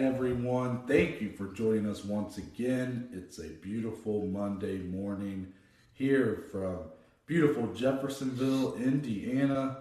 Everyone. 0.00 0.86
Thank 0.86 1.20
you 1.20 1.30
for 1.32 1.48
joining 1.48 1.88
us 1.88 2.04
once 2.04 2.38
again. 2.38 3.08
It's 3.12 3.40
a 3.40 3.48
beautiful 3.48 4.26
Monday 4.26 4.78
morning 4.78 5.52
here 5.92 6.44
from 6.52 6.78
beautiful 7.26 7.66
Jeffersonville, 7.74 8.76
Indiana. 8.76 9.78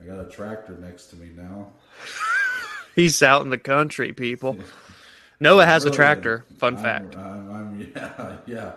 I 0.00 0.04
got 0.04 0.20
a 0.20 0.28
tractor 0.28 0.76
next 0.76 1.06
to 1.06 1.16
me 1.16 1.30
now. 1.34 1.72
He's 2.94 3.22
out 3.22 3.42
in 3.42 3.50
the 3.50 3.58
country, 3.58 4.12
people. 4.12 4.58
Noah 5.40 5.64
has 5.64 5.86
a 5.86 5.90
tractor. 5.90 6.44
Fun 6.58 6.74
I'm- 6.74 6.82
fact. 6.84 7.16
I'm, 7.16 7.50
I'm- 7.52 7.92
yeah, 7.96 8.36
yeah. 8.46 8.72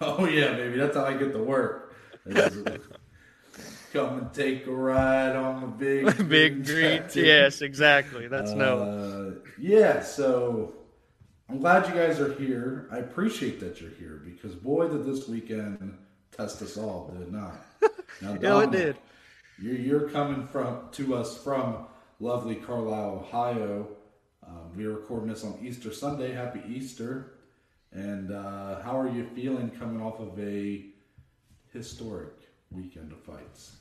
Oh 0.00 0.26
yeah, 0.26 0.54
baby. 0.54 0.78
That's 0.78 0.96
how 0.96 1.04
I 1.04 1.14
get 1.14 1.32
to 1.32 1.42
work. 1.42 1.94
Come 3.94 4.18
and 4.18 4.32
take 4.34 4.66
a 4.66 4.72
ride 4.72 5.36
on 5.36 5.60
the 5.60 5.66
big 5.68 6.28
Big 6.28 6.66
green. 6.66 6.98
tractor. 6.98 7.20
Yes, 7.20 7.62
exactly. 7.62 8.26
That's. 8.26 8.50
Uh, 8.50 9.36
yeah, 9.56 10.02
so 10.02 10.74
I'm 11.48 11.60
glad 11.60 11.86
you 11.88 11.94
guys 11.94 12.18
are 12.18 12.32
here. 12.34 12.88
I 12.90 12.98
appreciate 12.98 13.60
that 13.60 13.80
you're 13.80 13.92
here 13.92 14.20
because 14.24 14.56
boy, 14.56 14.88
did 14.88 15.06
this 15.06 15.28
weekend 15.28 15.96
test 16.36 16.60
us 16.60 16.76
all, 16.76 17.08
did 17.12 17.22
it 17.22 17.32
not? 17.32 17.54
Now, 18.20 18.36
Yeah, 18.40 18.62
it 18.62 18.70
did. 18.72 18.96
You're, 19.60 19.74
you're 19.76 20.08
coming 20.10 20.46
from 20.48 20.88
to 20.92 21.14
us 21.14 21.36
from 21.36 21.86
lovely 22.20 22.56
Carlisle, 22.56 23.24
Ohio. 23.28 23.88
Um, 24.46 24.76
we 24.76 24.84
are 24.86 24.92
recording 24.92 25.28
this 25.28 25.44
on 25.44 25.58
Easter 25.62 25.92
Sunday. 25.92 26.32
Happy 26.32 26.60
Easter! 26.68 27.34
And 27.92 28.32
uh, 28.32 28.82
how 28.82 28.98
are 28.98 29.08
you 29.08 29.24
feeling 29.36 29.70
coming 29.70 30.00
off 30.02 30.18
of 30.20 30.38
a 30.40 30.84
historic 31.72 32.34
weekend 32.70 33.12
of 33.12 33.20
fights? 33.20 33.76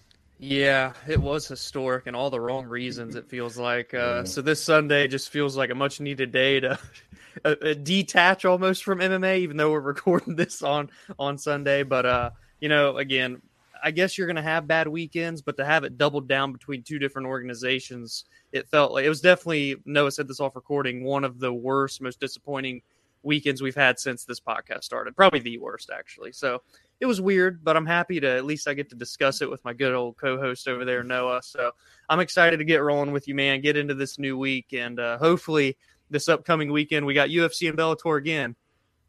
Yeah, 0.45 0.91
it 1.08 1.22
was 1.22 1.47
historic 1.47 2.05
and 2.05 2.17
all 2.17 2.30
the 2.30 2.39
wrong 2.39 2.66
reasons, 2.66 3.16
it 3.16 3.30
feels 3.30 3.58
like. 3.58 3.94
Uh, 3.94 4.25
So 4.25 4.41
this 4.41 4.61
Sunday 4.61 5.08
just 5.08 5.30
feels 5.30 5.55
like 5.55 5.69
a 5.69 5.75
much 5.75 6.02
needed 6.02 6.33
day 6.33 6.59
to 6.59 6.77
uh, 7.45 7.55
detach 7.81 8.44
almost 8.44 8.83
from 8.83 9.00
MMA, 9.00 9.39
even 9.39 9.55
though 9.55 9.72
we're 9.72 9.80
recording 9.94 10.35
this 10.35 10.61
on, 10.61 10.89
on 11.17 11.38
Sunday. 11.38 11.83
But, 11.83 12.05
uh, 12.05 12.31
you 12.59 12.67
know, 12.67 12.97
again, 12.97 13.41
I 13.81 13.91
guess 13.91 14.17
you're 14.17 14.27
going 14.27 14.35
to 14.35 14.41
have 14.41 14.67
bad 14.67 14.89
weekends, 14.89 15.41
but 15.41 15.55
to 15.55 15.63
have 15.63 15.85
it 15.85 15.97
doubled 15.97 16.27
down 16.27 16.52
between 16.52 16.83
two 16.83 17.00
different 17.00 17.30
organizations, 17.30 18.25
it 18.52 18.67
felt 18.67 18.91
like 18.91 19.05
it 19.05 19.09
was 19.09 19.22
definitely, 19.22 19.78
Noah 19.85 20.11
said 20.11 20.28
this 20.28 20.41
off 20.41 20.57
recording, 20.57 21.05
one 21.05 21.23
of 21.23 21.39
the 21.39 21.53
worst, 21.53 22.02
most 22.02 22.19
disappointing 22.19 22.81
weekends 23.23 23.61
we've 23.61 23.75
had 23.75 23.97
since 23.97 24.25
this 24.25 24.41
podcast 24.41 24.83
started. 24.83 25.16
Probably 25.16 25.39
the 25.39 25.57
worst, 25.57 25.89
actually. 25.89 26.33
So 26.33 26.61
it 27.03 27.05
was 27.05 27.19
weird, 27.19 27.65
but 27.65 27.75
I'm 27.75 27.85
happy 27.85 28.21
to 28.21 28.27
at 28.29 28.45
least 28.45 28.65
I 28.65 28.73
get 28.73 28.89
to 28.91 28.95
discuss 28.95 29.41
it 29.41 29.49
with 29.49 29.61
my 29.65 29.73
good 29.73 29.93
old 29.93 30.15
co-host 30.15 30.69
over 30.69 30.85
there, 30.85 31.03
Noah. 31.03 31.41
So 31.43 31.71
I'm 32.07 32.21
excited 32.21 32.59
to 32.59 32.63
get 32.63 32.81
rolling 32.81 33.11
with 33.11 33.27
you, 33.27 33.35
man. 33.35 33.59
Get 33.59 33.75
into 33.75 33.93
this 33.93 34.17
new 34.17 34.37
week, 34.37 34.67
and 34.71 34.97
uh, 35.01 35.17
hopefully 35.17 35.75
this 36.09 36.29
upcoming 36.29 36.71
weekend 36.71 37.05
we 37.05 37.13
got 37.13 37.27
UFC 37.27 37.67
and 37.67 37.77
Bellator 37.77 38.17
again. 38.17 38.55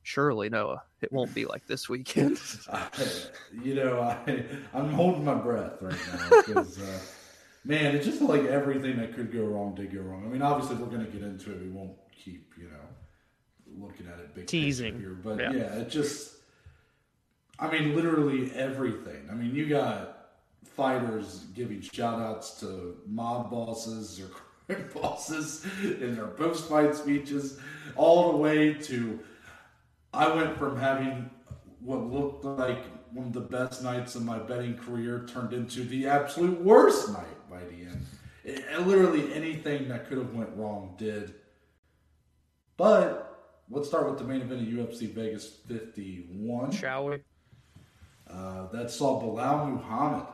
Surely, 0.03 0.49
Noah, 0.49 0.83
it 1.03 1.13
won't 1.13 1.33
be 1.37 1.45
like 1.45 1.69
this 1.69 1.89
weekend. 1.89 2.41
I, 2.73 2.89
you 3.63 3.77
know, 3.77 4.01
I 4.01 4.45
I'm 4.75 4.91
holding 4.91 5.25
my 5.25 5.35
breath 5.35 5.81
right 5.81 5.97
now 6.13 6.29
because, 6.45 6.83
uh, 6.83 6.99
man, 7.65 7.95
it's 7.95 8.07
just 8.07 8.21
like 8.21 8.43
everything 8.47 8.97
that 8.97 9.15
could 9.15 9.33
go 9.33 9.45
wrong 9.45 9.77
did 9.77 9.95
go 9.95 10.01
wrong. 10.01 10.25
I 10.27 10.29
mean, 10.29 10.43
obviously, 10.43 10.75
we're 10.75 10.91
going 10.91 11.07
to 11.07 11.13
get 11.13 11.23
into 11.23 11.53
it. 11.53 11.61
We 11.61 11.71
won't 11.71 11.93
keep, 12.11 12.55
you 12.59 12.71
know, 12.71 13.87
looking 13.87 14.09
at 14.09 14.19
it 14.19 14.35
big 14.35 14.49
Teasing. 14.49 14.99
here, 14.99 15.17
but 15.23 15.39
Yeah. 15.39 15.53
yeah. 15.53 15.75
it 15.77 15.91
just, 15.91 16.33
I 17.59 17.71
mean, 17.71 17.95
literally 17.95 18.53
everything. 18.53 19.29
I 19.31 19.35
mean, 19.35 19.55
you 19.55 19.69
got 19.69 20.29
fighters 20.65 21.45
giving 21.55 21.81
shout 21.81 22.21
outs 22.21 22.59
to 22.61 22.97
mob 23.07 23.51
bosses 23.51 24.21
or 24.21 24.27
crime 24.75 24.89
bosses 24.95 25.65
in 25.83 26.15
their 26.17 26.27
post 26.29 26.69
fight 26.69 26.95
speeches, 26.95 27.59
all 27.97 28.33
the 28.33 28.39
way 28.39 28.75
to 28.75 29.21
I 30.13 30.33
went 30.35 30.57
from 30.59 30.77
having 30.79 31.31
what 31.81 32.11
looked 32.11 32.45
like 32.45 32.79
one 33.13 33.27
of 33.27 33.33
the 33.33 33.41
best 33.41 33.83
nights 33.83 34.15
of 34.17 34.25
my 34.25 34.39
betting 34.39 34.77
career 34.77 35.25
turned 35.29 35.53
into 35.53 35.85
the 35.85 36.07
absolute 36.09 36.61
worst 36.61 37.13
night 37.13 37.49
by 37.51 37.61
the 37.61 37.83
end. 37.85 38.05
It, 38.45 38.65
it- 38.71 38.87
literally 38.87 39.33
anything 39.33 39.89
that 39.89 40.09
could 40.09 40.19
have 40.19 40.35
went 40.35 40.51
wrong 40.57 40.95
did. 40.99 41.35
But 42.77 43.63
let's 43.71 43.87
start 43.89 44.09
with 44.09 44.19
the 44.19 44.25
main 44.25 44.41
event 44.41 44.63
of 44.63 44.67
UFC 44.69 45.13
Vegas 45.13 45.47
51. 45.69 46.73
Shall 46.73 47.07
we? 47.07 47.19
Uh, 48.31 48.67
that 48.73 48.91
saw 48.91 49.21
Bilal 49.21 49.67
Muhammad 49.67 50.27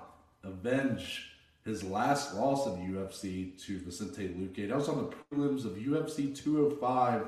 avenge 0.44 1.26
his 1.64 1.82
last 1.84 2.34
loss 2.34 2.66
in 2.66 2.72
the 2.92 2.98
UFC 2.98 3.60
to 3.66 3.78
Vicente 3.80 4.28
Luque. 4.28 4.68
That 4.68 4.76
was 4.76 4.88
on 4.88 4.96
the 5.10 5.36
prelims 5.36 5.64
of 5.64 5.72
UFC 5.72 6.34
205 6.34 7.26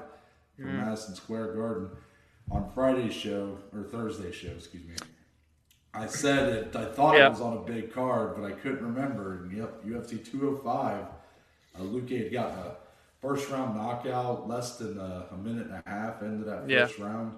from 0.56 0.76
Madison 0.76 1.14
Square 1.14 1.54
Garden 1.54 1.90
on 2.50 2.70
Friday's 2.74 3.12
show 3.14 3.58
or 3.74 3.82
Thursday's 3.82 4.34
show, 4.34 4.48
excuse 4.50 4.84
me. 4.86 4.94
I 5.94 6.06
said 6.06 6.48
it. 6.48 6.76
I 6.76 6.86
thought 6.86 7.16
Yeah. 7.18 7.26
it 7.26 7.30
was 7.30 7.40
on 7.42 7.58
a 7.58 7.60
big 7.60 7.92
card, 7.92 8.34
but 8.36 8.44
I 8.44 8.52
couldn't 8.52 8.82
remember. 8.82 9.42
And 9.42 9.52
yep, 9.52 9.84
UFC 9.84 10.18
205. 10.24 11.04
Uh, 11.74 11.78
Luque 11.80 12.22
had 12.24 12.32
gotten 12.32 12.58
a 12.58 12.76
first 13.20 13.50
round 13.50 13.76
knockout, 13.76 14.48
less 14.48 14.78
than 14.78 14.98
a, 14.98 15.26
a 15.32 15.36
minute 15.36 15.66
and 15.66 15.82
a 15.84 15.88
half 15.88 16.22
into 16.22 16.44
that 16.44 16.68
Yeah. 16.68 16.86
first 16.86 16.98
round. 16.98 17.34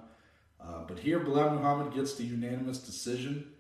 Uh, 0.67 0.85
but 0.87 0.99
here, 0.99 1.21
Bilal 1.21 1.51
Muhammad 1.51 1.95
gets 1.95 2.15
the 2.15 2.25
unanimous 2.25 2.79
decision. 2.79 3.53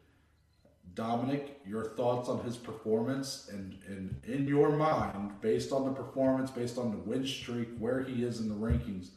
Dominic, 0.94 1.60
your 1.66 1.84
thoughts 1.96 2.28
on 2.28 2.44
his 2.44 2.56
performance 2.56 3.50
and, 3.52 3.76
and 3.88 4.14
in 4.26 4.46
your 4.46 4.70
mind, 4.70 5.32
based 5.40 5.72
on 5.72 5.84
the 5.84 5.90
performance, 5.90 6.50
based 6.50 6.78
on 6.78 6.92
the 6.92 6.98
win 6.98 7.26
streak, 7.26 7.68
where 7.78 8.02
he 8.02 8.22
is 8.22 8.40
in 8.40 8.48
the 8.48 8.54
rankings, 8.54 9.08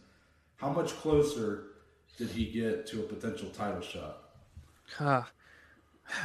how 0.56 0.70
much 0.70 0.90
closer 0.98 1.66
did 2.18 2.30
he 2.30 2.46
get 2.46 2.88
to 2.88 3.02
a 3.02 3.03
potential 3.03 3.50
title 3.50 3.81
shot? 3.81 4.24
Uh, 5.00 5.22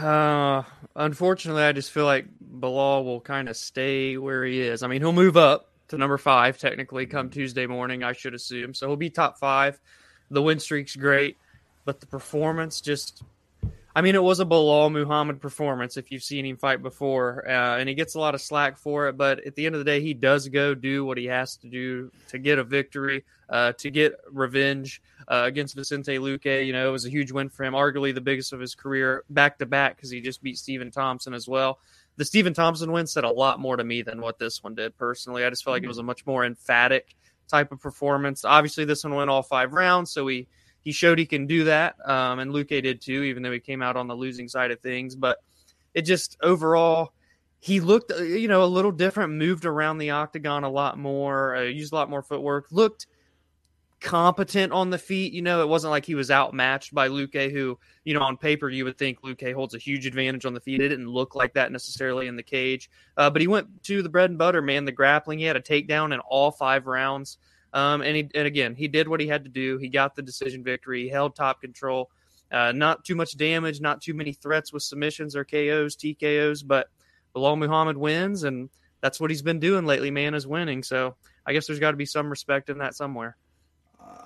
uh, 0.01 0.63
unfortunately, 0.97 1.63
I 1.63 1.73
just 1.73 1.91
feel 1.91 2.07
like 2.07 2.27
Bilal 2.41 3.05
will 3.05 3.21
kind 3.21 3.49
of 3.49 3.57
stay 3.57 4.17
where 4.17 4.45
he 4.45 4.61
is. 4.61 4.83
I 4.83 4.87
mean, 4.87 5.03
he'll 5.03 5.13
move 5.13 5.37
up 5.37 5.69
to 5.89 5.99
number 5.99 6.17
five 6.17 6.57
technically 6.59 7.05
come 7.05 7.29
Tuesday 7.29 7.67
morning, 7.67 8.03
I 8.03 8.13
should 8.13 8.35
assume. 8.35 8.73
So 8.73 8.87
he'll 8.87 8.97
be 8.97 9.11
top 9.11 9.39
five. 9.39 9.79
The 10.31 10.41
win 10.41 10.59
streak's 10.61 10.97
great, 10.97 11.37
but 11.85 12.01
the 12.01 12.07
performance 12.07 12.81
just. 12.81 13.23
I 13.95 14.01
mean, 14.01 14.15
it 14.15 14.23
was 14.23 14.41
a 14.41 14.47
Bilal 14.47 14.89
Muhammad 14.89 15.39
performance 15.39 15.99
if 15.99 16.11
you've 16.11 16.23
seen 16.23 16.47
him 16.47 16.57
fight 16.57 16.83
before, 16.83 17.47
uh, 17.47 17.77
and 17.77 17.87
he 17.87 17.95
gets 17.95 18.15
a 18.15 18.19
lot 18.19 18.35
of 18.35 18.41
slack 18.41 18.79
for 18.79 19.09
it. 19.09 19.19
But 19.19 19.45
at 19.45 19.55
the 19.55 19.67
end 19.67 19.75
of 19.75 19.81
the 19.81 19.85
day, 19.85 20.01
he 20.01 20.15
does 20.15 20.49
go 20.49 20.75
do 20.75 21.05
what 21.05 21.19
he 21.19 21.27
has 21.27 21.59
to 21.59 21.69
do 21.69 22.11
to 22.29 22.39
get 22.39 22.59
a 22.59 22.65
victory, 22.65 23.23
uh, 23.51 23.73
to 23.73 23.91
get 23.91 24.15
revenge 24.31 25.03
uh, 25.29 25.43
against 25.45 25.75
Vicente 25.75 26.17
Luque. 26.17 26.65
You 26.65 26.73
know, 26.73 26.89
it 26.89 26.91
was 26.91 27.05
a 27.05 27.11
huge 27.11 27.33
win 27.33 27.51
for 27.51 27.65
him, 27.65 27.75
arguably 27.75 28.15
the 28.15 28.23
biggest 28.23 28.55
of 28.55 28.61
his 28.61 28.75
career, 28.75 29.25
back 29.29 29.59
to 29.59 29.67
back, 29.67 29.97
because 29.97 30.09
he 30.09 30.23
just 30.23 30.43
beat 30.43 30.57
Stephen 30.57 30.91
Thompson 30.91 31.35
as 31.35 31.47
well. 31.47 31.79
The 32.17 32.25
Stephen 32.25 32.55
Thompson 32.55 32.93
win 32.93 33.07
said 33.07 33.25
a 33.25 33.31
lot 33.31 33.61
more 33.61 33.77
to 33.77 33.85
me 33.85 34.01
than 34.01 34.23
what 34.23 34.39
this 34.39 34.65
one 34.65 34.75
did 34.75 34.97
personally. 34.97 35.45
I 35.45 35.51
just 35.51 35.65
felt 35.65 35.75
like 35.75 35.83
it 35.83 35.89
was 35.89 35.99
a 35.99 36.03
much 36.03 36.25
more 36.25 36.47
emphatic 36.47 37.15
type 37.47 37.73
of 37.73 37.81
performance. 37.81 38.43
Obviously, 38.45 38.87
this 38.87 39.05
one 39.05 39.15
went 39.15 39.29
all 39.29 39.43
five 39.43 39.75
rounds, 39.75 40.11
so 40.11 40.27
he 40.27 40.49
he 40.83 40.93
showed 40.93 41.19
he 41.19 41.27
can 41.27 41.47
do 41.47 41.65
that, 41.65 41.97
um, 42.09 42.41
and 42.41 42.53
Luque 42.53 42.83
did 42.83 43.01
too, 43.01 43.23
even 43.23 43.43
though 43.43 43.53
he 43.53 43.61
came 43.61 43.83
out 43.83 43.97
on 43.97 44.09
the 44.09 44.17
losing 44.17 44.49
side 44.49 44.71
of 44.71 44.81
things. 44.81 45.15
But 45.15 45.39
it 45.95 46.03
just 46.03 46.37
overall, 46.43 47.13
he 47.61 47.81
looked 47.81 48.13
uh, 48.13 48.23
you 48.23 48.49
know 48.49 48.65
a 48.65 48.67
little 48.67 48.93
different, 48.93 49.33
moved 49.35 49.65
around 49.65 49.99
the 49.99 50.11
octagon 50.11 50.65
a 50.65 50.71
lot 50.71 50.99
more, 50.99 51.57
uh, 51.57 51.63
used 51.63 51.93
a 51.93 51.97
lot 51.97 52.11
more 52.11 52.23
footwork, 52.23 52.67
looked 52.71 53.07
competent 54.03 54.73
on 54.73 54.91
the 54.91 54.99
feet. 54.99 55.33
You 55.33 55.43
know, 55.43 55.63
it 55.63 55.69
wasn't 55.69 55.93
like 55.93 56.05
he 56.05 56.15
was 56.15 56.31
outmatched 56.31 56.93
by 56.93 57.09
Luque, 57.09 57.51
who, 57.51 57.79
you 58.05 58.15
know, 58.15 58.21
on 58.21 58.37
paper 58.37 58.69
you 58.69 58.85
would 58.85 58.99
think 58.99 59.23
Luque 59.23 59.55
holds 59.55 59.75
a 59.75 59.79
huge 59.79 60.07
advantage 60.07 60.45
on 60.45 60.55
the 60.55 60.61
feet. 60.61 60.81
It 60.81 60.89
didn't 60.89 61.09
look 61.09 61.35
like 61.35 61.55
that 61.55 61.73
necessarily 61.73 62.27
in 62.27 62.37
the 62.37 62.43
cage. 62.43 62.91
Uh, 63.17 63.31
but 63.31 63.41
he 63.41 63.49
went 63.49 63.83
to 63.85 64.03
the 64.03 64.09
bread 64.09 64.31
and 64.31 64.39
butter, 64.39 64.61
man, 64.61 64.85
the 64.85 64.93
grappling. 64.93 65.39
He 65.39 65.45
had 65.45 65.57
a 65.57 65.61
takedown 65.61 66.13
in 66.13 66.21
all 66.21 66.51
five 66.51 66.87
rounds. 66.87 67.39
Um, 67.73 68.03
and 68.03 68.17
he 68.17 68.29
and 68.35 68.47
again, 68.47 68.75
he 68.75 68.89
did 68.89 69.09
what 69.09 69.21
he 69.21 69.27
had 69.27 69.45
to 69.45 69.51
do. 69.51 69.79
He 69.79 69.89
got 69.89 70.15
the 70.15 70.23
decision 70.23 70.63
victory, 70.63 71.05
he 71.05 71.09
held 71.09 71.35
top 71.35 71.61
control. 71.61 72.11
Uh, 72.51 72.71
not 72.73 73.03
too 73.03 73.15
much 73.15 73.35
damage, 73.39 73.81
not 73.81 74.03
too 74.03 74.13
many 74.13 74.35
threats 74.35 74.75
with 74.75 74.83
submissions 74.83 75.35
or 75.35 75.43
KOs, 75.43 75.97
TKOs, 75.97 76.67
but 76.67 76.89
Bilal 77.33 77.57
Muhammad 77.57 77.97
wins, 77.97 78.45
and 78.45 78.69
that's 79.01 79.19
what 79.19 79.31
he's 79.31 79.41
been 79.41 79.59
doing 79.59 79.87
lately, 79.87 80.11
man, 80.11 80.35
is 80.35 80.47
winning. 80.47 80.83
So 80.83 81.17
I 81.47 81.55
guess 81.55 81.67
there's 81.67 81.79
got 81.79 81.93
to 81.93 81.97
be 81.97 82.05
some 82.05 82.29
respect 82.29 82.69
in 82.69 82.79
that 82.79 82.95
somewhere. 82.95 83.37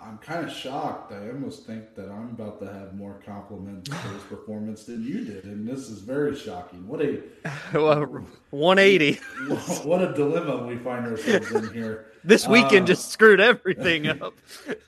I'm 0.06 0.18
kind 0.18 0.44
of 0.44 0.52
shocked. 0.52 1.12
I 1.12 1.28
almost 1.30 1.66
think 1.66 1.94
that 1.94 2.10
I'm 2.10 2.30
about 2.30 2.60
to 2.60 2.66
have 2.72 2.94
more 2.94 3.20
compliments 3.24 3.90
for 3.90 4.08
his 4.08 4.22
performance 4.28 4.84
than 4.84 5.04
you 5.04 5.24
did, 5.24 5.44
and 5.44 5.66
this 5.66 5.88
is 5.88 5.98
very 5.98 6.36
shocking. 6.36 6.86
What 6.86 7.00
a 7.02 7.22
well, 7.74 8.04
180. 8.50 9.14
what 9.88 10.02
a 10.02 10.12
dilemma 10.14 10.66
we 10.66 10.76
find 10.76 11.06
ourselves 11.06 11.50
in 11.50 11.72
here. 11.72 12.06
This 12.24 12.46
weekend 12.46 12.84
Uh, 12.84 12.86
just 12.86 13.10
screwed 13.10 13.40
everything 13.40 14.08
up. 14.08 14.34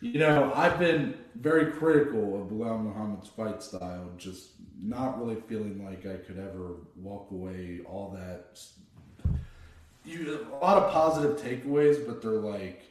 You 0.00 0.18
know, 0.18 0.52
I've 0.54 0.78
been 0.78 1.14
very 1.36 1.72
critical 1.72 2.40
of 2.40 2.48
Bilal 2.48 2.78
Muhammad's 2.78 3.28
fight 3.28 3.62
style, 3.62 4.10
just 4.16 4.50
not 4.80 5.18
really 5.18 5.40
feeling 5.48 5.84
like 5.84 6.06
I 6.06 6.16
could 6.16 6.38
ever 6.38 6.76
walk 6.96 7.30
away 7.30 7.80
all 7.84 8.16
that. 8.16 8.60
you 10.04 10.46
a 10.52 10.56
lot 10.56 10.82
of 10.82 10.92
positive 10.92 11.36
takeaways, 11.36 12.04
but 12.06 12.22
they're 12.22 12.32
like 12.32 12.84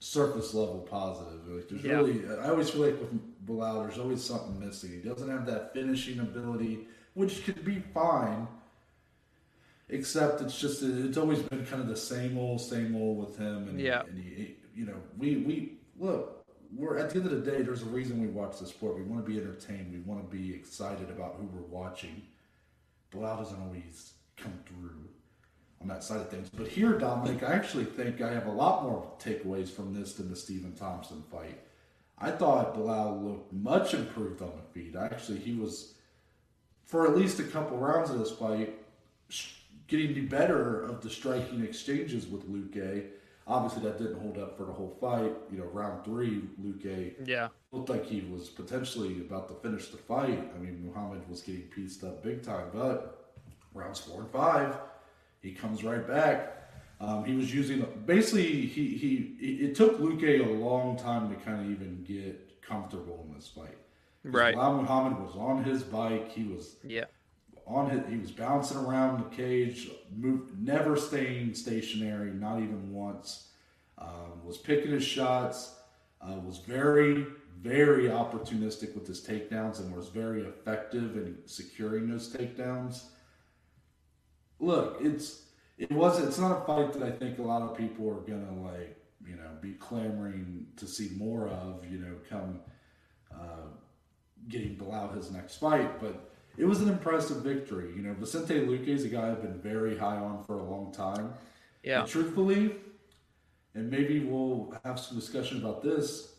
surface 0.00 0.54
level 0.54 0.80
positive. 0.90 1.46
Like 1.46 1.68
there's 1.68 1.84
Yeah. 1.84 1.92
really, 1.96 2.26
I 2.28 2.48
always 2.48 2.70
feel 2.70 2.82
like 2.86 2.98
with 2.98 3.46
Bilal, 3.46 3.82
there's 3.82 3.98
always 3.98 4.24
something 4.24 4.58
missing. 4.58 4.90
He 4.90 4.98
doesn't 4.98 5.28
have 5.28 5.46
that 5.46 5.72
finishing 5.74 6.18
ability, 6.20 6.88
which 7.14 7.44
could 7.44 7.64
be 7.64 7.80
fine. 7.94 8.48
Except 9.88 10.40
it's 10.40 10.58
just 10.58 10.82
it's 10.82 11.16
always 11.18 11.40
been 11.42 11.66
kind 11.66 11.82
of 11.82 11.88
the 11.88 11.96
same 11.96 12.38
old, 12.38 12.60
same 12.60 12.94
old 12.94 13.18
with 13.26 13.36
him, 13.36 13.68
and 13.68 13.80
Yeah. 13.80 14.02
and 14.02 14.18
he, 14.18 14.56
you 14.74 14.86
know, 14.86 14.96
we 15.18 15.38
we 15.38 15.78
look. 15.98 16.36
We're 16.76 16.96
at 16.98 17.10
the 17.10 17.16
end 17.16 17.26
of 17.26 17.44
the 17.44 17.50
day. 17.50 17.62
There's 17.62 17.82
a 17.82 17.86
reason 17.86 18.20
we 18.20 18.28
watch 18.28 18.60
the 18.60 18.66
sport. 18.66 18.94
We 18.96 19.02
want 19.02 19.24
to 19.26 19.28
be 19.30 19.38
entertained. 19.40 19.92
We 19.92 19.98
want 20.00 20.30
to 20.30 20.36
be 20.36 20.54
excited 20.54 21.10
about 21.10 21.34
who 21.34 21.46
we're 21.46 21.62
watching. 21.66 22.22
Bilal 23.10 23.38
doesn't 23.42 23.60
always 23.60 24.12
come 24.36 24.56
through 24.64 25.08
on 25.80 25.88
that 25.88 26.04
side 26.04 26.20
of 26.20 26.28
things. 26.28 26.50
But 26.50 26.68
here, 26.68 26.98
Dominic, 26.98 27.42
I 27.42 27.52
actually 27.54 27.84
think 27.84 28.20
I 28.20 28.32
have 28.32 28.46
a 28.46 28.52
lot 28.52 28.82
more 28.82 29.10
takeaways 29.18 29.68
from 29.70 29.94
this 29.94 30.14
than 30.14 30.28
the 30.28 30.36
Stephen 30.36 30.72
Thompson 30.74 31.22
fight. 31.30 31.58
I 32.18 32.30
thought 32.30 32.74
Bilal 32.74 33.20
looked 33.22 33.52
much 33.52 33.94
improved 33.94 34.42
on 34.42 34.52
the 34.56 34.78
feet. 34.78 34.94
Actually, 34.94 35.38
he 35.38 35.54
was, 35.54 35.94
for 36.84 37.06
at 37.06 37.16
least 37.16 37.40
a 37.40 37.44
couple 37.44 37.78
rounds 37.78 38.10
of 38.10 38.18
this 38.18 38.30
fight, 38.30 38.74
getting 39.88 40.12
the 40.14 40.20
better 40.20 40.82
of 40.82 41.00
the 41.00 41.08
striking 41.08 41.64
exchanges 41.64 42.26
with 42.26 42.46
Luque. 42.50 43.06
Obviously, 43.46 43.82
that 43.88 43.98
didn't 43.98 44.20
hold 44.20 44.36
up 44.36 44.58
for 44.58 44.64
the 44.64 44.72
whole 44.72 44.96
fight. 45.00 45.32
You 45.50 45.58
know, 45.60 45.64
round 45.64 46.04
three, 46.04 46.42
Luque 46.62 47.14
Yeah. 47.26 47.48
looked 47.72 47.88
like 47.88 48.04
he 48.04 48.20
was 48.30 48.50
potentially 48.50 49.20
about 49.22 49.48
to 49.48 49.54
finish 49.54 49.88
the 49.88 49.96
fight. 49.96 50.52
I 50.54 50.58
mean, 50.58 50.84
Muhammad 50.84 51.26
was 51.28 51.40
getting 51.40 51.62
pieced 51.62 52.04
up 52.04 52.22
big 52.22 52.42
time, 52.42 52.68
but 52.72 53.32
rounds 53.72 53.98
four 53.98 54.20
and 54.20 54.30
five, 54.30 54.76
he 55.42 55.52
comes 55.52 55.82
right 55.82 56.06
back. 56.06 56.56
Um, 57.00 57.24
he 57.24 57.34
was 57.34 57.52
using 57.54 57.86
basically 58.04 58.66
he 58.66 58.88
he 58.96 59.36
it 59.64 59.74
took 59.74 59.98
Luque 59.98 60.46
a 60.46 60.50
long 60.52 60.98
time 60.98 61.30
to 61.30 61.36
kind 61.36 61.64
of 61.64 61.70
even 61.70 62.04
get 62.04 62.60
comfortable 62.62 63.24
in 63.26 63.34
this 63.34 63.48
fight. 63.48 63.76
Right. 64.22 64.54
Muhammad 64.54 65.18
was 65.18 65.34
on 65.34 65.64
his 65.64 65.82
bike, 65.82 66.30
he 66.30 66.44
was 66.44 66.76
Yeah. 66.84 67.06
on 67.66 67.88
his, 67.88 68.06
he 68.06 68.18
was 68.18 68.30
bouncing 68.30 68.76
around 68.76 69.24
the 69.24 69.34
cage, 69.34 69.90
move, 70.14 70.58
never 70.58 70.94
staying 70.96 71.54
stationary, 71.54 72.30
not 72.30 72.58
even 72.58 72.92
once. 72.92 73.48
Um, 73.96 74.44
was 74.44 74.58
picking 74.58 74.90
his 74.92 75.04
shots, 75.04 75.74
uh, 76.20 76.38
was 76.44 76.58
very, 76.58 77.26
very 77.62 78.04
opportunistic 78.04 78.94
with 78.94 79.06
his 79.06 79.22
takedowns, 79.26 79.80
and 79.80 79.94
was 79.94 80.08
very 80.08 80.42
effective 80.42 81.16
in 81.16 81.38
securing 81.46 82.08
those 82.10 82.30
takedowns. 82.34 83.04
Look, 84.60 84.98
it's 85.00 85.44
it 85.78 85.90
wasn't. 85.90 86.28
It's 86.28 86.38
not 86.38 86.62
a 86.62 86.64
fight 86.66 86.92
that 86.92 87.02
I 87.02 87.10
think 87.10 87.38
a 87.38 87.42
lot 87.42 87.62
of 87.62 87.76
people 87.76 88.08
are 88.08 88.20
gonna 88.20 88.62
like, 88.62 88.96
you 89.26 89.36
know, 89.36 89.50
be 89.60 89.72
clamoring 89.72 90.66
to 90.76 90.86
see 90.86 91.10
more 91.16 91.48
of. 91.48 91.84
You 91.90 91.98
know, 91.98 92.14
come 92.28 92.60
uh, 93.32 93.68
getting 94.48 94.74
Bilal 94.76 95.08
his 95.12 95.30
next 95.30 95.56
fight, 95.56 96.00
but 96.00 96.30
it 96.56 96.64
was 96.64 96.80
an 96.80 96.88
impressive 96.88 97.38
victory. 97.38 97.92
You 97.96 98.02
know, 98.02 98.14
Vicente 98.14 98.54
Luque 98.66 98.88
is 98.88 99.04
a 99.04 99.08
guy 99.08 99.30
I've 99.30 99.42
been 99.42 99.60
very 99.60 99.96
high 99.96 100.16
on 100.16 100.44
for 100.44 100.58
a 100.58 100.62
long 100.62 100.92
time. 100.92 101.32
Yeah. 101.82 102.00
And 102.00 102.08
truthfully, 102.08 102.76
and 103.74 103.90
maybe 103.90 104.20
we'll 104.20 104.74
have 104.84 104.98
some 105.00 105.18
discussion 105.18 105.58
about 105.58 105.82
this. 105.82 106.34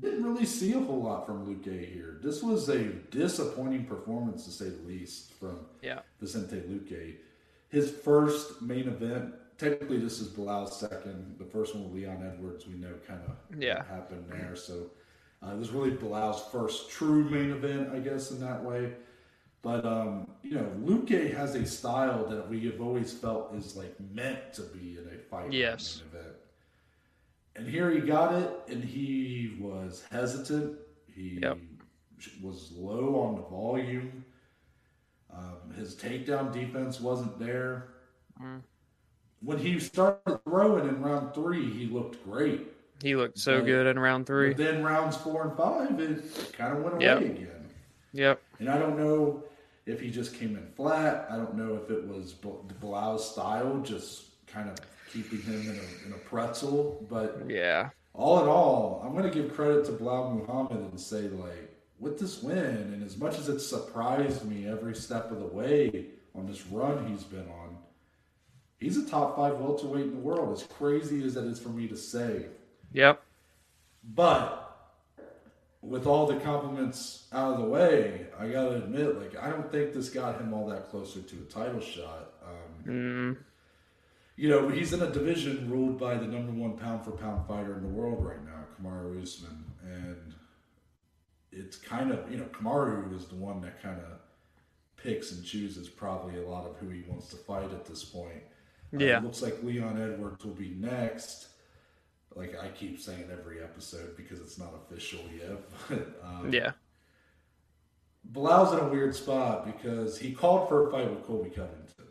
Didn't 0.00 0.24
really 0.24 0.46
see 0.46 0.72
a 0.72 0.78
whole 0.78 1.02
lot 1.02 1.26
from 1.26 1.44
Luque 1.44 1.92
here. 1.92 2.20
This 2.22 2.42
was 2.42 2.68
a 2.68 2.84
disappointing 2.84 3.84
performance, 3.84 4.44
to 4.44 4.52
say 4.52 4.68
the 4.68 4.86
least, 4.86 5.34
from 5.34 5.58
Yeah. 5.82 6.00
Vicente 6.20 6.56
Luque. 6.60 7.16
His 7.72 7.90
first 7.90 8.60
main 8.60 8.86
event, 8.86 9.32
technically, 9.56 9.98
this 9.98 10.20
is 10.20 10.28
Bilal's 10.28 10.78
second. 10.78 11.36
The 11.38 11.44
first 11.46 11.74
one 11.74 11.84
with 11.84 11.94
Leon 11.94 12.22
Edwards, 12.22 12.66
we 12.66 12.74
know 12.74 12.92
kind 13.08 13.20
of 13.26 13.58
Yeah. 13.62 13.82
happened 13.84 14.26
there. 14.28 14.54
So 14.54 14.90
uh, 15.42 15.52
it 15.52 15.58
was 15.58 15.70
really 15.70 15.92
Bilal's 15.92 16.42
first 16.52 16.90
true 16.90 17.24
main 17.24 17.50
event, 17.50 17.88
I 17.90 17.98
guess, 17.98 18.30
in 18.30 18.40
that 18.40 18.62
way. 18.62 18.92
But 19.62 19.86
um, 19.86 20.26
you 20.42 20.50
know, 20.54 20.70
Luque 20.84 21.32
has 21.34 21.54
a 21.54 21.64
style 21.64 22.26
that 22.26 22.46
we 22.50 22.60
have 22.66 22.82
always 22.82 23.10
felt 23.14 23.54
is 23.54 23.74
like 23.74 23.94
meant 24.12 24.52
to 24.54 24.62
be 24.62 24.98
in 24.98 25.08
a 25.08 25.18
fight 25.30 25.50
Yes. 25.52 26.02
event. 26.12 26.34
And 27.56 27.66
here 27.66 27.90
he 27.90 28.00
got 28.00 28.34
it, 28.34 28.50
and 28.68 28.84
he 28.84 29.56
was 29.58 30.04
hesitant. 30.10 30.76
He 31.06 31.38
Yep. 31.40 31.58
was 32.42 32.70
low 32.72 33.18
on 33.20 33.36
the 33.36 33.42
volume. 33.42 34.24
Um, 35.34 35.72
his 35.76 35.94
takedown 35.94 36.52
defense 36.52 37.00
wasn't 37.00 37.38
there. 37.38 37.88
Mm. 38.40 38.60
When 39.40 39.58
he 39.58 39.80
started 39.80 40.40
throwing 40.44 40.88
in 40.88 41.02
round 41.02 41.34
three, 41.34 41.70
he 41.70 41.86
looked 41.86 42.22
great. 42.24 42.68
He 43.02 43.16
looked 43.16 43.38
so 43.38 43.58
But- 43.58 43.66
good 43.66 43.86
in 43.86 43.98
round 43.98 44.26
three. 44.26 44.48
But 44.50 44.58
then 44.58 44.82
rounds 44.84 45.16
four 45.16 45.48
and 45.48 45.56
five, 45.56 45.98
it 46.00 46.52
kind 46.56 46.76
of 46.76 46.82
went 46.84 46.96
away 46.96 47.04
Yep. 47.04 47.18
again. 47.20 47.68
Yep. 48.12 48.42
And 48.60 48.68
I 48.68 48.78
don't 48.78 48.96
know 48.96 49.42
if 49.86 50.00
he 50.00 50.10
just 50.10 50.34
came 50.34 50.56
in 50.56 50.66
flat. 50.76 51.26
I 51.30 51.36
don't 51.36 51.54
know 51.56 51.74
if 51.82 51.90
it 51.90 52.06
was 52.06 52.32
Bl- 52.34 52.60
Bilal's 52.80 53.28
style 53.28 53.80
just 53.82 54.46
kind 54.46 54.68
of 54.68 54.76
keeping 55.12 55.40
him 55.42 55.60
in 55.62 55.76
a, 55.78 56.06
in 56.06 56.12
a 56.12 56.18
pretzel. 56.18 57.04
But 57.10 57.42
Yeah. 57.48 57.90
all 58.14 58.40
in 58.42 58.48
all, 58.48 59.02
I'm 59.04 59.12
going 59.12 59.24
to 59.24 59.30
give 59.30 59.52
credit 59.54 59.84
to 59.86 59.92
Bilal 59.92 60.30
Muhammad 60.34 60.78
and 60.90 61.00
say, 61.00 61.22
like, 61.22 61.71
with 62.02 62.18
this 62.18 62.42
win, 62.42 62.58
and 62.58 63.02
as 63.04 63.16
much 63.16 63.38
as 63.38 63.48
it 63.48 63.60
surprised 63.60 64.44
me 64.44 64.66
every 64.66 64.94
step 64.94 65.30
of 65.30 65.38
the 65.38 65.46
way 65.46 66.06
on 66.34 66.46
this 66.46 66.66
run 66.66 67.06
he's 67.06 67.22
been 67.22 67.48
on, 67.48 67.76
he's 68.80 68.96
a 68.96 69.08
top 69.08 69.36
five 69.36 69.54
welterweight 69.58 70.06
in 70.06 70.14
the 70.14 70.20
world. 70.20 70.52
As 70.52 70.64
crazy 70.64 71.24
as 71.24 71.34
that 71.34 71.44
is 71.44 71.60
for 71.60 71.68
me 71.68 71.86
to 71.86 71.96
say. 71.96 72.46
Yep. 72.92 73.22
But 74.02 74.68
with 75.80 76.06
all 76.06 76.26
the 76.26 76.40
compliments 76.40 77.28
out 77.32 77.54
of 77.54 77.60
the 77.60 77.66
way, 77.66 78.26
I 78.36 78.48
gotta 78.48 78.76
admit, 78.76 79.20
like 79.20 79.40
I 79.40 79.50
don't 79.50 79.70
think 79.70 79.92
this 79.92 80.10
got 80.10 80.40
him 80.40 80.52
all 80.52 80.68
that 80.70 80.90
closer 80.90 81.20
to 81.20 81.36
a 81.36 81.52
title 81.52 81.80
shot. 81.80 82.32
Um, 82.44 82.92
Mm, 82.92 83.36
you 84.34 84.48
know, 84.48 84.68
he's 84.68 84.92
in 84.92 85.02
a 85.02 85.10
division 85.10 85.70
ruled 85.70 86.00
by 86.00 86.16
the 86.16 86.26
number 86.26 86.50
one 86.50 86.76
pound 86.76 87.04
for 87.04 87.12
pound 87.12 87.46
fighter 87.46 87.76
in 87.76 87.82
the 87.82 87.88
world 87.88 88.24
right 88.26 88.44
now, 88.44 88.64
Kamaru 88.76 89.22
Usman, 89.22 89.64
and 89.84 90.34
it's 91.52 91.76
kind 91.76 92.10
of 92.10 92.30
you 92.30 92.38
know 92.38 92.44
Kamaru 92.46 93.14
is 93.16 93.26
the 93.26 93.34
one 93.34 93.60
that 93.60 93.82
kind 93.82 94.00
of 94.00 94.18
picks 94.96 95.32
and 95.32 95.44
chooses 95.44 95.88
probably 95.88 96.38
a 96.38 96.48
lot 96.48 96.66
of 96.66 96.76
who 96.76 96.88
he 96.88 97.02
wants 97.08 97.28
to 97.28 97.36
fight 97.36 97.70
at 97.70 97.84
this 97.84 98.04
point. 98.04 98.42
Yeah. 98.92 99.18
it 99.18 99.24
looks 99.24 99.42
like 99.42 99.62
Leon 99.62 100.00
Edwards 100.00 100.44
will 100.44 100.52
be 100.52 100.70
next. 100.78 101.48
Like 102.34 102.56
I 102.62 102.68
keep 102.68 103.00
saying 103.00 103.24
every 103.30 103.62
episode 103.62 104.16
because 104.16 104.40
it's 104.40 104.58
not 104.58 104.74
official 104.74 105.20
yet. 105.36 105.58
But 105.88 106.20
um, 106.24 106.52
yeah. 106.52 106.72
Bilal's 108.32 108.72
in 108.72 108.78
a 108.78 108.88
weird 108.88 109.14
spot 109.16 109.66
because 109.66 110.18
he 110.18 110.32
called 110.32 110.68
for 110.68 110.88
a 110.88 110.90
fight 110.92 111.10
with 111.10 111.26
Colby 111.26 111.50
Covington. 111.50 112.01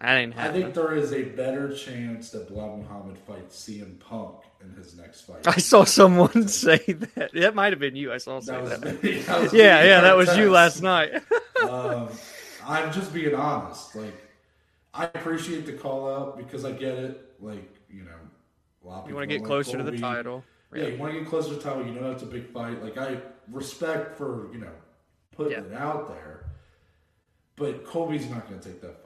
That 0.00 0.16
ain't 0.16 0.36
I 0.36 0.52
think 0.52 0.74
there 0.74 0.94
is 0.94 1.12
a 1.12 1.22
better 1.22 1.74
chance 1.74 2.30
that 2.30 2.48
Bilal 2.48 2.78
Muhammad 2.78 3.16
fights 3.18 3.56
CM 3.68 3.98
Punk 3.98 4.36
in 4.62 4.70
his 4.74 4.96
next 4.96 5.22
fight. 5.22 5.46
I 5.46 5.56
saw 5.56 5.84
someone 5.84 6.48
say 6.48 6.78
that. 6.78 7.30
That 7.32 7.54
might 7.54 7.72
have 7.72 7.80
been 7.80 7.96
you. 7.96 8.12
I 8.12 8.18
saw 8.18 8.40
say 8.40 8.52
That 8.52 8.62
was 8.62 8.80
that. 8.80 9.02
me. 9.02 9.12
That 9.26 9.52
Yeah, 9.54 9.82
yeah, 9.84 10.00
that 10.02 10.16
was 10.16 10.36
you 10.36 10.50
last 10.50 10.82
night. 10.82 11.14
um, 11.70 12.08
I'm 12.66 12.92
just 12.92 13.14
being 13.14 13.34
honest. 13.34 13.94
Like, 13.96 14.14
I 14.92 15.04
appreciate 15.04 15.64
the 15.66 15.72
call 15.72 16.12
out 16.12 16.36
because 16.36 16.64
I 16.64 16.72
get 16.72 16.94
it. 16.98 17.32
Like, 17.40 17.68
you 17.90 18.02
know, 18.02 18.10
a 18.84 18.86
lot 18.88 19.04
of 19.04 19.08
You 19.08 19.14
want 19.14 19.24
to 19.24 19.28
get 19.34 19.38
don't 19.38 19.46
closer 19.46 19.78
to 19.78 19.82
the 19.82 19.90
Colby. 19.92 20.02
title. 20.02 20.44
Yeah, 20.74 20.88
you 20.88 20.98
want 20.98 21.12
to 21.14 21.20
get 21.20 21.28
closer 21.28 21.50
to 21.50 21.54
the 21.54 21.62
title. 21.62 21.86
You 21.86 21.92
know 21.92 22.10
that's 22.10 22.22
a 22.22 22.26
big 22.26 22.46
fight. 22.48 22.82
Like, 22.82 22.98
I 22.98 23.18
respect 23.50 24.18
for 24.18 24.48
you 24.52 24.58
know 24.58 24.72
putting 25.34 25.52
Yeah. 25.52 25.60
it 25.60 25.72
out 25.72 26.08
there, 26.08 26.46
but 27.56 27.86
Colby's 27.86 28.28
not 28.28 28.46
going 28.48 28.60
to 28.60 28.68
take 28.68 28.80
that 28.82 29.02
fight. 29.02 29.05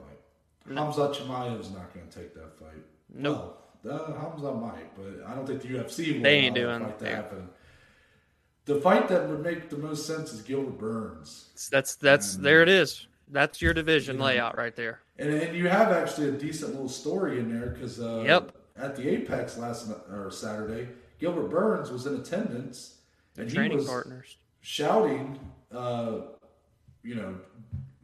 No. 0.71 0.83
Hamza 0.85 1.09
Chimaev 1.09 1.59
is 1.59 1.71
not 1.71 1.93
going 1.93 2.07
to 2.07 2.19
take 2.19 2.33
that 2.35 2.57
fight. 2.57 2.83
Nope. 3.13 3.57
Uh, 3.89 4.13
Hamza 4.13 4.51
might, 4.53 4.95
but 4.95 5.25
I 5.27 5.33
don't 5.35 5.45
think 5.47 5.61
the 5.61 5.69
UFC 5.69 6.15
will 6.17 6.23
They 6.23 6.35
ain't 6.35 6.55
that 6.55 6.61
doing- 6.61 6.93
yeah. 7.01 7.09
happen. 7.15 7.49
The 8.65 8.75
fight 8.79 9.07
that 9.07 9.27
would 9.27 9.41
make 9.41 9.69
the 9.69 9.77
most 9.77 10.05
sense 10.05 10.31
is 10.33 10.41
Gilbert 10.43 10.77
Burns. 10.77 11.69
That's 11.71 11.95
that's 11.95 12.35
And- 12.35 12.45
there 12.45 12.61
it 12.61 12.69
is. 12.69 13.07
That's 13.27 13.61
your 13.61 13.73
division 13.73 14.15
You 14.15 14.19
know, 14.19 14.25
layout 14.25 14.57
right 14.57 14.75
there. 14.75 14.99
And, 15.17 15.29
and 15.33 15.55
you 15.57 15.67
have 15.69 15.91
actually 15.91 16.29
a 16.29 16.33
decent 16.33 16.71
little 16.73 16.89
story 16.89 17.39
in 17.39 17.51
there 17.51 17.69
because 17.69 17.99
uh, 17.99 18.23
Yep. 18.25 18.51
at 18.75 18.95
the 18.95 19.07
Apex 19.09 19.57
last 19.57 19.89
or 20.11 20.29
Saturday, 20.31 20.89
Gilbert 21.19 21.49
Burns 21.49 21.89
was 21.91 22.05
in 22.05 22.15
attendance 22.15 22.97
and 23.37 23.49
Training 23.49 23.77
was 23.77 23.87
partners. 23.87 24.37
shouting, 24.59 25.39
uh, 25.71 26.19
you 27.03 27.15
know, 27.15 27.39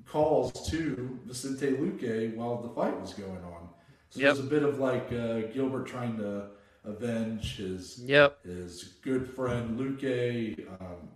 calls 0.07 0.69
to 0.69 1.19
Vicente 1.25 1.71
Luque 1.71 2.35
while 2.35 2.61
the 2.61 2.69
fight 2.69 2.99
was 2.99 3.13
going 3.13 3.43
on. 3.43 3.69
So 4.09 4.19
Yep. 4.21 4.35
there's 4.35 4.45
a 4.45 4.49
bit 4.49 4.63
of 4.63 4.79
like 4.79 5.11
uh, 5.11 5.41
Gilbert 5.53 5.85
trying 5.87 6.17
to 6.17 6.47
avenge 6.85 7.57
his 7.57 7.99
Yep. 8.05 8.43
his 8.45 8.83
good 9.01 9.29
friend 9.29 9.77
Luque. 9.79 10.67
Um, 10.81 11.09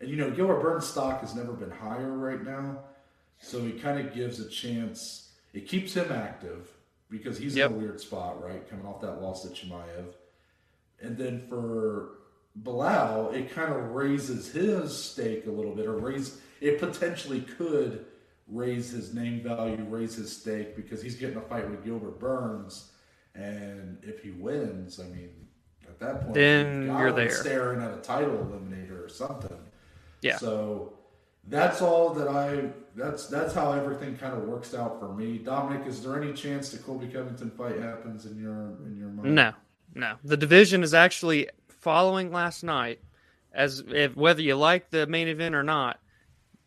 and 0.00 0.08
you 0.10 0.16
know, 0.16 0.30
Gilbert 0.30 0.60
Burns' 0.62 0.86
stock 0.86 1.20
has 1.20 1.34
never 1.34 1.52
been 1.52 1.70
higher 1.70 2.12
right 2.12 2.42
now, 2.42 2.80
so 3.40 3.60
he 3.62 3.72
kind 3.72 4.04
of 4.06 4.14
gives 4.14 4.40
a 4.40 4.48
chance. 4.48 5.30
It 5.52 5.68
keeps 5.68 5.94
him 5.94 6.10
active. 6.10 6.68
because 7.10 7.36
he's 7.36 7.54
Yep. 7.54 7.72
in 7.72 7.76
a 7.76 7.78
weird 7.80 8.00
spot, 8.00 8.42
right? 8.42 8.66
Coming 8.70 8.86
off 8.86 9.02
that 9.02 9.20
loss 9.20 9.42
to 9.42 9.48
Chimaev. 9.50 10.14
And 11.02 11.14
then 11.18 11.46
for 11.46 12.12
Bilal, 12.56 13.32
it 13.32 13.50
kind 13.50 13.70
of 13.70 13.90
raises 13.90 14.50
his 14.50 14.96
stake 14.96 15.44
a 15.46 15.50
little 15.50 15.74
bit, 15.74 15.84
or 15.86 15.92
raise 15.98 16.40
it 16.62 16.80
potentially 16.80 17.42
could 17.42 18.06
raise 18.52 18.90
his 18.90 19.14
name 19.14 19.42
value, 19.42 19.84
raise 19.88 20.14
his 20.14 20.34
stake 20.36 20.76
because 20.76 21.02
he's 21.02 21.14
getting 21.16 21.36
a 21.36 21.40
fight 21.40 21.68
with 21.70 21.84
Gilbert 21.84 22.18
Burns, 22.20 22.92
and 23.34 23.98
if 24.02 24.22
he 24.22 24.30
wins, 24.30 25.00
I 25.00 25.04
mean, 25.04 25.30
at 25.88 25.98
that 26.00 26.20
point, 26.22 26.34
Then 26.34 26.82
you've 26.86 26.98
you're 26.98 27.12
there. 27.12 27.30
staring 27.30 27.82
at 27.82 27.92
a 27.92 28.00
title 28.00 28.36
eliminator 28.36 29.04
or 29.04 29.08
something. 29.08 29.58
Yeah. 30.20 30.36
So 30.36 30.92
that's 31.48 31.82
all 31.82 32.10
that 32.10 32.28
I. 32.28 32.70
That's 32.94 33.26
that's 33.26 33.54
how 33.54 33.72
everything 33.72 34.16
kind 34.16 34.34
of 34.36 34.44
works 34.44 34.74
out 34.74 35.00
for 35.00 35.12
me. 35.14 35.38
Dominic, 35.38 35.86
is 35.86 36.02
there 36.02 36.20
any 36.20 36.32
chance 36.34 36.70
the 36.70 36.78
Colby 36.78 37.06
Covington 37.08 37.50
fight 37.50 37.80
happens 37.80 38.26
in 38.26 38.38
your 38.38 38.76
in 38.86 38.96
your 38.98 39.08
mind? 39.08 39.34
No, 39.34 39.52
no. 39.94 40.16
The 40.22 40.36
division 40.36 40.82
is 40.82 40.92
actually 40.92 41.48
following 41.68 42.30
last 42.30 42.62
night, 42.62 43.00
as 43.52 43.82
if 43.88 44.14
whether 44.14 44.42
you 44.42 44.56
like 44.56 44.90
the 44.90 45.06
main 45.06 45.26
event 45.26 45.54
or 45.54 45.62
not, 45.62 45.98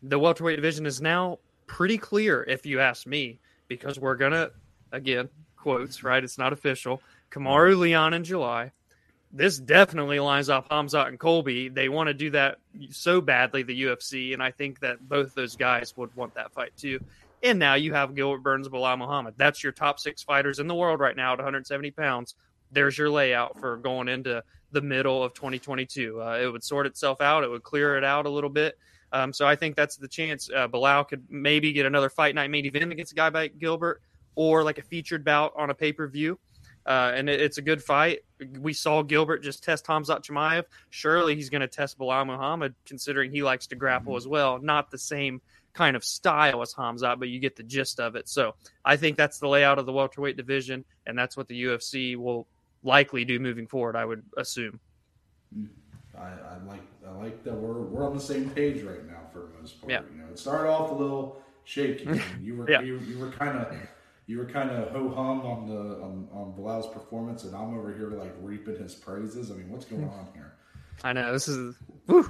the 0.02 0.18
welterweight 0.18 0.56
division 0.56 0.84
is 0.84 1.00
now 1.00 1.38
pretty 1.66 1.98
clear, 1.98 2.44
if 2.44 2.66
you 2.66 2.80
ask 2.80 3.06
me, 3.06 3.40
because 3.68 3.98
we're 3.98 4.16
gonna 4.16 4.50
again 4.92 5.28
quotes 5.56 6.04
right. 6.04 6.22
It's 6.22 6.38
not 6.38 6.52
official. 6.52 7.02
Kamaru 7.30 7.76
Leon 7.76 8.14
in 8.14 8.24
July. 8.24 8.72
This 9.32 9.58
definitely 9.58 10.20
lines 10.20 10.48
up 10.48 10.68
Hamzat 10.70 11.08
and 11.08 11.18
Colby. 11.18 11.68
They 11.68 11.88
want 11.88 12.06
to 12.06 12.14
do 12.14 12.30
that 12.30 12.58
so 12.90 13.20
badly, 13.20 13.64
the 13.64 13.82
UFC, 13.82 14.32
and 14.32 14.42
I 14.42 14.52
think 14.52 14.80
that 14.80 15.08
both 15.08 15.34
those 15.34 15.56
guys 15.56 15.96
would 15.96 16.14
want 16.14 16.34
that 16.34 16.52
fight 16.52 16.70
too. 16.76 17.00
And 17.42 17.58
now 17.58 17.74
you 17.74 17.92
have 17.92 18.14
Gilbert 18.14 18.42
Burns, 18.42 18.68
Bilal 18.68 18.96
Muhammad. 18.96 19.34
That's 19.36 19.62
your 19.62 19.72
top 19.72 19.98
six 19.98 20.22
fighters 20.22 20.58
in 20.58 20.68
the 20.68 20.74
world 20.74 21.00
right 21.00 21.16
now 21.16 21.32
at 21.32 21.38
170 21.38 21.90
pounds. 21.90 22.34
There's 22.70 22.96
your 22.96 23.10
layout 23.10 23.58
for 23.60 23.76
going 23.76 24.08
into 24.08 24.42
the 24.72 24.80
middle 24.80 25.22
of 25.22 25.34
2022. 25.34 26.22
Uh, 26.22 26.38
it 26.42 26.50
would 26.50 26.64
sort 26.64 26.86
itself 26.86 27.20
out. 27.20 27.44
It 27.44 27.50
would 27.50 27.62
clear 27.62 27.96
it 27.96 28.04
out 28.04 28.26
a 28.26 28.30
little 28.30 28.50
bit. 28.50 28.78
Um, 29.12 29.32
so 29.32 29.46
I 29.46 29.56
think 29.56 29.76
that's 29.76 29.96
the 29.96 30.08
chance. 30.08 30.50
Uh, 30.54 30.66
Bilal 30.66 31.04
could 31.04 31.24
maybe 31.28 31.72
get 31.72 31.86
another 31.86 32.10
fight 32.10 32.34
night 32.34 32.50
main 32.50 32.66
event 32.66 32.92
against 32.92 33.12
a 33.12 33.14
guy 33.14 33.28
like 33.28 33.58
Gilbert, 33.58 34.02
or 34.34 34.62
like 34.62 34.78
a 34.78 34.82
featured 34.82 35.24
bout 35.24 35.52
on 35.56 35.70
a 35.70 35.74
pay 35.74 35.92
per 35.92 36.06
view. 36.08 36.38
Uh, 36.86 37.12
and 37.14 37.28
it, 37.28 37.40
it's 37.40 37.58
a 37.58 37.62
good 37.62 37.82
fight. 37.82 38.20
We 38.60 38.72
saw 38.72 39.02
Gilbert 39.02 39.42
just 39.42 39.64
test 39.64 39.86
Hamzat 39.86 40.24
Chimaev. 40.24 40.64
Surely 40.90 41.34
he's 41.34 41.50
going 41.50 41.62
to 41.62 41.68
test 41.68 41.98
Bilal 41.98 42.24
Muhammad, 42.26 42.74
considering 42.84 43.32
he 43.32 43.42
likes 43.42 43.66
to 43.68 43.76
grapple 43.76 44.16
as 44.16 44.28
well. 44.28 44.58
Not 44.60 44.90
the 44.90 44.98
same 44.98 45.40
kind 45.72 45.96
of 45.96 46.04
style 46.04 46.62
as 46.62 46.72
Hamzat, 46.74 47.18
but 47.18 47.28
you 47.28 47.40
get 47.40 47.56
the 47.56 47.62
gist 47.62 47.98
of 47.98 48.14
it. 48.14 48.28
So 48.28 48.54
I 48.84 48.96
think 48.96 49.16
that's 49.16 49.38
the 49.38 49.48
layout 49.48 49.78
of 49.78 49.86
the 49.86 49.92
welterweight 49.92 50.36
division, 50.36 50.84
and 51.06 51.18
that's 51.18 51.36
what 51.36 51.48
the 51.48 51.64
UFC 51.64 52.16
will 52.16 52.46
likely 52.82 53.24
do 53.24 53.38
moving 53.38 53.66
forward. 53.66 53.96
I 53.96 54.04
would 54.04 54.22
assume. 54.36 54.78
I, 56.16 56.20
I 56.20 56.56
like 56.66 56.80
I 57.06 57.16
like 57.16 57.44
that 57.44 57.54
we're 57.54 57.82
we're 57.82 58.06
on 58.06 58.14
the 58.14 58.20
same 58.20 58.50
page 58.50 58.82
right 58.82 59.06
now 59.06 59.20
for 59.32 59.40
the 59.40 59.60
most 59.60 59.80
part. 59.80 59.90
Yeah. 59.90 60.02
You 60.10 60.22
know, 60.22 60.28
it 60.30 60.38
started 60.38 60.68
off 60.68 60.90
a 60.90 60.94
little 60.94 61.42
shaky. 61.64 62.06
Mm-hmm. 62.06 62.44
you 62.44 62.56
were 62.56 62.70
Yeah. 62.70 62.80
you, 62.82 62.98
you 63.00 63.18
were 63.18 63.30
kind 63.30 63.58
of 63.58 63.74
you 64.26 64.38
were 64.38 64.46
kind 64.46 64.70
of 64.70 64.90
ho 64.90 65.08
hum 65.08 65.40
on 65.42 65.68
the 65.68 66.02
on, 66.02 66.28
on 66.32 66.52
Bilal's 66.56 66.88
performance, 66.92 67.44
and 67.44 67.54
I'm 67.54 67.78
over 67.78 67.94
here 67.94 68.10
like 68.10 68.34
reaping 68.40 68.76
his 68.76 68.94
praises. 68.94 69.50
I 69.50 69.54
mean, 69.54 69.70
what's 69.70 69.84
going 69.84 70.02
mm. 70.02 70.12
on 70.12 70.28
here? 70.34 70.52
I 71.04 71.12
know 71.12 71.32
this 71.32 71.48
is. 71.48 71.74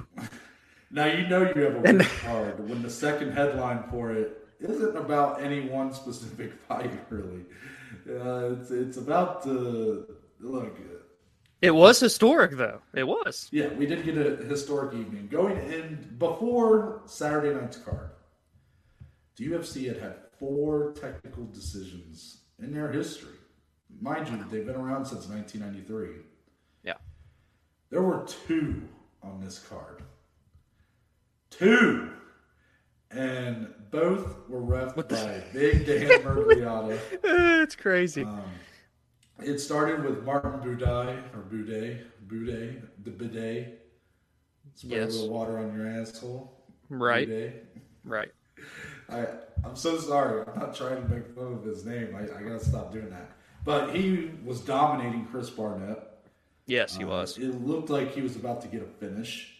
Now 0.89 1.05
you 1.05 1.27
know 1.27 1.51
you 1.53 1.61
have 1.63 1.75
a 1.75 1.79
weird 1.79 2.07
card 2.21 2.69
when 2.69 2.81
the 2.81 2.89
second 2.89 3.33
headline 3.33 3.83
for 3.91 4.13
it 4.13 4.47
isn't 4.59 4.95
about 4.95 5.41
any 5.41 5.67
one 5.67 5.93
specific 5.93 6.53
fight, 6.67 6.91
really. 7.09 7.43
Uh, 8.09 8.53
it's 8.53 8.71
it's 8.71 8.97
about 8.97 9.43
the 9.43 10.07
look. 10.39 10.77
It 11.61 11.71
was 11.71 11.99
historic, 11.99 12.51
though. 12.51 12.81
It 12.93 13.07
was. 13.07 13.49
Yeah, 13.51 13.67
we 13.69 13.85
did 13.87 14.03
get 14.05 14.17
a 14.17 14.35
historic 14.45 14.93
evening 14.93 15.27
going 15.31 15.57
in 15.71 16.15
before 16.17 17.01
Saturday 17.05 17.53
night's 17.59 17.77
card. 17.77 18.11
The 19.37 19.47
UFC 19.49 19.87
had 19.87 19.97
had 19.97 20.15
four 20.39 20.93
technical 20.93 21.45
decisions 21.45 22.41
in 22.59 22.71
their 22.71 22.91
history. 22.91 23.33
Mind 24.01 24.27
you, 24.29 24.37
they've 24.51 24.65
been 24.65 24.75
around 24.75 25.05
since 25.05 25.27
1993. 25.27 26.21
Yeah. 26.83 26.93
There 27.89 28.01
were 28.03 28.25
two 28.47 28.83
on 29.23 29.41
this 29.43 29.57
card. 29.59 30.03
Two! 31.49 32.11
And 33.09 33.73
both 33.89 34.47
were 34.49 34.59
ref 34.61 34.95
by 34.95 35.03
Big 35.53 35.85
Dan 35.85 36.07
Miragliotta. 36.23 36.99
it's 37.23 37.75
crazy. 37.75 38.23
Um, 38.23 38.43
it 39.43 39.59
started 39.59 40.03
with 40.03 40.23
Martin 40.23 40.59
Buday 40.61 41.17
or 41.33 41.41
Buday, 41.51 42.03
Buday, 42.27 42.81
the 43.03 43.11
bidet. 43.11 43.83
Spray 44.75 44.97
Yes. 44.97 45.15
a 45.15 45.21
little 45.21 45.29
water 45.35 45.57
on 45.59 45.75
your 45.75 45.87
asshole. 45.87 46.51
right. 46.89 47.27
Buday. 47.27 47.53
Right. 48.03 48.31
I, 49.09 49.25
I'm 49.63 49.75
so 49.75 49.97
sorry. 49.97 50.43
I'm 50.47 50.59
not 50.59 50.75
trying 50.75 51.01
to 51.01 51.07
make 51.07 51.27
fun 51.35 51.53
of 51.53 51.63
his 51.63 51.85
name. 51.85 52.15
I, 52.15 52.23
I 52.23 52.43
gotta 52.43 52.63
stop 52.63 52.91
doing 52.91 53.09
that. 53.09 53.31
But 53.63 53.95
he 53.95 54.31
was 54.45 54.59
dominating 54.61 55.25
Chris 55.25 55.49
Barnett. 55.49 56.03
Yes, 56.67 56.95
he 56.95 57.03
Uh, 57.03 57.07
was. 57.07 57.37
It 57.37 57.65
looked 57.65 57.89
like 57.89 58.13
he 58.13 58.21
was 58.21 58.35
about 58.35 58.61
to 58.61 58.67
get 58.67 58.81
a 58.81 58.85
finish. 58.85 59.53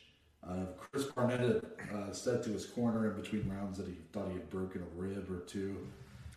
Uh, 0.47 0.65
Chris 0.77 1.05
Barnett 1.05 1.39
had 1.39 1.61
uh, 1.93 2.11
said 2.13 2.43
to 2.43 2.49
his 2.49 2.65
corner 2.65 3.09
in 3.11 3.21
between 3.21 3.49
rounds 3.49 3.77
that 3.77 3.87
he 3.87 3.95
thought 4.13 4.27
he 4.29 4.33
had 4.35 4.49
broken 4.49 4.81
a 4.81 5.01
rib 5.01 5.29
or 5.31 5.39
two. 5.41 5.77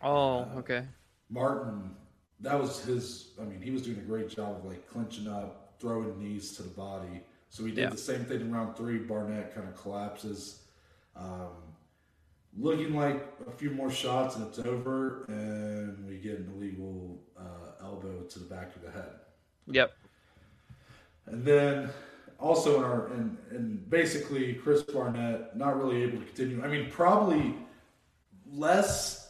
Oh, 0.01 0.47
okay. 0.57 0.85
Martin, 1.29 1.95
that 2.41 2.59
was 2.59 2.83
his. 2.83 3.31
I 3.39 3.45
mean, 3.45 3.61
he 3.61 3.71
was 3.71 3.81
doing 3.83 3.97
a 3.97 4.01
great 4.01 4.29
job 4.29 4.57
of 4.57 4.65
like 4.65 4.87
clinching 4.87 5.27
up, 5.27 5.73
throwing 5.79 6.17
knees 6.19 6.55
to 6.57 6.63
the 6.63 6.69
body. 6.69 7.21
So 7.49 7.63
he 7.65 7.71
did 7.71 7.81
Yeah. 7.81 7.89
the 7.89 7.97
same 7.97 8.25
thing 8.25 8.41
in 8.41 8.51
round 8.51 8.75
three. 8.75 8.97
Barnett 8.99 9.53
kind 9.53 9.67
of 9.67 9.75
collapses, 9.75 10.63
um, 11.15 11.51
looking 12.57 12.95
like 12.95 13.25
a 13.47 13.51
few 13.51 13.71
more 13.71 13.91
shots 13.91 14.35
and 14.35 14.47
it's 14.47 14.59
over, 14.59 15.25
and 15.27 16.07
we 16.07 16.17
get 16.17 16.39
an 16.39 16.51
illegal 16.55 17.21
uh, 17.37 17.83
elbow 17.83 18.21
to 18.23 18.39
the 18.39 18.45
back 18.45 18.75
of 18.75 18.81
the 18.81 18.91
head. 18.91 19.19
Yep. 19.67 19.93
And 21.27 21.45
then 21.45 21.89
also 22.39 22.79
in 22.79 22.83
our 22.83 23.07
and 23.07 23.37
and 23.51 23.89
basically 23.89 24.53
Chris 24.55 24.81
Barnett 24.81 25.55
not 25.55 25.77
really 25.77 26.03
able 26.03 26.19
to 26.19 26.25
continue. 26.25 26.63
I 26.63 26.67
mean, 26.67 26.89
probably 26.89 27.53
less 28.51 29.20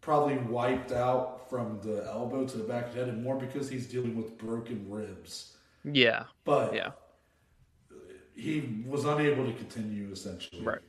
probably 0.00 0.36
wiped 0.38 0.92
out 0.92 1.48
from 1.50 1.80
the 1.82 2.04
elbow 2.06 2.46
to 2.46 2.56
the 2.58 2.64
back 2.64 2.86
of 2.88 2.94
the 2.94 3.00
head 3.00 3.08
and 3.08 3.22
more 3.22 3.36
because 3.36 3.68
he's 3.68 3.86
dealing 3.86 4.16
with 4.16 4.36
broken 4.38 4.86
ribs. 4.88 5.56
Yeah. 5.84 6.24
But 6.44 6.74
Yeah. 6.74 6.90
he 8.34 8.82
was 8.86 9.04
unable 9.04 9.46
to 9.46 9.52
continue 9.54 10.10
essentially. 10.12 10.62
Right. 10.62 10.80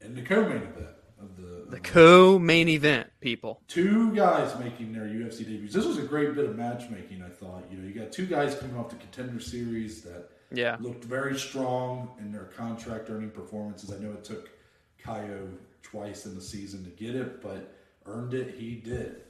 In 0.00 0.14
the 0.14 0.22
co-main 0.22 0.62
event 0.62 0.88
of 1.18 1.36
the, 1.36 1.66
The 1.70 1.80
co-main 1.80 2.68
event, 2.68 3.08
people. 3.20 3.62
two 3.68 4.14
guys 4.14 4.58
making 4.58 4.92
their 4.92 5.06
UFC 5.06 5.44
debuts. 5.44 5.72
This 5.74 5.86
was 5.86 5.98
a 5.98 6.02
great 6.02 6.34
bit 6.34 6.44
of 6.44 6.56
matchmaking, 6.56 7.22
I 7.22 7.28
thought. 7.30 7.64
You 7.70 7.78
know, 7.78 7.88
you 7.88 7.94
got 7.94 8.12
two 8.12 8.26
guys 8.26 8.54
coming 8.54 8.76
off 8.76 8.90
the 8.90 8.96
contender 8.96 9.40
series 9.40 10.02
that 10.02 10.30
Yeah. 10.52 10.76
looked 10.80 11.04
very 11.04 11.38
strong 11.38 12.14
in 12.18 12.30
their 12.32 12.44
contract 12.44 13.08
earning 13.10 13.30
performances. 13.30 13.92
I 13.92 13.98
know 13.98 14.12
it 14.12 14.24
took 14.24 14.50
Caio 14.98 15.48
twice 15.82 16.26
in 16.26 16.34
the 16.34 16.40
season 16.40 16.84
to 16.84 16.90
get 16.90 17.14
it, 17.14 17.40
but 17.40 17.72
earned 18.06 18.34
it, 18.34 18.54
he 18.56 18.76
did. 18.76 19.22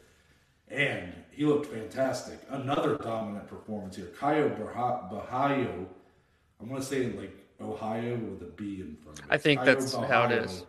And 0.69 1.13
he 1.31 1.45
looked 1.45 1.67
fantastic. 1.73 2.41
Another 2.51 2.97
dominant 2.97 3.47
performance 3.47 3.97
here. 3.97 4.11
Baha- 4.21 5.09
Borralho, 5.11 5.87
I'm 6.61 6.69
going 6.69 6.81
to 6.81 6.87
say 6.87 7.07
like 7.13 7.37
Ohio 7.61 8.17
with 8.17 8.43
a 8.43 8.53
B 8.57 8.81
in 8.81 8.97
front 9.03 9.21
of 9.21 9.25
it. 9.27 9.31
I 9.31 9.39
think 9.39 9.65
that's 9.65 9.95
how 9.95 10.25
it 10.25 10.33
is. 10.33 10.65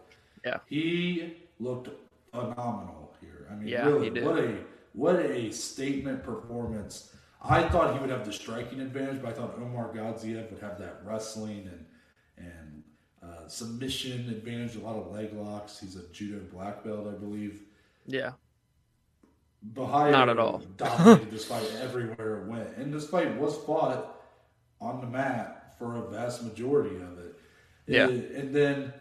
Yeah. 0.45 0.59
He 0.67 1.35
looked 1.59 1.89
phenomenal 2.31 3.15
here. 3.19 3.47
I 3.51 3.55
mean, 3.55 3.67
Yeah, 3.67 3.87
really, 3.87 4.21
what 4.21 4.37
a 4.39 4.57
what 4.93 5.15
a 5.17 5.51
statement 5.51 6.23
performance. 6.23 7.13
I 7.41 7.67
thought 7.69 7.93
he 7.93 7.99
would 7.99 8.09
have 8.09 8.25
the 8.25 8.33
striking 8.33 8.79
advantage, 8.81 9.21
but 9.21 9.29
I 9.29 9.33
thought 9.33 9.55
Omar 9.59 9.93
Gadziev 9.93 10.51
would 10.51 10.61
have 10.61 10.77
that 10.79 11.01
wrestling 11.03 11.69
and 11.71 11.85
and 12.37 12.83
uh, 13.23 13.47
submission 13.47 14.29
advantage. 14.29 14.75
A 14.75 14.79
lot 14.79 14.95
of 14.95 15.11
leg 15.11 15.33
locks. 15.33 15.79
He's 15.79 15.95
a 15.95 16.07
judo 16.13 16.39
black 16.53 16.83
belt, 16.83 17.07
I 17.07 17.17
believe. 17.17 17.61
Yeah. 18.07 18.31
Borralho 19.73 20.11
Not 20.11 20.29
at 20.29 20.39
all. 20.39 20.59
dominated 20.77 21.31
this 21.31 21.45
fight 21.45 21.69
everywhere 21.81 22.41
it 22.43 22.47
went, 22.47 22.77
and 22.77 22.93
this 22.93 23.09
fight 23.09 23.35
was 23.37 23.55
fought 23.65 24.21
on 24.79 25.01
the 25.01 25.07
mat 25.07 25.75
for 25.77 25.95
a 25.95 26.09
vast 26.09 26.43
majority 26.43 26.95
of 26.97 27.17
it. 27.19 27.35
Yeah. 27.87 28.07
It- 28.07 28.31
and 28.31 28.55
then 28.55 28.93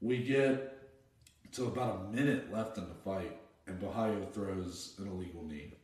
we 0.00 0.22
get 0.22 0.70
to 1.52 1.66
about 1.66 2.00
a 2.06 2.10
minute 2.16 2.52
left 2.52 2.78
in 2.78 2.88
the 2.88 2.94
fight, 2.94 3.38
and 3.66 3.80
Borralho 3.80 4.32
throws 4.32 4.94
an 4.98 5.06
illegal 5.08 5.44
knee. 5.44 5.74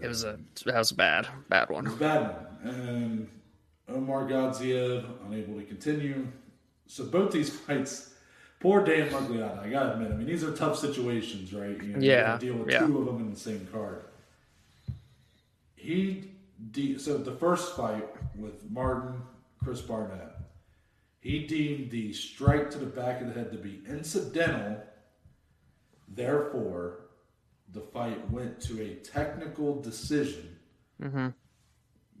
It 0.00 0.06
was 0.08 0.24
a 0.24 0.38
that 0.64 0.76
was 0.76 0.90
a 0.90 0.94
bad 0.96 1.28
bad 1.48 1.70
one. 1.70 1.84
bad 1.96 2.36
one, 2.62 2.74
and 2.74 3.28
Omar 3.88 4.26
Gadziev 4.28 5.04
unable 5.26 5.58
to 5.58 5.64
continue. 5.64 6.26
So 6.86 7.04
both 7.06 7.32
these 7.32 7.50
fights, 7.60 8.14
Poor 8.60 8.82
Dan 8.84 9.08
Miragliotta. 9.10 9.60
I 9.64 9.68
gotta 9.68 9.92
admit. 9.94 10.12
I 10.12 10.14
mean, 10.16 10.26
these 10.26 10.42
are 10.42 10.50
tough 10.52 10.78
situations, 10.78 11.52
right? 11.52 11.80
You 11.82 11.92
know, 11.94 11.98
Yeah, 12.00 12.22
gotta 12.22 12.46
deal 12.46 12.54
with 12.56 12.70
yeah. 12.70 12.86
two 12.86 12.98
of 12.98 13.06
them 13.06 13.18
in 13.20 13.30
the 13.30 13.38
same 13.38 13.66
card. 13.72 14.04
He 15.74 16.30
de- 16.72 16.98
so 16.98 17.18
the 17.18 17.32
first 17.32 17.76
fight 17.76 18.06
with 18.34 18.68
Martin 18.70 19.20
Chris 19.62 19.80
Barnett, 19.82 20.36
he 21.20 21.46
deemed 21.46 21.90
the 21.90 22.12
strike 22.12 22.70
to 22.70 22.78
the 22.78 22.86
back 22.86 23.20
of 23.20 23.28
the 23.28 23.34
head 23.34 23.52
to 23.52 23.58
be 23.58 23.82
incidental. 23.88 24.82
Therefore, 26.08 27.00
the 27.72 27.80
fight 27.80 28.30
went 28.30 28.60
to 28.62 28.80
a 28.80 28.94
technical 28.96 29.80
decision. 29.82 30.56
Mm-hmm. 31.02 31.28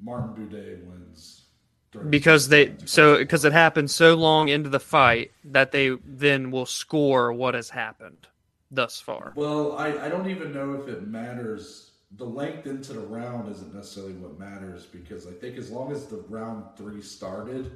Martin 0.02 0.34
Buday 0.34 0.84
wins. 0.84 1.45
30 1.92 2.08
because 2.08 2.48
they 2.48 2.74
so 2.84 3.18
because 3.18 3.44
it 3.44 3.52
happened 3.52 3.90
so 3.90 4.14
long 4.14 4.48
into 4.48 4.68
the 4.68 4.80
fight 4.80 5.30
that 5.44 5.72
they 5.72 5.90
then 6.04 6.50
will 6.50 6.66
score 6.66 7.32
what 7.32 7.54
has 7.54 7.70
happened 7.70 8.26
thus 8.70 9.00
far. 9.00 9.32
Well, 9.36 9.76
I, 9.78 10.06
I 10.06 10.08
don't 10.08 10.28
even 10.30 10.52
know 10.52 10.74
if 10.74 10.88
it 10.88 11.06
matters. 11.06 11.90
The 12.16 12.24
length 12.24 12.66
into 12.66 12.92
the 12.92 13.00
round 13.00 13.50
isn't 13.50 13.74
necessarily 13.74 14.14
what 14.14 14.38
matters 14.38 14.86
because 14.86 15.26
I 15.26 15.32
think 15.32 15.56
as 15.56 15.70
long 15.70 15.92
as 15.92 16.06
the 16.06 16.18
round 16.28 16.64
three 16.76 17.02
started, 17.02 17.70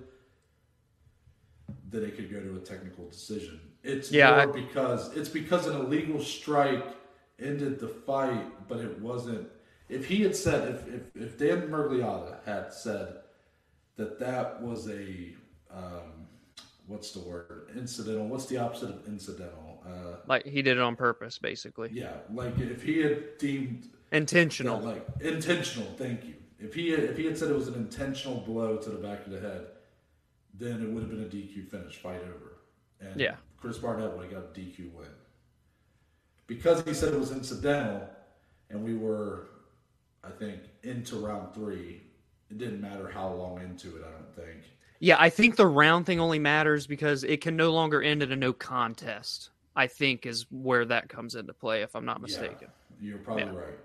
then 1.90 2.04
it 2.04 2.16
could 2.16 2.30
go 2.32 2.40
to 2.40 2.56
a 2.56 2.60
technical 2.60 3.06
decision. 3.08 3.60
It's 3.82 4.10
Yeah, 4.10 4.44
more 4.44 4.56
I- 4.56 4.60
because 4.60 5.16
it's 5.16 5.28
because 5.28 5.66
an 5.66 5.76
illegal 5.76 6.22
strike 6.22 6.84
ended 7.38 7.80
the 7.80 7.88
fight, 7.88 8.68
but 8.68 8.78
it 8.80 9.00
wasn't. 9.00 9.48
If 9.88 10.06
he 10.06 10.22
had 10.22 10.36
said, 10.36 10.68
if 10.68 10.88
if, 10.94 11.16
if 11.22 11.38
Dan 11.38 11.68
Miragliotta 11.68 12.44
had 12.44 12.72
said 12.72 13.16
that 14.00 14.19
that 14.19 14.61
was 14.62 14.88
a 14.88 15.35
um, 15.71 16.26
what's 16.87 17.12
the 17.12 17.21
word 17.21 17.71
incidental? 17.76 18.26
What's 18.26 18.47
the 18.47 18.57
opposite 18.59 18.90
of 18.90 19.07
incidental? 19.07 19.83
Uh, 19.87 20.16
Like 20.26 20.45
he 20.47 20.62
did 20.62 20.76
it 20.78 20.83
on 20.83 20.97
purpose, 20.97 21.38
basically 21.38 21.90
yeah, 21.92 22.12
like 22.33 22.59
if 22.59 22.83
he 22.83 22.99
had 22.99 23.38
deemed 23.38 23.88
intentional. 24.12 24.80
that, 24.80 24.87
like 24.87 25.07
intentional, 25.21 25.90
thank 25.97 26.25
you. 26.25 26.35
If 26.59 26.75
he 26.75 26.90
had, 26.90 27.00
if 27.00 27.16
he 27.16 27.25
had 27.25 27.38
said 27.38 27.50
it 27.50 27.54
was 27.57 27.69
an 27.69 27.75
intentional 27.75 28.38
blow 28.40 28.76
to 28.76 28.90
the 28.90 28.99
back 28.99 29.25
of 29.26 29.33
the 29.33 29.40
head, 29.40 29.66
then 30.54 30.83
it 30.83 30.88
would 30.90 31.02
have 31.04 31.11
been 31.11 31.23
a 31.23 31.28
DQ 31.28 31.69
finish, 31.71 31.97
fight 31.97 32.21
over, 32.23 32.59
and 33.00 33.19
Yeah. 33.21 33.37
Chris 33.57 33.78
Barnett 33.78 34.12
would 34.16 34.25
have 34.25 34.33
got 34.33 34.45
a 34.57 34.61
DQ 34.61 34.90
win. 34.95 35.07
Because 36.47 36.83
he 36.83 36.92
said 36.95 37.14
it 37.14 37.21
was 37.21 37.30
incidental, 37.30 38.09
and 38.69 38.83
we 38.85 38.95
were, 38.95 39.49
I 40.25 40.30
think, 40.30 40.61
into 40.83 41.16
round 41.16 41.54
three. 41.54 42.02
It 42.50 42.59
didn't 42.59 42.80
matter 42.80 43.09
how 43.09 43.28
long 43.33 43.61
into 43.61 43.97
it. 43.97 44.02
I 44.07 44.11
don't 44.11 44.35
think. 44.35 44.64
Yeah, 44.99 45.16
I 45.19 45.30
think 45.30 45.57
the 45.57 45.66
round 45.66 46.04
thing 46.07 46.21
only 46.21 46.38
matters 46.38 46.87
because 46.87 47.25
it 47.25 47.40
can 47.40 47.57
no 47.57 47.73
longer 47.73 48.02
end 48.02 48.23
in 48.23 48.33
a 48.33 48.37
no 48.37 48.52
contest. 48.52 49.50
I 49.76 49.87
think 49.87 50.26
is 50.26 50.47
where 50.50 50.85
that 50.87 51.09
comes 51.09 51.37
into 51.37 51.54
play, 51.54 51.83
if 51.83 51.95
I'm 51.95 52.04
not 52.04 52.21
mistaken. 52.21 52.69
Yeah, 53.00 53.09
you're 53.11 53.19
probably 53.19 53.45
Yeah. 53.45 53.54
right. 53.57 53.78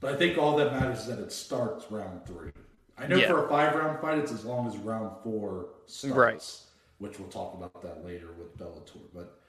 But 0.00 0.14
I 0.14 0.16
think 0.16 0.38
all 0.38 0.56
that 0.56 0.72
matters 0.72 1.00
is 1.00 1.06
that 1.06 1.18
it 1.18 1.30
starts 1.32 1.90
round 1.90 2.26
three. 2.26 2.50
I 2.98 3.06
know 3.06 3.16
Yeah. 3.16 3.28
for 3.28 3.46
a 3.46 3.48
five 3.48 3.74
round 3.74 4.00
fight, 4.00 4.18
it's 4.18 4.32
as 4.32 4.44
long 4.44 4.66
as 4.66 4.76
round 4.76 5.22
four 5.22 5.68
starts, 5.86 6.16
Right. 6.16 6.60
which 6.98 7.18
we'll 7.18 7.28
talk 7.30 7.54
about 7.54 7.80
that 7.82 8.04
later 8.04 8.32
with 8.32 8.56
Bellator. 8.58 9.00
But 9.14 9.39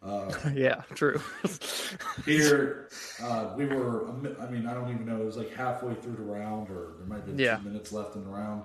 yeah, 0.54 0.82
true. 0.94 1.20
here, 2.24 2.88
uh, 3.22 3.52
we 3.56 3.66
were, 3.66 4.08
I 4.40 4.48
mean, 4.48 4.66
I 4.66 4.74
don't 4.74 4.90
even 4.90 5.04
know, 5.06 5.20
it 5.20 5.24
was 5.24 5.36
like 5.36 5.52
halfway 5.54 5.94
through 5.94 6.16
the 6.16 6.22
round, 6.22 6.70
or 6.70 6.94
there 6.98 7.06
might 7.06 7.16
have 7.16 7.26
been 7.26 7.38
Yeah. 7.38 7.56
two 7.56 7.64
minutes 7.64 7.92
left 7.92 8.14
in 8.16 8.22
the 8.24 8.30
round. 8.30 8.62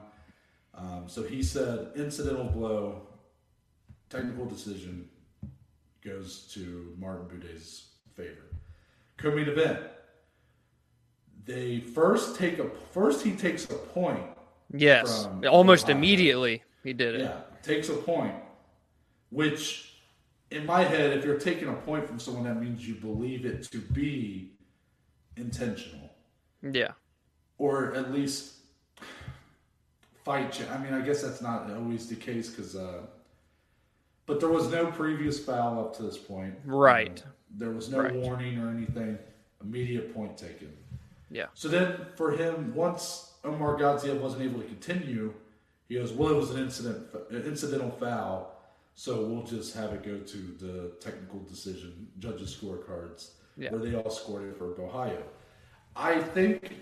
Um, 0.76 1.04
so 1.08 1.24
he 1.24 1.42
said, 1.44 1.90
incidental 1.96 2.46
blow, 2.46 3.08
technical 4.10 4.46
decision 4.46 5.10
goes 6.04 6.52
to 6.54 6.94
Martin 7.00 7.28
Buday's 7.28 7.88
favor. 8.16 8.44
Co-main 9.18 9.48
event. 9.48 9.80
They 11.46 11.80
first 11.80 12.36
take 12.38 12.60
a 12.60 12.70
first 12.92 13.24
he 13.24 13.32
takes 13.34 13.66
a 13.66 13.74
point. 13.76 14.24
yes, 14.74 15.28
almost 15.50 15.86
Ohio. 15.86 15.98
immediately 15.98 16.64
he 16.84 16.94
did 16.94 17.16
it. 17.16 17.22
Yeah, 17.22 17.42
takes 17.62 17.90
a 17.90 17.94
point, 17.94 18.34
which 19.30 19.93
in 20.54 20.66
my 20.66 20.84
head, 20.84 21.18
if 21.18 21.26
you're 21.26 21.40
taking 21.40 21.68
a 21.68 21.74
point 21.74 22.08
from 22.08 22.20
someone, 22.20 22.44
that 22.44 22.62
means 22.62 22.88
you 22.88 22.96
believe 22.96 23.46
it 23.46 23.64
to 23.72 23.80
be 23.80 24.52
intentional, 25.36 26.12
Yeah, 26.62 26.92
or 27.58 27.94
at 27.96 28.12
least 28.14 28.54
fight. 30.24 30.62
I 30.72 30.78
mean, 30.78 30.94
I 30.94 31.02
guess 31.02 31.22
that's 31.24 31.42
not 31.42 31.70
always 31.72 32.08
the 32.08 32.16
case 32.16 32.50
because, 32.50 32.76
uh, 32.76 33.02
but 34.26 34.40
there 34.40 34.50
was 34.50 34.72
no 34.72 34.86
previous 34.92 35.44
foul 35.44 35.80
up 35.80 35.96
to 35.98 36.04
this 36.04 36.18
point. 36.18 36.54
Right. 36.66 37.22
Uh, 37.26 37.30
there 37.58 37.72
was 37.72 37.90
no 37.90 38.00
Right. 38.02 38.14
warning 38.14 38.60
or 38.60 38.70
anything. 38.70 39.18
Immediate 39.62 40.14
point 40.14 40.38
taken. 40.38 40.72
yeah, 41.32 41.48
So 41.56 41.68
then, 41.68 42.06
for 42.16 42.32
him, 42.32 42.76
once 42.76 43.34
Omar 43.44 43.76
Gadziev 43.80 44.20
wasn't 44.20 44.44
able 44.44 44.62
to 44.62 44.68
continue, 44.68 45.34
he 45.90 45.96
goes, 45.96 46.12
"Well, 46.14 46.30
it 46.32 46.36
was 46.36 46.52
an 46.52 46.60
incident, 46.62 47.08
an 47.32 47.42
incidental 47.44 47.90
foul, 47.92 48.53
so 48.96 49.26
we'll 49.26 49.44
just 49.44 49.76
have 49.76 49.92
it 49.94 50.04
go 50.04 50.18
to 50.20 50.38
the 50.60 50.92
technical 51.02 51.40
decision 51.42 52.08
judges' 52.20 52.56
scorecards, 52.56 53.32
Yeah. 53.58 53.72
where 53.72 53.82
they 53.82 53.96
all 53.96 54.10
scored 54.10 54.44
it 54.50 54.58
for 54.58 54.80
Ohio." 54.82 55.24
I 55.96 56.20
think 56.22 56.74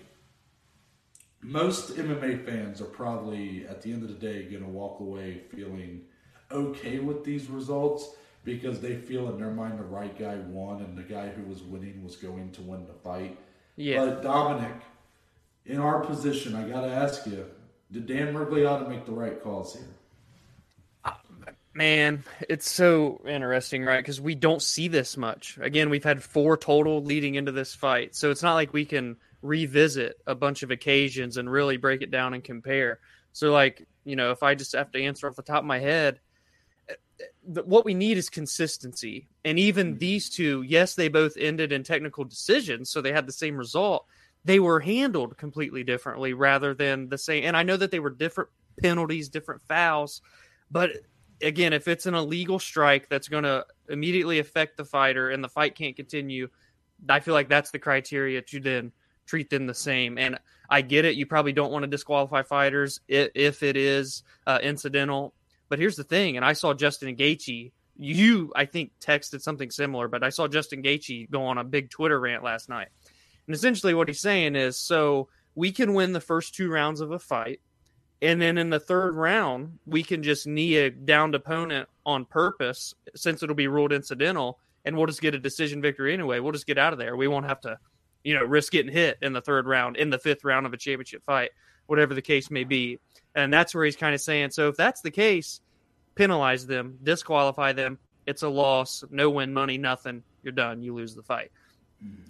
most 1.42 1.96
MMA 1.96 2.44
fans 2.46 2.80
are 2.80 2.86
probably, 2.86 3.66
at 3.66 3.82
the 3.82 3.92
end 3.92 4.02
of 4.02 4.08
the 4.08 4.14
day, 4.14 4.44
going 4.44 4.62
to 4.62 4.68
walk 4.70 5.00
away 5.00 5.42
feeling 5.54 6.02
okay 6.50 6.98
with 7.00 7.24
these 7.24 7.48
results 7.48 8.14
because 8.44 8.80
they 8.80 8.94
feel 8.96 9.28
in 9.30 9.38
their 9.38 9.50
mind 9.50 9.78
the 9.78 9.84
right 9.84 10.16
guy 10.18 10.36
won 10.36 10.82
and 10.82 10.96
the 10.96 11.02
guy 11.02 11.28
who 11.28 11.42
was 11.44 11.62
winning 11.62 12.02
was 12.04 12.16
going 12.16 12.50
to 12.52 12.62
win 12.62 12.86
the 12.86 12.92
fight. 12.94 13.38
yeah. 13.76 14.04
But 14.04 14.22
Dominic, 14.22 14.74
in 15.64 15.78
our 15.78 16.00
position, 16.04 16.54
I 16.54 16.68
gotta 16.68 16.88
ask 16.92 17.26
you: 17.26 17.46
Did 17.90 18.06
Dan 18.06 18.34
Miragliotta 18.34 18.88
make 18.88 19.04
the 19.06 19.12
right 19.12 19.40
calls 19.42 19.74
here? 19.74 19.94
Man, 21.74 22.24
it's 22.50 22.70
so 22.70 23.22
interesting, 23.26 23.82
right? 23.82 24.00
Because 24.00 24.20
we 24.20 24.34
don't 24.34 24.60
see 24.60 24.88
this 24.88 25.16
much. 25.16 25.58
Again, 25.60 25.88
we've 25.88 26.04
had 26.04 26.22
four 26.22 26.58
total 26.58 27.02
leading 27.02 27.34
into 27.34 27.52
this 27.52 27.74
fight, 27.74 28.14
so 28.14 28.30
it's 28.30 28.42
not 28.42 28.54
like 28.54 28.74
we 28.74 28.84
can 28.84 29.16
revisit 29.40 30.16
a 30.26 30.34
bunch 30.34 30.62
of 30.62 30.70
occasions 30.70 31.38
and 31.38 31.50
really 31.50 31.78
break 31.78 32.02
it 32.02 32.10
down 32.10 32.34
and 32.34 32.44
compare. 32.44 33.00
So, 33.32 33.52
like, 33.52 33.86
you 34.04 34.16
know, 34.16 34.32
if 34.32 34.42
I 34.42 34.54
just 34.54 34.74
have 34.74 34.90
to 34.92 35.02
answer 35.02 35.26
off 35.26 35.36
the 35.36 35.42
top 35.42 35.60
of 35.60 35.64
my 35.64 35.78
head, 35.78 36.20
eh, 36.90 36.94
what 37.44 37.86
we 37.86 37.94
need 37.94 38.18
is 38.18 38.28
consistency. 38.28 39.28
And 39.42 39.58
even 39.58 39.96
these 39.96 40.28
two, 40.28 40.60
yes, 40.62 40.94
they 40.94 41.08
both 41.08 41.38
ended 41.38 41.72
in 41.72 41.84
technical 41.84 42.24
decisions, 42.24 42.90
so 42.90 43.00
they 43.00 43.12
had 43.12 43.26
the 43.26 43.32
same 43.32 43.56
result. 43.56 44.06
They 44.44 44.60
were 44.60 44.80
handled 44.80 45.38
completely 45.38 45.84
differently 45.84 46.34
rather 46.34 46.74
than 46.74 47.08
the 47.08 47.18
same. 47.18 47.44
And 47.44 47.56
I 47.56 47.62
know 47.62 47.78
that 47.78 47.90
they 47.90 48.00
were 48.00 48.10
different 48.10 48.50
penalties, 48.82 49.30
different 49.30 49.62
fouls, 49.62 50.20
but 50.70 50.90
again, 51.42 51.72
if 51.72 51.88
it's 51.88 52.06
an 52.06 52.14
illegal 52.14 52.58
strike 52.58 53.08
that's 53.08 53.28
going 53.28 53.44
to 53.44 53.66
immediately 53.88 54.38
affect 54.38 54.76
the 54.76 54.84
fighter 54.84 55.30
and 55.30 55.42
the 55.42 55.48
fight 55.48 55.74
can't 55.74 55.96
continue, 55.96 56.48
I 57.08 57.20
feel 57.20 57.34
like 57.34 57.48
that's 57.48 57.70
the 57.70 57.78
criteria 57.78 58.42
to 58.42 58.60
then 58.60 58.92
treat 59.26 59.50
them 59.50 59.66
the 59.66 59.74
same. 59.74 60.18
And 60.18 60.38
I 60.68 60.80
get 60.80 61.04
it. 61.04 61.16
You 61.16 61.26
probably 61.26 61.52
don't 61.52 61.72
want 61.72 61.82
to 61.82 61.88
disqualify 61.88 62.42
fighters 62.42 63.00
if 63.08 63.62
it 63.62 63.76
is 63.76 64.22
uh, 64.46 64.58
incidental. 64.62 65.34
But 65.68 65.78
here's 65.78 65.96
the 65.96 66.04
thing, 66.04 66.36
and 66.36 66.44
I 66.44 66.52
saw 66.52 66.74
Justin 66.74 67.16
Gaethje. 67.16 67.72
You, 67.96 68.52
I 68.56 68.64
think, 68.64 68.92
texted 69.00 69.42
something 69.42 69.70
similar, 69.70 70.08
but 70.08 70.22
I 70.22 70.30
saw 70.30 70.48
Justin 70.48 70.82
Gaethje 70.82 71.30
go 71.30 71.44
on 71.44 71.58
a 71.58 71.64
big 71.64 71.90
Twitter 71.90 72.18
rant 72.18 72.42
last 72.42 72.68
night. 72.68 72.88
And 73.46 73.54
essentially, 73.54 73.94
what 73.94 74.08
he's 74.08 74.20
saying 74.20 74.56
is, 74.56 74.78
so 74.78 75.28
we 75.54 75.72
can 75.72 75.94
win 75.94 76.12
the 76.12 76.20
first 76.20 76.54
two 76.54 76.70
rounds 76.70 77.00
of 77.00 77.10
a 77.10 77.18
fight, 77.18 77.60
and 78.22 78.40
then 78.40 78.56
in 78.56 78.70
the 78.70 78.80
third 78.80 79.14
round, 79.16 79.78
we 79.86 80.02
can 80.02 80.22
just 80.22 80.46
knee 80.46 80.76
a 80.76 80.90
downed 80.90 81.34
opponent 81.34 81.88
on 82.06 82.24
purpose, 82.24 82.94
since 83.14 83.42
it'll 83.42 83.54
be 83.54 83.68
ruled 83.68 83.92
incidental, 83.92 84.58
and 84.84 84.96
we'll 84.96 85.06
just 85.06 85.20
get 85.20 85.34
a 85.34 85.38
decision 85.38 85.82
victory 85.82 86.14
anyway. 86.14 86.38
We'll 86.38 86.52
just 86.52 86.66
get 86.66 86.78
out 86.78 86.92
of 86.92 86.98
there. 86.98 87.16
We 87.16 87.28
won't 87.28 87.46
have 87.46 87.60
to, 87.62 87.78
you 88.24 88.34
know, 88.34 88.44
risk 88.44 88.72
getting 88.72 88.92
hit 88.92 89.18
in 89.20 89.32
the 89.32 89.40
third 89.40 89.66
round, 89.66 89.96
in 89.96 90.08
the 90.08 90.18
fifth 90.18 90.44
round 90.44 90.64
of 90.64 90.72
a 90.72 90.76
championship 90.76 91.22
fight, 91.26 91.50
whatever 91.86 92.14
the 92.14 92.22
case 92.22 92.50
may 92.50 92.64
be. 92.64 92.98
And 93.34 93.52
that's 93.52 93.74
where 93.74 93.84
he's 93.84 93.96
kind 93.96 94.14
of 94.14 94.20
saying, 94.20 94.50
so 94.50 94.68
if 94.68 94.76
that's 94.76 95.00
the 95.00 95.10
case, 95.10 95.60
penalize 96.14 96.66
them, 96.66 96.98
disqualify 97.02 97.72
them. 97.72 97.98
It's 98.26 98.42
a 98.42 98.48
loss, 98.48 99.02
no 99.10 99.30
win 99.30 99.52
money, 99.52 99.78
nothing. 99.78 100.22
You're 100.42 100.52
done. 100.52 100.82
You 100.82 100.94
lose 100.94 101.14
the 101.14 101.22
fight. 101.22 101.50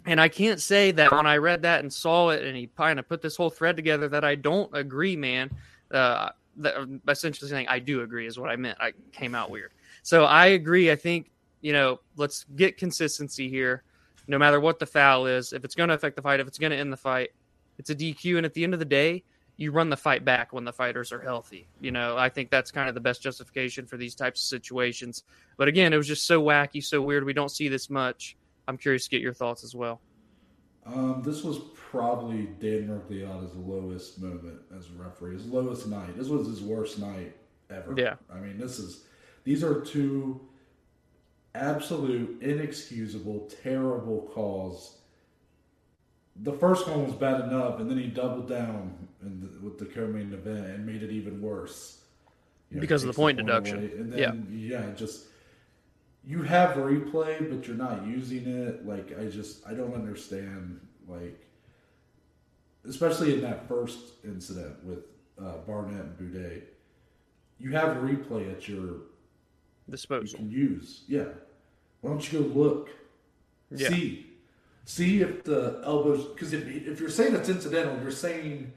And 0.05 0.21
I 0.21 0.29
can't 0.29 0.61
say 0.61 0.91
that 0.93 1.13
when 1.13 1.27
I 1.27 1.39
read 1.39 1.63
that 1.63 1.81
and 1.81 1.91
saw 1.91 2.29
it, 2.31 2.45
and 2.45 2.55
he 2.57 2.69
kind 2.77 2.99
of 2.99 3.09
put 3.09 3.23
this 3.23 3.37
whole 3.37 3.49
thread 3.49 3.77
together, 3.77 4.09
that 4.09 4.25
I 4.25 4.35
don't 4.35 4.71
agree, 4.75 5.17
man. 5.17 5.51
Uh, 5.93 6.31
that, 6.57 6.75
essentially 7.09 7.49
saying 7.51 7.67
I 7.69 7.79
do 7.79 8.03
agree 8.03 8.27
is 8.27 8.39
what 8.39 8.51
I 8.51 8.57
meant. 8.57 8.79
I 8.81 8.93
came 9.13 9.35
out 9.35 9.51
weird. 9.51 9.73
So 10.03 10.25
I 10.25 10.47
agree. 10.47 10.91
I 10.91 10.97
think 10.97 11.33
you 11.63 11.73
know, 11.73 12.01
let's 12.17 12.45
get 12.57 12.77
consistency 12.77 13.49
here. 13.49 13.85
No 14.29 14.39
matter 14.39 14.61
what 14.61 14.79
the 14.79 14.87
foul 14.87 15.27
is, 15.27 15.53
if 15.53 15.65
it's 15.65 15.75
going 15.75 15.89
to 15.89 15.95
affect 15.95 16.17
the 16.17 16.23
fight, 16.23 16.41
if 16.41 16.47
it's 16.47 16.59
going 16.59 16.71
to 16.71 16.77
end 16.77 16.93
the 16.93 16.97
fight, 16.97 17.31
it's 17.79 17.91
a 17.91 17.95
DQ. 17.95 18.37
And 18.37 18.47
at 18.47 18.53
the 18.53 18.63
end 18.63 18.75
of 18.75 18.79
the 18.79 18.85
day, 18.85 19.25
you 19.57 19.73
run 19.73 19.89
the 19.89 19.97
fight 19.97 20.25
back 20.25 20.53
when 20.53 20.65
the 20.65 20.73
fighters 20.73 21.13
are 21.13 21.21
healthy. 21.21 21.67
You 21.81 21.93
know, 21.93 22.17
I 22.17 22.29
think 22.29 22.51
that's 22.51 22.71
kind 22.71 22.89
of 22.89 22.95
the 22.95 23.01
best 23.01 23.23
justification 23.23 23.87
for 23.87 23.97
these 23.97 24.15
types 24.15 24.41
of 24.41 24.47
situations. 24.47 25.25
But 25.57 25.69
again, 25.69 25.93
it 25.93 25.97
was 25.97 26.09
just 26.09 26.27
so 26.27 26.43
wacky, 26.43 26.83
so 26.85 27.01
weird. 27.01 27.25
We 27.25 27.33
don't 27.33 27.51
see 27.51 27.69
this 27.69 27.89
much. 27.89 28.37
I'm 28.69 28.77
curious 28.77 29.05
to 29.05 29.11
get 29.11 29.21
your 29.21 29.35
thoughts 29.35 29.65
as 29.65 29.75
well. 29.75 30.01
Um, 30.85 31.23
this 31.25 31.45
was 31.45 31.59
probably 31.75 32.49
Dan 32.59 32.89
Miragliotta's 32.89 33.55
lowest 33.55 34.21
moment 34.21 34.59
as 34.77 34.87
a 34.87 35.03
referee, 35.03 35.35
his 35.35 35.47
lowest 35.47 35.87
night. 35.87 36.17
This 36.17 36.29
was 36.29 36.47
his 36.47 36.61
worst 36.61 36.99
night 36.99 37.37
ever. 37.71 37.95
Yeah. 37.97 38.15
I 38.33 38.41
mean, 38.41 38.59
this 38.59 38.79
is 38.79 39.05
these 39.45 39.63
are 39.63 39.81
two 39.81 40.41
absolute, 41.55 42.41
inexcusable, 42.43 43.51
terrible 43.63 44.31
calls. 44.35 44.99
The 46.37 46.53
first 46.53 46.89
one 46.89 47.05
was 47.05 47.15
bad 47.15 47.41
enough, 47.41 47.79
and 47.79 47.91
then 47.91 47.99
he 47.99 48.07
doubled 48.07 48.49
down 48.49 49.09
the, 49.21 49.49
with 49.61 49.79
the 49.79 49.85
co-main 49.85 50.33
event 50.33 50.67
and 50.67 50.87
made 50.87 51.03
it 51.03 51.11
even 51.11 51.43
worse. 51.43 52.01
You 52.71 52.77
know, 52.77 52.81
because 52.81 53.03
of 53.03 53.09
the 53.09 53.13
point 53.13 53.37
deduction. 53.37 53.79
Away. 53.79 53.93
And 53.99 54.13
then, 54.13 54.49
yeah. 54.51 54.79
yeah, 54.79 54.95
just 54.95 55.27
you 56.25 56.43
have 56.43 56.77
replay, 56.77 57.49
but 57.51 57.67
you're 57.67 57.77
not 57.77 58.07
using 58.07 58.47
it. 58.47 58.87
Like 58.87 59.19
I 59.19 59.27
just 59.27 59.67
I 59.67 59.75
don't 59.75 59.95
understand. 59.95 60.81
Like 61.09 61.47
especially 62.89 63.35
in 63.35 63.43
that 63.43 63.69
first 63.69 64.15
incident 64.25 64.85
with 64.85 65.05
uh, 65.41 65.59
Barnett 65.67 66.05
and 66.05 66.19
Buday, 66.19 66.63
you 67.59 67.73
have 67.73 67.97
replay 67.99 68.51
at 68.53 68.69
your 68.69 69.01
disposal. 69.89 70.41
You 70.41 70.47
can 70.47 70.51
use. 70.51 71.03
Yeah. 71.09 71.25
Why 72.01 72.11
don't 72.11 72.33
you 72.33 72.41
go 72.41 72.59
look? 72.59 72.91
Yeah. 73.71 73.89
See. 73.89 74.27
See 74.85 75.21
if 75.21 75.45
the 75.45 75.81
elbows 75.85 76.25
because 76.27 76.53
if 76.53 76.67
if 76.67 76.99
you're 76.99 77.09
saying 77.09 77.35
it's 77.35 77.49
incidental, 77.49 78.01
you're 78.03 78.11
saying 78.11 78.73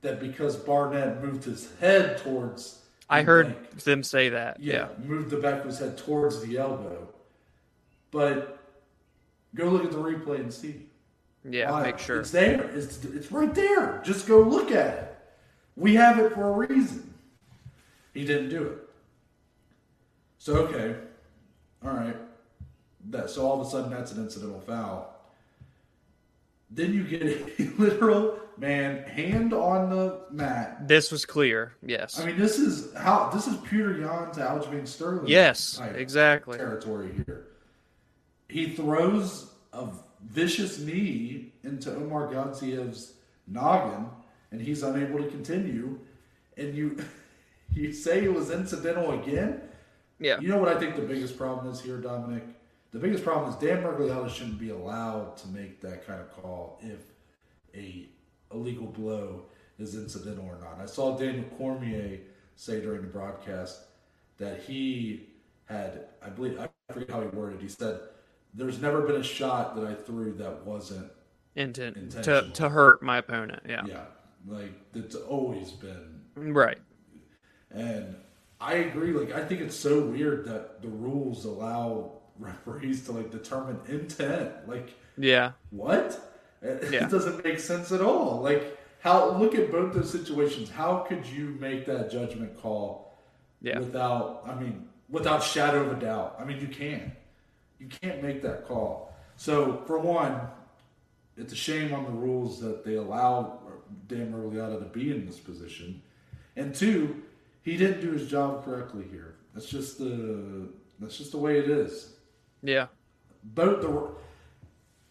that 0.00 0.20
because 0.20 0.56
Barnett 0.56 1.22
moved 1.22 1.44
his 1.44 1.70
head 1.80 2.18
towards 2.18 2.80
I 3.08 3.22
heard 3.22 3.48
neck, 3.48 3.70
them 3.80 4.02
say 4.02 4.30
that. 4.30 4.60
Yeah, 4.60 4.88
yeah, 4.98 5.06
moved 5.06 5.30
the 5.30 5.36
back 5.36 5.60
of 5.60 5.66
his 5.66 5.78
head 5.78 5.98
towards 5.98 6.42
the 6.42 6.56
elbow. 6.58 7.08
But 8.10 8.58
go 9.54 9.68
look 9.68 9.84
at 9.84 9.90
the 9.90 9.98
replay 9.98 10.40
and 10.40 10.52
see. 10.52 10.86
Yeah, 11.48 11.70
Why? 11.70 11.82
make 11.82 11.98
sure 11.98 12.20
it's 12.20 12.30
there. 12.30 12.62
It's 12.70 13.04
it's 13.04 13.30
right 13.30 13.54
there. 13.54 14.00
Just 14.04 14.26
go 14.26 14.40
look 14.40 14.70
at 14.70 14.94
it. 14.94 15.18
We 15.76 15.94
have 15.96 16.18
it 16.18 16.32
for 16.32 16.48
a 16.48 16.66
reason. 16.66 17.12
He 18.14 18.24
didn't 18.24 18.48
do 18.48 18.62
it. 18.62 18.78
So 20.38 20.56
okay, 20.68 20.96
all 21.84 21.92
right. 21.92 22.16
That 23.10 23.28
so 23.28 23.46
all 23.46 23.60
of 23.60 23.66
a 23.66 23.70
sudden 23.70 23.90
that's 23.90 24.12
an 24.12 24.22
incidental 24.22 24.60
foul. 24.60 25.13
Then 26.74 26.92
you 26.92 27.04
get 27.04 27.22
a 27.22 27.72
literal 27.78 28.38
man 28.58 29.04
hand 29.04 29.52
on 29.52 29.90
the 29.90 30.20
mat. 30.30 30.88
This 30.88 31.12
was 31.12 31.24
clear. 31.24 31.74
Yes. 31.82 32.18
I 32.18 32.26
mean, 32.26 32.38
this 32.38 32.58
is 32.58 32.92
how 32.94 33.30
this 33.30 33.46
is 33.46 33.56
Petr 33.58 34.00
Yan's 34.00 34.36
Aljamain 34.36 34.86
Sterling. 34.86 35.26
Yes, 35.28 35.80
exactly. 35.94 36.58
Territory 36.58 37.10
here. 37.24 37.46
He 38.48 38.70
throws 38.70 39.50
a 39.72 39.88
vicious 40.22 40.78
knee 40.78 41.52
into 41.62 41.94
Omar 41.94 42.28
Gadzhiev's 42.28 43.14
noggin, 43.46 44.06
and 44.50 44.60
he's 44.60 44.82
unable 44.82 45.18
to 45.18 45.28
continue. 45.28 45.98
And 46.56 46.74
you, 46.74 47.04
you 47.72 47.92
say 47.92 48.24
it 48.24 48.32
was 48.32 48.50
incidental 48.50 49.20
again. 49.20 49.60
Yeah. 50.18 50.40
You 50.40 50.48
know 50.48 50.58
what 50.58 50.68
I 50.68 50.78
think 50.78 50.96
the 50.96 51.02
biggest 51.02 51.36
problem 51.36 51.72
is 51.72 51.80
here, 51.80 51.98
Dominic? 51.98 52.44
The 52.94 53.00
biggest 53.00 53.24
problem 53.24 53.50
is 53.50 53.56
Dan 53.56 53.82
Miragliotta 53.82 54.30
shouldn't 54.30 54.60
be 54.60 54.70
allowed 54.70 55.36
to 55.38 55.48
make 55.48 55.80
that 55.80 56.06
kind 56.06 56.20
of 56.20 56.30
call 56.30 56.80
if 56.80 57.00
a 57.74 58.06
illegal 58.52 58.86
blow 58.86 59.46
is 59.80 59.96
incidental 59.96 60.44
or 60.44 60.60
not. 60.60 60.80
I 60.80 60.86
saw 60.86 61.18
Daniel 61.18 61.44
Cormier 61.58 62.20
say 62.54 62.80
during 62.80 63.02
the 63.02 63.08
broadcast 63.08 63.80
that 64.38 64.62
he 64.62 65.28
had, 65.64 66.06
I 66.24 66.28
believe, 66.28 66.60
I 66.60 66.68
forget 66.92 67.10
how 67.10 67.22
he 67.22 67.26
worded. 67.26 67.60
He 67.60 67.66
said, 67.66 67.98
"There's 68.54 68.80
never 68.80 69.00
been 69.00 69.16
a 69.16 69.24
shot 69.24 69.74
that 69.74 69.84
I 69.84 69.94
threw 69.94 70.32
that 70.34 70.64
wasn't 70.64 71.10
intent 71.56 72.12
to 72.12 72.48
to 72.48 72.68
hurt 72.68 73.02
my 73.02 73.18
opponent." 73.18 73.64
Yeah, 73.68 73.82
yeah, 73.86 74.04
like 74.46 74.72
it's 74.94 75.16
always 75.16 75.72
been 75.72 76.20
right. 76.36 76.78
And 77.72 78.14
I 78.60 78.74
agree. 78.74 79.10
Like 79.10 79.32
I 79.32 79.44
think 79.44 79.62
it's 79.62 79.74
so 79.74 80.06
weird 80.06 80.44
that 80.44 80.80
the 80.80 80.88
rules 80.88 81.44
allow 81.44 82.20
referees 82.38 83.04
to 83.06 83.12
like 83.12 83.30
determine 83.30 83.78
intent. 83.88 84.52
Like 84.68 84.94
yeah, 85.16 85.52
what? 85.70 86.20
It, 86.62 86.92
yeah. 86.92 87.04
it 87.04 87.10
doesn't 87.10 87.44
make 87.44 87.60
sense 87.60 87.92
at 87.92 88.00
all. 88.00 88.40
Like 88.40 88.78
how? 89.00 89.36
Look 89.36 89.54
at 89.54 89.70
both 89.70 89.94
those 89.94 90.10
situations. 90.10 90.70
How 90.70 90.98
could 90.98 91.26
you 91.26 91.56
make 91.60 91.86
that 91.86 92.10
judgment 92.10 92.60
call? 92.60 93.18
Yeah. 93.60 93.78
Without, 93.78 94.42
I 94.46 94.54
mean, 94.54 94.88
without 95.08 95.42
shadow 95.42 95.84
of 95.84 95.96
a 95.96 96.00
doubt. 96.00 96.36
I 96.38 96.44
mean, 96.44 96.60
you 96.60 96.68
can't. 96.68 97.12
You 97.78 97.86
can't 97.88 98.22
make 98.22 98.42
that 98.42 98.66
call. 98.66 99.14
So 99.36 99.82
for 99.86 99.98
one, 99.98 100.40
it's 101.36 101.52
a 101.52 101.56
shame 101.56 101.92
on 101.92 102.04
the 102.04 102.10
rules 102.10 102.60
that 102.60 102.84
they 102.84 102.94
allow 102.94 103.60
Dan 104.06 104.32
Miragliotta 104.32 104.78
to 104.78 104.86
be 104.86 105.10
in 105.10 105.26
this 105.26 105.38
position, 105.38 106.02
and 106.56 106.74
two, 106.74 107.22
he 107.62 107.76
didn't 107.76 108.00
do 108.00 108.12
his 108.12 108.28
job 108.28 108.64
correctly 108.64 109.04
here. 109.10 109.34
That's 109.54 109.66
just 109.66 109.98
the 109.98 110.68
that's 111.00 111.18
just 111.18 111.32
the 111.32 111.38
way 111.38 111.58
it 111.58 111.68
is. 111.68 112.14
Yeah. 112.64 112.86
Both 113.44 113.82
the 113.82 114.10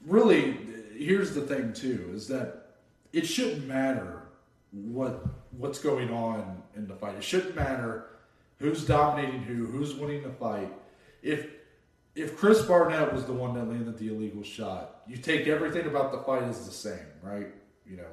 really 0.06 0.58
here's 0.98 1.34
the 1.34 1.42
thing 1.42 1.74
too 1.74 2.12
is 2.14 2.28
that 2.28 2.78
it 3.14 3.26
shouldn't 3.26 3.68
matter 3.68 4.24
what 4.72 5.24
what's 5.52 5.80
going 5.80 6.10
on 6.10 6.64
in 6.76 6.88
the 6.88 6.96
fight. 6.96 7.16
It 7.16 7.24
shouldn't 7.24 7.56
matter 7.56 8.08
who's 8.58 8.86
dominating 8.86 9.44
who, 9.44 9.68
who's 9.68 9.94
winning 9.94 10.24
the 10.24 10.32
fight. 10.32 10.74
If 11.22 11.48
if 12.16 12.38
Chris 12.38 12.62
Barnett 12.64 13.14
was 13.14 13.26
the 13.26 13.34
one 13.34 13.54
that 13.56 13.68
landed 13.68 13.98
the 13.98 14.10
illegal 14.10 14.44
shot, 14.44 15.02
you 15.08 15.18
take 15.18 15.48
everything 15.48 15.86
about 15.88 16.12
the 16.12 16.20
fight 16.20 16.44
as 16.44 16.66
the 16.66 16.72
same, 16.72 17.06
right? 17.22 17.48
You 17.86 17.98
know, 17.98 18.08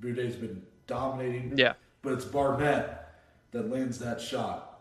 Buday's 0.00 0.36
been 0.36 0.62
dominating. 0.86 1.56
Yeah. 1.56 1.74
But 2.02 2.14
it's 2.14 2.24
Barnett 2.24 3.20
that 3.52 3.70
lands 3.70 3.98
that 3.98 4.20
shot. 4.20 4.73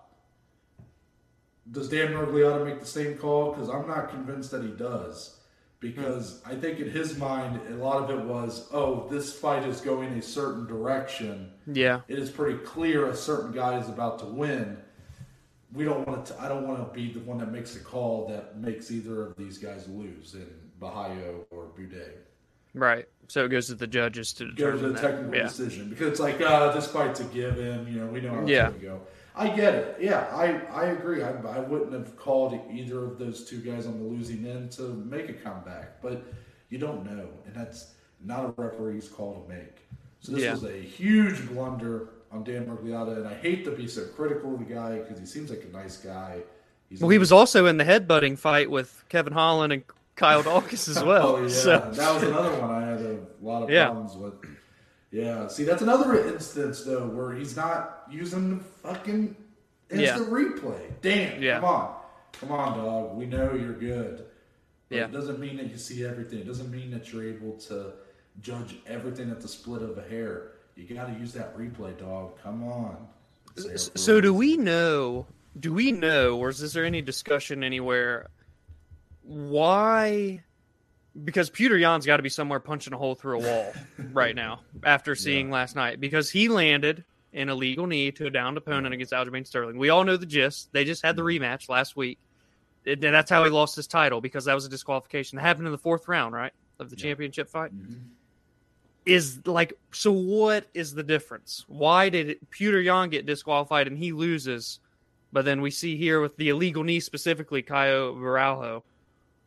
Does 1.71 1.89
Dan 1.89 2.13
Miragliotta 2.13 2.65
make 2.65 2.79
the 2.79 2.85
same 2.85 3.17
call? 3.17 3.51
Because 3.51 3.69
I'm 3.69 3.87
not 3.87 4.09
convinced 4.09 4.51
that 4.51 4.63
he 4.63 4.71
does. 4.71 5.39
Because 5.79 6.41
I 6.45 6.55
think 6.55 6.79
in 6.79 6.89
his 6.89 7.17
mind, 7.17 7.59
a 7.69 7.75
lot 7.75 8.03
of 8.03 8.09
it 8.09 8.23
was, 8.25 8.69
oh, 8.71 9.07
this 9.09 9.33
fight 9.33 9.67
is 9.67 9.81
going 9.81 10.13
a 10.13 10.21
certain 10.21 10.65
direction. 10.65 11.51
Yeah. 11.67 12.01
It 12.07 12.19
is 12.19 12.29
pretty 12.29 12.59
clear 12.59 13.07
a 13.07 13.15
certain 13.15 13.51
guy 13.51 13.77
is 13.79 13.89
about 13.89 14.19
to 14.19 14.25
win. 14.25 14.77
We 15.73 15.83
don't 15.83 16.07
want 16.07 16.27
to. 16.27 16.39
I 16.39 16.47
don't 16.47 16.67
want 16.67 16.87
to 16.87 16.93
be 16.93 17.11
the 17.11 17.19
one 17.21 17.39
that 17.39 17.51
makes 17.51 17.75
a 17.75 17.79
call 17.79 18.27
that 18.27 18.59
makes 18.59 18.91
either 18.91 19.25
of 19.25 19.35
these 19.35 19.57
guys 19.57 19.87
lose 19.87 20.35
in 20.35 20.47
Borralho 20.79 21.45
or 21.49 21.65
Buday. 21.75 22.11
Right. 22.75 23.07
So 23.27 23.45
it 23.45 23.49
goes 23.49 23.67
to 23.67 23.75
the 23.75 23.87
judges 23.87 24.33
to 24.33 24.51
determine 24.51 24.81
go 24.81 24.87
to 24.87 24.93
the 24.93 24.99
technical 24.99 25.35
yeah. 25.35 25.43
decision 25.43 25.89
because 25.89 26.07
it's 26.07 26.19
like 26.19 26.39
uh, 26.41 26.71
this 26.73 26.87
fight's 26.87 27.19
a 27.19 27.25
given. 27.25 27.87
You 27.87 28.01
know, 28.01 28.07
we 28.07 28.21
know 28.21 28.35
how 28.35 28.41
it's 28.41 28.49
yeah. 28.49 28.69
going 28.69 28.79
to 28.79 28.85
go. 28.85 29.01
I 29.35 29.49
get 29.49 29.73
it. 29.73 29.97
Yeah, 29.99 30.27
I, 30.31 30.61
I 30.71 30.85
agree. 30.87 31.23
I, 31.23 31.31
I 31.31 31.59
wouldn't 31.59 31.93
have 31.93 32.15
called 32.17 32.59
either 32.71 33.03
of 33.03 33.17
those 33.17 33.45
two 33.45 33.59
guys 33.59 33.87
on 33.87 33.97
the 33.97 34.05
losing 34.05 34.45
end 34.45 34.71
to 34.73 34.83
make 34.83 35.29
a 35.29 35.33
comeback, 35.33 36.01
but 36.01 36.23
you 36.69 36.77
don't 36.77 37.05
know, 37.05 37.27
and 37.45 37.55
that's 37.55 37.93
not 38.23 38.45
a 38.45 38.61
referee's 38.61 39.09
call 39.09 39.41
to 39.41 39.49
make. 39.49 39.87
So 40.19 40.31
this 40.31 40.43
yeah. 40.43 40.53
was 40.53 40.63
a 40.63 40.81
huge 40.81 41.47
blunder 41.49 42.09
on 42.31 42.43
Dan 42.43 42.65
Miragliotta, 42.65 43.17
and 43.17 43.27
I 43.27 43.33
hate 43.35 43.65
to 43.65 43.71
be 43.71 43.87
so 43.87 44.05
critical 44.05 44.53
of 44.53 44.59
the 44.59 44.73
guy 44.73 44.99
because 44.99 45.19
he 45.19 45.25
seems 45.25 45.49
like 45.49 45.63
a 45.63 45.75
nice 45.75 45.97
guy. 45.97 46.41
He's 46.89 47.01
well, 47.01 47.09
he 47.09 47.17
was 47.17 47.31
also 47.31 47.65
in 47.65 47.77
the 47.77 47.83
headbutting 47.83 48.37
fight 48.37 48.69
with 48.69 49.03
Kevin 49.09 49.33
Holland 49.33 49.73
and 49.73 49.83
Kyle 50.15 50.43
Daukaus 50.43 50.87
as 50.87 50.97
oh, 50.99 51.05
well. 51.05 51.27
oh 51.27 51.41
yeah, 51.41 51.47
so. 51.49 51.91
that 51.91 52.13
was 52.13 52.23
another 52.23 52.59
one 52.59 52.71
I 52.71 52.87
had 52.87 53.01
a 53.01 53.19
lot 53.41 53.63
of 53.63 53.69
yeah. 53.69 53.85
problems 53.85 54.15
with. 54.15 54.33
Yeah, 55.13 55.47
see, 55.47 55.63
that's 55.63 55.83
another 55.83 56.27
instance 56.27 56.83
though 56.83 57.05
where 57.05 57.33
he's 57.33 57.55
not 57.55 58.01
using 58.09 58.57
the 58.57 58.63
fucking 58.63 59.35
instant 59.91 60.27
yeah. 60.27 60.35
replay. 60.35 60.81
Damn, 61.03 61.41
yeah. 61.41 61.59
come 61.59 61.65
on, 61.65 61.95
come 62.39 62.51
on, 62.51 62.77
dog. 62.79 63.15
We 63.15 63.27
know 63.27 63.53
you're 63.53 63.73
good. 63.73 64.25
But 64.89 64.97
yeah, 64.97 65.05
it 65.05 65.11
doesn't 65.11 65.39
mean 65.39 65.57
that 65.57 65.69
you 65.69 65.77
see 65.77 66.03
everything. 66.03 66.39
It 66.39 66.47
doesn't 66.47 66.71
mean 66.71 66.89
that 66.91 67.13
you're 67.13 67.29
able 67.29 67.53
to 67.67 67.93
judge 68.41 68.77
everything 68.87 69.29
at 69.29 69.39
the 69.39 69.47
split 69.47 69.83
of 69.83 69.99
a 69.99 70.01
hair. 70.01 70.53
You 70.75 70.95
got 70.95 71.13
to 71.13 71.19
use 71.19 71.31
that 71.33 71.55
replay, 71.55 71.95
dog. 71.95 72.39
Come 72.41 72.63
on. 72.63 73.07
So, 73.75 74.19
do 74.19 74.33
we 74.33 74.57
know? 74.57 75.27
Do 75.59 75.73
we 75.73 75.91
know, 75.91 76.39
or 76.39 76.49
is 76.49 76.73
there 76.73 76.85
any 76.85 77.03
discussion 77.03 77.63
anywhere 77.63 78.29
why 79.21 80.43
because 81.23 81.49
Petr 81.49 81.79
Yan's 81.79 82.05
got 82.05 82.17
to 82.17 82.23
be 82.23 82.29
somewhere 82.29 82.59
punching 82.59 82.93
a 82.93 82.97
hole 82.97 83.15
through 83.15 83.39
a 83.39 83.43
wall 83.43 83.73
right 84.13 84.35
now 84.35 84.61
after 84.83 85.15
seeing 85.15 85.47
yeah. 85.47 85.53
last 85.53 85.75
night 85.75 85.99
because 85.99 86.29
he 86.29 86.49
landed 86.49 87.03
an 87.33 87.49
illegal 87.49 87.87
knee 87.87 88.11
to 88.11 88.27
a 88.27 88.29
downed 88.29 88.57
opponent 88.57 88.93
against 88.93 89.13
Aljamain 89.13 89.45
Sterling. 89.45 89.77
We 89.77 89.89
all 89.89 90.03
know 90.03 90.17
the 90.17 90.25
gist. 90.25 90.69
They 90.71 90.85
just 90.85 91.03
had 91.03 91.15
the 91.15 91.23
rematch 91.23 91.69
last 91.69 91.95
week. 91.95 92.19
and 92.85 93.01
that's 93.01 93.29
how 93.29 93.43
he 93.43 93.49
lost 93.49 93.75
his 93.75 93.87
title 93.87 94.21
because 94.21 94.45
that 94.45 94.53
was 94.53 94.65
a 94.65 94.69
disqualification. 94.69 95.37
That 95.37 95.43
happened 95.43 95.67
in 95.67 95.71
the 95.71 95.77
fourth 95.77 96.07
round, 96.07 96.33
right, 96.33 96.53
of 96.79 96.89
the 96.89 96.97
yeah. 96.97 97.03
championship 97.03 97.49
fight. 97.49 97.75
Mm-hmm. 97.75 97.93
is 99.05 99.45
like 99.45 99.73
so 99.91 100.11
what 100.11 100.65
is 100.73 100.93
the 100.93 101.03
difference 101.03 101.65
why 101.67 102.09
did 102.09 102.29
it, 102.29 102.51
Petr 102.51 102.83
Yan 102.83 103.09
get 103.09 103.25
disqualified 103.25 103.87
and 103.87 103.97
he 103.97 104.13
loses 104.13 104.79
but 105.33 105.43
then 105.43 105.61
we 105.61 105.71
see 105.71 105.97
here 105.97 106.21
with 106.21 106.37
the 106.37 106.49
illegal 106.49 106.83
knee 106.83 107.01
specifically 107.01 107.61
Caio 107.61 108.15
Borralho 108.15 108.83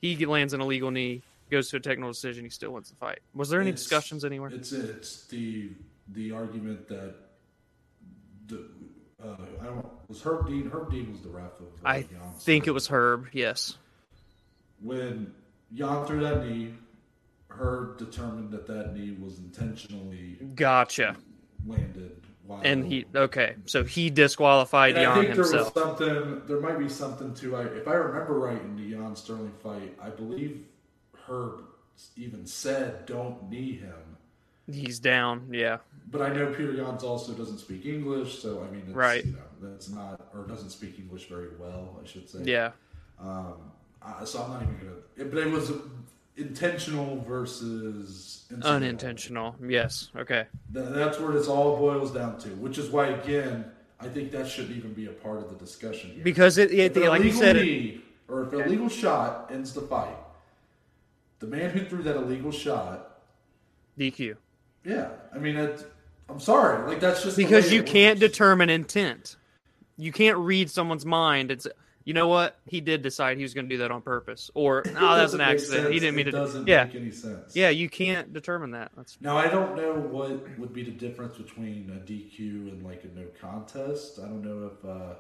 he 0.03 0.27
lands 0.27 0.53
an 0.53 0.61
illegal 0.61 0.91
knee 0.91 1.23
goes 1.51 1.69
to 1.71 1.77
a 1.77 1.81
technical 1.81 2.11
decision 2.11 2.45
he 2.45 2.51
still 2.51 2.73
wins 2.73 2.91
the 2.91 2.97
fight 2.97 3.21
was 3.35 3.49
there 3.49 3.61
any 3.61 3.71
It's- 3.71 3.83
discussions 3.83 4.25
anywhere 4.25 4.51
It's 4.51 4.73
it's 4.73 5.27
the 5.27 5.71
the 6.09 6.33
argument 6.33 6.89
that 6.89 7.15
the 8.47 8.69
uh, 9.23 9.35
I 9.61 9.65
don't 9.65 9.87
was 10.09 10.23
Herb 10.23 10.47
Dean. 10.47 10.71
Herb 10.71 10.91
Dean 10.91 11.11
was 11.11 11.21
the 11.23 11.31
ref 11.31 11.59
of. 11.59 11.67
Uh, 11.67 11.87
I 11.87 11.97
Yan's 11.97 12.45
think 12.45 12.67
it 12.67 12.71
was 12.73 12.87
Herb 12.87 13.29
yes 13.33 13.77
when 14.81 15.33
Yan 15.73 16.07
threw 16.07 16.21
that 16.21 16.47
knee. 16.47 16.75
Herb 17.49 17.97
determined 17.99 18.51
that 18.51 18.67
that 18.67 18.95
knee 18.95 19.17
was 19.19 19.39
intentionally 19.39 20.39
gotcha 20.55 21.17
landed. 21.67 22.21
While, 22.47 22.61
and 22.63 22.85
he 22.87 23.07
okay 23.15 23.57
so 23.65 23.83
he 23.83 24.11
disqualified 24.11 24.97
And 24.97 25.07
I 25.07 25.15
Yan 25.17 25.25
think 25.25 25.35
there 25.35 25.61
was 25.61 25.73
something. 25.73 26.43
There 26.47 26.61
might 26.61 26.79
be 26.79 26.89
something 26.89 27.35
to. 27.35 27.57
I, 27.57 27.63
if 27.63 27.89
I 27.89 27.95
remember 27.95 28.39
right 28.39 28.61
in 28.61 28.77
the 28.77 28.83
Yan 28.83 29.17
Sterling 29.17 29.53
fight, 29.63 29.97
I 30.01 30.11
believe 30.11 30.65
Herb 31.29 31.63
even 32.17 32.47
said, 32.47 33.07
"Don't 33.07 33.51
knee 33.51 33.73
him." 33.73 33.95
he's 34.69 34.99
down 34.99 35.47
yeah 35.53 35.79
But 36.11 36.23
I 36.23 36.29
know 36.35 36.47
Petr 36.49 36.77
Yan's 36.77 37.05
also 37.05 37.33
doesn't 37.35 37.59
speak 37.59 37.87
English, 37.87 38.41
so 38.41 38.67
I 38.69 38.73
mean, 38.75 38.83
it's, 38.87 38.97
Right. 38.97 39.25
You 39.25 39.33
know, 39.33 39.39
that's 39.71 39.89
not, 39.91 40.29
or 40.35 40.43
doesn't 40.43 40.71
speak 40.71 40.99
English 40.99 41.29
very 41.29 41.51
well, 41.57 41.97
I 42.03 42.07
should 42.07 42.29
say. 42.29 42.41
yeah 42.43 42.73
Um, 43.21 43.55
I, 44.03 44.25
so 44.25 44.43
I'm 44.43 44.51
not 44.51 44.63
even 44.63 44.77
gonna. 44.79 44.97
It, 45.17 45.31
but 45.33 45.39
it 45.47 45.51
was 45.53 45.71
intentional 46.37 47.21
versus 47.27 48.45
incidental. 48.51 48.71
unintentional 48.77 49.55
yes 49.67 50.11
okay 50.17 50.47
Th- 50.75 50.87
that's 50.91 51.19
where 51.21 51.33
this 51.33 51.49
all 51.49 51.77
boils 51.77 52.13
down 52.13 52.39
to. 52.41 52.49
Which 52.57 52.77
is 52.79 52.91
why, 52.91 53.07
again, 53.09 53.65
I 54.01 54.09
think 54.09 54.33
that 54.33 54.49
shouldn't 54.49 54.77
even 54.77 54.93
be 54.93 55.07
a 55.07 55.13
part 55.13 55.39
of 55.39 55.49
the 55.49 55.55
discussion 55.57 56.11
here. 56.11 56.25
because 56.25 56.59
it, 56.59 56.73
it 56.73 56.97
an 56.97 57.09
like 57.09 57.23
you 57.23 57.33
said 57.33 57.57
it, 57.57 57.63
knee, 57.65 58.01
or 58.29 58.43
if 58.43 58.53
an 58.53 58.63
illegal 58.63 58.89
shot 58.89 59.49
ends 59.53 59.73
the 59.73 59.81
fight, 59.83 60.17
the 61.39 61.47
man 61.47 61.71
who 61.71 61.85
threw 61.85 62.03
that 62.03 62.17
illegal 62.17 62.51
shot, 62.53 63.21
DQ 63.99 64.37
yeah, 64.85 65.09
I 65.35 65.39
mean, 65.39 65.57
it, 65.57 65.85
I'm 66.29 66.39
sorry, 66.41 66.87
like 66.89 67.01
that's 67.01 67.23
just 67.23 67.37
because 67.37 67.73
you 67.73 67.83
can't 67.83 68.21
works. 68.21 68.33
determine 68.33 68.71
intent. 68.71 69.37
You 69.99 70.13
can't 70.13 70.37
read 70.39 70.71
someone's 70.71 71.07
mind 71.07 71.51
say, 71.63 71.71
you 72.05 72.15
know 72.15 72.29
what, 72.29 72.57
he 72.67 72.81
did 72.81 73.03
decide 73.03 73.37
he 73.37 73.43
was 73.43 73.53
going 73.55 73.69
to 73.69 73.75
do 73.75 73.79
that 73.79 73.91
on 73.91 74.01
purpose, 74.03 74.49
or 74.55 74.81
It 74.87 74.95
oh, 74.97 75.17
that 75.17 75.35
an 75.35 75.41
accident. 75.41 75.93
He 75.93 75.99
didn't 75.99 76.15
mean 76.15 76.29
it 76.29 76.33
to. 76.33 76.37
doesn't 76.37 76.69
Yeah, 76.69 76.85
make 76.85 76.95
any 76.95 77.11
sense. 77.11 77.57
yeah, 77.57 77.71
you 77.71 77.89
can't 77.89 78.33
determine 78.33 78.71
that. 78.73 78.93
That's 78.97 79.17
Now 79.21 79.37
I 79.37 79.49
don't 79.49 79.75
know 79.77 79.95
what 79.95 80.57
would 80.59 80.73
be 80.73 80.85
the 80.85 80.93
difference 80.93 81.37
between 81.37 81.91
a 81.97 81.99
DQ 82.09 82.39
and 82.71 82.85
like 82.85 83.03
a 83.05 83.19
no 83.19 83.27
contest. 83.41 84.21
I 84.21 84.27
don't 84.27 84.43
know 84.45 84.71
if 84.73 84.85
uh, 84.85 85.15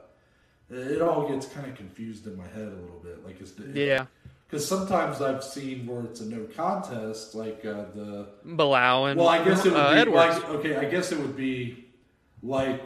it 0.70 1.02
all 1.02 1.29
gets 1.29 1.46
kind 1.46 1.66
of 1.66 1.74
confused 1.74 2.26
in 2.29 2.37
my 2.37 2.46
head 2.46 2.68
a 2.68 2.76
little 2.76 3.00
bit. 3.02 3.24
Like, 3.26 3.40
it's, 3.40 3.52
yeah, 3.74 4.07
because 4.46 4.66
sometimes 4.66 5.20
I've 5.20 5.42
seen 5.42 5.87
where 5.87 6.02
it's 6.04 6.20
a 6.20 6.26
no 6.26 6.44
contest, 6.56 7.35
like 7.35 7.64
uh, 7.64 7.85
the 7.94 8.28
Bilal 8.44 9.06
and 9.06 9.18
well, 9.18 9.28
I 9.28 9.44
guess 9.44 9.64
it 9.64 9.72
would 9.72 9.80
uh, 9.80 9.92
be 9.94 9.98
Edwards. 10.00 10.38
like 10.40 10.48
okay, 10.50 10.76
I 10.76 10.85
guess 10.85 11.12
it 11.12 11.18
would 11.18 11.37
be 11.37 11.87
like, 12.42 12.82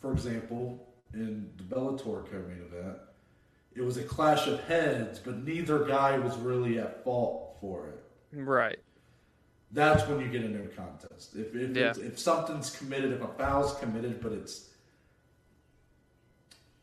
for 0.00 0.12
example, 0.12 0.88
in 1.14 1.50
the 1.56 1.62
Bellator 1.62 2.28
co-main 2.30 2.62
event, 2.72 2.96
it 3.74 3.82
was 3.82 3.96
a 3.96 4.02
clash 4.02 4.46
of 4.48 4.60
heads, 4.64 5.18
but 5.18 5.38
neither 5.44 5.84
guy 5.84 6.18
was 6.18 6.36
really 6.38 6.78
at 6.78 7.04
fault 7.04 7.56
for 7.60 7.88
it. 7.88 8.02
right. 8.32 8.78
That's 9.74 10.06
when 10.06 10.20
you 10.20 10.28
get 10.28 10.42
a 10.44 10.48
no 10.48 10.66
contest. 10.76 11.34
If 11.34 11.54
if, 11.54 11.74
Yeah. 11.74 11.94
if 11.96 12.18
something's 12.18 12.76
committed, 12.76 13.12
if 13.12 13.22
a 13.22 13.28
foul's 13.28 13.72
committed, 13.78 14.20
but 14.20 14.32
it's, 14.32 14.68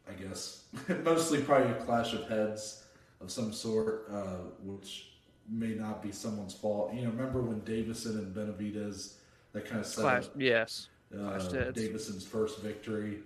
I 0.09 0.13
guess, 0.13 0.63
mostly 1.03 1.41
probably 1.43 1.71
a 1.71 1.75
clash 1.75 2.13
of 2.13 2.27
heads 2.27 2.83
of 3.21 3.31
some 3.31 3.51
sort, 3.53 4.07
uh, 4.11 4.37
which 4.63 5.11
may 5.49 5.73
not 5.73 6.01
be 6.01 6.11
someone's 6.11 6.53
fault. 6.53 6.93
You 6.93 7.03
know, 7.03 7.09
remember 7.09 7.41
when 7.41 7.61
Deiveson 7.61 8.17
and 8.17 8.35
Benavidez 8.35 9.13
that 9.53 9.65
kind 9.65 9.81
of 9.81 9.87
set 9.87 10.01
Clash, 10.01 10.25
up 10.25 10.33
yes, 10.37 10.89
uh. 11.13 11.17
Deiveson's 11.17 12.25
first 12.25 12.59
victory, 12.61 13.19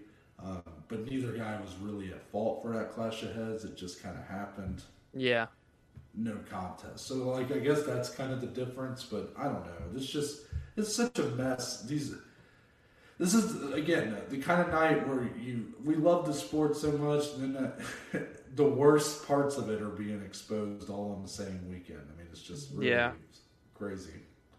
um, 0.44 0.64
but 0.88 1.06
neither 1.06 1.34
guy 1.34 1.60
was 1.60 1.76
really 1.82 2.12
at 2.12 2.24
fault 2.32 2.62
for 2.62 2.72
that 2.72 2.94
clash 2.94 3.24
of 3.24 3.36
heads. 3.36 3.66
It 3.66 3.76
just 3.76 4.02
kind 4.02 4.18
of 4.18 4.26
happened 4.26 4.84
yeah, 5.14 5.48
no 6.16 6.38
contest. 6.50 7.06
So 7.06 7.16
like 7.30 7.52
I 7.52 7.60
guess 7.60 7.84
that's 7.84 8.10
kind 8.10 8.32
of 8.32 8.42
the 8.42 8.48
difference, 8.48 9.04
but 9.04 9.34
I 9.38 9.44
don't 9.44 9.66
know. 9.66 9.94
This 9.94 10.08
just 10.08 10.42
it's 10.76 10.96
such 10.96 11.20
a 11.20 11.24
mess. 11.24 11.84
These 11.84 12.16
this 13.20 13.34
is 13.34 13.72
again 13.74 14.18
the 14.30 14.38
kind 14.38 14.62
of 14.62 14.70
night 14.70 15.08
where 15.08 15.30
you 15.40 15.74
we 15.84 15.96
love 15.96 16.26
the 16.26 16.34
sport 16.34 16.76
so 16.76 16.92
much, 16.94 17.26
and 17.36 17.56
then 17.56 17.72
the, 18.12 18.28
the 18.56 18.64
worst 18.64 19.28
parts 19.28 19.58
of 19.58 19.70
it 19.70 19.82
are 19.82 19.90
being 19.90 20.22
exposed 20.24 20.90
all 20.90 21.12
on 21.16 21.22
the 21.24 21.30
same 21.30 21.70
weekend. 21.70 22.00
I 22.14 22.18
mean, 22.18 22.28
it's 22.32 22.42
just 22.42 22.72
really 22.74 22.90
Yeah. 22.90 23.14
crazy. 23.74 24.14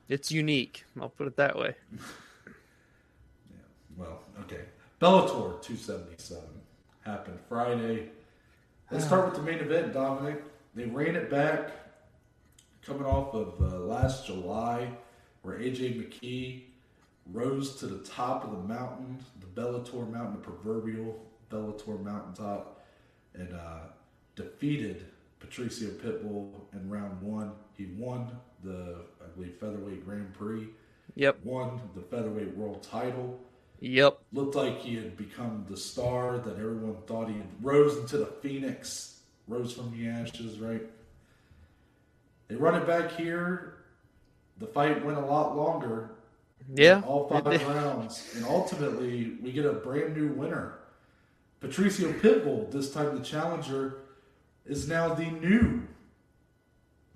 it's 0.08 0.30
unique. 0.30 0.84
I'll 1.00 1.08
put 1.08 1.26
it 1.26 1.36
that 1.36 1.56
way. 1.56 1.74
yeah. 3.50 3.56
Well, 3.96 4.20
okay. 4.42 4.64
Bellator 5.00 5.60
277 5.62 6.42
happened 7.02 7.38
Friday. 7.48 8.10
Let's 8.90 9.04
start 9.06 9.24
with 9.26 9.34
the 9.36 9.42
main 9.42 9.58
event, 9.60 9.92
Dominic. 9.92 10.42
They 10.74 10.86
ran 10.86 11.16
it 11.16 11.30
back 11.30 11.70
coming 12.82 13.04
off 13.06 13.34
of 13.34 13.60
uh, 13.60 13.78
last 13.78 14.26
July 14.26 14.90
where 15.42 15.58
AJ 15.58 15.94
McKee 16.00 16.64
rose 17.32 17.76
to 17.76 17.86
the 17.86 18.04
top 18.04 18.44
of 18.44 18.50
the 18.52 18.58
mountain, 18.68 19.18
the 19.40 19.46
Bellator 19.60 20.10
mountain, 20.10 20.32
the 20.34 20.38
proverbial 20.40 21.18
Bellator 21.50 22.02
mountaintop, 22.02 22.73
and 23.34 23.52
uh, 23.54 23.80
defeated 24.36 25.06
Patricio 25.40 25.90
Pitbull 25.90 26.52
in 26.72 26.88
round 26.88 27.20
one. 27.20 27.52
He 27.76 27.86
won 27.96 28.28
the, 28.62 28.96
I 29.22 29.26
believe, 29.34 29.54
featherweight 29.60 30.04
Grand 30.04 30.32
Prix, 30.34 30.68
Yep, 31.16 31.38
won 31.44 31.80
the 31.94 32.02
featherweight 32.02 32.56
world 32.56 32.82
title 32.82 33.38
yep, 33.80 34.18
looked 34.32 34.54
like 34.54 34.80
he 34.80 34.94
had 34.96 35.16
become 35.16 35.66
the 35.68 35.76
star 35.76 36.38
that 36.38 36.56
everyone 36.58 36.96
thought 37.06 37.28
he 37.28 37.34
had 37.34 37.46
rose 37.60 37.96
into 37.98 38.16
the 38.16 38.26
phoenix, 38.26 39.20
rose 39.46 39.72
from 39.74 39.96
the 39.96 40.08
ashes, 40.08 40.58
right? 40.58 40.82
They 42.48 42.56
run 42.56 42.74
it 42.80 42.86
back 42.86 43.12
here. 43.12 43.78
The 44.58 44.66
fight 44.66 45.04
went 45.04 45.18
a 45.18 45.24
lot 45.24 45.56
longer. 45.56 46.10
yeah. 46.74 47.02
All 47.06 47.28
five 47.28 47.66
rounds. 47.68 48.32
And 48.36 48.44
ultimately, 48.44 49.36
we 49.42 49.52
get 49.52 49.66
a 49.66 49.72
brand 49.72 50.16
new 50.16 50.28
winner. 50.28 50.78
Patricio 51.64 52.12
Pitbull, 52.12 52.70
this 52.70 52.92
time 52.92 53.16
the 53.16 53.24
challenger, 53.24 54.00
is 54.66 54.86
now 54.86 55.14
the 55.14 55.24
new 55.24 55.80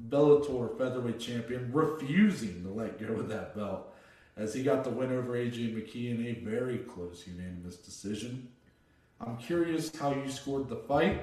Bellator 0.09 0.79
featherweight 0.79 1.21
champion, 1.21 1.71
refusing 1.71 2.63
to 2.63 2.71
let 2.71 2.99
go 2.99 3.13
of 3.13 3.29
that 3.29 3.55
belt 3.55 3.95
as 4.39 4.55
he 4.55 4.63
got 4.63 4.85
the 4.85 4.91
win 4.91 5.13
over 5.13 5.35
AJ 5.35 5.75
McKee 5.75 6.15
in 6.15 6.27
a 6.27 6.33
very 6.49 6.79
close 6.79 7.27
unanimous 7.27 7.77
decision. 7.77 8.49
I'm 9.21 9.37
curious 9.37 9.95
how 9.95 10.15
you 10.15 10.31
scored 10.31 10.71
the 10.71 10.77
fight 10.77 11.21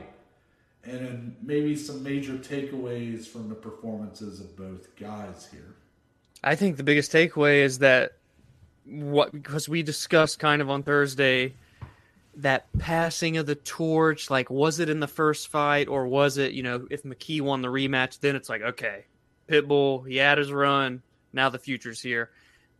and 0.83 1.35
maybe 1.41 1.75
some 1.75 2.03
major 2.03 2.33
takeaways 2.33 3.25
from 3.25 3.49
the 3.49 3.55
performances 3.55 4.39
of 4.39 4.55
both 4.55 4.95
guys 4.97 5.47
here. 5.51 5.73
I 6.43 6.53
think 6.53 6.77
the 6.77 6.83
biggest 6.83 7.11
takeaway 7.11 7.63
is 7.63 7.79
that 7.79 8.17
what 8.85 9.31
because 9.31 9.67
we 9.67 9.81
discussed 9.81 10.37
kind 10.37 10.61
of 10.61 10.69
on 10.69 10.83
Thursday 10.83 11.55
that 12.37 12.67
passing 12.77 13.37
of 13.37 13.45
the 13.45 13.55
torch, 13.55 14.29
like 14.29 14.49
was 14.49 14.79
it 14.79 14.89
in 14.89 14.99
the 14.99 15.07
first 15.07 15.47
fight 15.47 15.87
or 15.87 16.07
was 16.07 16.37
it, 16.37 16.53
you 16.53 16.63
know, 16.63 16.87
if 16.89 17.03
McKee 17.03 17.41
won 17.41 17.61
the 17.61 17.67
rematch, 17.67 18.19
then 18.19 18.35
it's 18.35 18.49
like, 18.49 18.61
okay, 18.61 19.05
Pitbull, 19.47 20.07
he 20.07 20.17
had 20.17 20.37
his 20.37 20.51
run, 20.51 21.01
now 21.33 21.49
the 21.49 21.59
future's 21.59 22.01
here. 22.01 22.31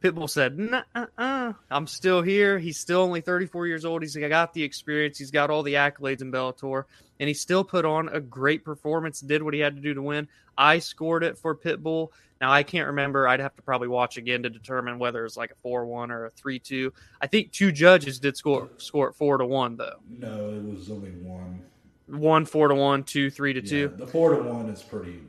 Pitbull 0.02 0.30
said, 0.30 0.60
nah, 0.60 0.84
uh, 0.94 1.06
uh, 1.18 1.54
I'm 1.72 1.88
still 1.88 2.22
here. 2.22 2.60
He's 2.60 2.78
still 2.78 3.02
only 3.02 3.22
34 3.22 3.66
years 3.66 3.86
old. 3.86 4.02
He's 4.02 4.16
got 4.16 4.54
the 4.54 4.64
experience. 4.64 5.18
He's 5.18 5.32
got 5.32 5.50
all 5.50 5.64
the 5.64 5.76
accolades 5.76 6.22
in 6.22 6.32
Bellator, 6.32 6.84
and 7.20 7.28
he 7.28 7.34
still 7.34 7.64
put 7.64 7.86
on 7.86 8.10
a 8.10 8.20
great 8.20 8.64
performance, 8.64 9.22
did 9.22 9.42
what 9.42 9.54
he 9.54 9.62
had 9.62 9.76
to 9.76 9.82
do 9.82 9.94
to 9.94 10.02
win. 10.02 10.28
I 10.58 10.80
scored 10.80 11.24
it 11.24 11.38
for 11.38 11.56
Pitbull. 11.56 12.10
Now, 12.46 12.52
I 12.52 12.62
can't 12.62 12.86
remember. 12.86 13.28
I'd 13.28 13.40
have 13.40 13.56
to 13.56 13.64
probably 13.64 13.88
watch 13.88 14.18
again 14.18 14.44
to 14.44 14.52
determine 14.52 15.00
whether 15.00 15.26
it's 15.26 15.36
like 15.36 15.50
a 15.50 15.56
4 15.64 15.88
1 15.88 16.12
or 16.12 16.26
a 16.26 16.30
3 16.30 16.60
2. 16.60 16.94
I 17.20 17.26
think 17.26 17.52
two 17.52 17.72
judges 17.72 18.20
did 18.20 18.38
score 18.38 18.70
score 18.78 19.10
it 19.10 19.16
4 19.16 19.40
to 19.40 19.48
1, 19.48 19.78
though. 19.78 19.96
No, 20.20 20.50
it 20.50 20.62
was 20.62 20.92
only 20.92 21.10
one. 21.10 21.60
One 22.06 22.46
4 22.46 22.68
to 22.68 22.76
1, 22.76 23.04
two 23.04 23.32
3 23.32 23.54
to 23.54 23.64
2. 23.64 23.94
The 23.98 24.06
four 24.06 24.36
to 24.36 24.44
one 24.44 24.70
is 24.70 24.84
pretty. 24.84 25.22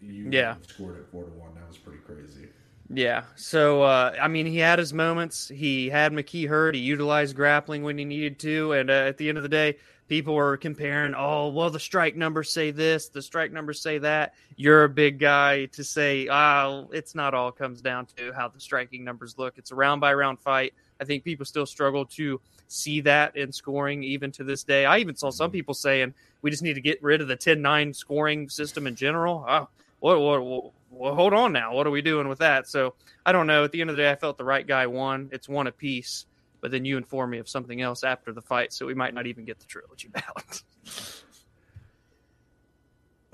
You 0.00 0.28
Yeah. 0.30 0.54
scored 0.68 0.98
it 0.98 1.06
four 1.10 1.24
to 1.24 1.30
one. 1.30 1.56
That 1.56 1.66
was 1.66 1.76
pretty 1.76 1.98
crazy. 2.06 2.46
Yeah. 2.88 3.24
So 3.34 3.82
uh, 3.82 4.14
I 4.22 4.28
mean, 4.28 4.46
he 4.46 4.58
had 4.58 4.78
his 4.78 4.92
moments. 4.92 5.48
He 5.48 5.88
had 5.88 6.12
McKee 6.12 6.48
hurt. 6.48 6.76
He 6.76 6.80
utilized 6.82 7.34
grappling 7.34 7.82
when 7.82 7.98
he 7.98 8.04
needed 8.04 8.38
to, 8.40 8.74
and 8.74 8.90
uh, 8.90 8.92
at 8.92 9.16
the 9.16 9.28
end 9.28 9.38
of 9.38 9.42
the 9.42 9.48
day, 9.48 9.78
people 10.08 10.36
are 10.36 10.56
comparing, 10.56 11.14
oh, 11.14 11.48
well, 11.48 11.70
the 11.70 11.80
strike 11.80 12.16
numbers 12.16 12.52
say 12.52 12.70
this, 12.70 13.08
the 13.08 13.22
strike 13.22 13.52
numbers 13.52 13.80
say 13.80 13.98
that. 13.98 14.34
You're 14.56 14.84
a 14.84 14.88
big 14.88 15.18
guy 15.18 15.66
to 15.66 15.82
say, 15.82 16.28
oh, 16.28 16.88
it's 16.92 17.14
not 17.14 17.34
all 17.34 17.50
comes 17.50 17.80
down 17.80 18.06
to 18.16 18.32
how 18.32 18.48
the 18.48 18.60
striking 18.60 19.04
numbers 19.04 19.36
look. 19.38 19.54
It's 19.56 19.70
a 19.70 19.74
round 19.74 20.00
by 20.00 20.14
round 20.14 20.40
fight. 20.40 20.74
I 21.00 21.04
think 21.04 21.24
people 21.24 21.46
still 21.46 21.66
struggle 21.66 22.04
to 22.06 22.40
see 22.68 23.00
that 23.02 23.36
in 23.36 23.52
scoring 23.52 24.02
even 24.02 24.30
to 24.32 24.44
this 24.44 24.62
day. 24.62 24.84
I 24.84 24.98
even 24.98 25.16
saw 25.16 25.30
some 25.30 25.46
mm-hmm. 25.46 25.52
people 25.52 25.74
saying 25.74 26.14
we 26.42 26.50
just 26.50 26.62
need 26.62 26.74
to 26.74 26.80
get 26.80 27.02
rid 27.02 27.20
of 27.20 27.28
the 27.28 27.36
10 27.36 27.60
9 27.60 27.94
scoring 27.94 28.48
system 28.48 28.86
in 28.86 28.94
general. 28.94 29.44
Oh, 29.48 29.68
what, 30.00 30.20
what, 30.20 30.44
what, 30.44 30.72
well, 30.90 31.14
hold 31.14 31.32
on 31.32 31.52
now. 31.52 31.74
What 31.74 31.86
are 31.86 31.90
we 31.90 32.02
doing 32.02 32.28
with 32.28 32.38
that? 32.38 32.68
So 32.68 32.94
I 33.26 33.32
don't 33.32 33.46
know. 33.46 33.64
At 33.64 33.72
the 33.72 33.80
end 33.80 33.90
of 33.90 33.96
the 33.96 34.02
day, 34.02 34.10
I 34.10 34.16
felt 34.16 34.38
the 34.38 34.44
right 34.44 34.66
guy 34.66 34.86
won. 34.86 35.30
It's 35.32 35.48
one 35.48 35.66
apiece 35.66 36.26
but 36.64 36.70
then 36.70 36.86
you 36.86 36.96
inform 36.96 37.28
me 37.28 37.36
of 37.36 37.46
something 37.46 37.82
else 37.82 38.02
after 38.02 38.32
the 38.32 38.40
fight, 38.40 38.72
so 38.72 38.86
we 38.86 38.94
might 38.94 39.12
not 39.12 39.26
even 39.26 39.44
get 39.44 39.58
the 39.58 39.66
trilogy 39.66 40.08
bout. 40.14 40.62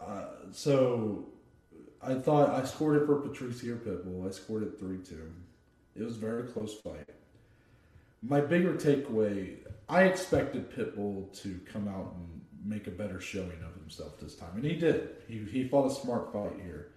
uh, 0.04 0.24
so 0.50 1.26
I 2.02 2.14
thought 2.14 2.50
I 2.50 2.64
scored 2.64 3.00
it 3.00 3.06
for 3.06 3.20
Patricio 3.20 3.76
Pitbull. 3.76 4.26
I 4.26 4.32
scored 4.32 4.64
it 4.64 4.80
3 4.80 4.98
2. 4.98 5.32
It 5.94 6.02
was 6.02 6.16
a 6.16 6.18
very 6.18 6.42
close 6.42 6.74
fight. 6.74 7.08
My 8.20 8.40
bigger 8.40 8.74
takeaway 8.74 9.58
I 9.88 10.02
expected 10.06 10.68
Pitbull 10.68 11.32
to 11.42 11.60
come 11.72 11.86
out 11.86 12.12
and 12.16 12.40
make 12.64 12.88
a 12.88 12.90
better 12.90 13.20
showing 13.20 13.62
of 13.64 13.80
himself 13.80 14.18
this 14.18 14.34
time, 14.34 14.56
and 14.56 14.64
he 14.64 14.74
did. 14.74 15.10
He, 15.28 15.38
he 15.44 15.68
fought 15.68 15.86
a 15.86 15.94
smart 15.94 16.32
fight 16.32 16.58
here. 16.64 16.88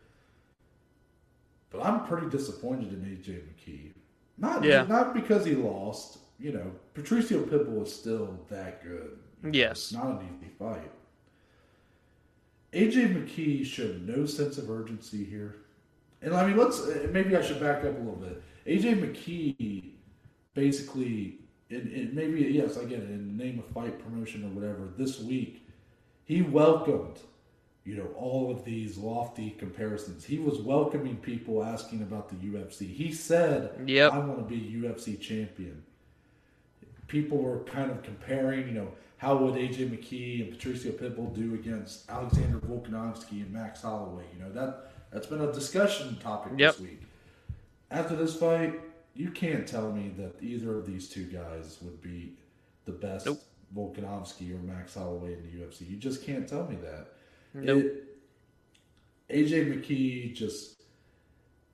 But 1.70 1.86
I'm 1.86 2.08
pretty 2.08 2.28
disappointed 2.30 2.92
in 2.92 3.02
AJ 3.02 3.42
McKee. 3.44 3.92
Not, 4.40 4.64
yeah. 4.64 4.86
not 4.86 5.14
because 5.14 5.46
he 5.46 5.54
lost 5.54 6.18
you 6.40 6.52
know, 6.52 6.72
Patricio 6.94 7.44
Pitbull 7.44 7.84
is 7.84 7.94
still 7.94 8.40
that 8.50 8.84
good. 8.84 9.18
Yes. 9.52 9.72
It's 9.72 9.94
not 9.94 10.22
an 10.22 10.30
easy 10.38 10.52
fight. 10.58 10.92
AJ 12.74 13.16
McKee 13.16 13.66
showed 13.66 14.08
no 14.08 14.26
sense 14.26 14.58
of 14.58 14.70
urgency 14.70 15.24
here. 15.24 15.58
And 16.22 16.34
I 16.34 16.48
mean, 16.48 16.58
let's 16.58 16.82
maybe 17.12 17.36
I 17.36 17.42
should 17.42 17.60
back 17.60 17.80
up 17.80 17.96
a 17.96 18.00
little 18.00 18.16
bit. 18.16 18.42
AJ 18.66 19.02
McKee 19.02 19.92
basically, 20.54 21.40
in, 21.70 21.92
in 21.92 22.16
maybe, 22.16 22.42
yes, 22.42 22.78
I 22.78 22.86
get 22.86 23.00
it, 23.00 23.10
in 23.10 23.38
the 23.38 23.44
name 23.44 23.60
of 23.60 23.66
fight 23.68 24.00
promotion 24.00 24.44
or 24.44 24.50
whatever, 24.50 24.90
this 24.98 25.20
week, 25.20 25.68
he 26.26 26.42
welcomed, 26.42 27.20
you 27.84 27.96
know, 27.96 28.08
all 28.18 28.50
of 28.50 28.64
these 28.64 28.98
lofty 28.98 29.52
comparisons. 29.52 30.24
He 30.24 30.40
was 30.40 30.60
welcoming 30.60 31.18
people 31.18 31.64
asking 31.64 32.02
about 32.02 32.30
the 32.30 32.36
UFC. 32.36 32.88
He 32.90 33.12
said, 33.12 33.72
yep. 33.86 34.14
I 34.14 34.20
want 34.20 34.38
to 34.38 34.46
be 34.46 34.82
UFC 34.82 35.20
champion 35.20 35.84
people 37.14 37.38
were 37.38 37.60
kind 37.60 37.92
of 37.92 38.02
comparing, 38.02 38.68
you 38.68 38.74
know, 38.74 38.88
how 39.18 39.38
would 39.38 39.54
AJ 39.54 39.90
McKee 39.92 40.42
and 40.42 40.52
Patricio 40.52 40.92
Pitbull 40.92 41.34
do 41.34 41.54
against 41.54 42.10
Alexander 42.10 42.58
Volkanovski 42.58 43.44
and 43.44 43.52
Max 43.52 43.84
Holloway? 43.84 44.24
You 44.36 44.44
know, 44.44 44.52
that 44.52 44.92
that's 45.12 45.28
been 45.28 45.42
a 45.42 45.54
discussion 45.54 46.18
topic 46.18 46.54
yep. 46.58 46.74
this 46.74 46.82
week. 46.82 47.04
After 47.92 48.16
this 48.16 48.36
fight, 48.36 48.82
you 49.14 49.30
can't 49.30 49.68
tell 49.68 49.92
me 49.92 50.12
that 50.18 50.42
either 50.42 50.76
of 50.76 50.88
these 50.88 51.08
two 51.08 51.26
guys 51.26 51.78
would 51.84 52.02
be 52.02 52.34
the 52.86 52.92
best 52.92 53.28
nope. 53.28 53.40
Volkanovski 53.76 54.52
or 54.52 54.64
Max 54.64 54.96
Holloway 54.96 55.34
in 55.34 55.44
the 55.44 55.64
UFC. 55.64 55.88
You 55.88 55.98
just 55.98 56.26
can't 56.26 56.48
tell 56.48 56.68
me 56.68 56.78
that. 56.78 57.10
Nope. 57.54 57.84
It, 59.30 59.50
AJ 59.50 59.72
McKee 59.72 60.34
just, 60.34 60.82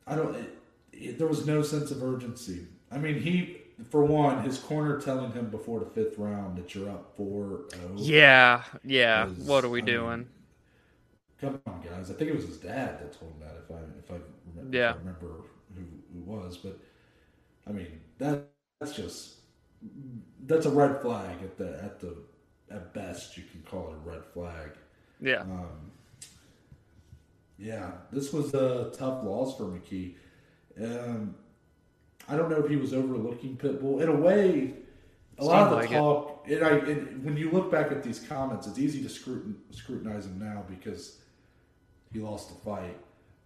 I 0.06 0.15
don't. 0.17 0.36
It, 0.36 0.58
it, 0.91 1.17
there 1.17 1.28
was 1.28 1.47
no 1.47 1.62
sense 1.62 1.91
of 1.91 2.04
urgency. 2.04 2.67
I 2.91 2.97
mean, 2.97 3.21
he 3.21 3.58
for 3.89 4.03
one, 4.03 4.43
his 4.43 4.57
corner 4.59 4.99
telling 4.99 5.31
him 5.31 5.49
before 5.49 5.79
the 5.79 5.85
fifth 5.85 6.17
round 6.17 6.57
that 6.57 6.75
you're 6.75 6.89
up 6.89 7.15
4 7.15 7.65
Yeah, 7.95 8.63
yeah. 8.83 9.25
Was, 9.25 9.37
what 9.37 9.63
are 9.65 9.69
we 9.69 9.81
I 9.81 9.85
doing? 9.85 10.17
Mean, 10.17 10.29
come 11.39 11.61
on, 11.65 11.81
guys. 11.81 12.11
I 12.11 12.13
think 12.13 12.29
it 12.29 12.35
was 12.35 12.45
his 12.45 12.57
dad 12.57 12.99
that 12.99 13.17
told 13.19 13.31
him 13.33 13.39
that. 13.41 13.55
If 13.63 13.71
I 13.71 13.79
if 13.99 14.11
I 14.11 14.23
remember, 14.55 14.77
yeah. 14.77 14.93
I 14.93 14.97
remember 14.97 15.27
who 15.75 15.83
who 16.13 16.21
was, 16.21 16.57
but 16.57 16.79
I 17.67 17.71
mean 17.71 18.01
that 18.17 18.47
that's 18.79 18.95
just 18.95 19.35
that's 20.45 20.65
a 20.65 20.69
red 20.71 21.01
flag 21.01 21.41
at 21.43 21.57
the 21.57 21.81
at 21.83 21.99
the 21.99 22.17
at 22.71 22.93
best 22.93 23.37
you 23.37 23.43
can 23.51 23.61
call 23.61 23.89
it 23.91 23.93
a 23.93 24.09
red 24.09 24.25
flag. 24.33 24.71
Yeah. 25.21 25.41
Um, 25.41 25.91
yeah, 27.57 27.91
this 28.11 28.31
was 28.31 28.53
a 28.53 28.91
tough 28.97 29.23
loss 29.23 29.57
for 29.57 29.65
McKee. 29.65 30.15
Um, 30.81 31.35
I 32.29 32.37
don't 32.37 32.49
know 32.49 32.63
if 32.63 32.69
he 32.69 32.75
was 32.75 32.93
overlooking 32.93 33.57
Pitbull. 33.57 34.01
In 34.01 34.09
a 34.09 34.15
way, 34.15 34.73
a 35.39 35.43
lot 35.43 35.63
of 35.63 35.69
the 35.71 35.75
like 35.77 35.89
talk, 35.89 36.45
it. 36.47 36.61
I, 36.61 36.75
it, 36.75 37.19
when 37.21 37.37
you 37.37 37.49
look 37.49 37.71
back 37.71 37.91
at 37.91 38.03
these 38.03 38.19
comments, 38.19 38.67
it's 38.67 38.77
easy 38.77 39.01
to 39.01 39.09
scrutin, 39.09 39.55
scrutinize 39.71 40.25
him 40.25 40.39
now 40.39 40.63
because 40.69 41.17
he 42.13 42.19
lost 42.19 42.49
the 42.49 42.55
fight. 42.63 42.97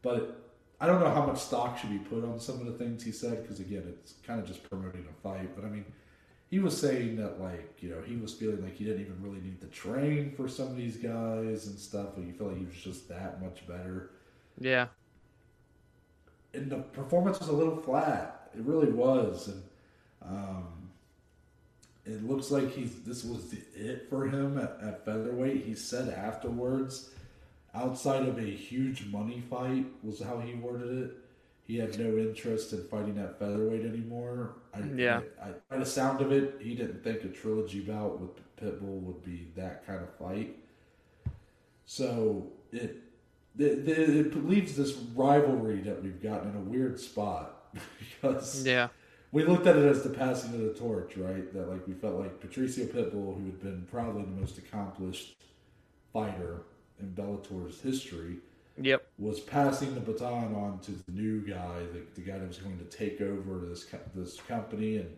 But 0.01 0.51
I 0.81 0.87
don't 0.87 0.99
know 0.99 1.09
how 1.09 1.25
much 1.25 1.39
stock 1.39 1.77
should 1.77 1.91
be 1.91 1.99
put 1.99 2.25
on 2.25 2.39
some 2.39 2.59
of 2.59 2.65
the 2.65 2.73
things 2.73 3.03
he 3.03 3.11
said 3.11 3.41
because, 3.41 3.59
again, 3.61 3.83
it's 3.87 4.15
kind 4.25 4.39
of 4.39 4.45
just 4.45 4.67
promoting 4.69 5.05
a 5.09 5.21
fight. 5.21 5.55
But 5.55 5.63
I 5.63 5.69
mean, 5.69 5.85
he 6.49 6.59
was 6.59 6.77
saying 6.77 7.15
that, 7.17 7.39
like, 7.39 7.81
you 7.81 7.89
know, 7.89 8.01
he 8.01 8.17
was 8.17 8.33
feeling 8.33 8.61
like 8.61 8.75
he 8.75 8.83
didn't 8.83 9.01
even 9.01 9.15
really 9.21 9.39
need 9.39 9.61
to 9.61 9.67
train 9.67 10.33
for 10.35 10.49
some 10.49 10.67
of 10.67 10.75
these 10.75 10.97
guys 10.97 11.67
and 11.67 11.79
stuff. 11.79 12.07
But 12.15 12.25
you 12.25 12.33
feel 12.33 12.47
like 12.47 12.57
he 12.57 12.65
was 12.65 12.75
just 12.75 13.07
that 13.07 13.41
much 13.41 13.65
better. 13.65 14.11
Yeah. 14.59 14.87
And 16.53 16.69
the 16.69 16.79
performance 16.79 17.39
was 17.39 17.47
a 17.47 17.53
little 17.53 17.77
flat 17.77 18.42
it 18.55 18.61
really 18.63 18.91
was, 18.91 19.47
and 19.47 19.63
um, 20.21 20.89
it 22.05 22.23
looks 22.27 22.51
like 22.51 22.71
he's 22.71 23.01
this 23.01 23.23
was 23.23 23.49
the 23.49 23.57
it 23.75 24.09
for 24.09 24.25
him 24.27 24.57
at, 24.57 24.77
at 24.81 25.05
featherweight. 25.05 25.63
He 25.63 25.75
said 25.75 26.09
afterwards, 26.09 27.11
outside 27.73 28.27
of 28.27 28.37
a 28.37 28.41
huge 28.41 29.05
money 29.07 29.41
fight, 29.49 29.85
was 30.03 30.21
how 30.21 30.39
he 30.39 30.53
worded 30.55 31.03
it. 31.03 31.17
He 31.65 31.77
had 31.77 31.97
no 31.97 32.17
interest 32.17 32.73
in 32.73 32.83
fighting 32.87 33.17
at 33.19 33.39
featherweight 33.39 33.85
anymore. 33.85 34.55
I, 34.73 34.81
yeah. 34.95 35.21
I, 35.41 35.47
I, 35.47 35.51
by 35.69 35.77
the 35.77 35.85
sound 35.85 36.19
of 36.19 36.31
it, 36.31 36.57
he 36.59 36.75
didn't 36.75 37.03
think 37.03 37.23
a 37.23 37.29
trilogy 37.29 37.79
bout 37.79 38.19
with 38.19 38.31
Pitbull 38.57 39.01
would 39.01 39.23
be 39.23 39.47
that 39.55 39.87
kind 39.87 40.01
of 40.01 40.13
fight. 40.15 40.57
So 41.85 42.51
it 42.71 42.97
it, 43.57 43.87
it 43.87 44.47
leaves 44.47 44.75
this 44.75 44.93
rivalry 45.15 45.81
that 45.81 46.01
we've 46.01 46.21
gotten 46.21 46.49
in 46.49 46.55
a 46.55 46.59
weird 46.59 46.99
spot 46.99 47.62
because 48.21 48.65
yeah, 48.65 48.89
we 49.31 49.43
looked 49.43 49.67
at 49.67 49.75
it 49.75 49.85
as 49.85 50.03
the 50.03 50.09
passing 50.09 50.53
of 50.53 50.61
the 50.61 50.73
torch, 50.73 51.17
right? 51.17 51.51
That 51.53 51.69
like 51.69 51.87
we 51.87 51.93
felt 51.93 52.19
like 52.19 52.39
Patricio 52.39 52.85
Pitbull, 52.85 53.37
who 53.37 53.45
had 53.45 53.61
been 53.61 53.87
probably 53.91 54.23
the 54.23 54.41
most 54.41 54.57
accomplished 54.57 55.35
fighter 56.11 56.61
in 56.99 57.13
Bellator's 57.13 57.81
history, 57.81 58.37
yep, 58.79 59.07
was 59.17 59.39
passing 59.39 59.93
the 59.93 59.99
baton 59.99 60.53
on 60.55 60.79
to 60.81 60.91
the 60.91 61.11
new 61.11 61.41
guy, 61.41 61.79
the, 61.91 62.03
the 62.15 62.21
guy 62.21 62.37
that 62.37 62.47
was 62.47 62.59
going 62.59 62.77
to 62.77 62.85
take 62.85 63.21
over 63.21 63.59
this 63.65 63.87
this 64.15 64.39
company 64.41 64.97
and 64.97 65.17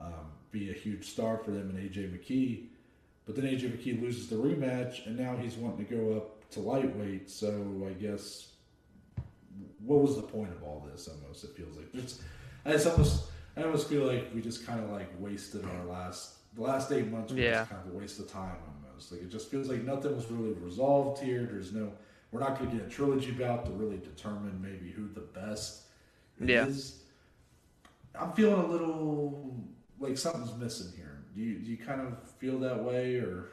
um, 0.00 0.32
be 0.50 0.70
a 0.70 0.74
huge 0.74 1.08
star 1.08 1.38
for 1.38 1.50
them, 1.50 1.70
and 1.70 1.78
AJ 1.78 2.12
McKee. 2.12 2.66
But 3.24 3.34
then 3.34 3.44
AJ 3.44 3.76
McKee 3.76 4.00
loses 4.00 4.28
the 4.28 4.36
rematch, 4.36 5.06
and 5.06 5.18
now 5.18 5.36
he's 5.36 5.54
wanting 5.54 5.86
to 5.86 5.94
go 5.94 6.16
up 6.16 6.48
to 6.50 6.60
lightweight. 6.60 7.28
So 7.28 7.86
I 7.88 7.92
guess 7.92 8.48
what 9.84 10.00
was 10.00 10.16
the 10.16 10.22
point 10.22 10.52
of 10.52 10.62
all 10.62 10.86
this? 10.90 11.08
Almost 11.08 11.44
it 11.44 11.50
feels 11.56 11.76
like 11.76 11.88
it's. 11.94 12.20
It's 12.64 12.86
almost. 12.86 13.30
I 13.56 13.62
almost 13.62 13.88
feel 13.88 14.04
like 14.04 14.30
we 14.34 14.42
just 14.42 14.66
kind 14.66 14.82
of 14.82 14.90
like 14.90 15.08
wasted 15.18 15.64
our 15.64 15.84
last 15.84 16.54
the 16.54 16.62
last 16.62 16.90
eight 16.92 17.10
months. 17.10 17.32
Was 17.32 17.40
yeah. 17.40 17.58
just 17.58 17.70
kind 17.70 17.82
of 17.86 17.94
a 17.94 17.96
waste 17.96 18.18
of 18.18 18.30
time 18.30 18.56
almost. 18.66 19.12
Like 19.12 19.22
it 19.22 19.30
just 19.30 19.50
feels 19.50 19.68
like 19.68 19.82
nothing 19.82 20.14
was 20.14 20.30
really 20.30 20.52
resolved 20.54 21.22
here. 21.22 21.48
There's 21.50 21.72
no. 21.72 21.92
We're 22.32 22.40
not 22.40 22.58
going 22.58 22.70
to 22.70 22.76
get 22.76 22.86
a 22.86 22.90
trilogy 22.90 23.30
bout 23.30 23.64
to 23.66 23.70
really 23.70 23.98
determine 23.98 24.60
maybe 24.60 24.90
who 24.90 25.08
the 25.08 25.20
best 25.20 25.84
yeah. 26.40 26.66
is. 26.66 27.02
I'm 28.18 28.32
feeling 28.32 28.64
a 28.64 28.66
little 28.66 29.54
like 30.00 30.18
something's 30.18 30.54
missing 30.54 30.92
here. 30.96 31.24
Do 31.34 31.40
you 31.40 31.58
do 31.58 31.70
you 31.70 31.76
kind 31.76 32.00
of 32.00 32.30
feel 32.38 32.58
that 32.60 32.82
way 32.82 33.16
or? 33.16 33.50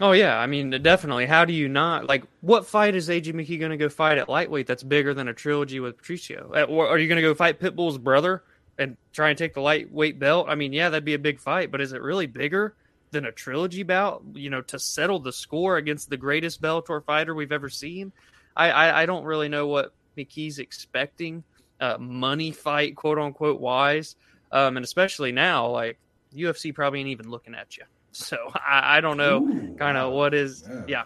Oh 0.00 0.10
yeah, 0.10 0.38
I 0.38 0.46
mean 0.46 0.70
definitely. 0.82 1.26
How 1.26 1.44
do 1.44 1.52
you 1.52 1.68
not 1.68 2.06
like 2.06 2.24
what 2.40 2.66
fight 2.66 2.96
is 2.96 3.08
AJ 3.08 3.32
McKee 3.32 3.60
going 3.60 3.70
to 3.70 3.76
go 3.76 3.88
fight 3.88 4.18
at 4.18 4.28
lightweight 4.28 4.66
that's 4.66 4.82
bigger 4.82 5.14
than 5.14 5.28
a 5.28 5.34
trilogy 5.34 5.78
with 5.78 5.96
Patricio? 5.96 6.50
Or 6.68 6.88
are 6.88 6.98
you 6.98 7.06
going 7.06 7.16
to 7.16 7.22
go 7.22 7.34
fight 7.34 7.60
Pitbull's 7.60 7.98
brother 7.98 8.42
and 8.76 8.96
try 9.12 9.28
and 9.28 9.38
take 9.38 9.54
the 9.54 9.60
lightweight 9.60 10.18
belt? 10.18 10.46
I 10.48 10.56
mean, 10.56 10.72
yeah, 10.72 10.88
that'd 10.88 11.04
be 11.04 11.14
a 11.14 11.18
big 11.18 11.38
fight, 11.38 11.70
but 11.70 11.80
is 11.80 11.92
it 11.92 12.02
really 12.02 12.26
bigger 12.26 12.74
than 13.12 13.26
a 13.26 13.32
trilogy 13.32 13.84
bout? 13.84 14.24
You 14.34 14.50
know, 14.50 14.62
to 14.62 14.80
settle 14.80 15.20
the 15.20 15.32
score 15.32 15.76
against 15.76 16.10
the 16.10 16.16
greatest 16.16 16.60
Bellator 16.60 17.04
fighter 17.04 17.34
we've 17.34 17.52
ever 17.52 17.68
seen. 17.68 18.12
I 18.56 18.70
I, 18.70 19.02
I 19.02 19.06
don't 19.06 19.24
really 19.24 19.48
know 19.48 19.68
what 19.68 19.94
McKee's 20.18 20.58
expecting, 20.58 21.44
uh, 21.78 21.98
money 21.98 22.50
fight 22.50 22.96
quote 22.96 23.18
unquote 23.18 23.60
wise, 23.60 24.16
um, 24.50 24.76
and 24.76 24.82
especially 24.82 25.30
now 25.30 25.68
like 25.68 25.98
UFC 26.34 26.74
probably 26.74 26.98
ain't 26.98 27.10
even 27.10 27.30
looking 27.30 27.54
at 27.54 27.76
you. 27.76 27.84
So 28.14 28.36
I, 28.54 28.98
I 28.98 29.00
don't 29.00 29.16
know 29.16 29.74
kind 29.78 29.96
of 29.96 30.12
what 30.12 30.34
is 30.34 30.64
yeah. 30.68 30.84
yeah. 30.86 31.02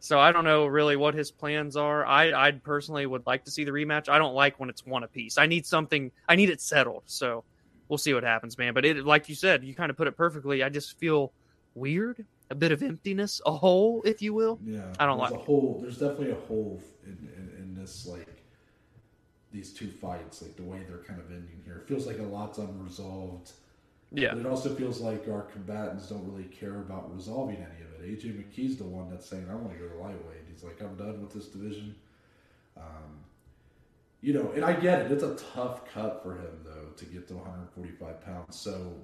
So 0.00 0.20
I 0.20 0.32
don't 0.32 0.44
know 0.44 0.66
really 0.66 0.96
what 0.96 1.14
his 1.14 1.30
plans 1.30 1.76
are. 1.76 2.04
I 2.04 2.32
I 2.32 2.50
personally 2.52 3.06
would 3.06 3.26
like 3.26 3.44
to 3.44 3.50
see 3.50 3.64
the 3.64 3.70
rematch. 3.70 4.08
I 4.08 4.18
don't 4.18 4.34
like 4.34 4.60
when 4.60 4.68
it's 4.68 4.84
one 4.84 5.02
apiece. 5.02 5.38
I 5.38 5.46
need 5.46 5.66
something. 5.66 6.10
I 6.28 6.36
need 6.36 6.50
it 6.50 6.60
settled. 6.60 7.04
So 7.06 7.44
we'll 7.88 7.98
see 7.98 8.14
what 8.14 8.22
happens, 8.22 8.58
man. 8.58 8.74
But 8.74 8.84
it, 8.84 9.04
like 9.04 9.28
you 9.28 9.34
said, 9.34 9.64
you 9.64 9.74
kind 9.74 9.90
of 9.90 9.96
put 9.96 10.06
it 10.06 10.16
perfectly. 10.16 10.62
I 10.62 10.68
just 10.68 10.98
feel 10.98 11.32
weird 11.74 12.24
a 12.50 12.54
bit 12.54 12.72
of 12.72 12.82
emptiness, 12.82 13.40
a 13.46 13.52
hole, 13.52 14.02
if 14.04 14.20
you 14.20 14.34
will. 14.34 14.58
Yeah, 14.64 14.82
I 14.98 15.06
don't 15.06 15.18
like 15.18 15.32
a 15.32 15.38
hole. 15.38 15.78
There's 15.80 15.98
definitely 15.98 16.32
a 16.32 16.46
hole 16.46 16.82
in, 17.04 17.28
in, 17.36 17.52
in 17.58 17.74
this 17.74 18.06
like 18.06 18.42
these 19.52 19.72
two 19.72 19.88
fights, 19.88 20.42
like 20.42 20.56
the 20.56 20.62
way 20.62 20.80
they're 20.86 20.98
kind 20.98 21.20
of 21.20 21.30
ending 21.30 21.62
here. 21.64 21.76
It 21.76 21.88
feels 21.88 22.06
like 22.06 22.18
a 22.18 22.22
lot's 22.22 22.58
unresolved. 22.58 23.52
Yeah, 24.14 24.34
But 24.34 24.40
it 24.40 24.46
also 24.46 24.74
feels 24.74 25.00
like 25.00 25.28
our 25.28 25.42
combatants 25.42 26.08
don't 26.08 26.24
really 26.30 26.48
care 26.48 26.76
about 26.80 27.14
resolving 27.14 27.56
any 27.56 27.82
of 27.84 28.00
it. 28.00 28.18
AJ 28.18 28.32
McKee's 28.44 28.76
the 28.76 28.84
one 28.84 29.10
that's 29.10 29.26
saying, 29.26 29.46
"I 29.50 29.54
want 29.54 29.72
to 29.72 29.78
go 29.78 29.88
to 29.88 29.96
lightweight." 29.96 30.44
He's 30.50 30.62
like, 30.62 30.80
"I'm 30.82 30.94
done 30.96 31.20
with 31.20 31.32
this 31.32 31.48
division." 31.48 31.96
Um, 32.76 33.24
you 34.20 34.32
know, 34.32 34.52
and 34.52 34.64
I 34.64 34.72
get 34.72 35.02
it. 35.02 35.12
It's 35.12 35.22
a 35.22 35.36
tough 35.54 35.86
cut 35.92 36.22
for 36.22 36.34
him 36.34 36.60
though 36.64 36.88
to 36.96 37.04
get 37.06 37.28
to 37.28 37.34
145 37.34 38.24
pounds. 38.24 38.56
So 38.56 38.94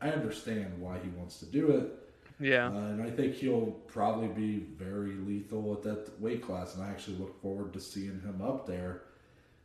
I 0.00 0.10
understand 0.10 0.80
why 0.80 0.98
he 0.98 1.08
wants 1.10 1.38
to 1.40 1.46
do 1.46 1.70
it. 1.70 1.96
yeah, 2.40 2.66
Uh, 2.68 2.72
and 2.72 3.02
I 3.02 3.10
think 3.10 3.34
he'll 3.34 3.72
probably 3.86 4.28
be 4.28 4.60
very 4.78 5.12
lethal 5.14 5.72
at 5.74 5.82
that 5.82 6.20
weight 6.20 6.42
class, 6.42 6.74
and 6.74 6.84
I 6.84 6.88
actually 6.88 7.18
look 7.18 7.40
forward 7.40 7.72
to 7.74 7.80
seeing 7.80 8.20
him 8.20 8.40
up 8.42 8.66
there. 8.66 9.02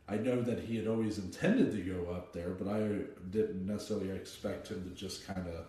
I 0.08 0.16
know 0.16 0.40
that 0.40 0.60
he 0.60 0.76
had 0.76 0.86
always 0.86 1.18
intended 1.18 1.72
to 1.72 1.78
go 1.78 2.10
up 2.12 2.32
there, 2.32 2.50
but 2.50 2.68
I 2.68 2.78
didn't 3.30 3.66
necessarily 3.66 4.10
expect 4.10 4.68
him 4.68 4.88
to 4.88 4.94
just 4.94 5.26
kind 5.26 5.46
of, 5.48 5.64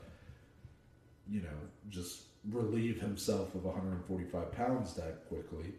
you 1.28 1.42
know, 1.42 1.58
just 1.90 2.22
relieve 2.52 3.02
himself 3.02 3.56
of 3.56 3.66
145 3.66 4.52
pounds 4.52 4.94
that 4.94 5.28
quickly. 5.28 5.74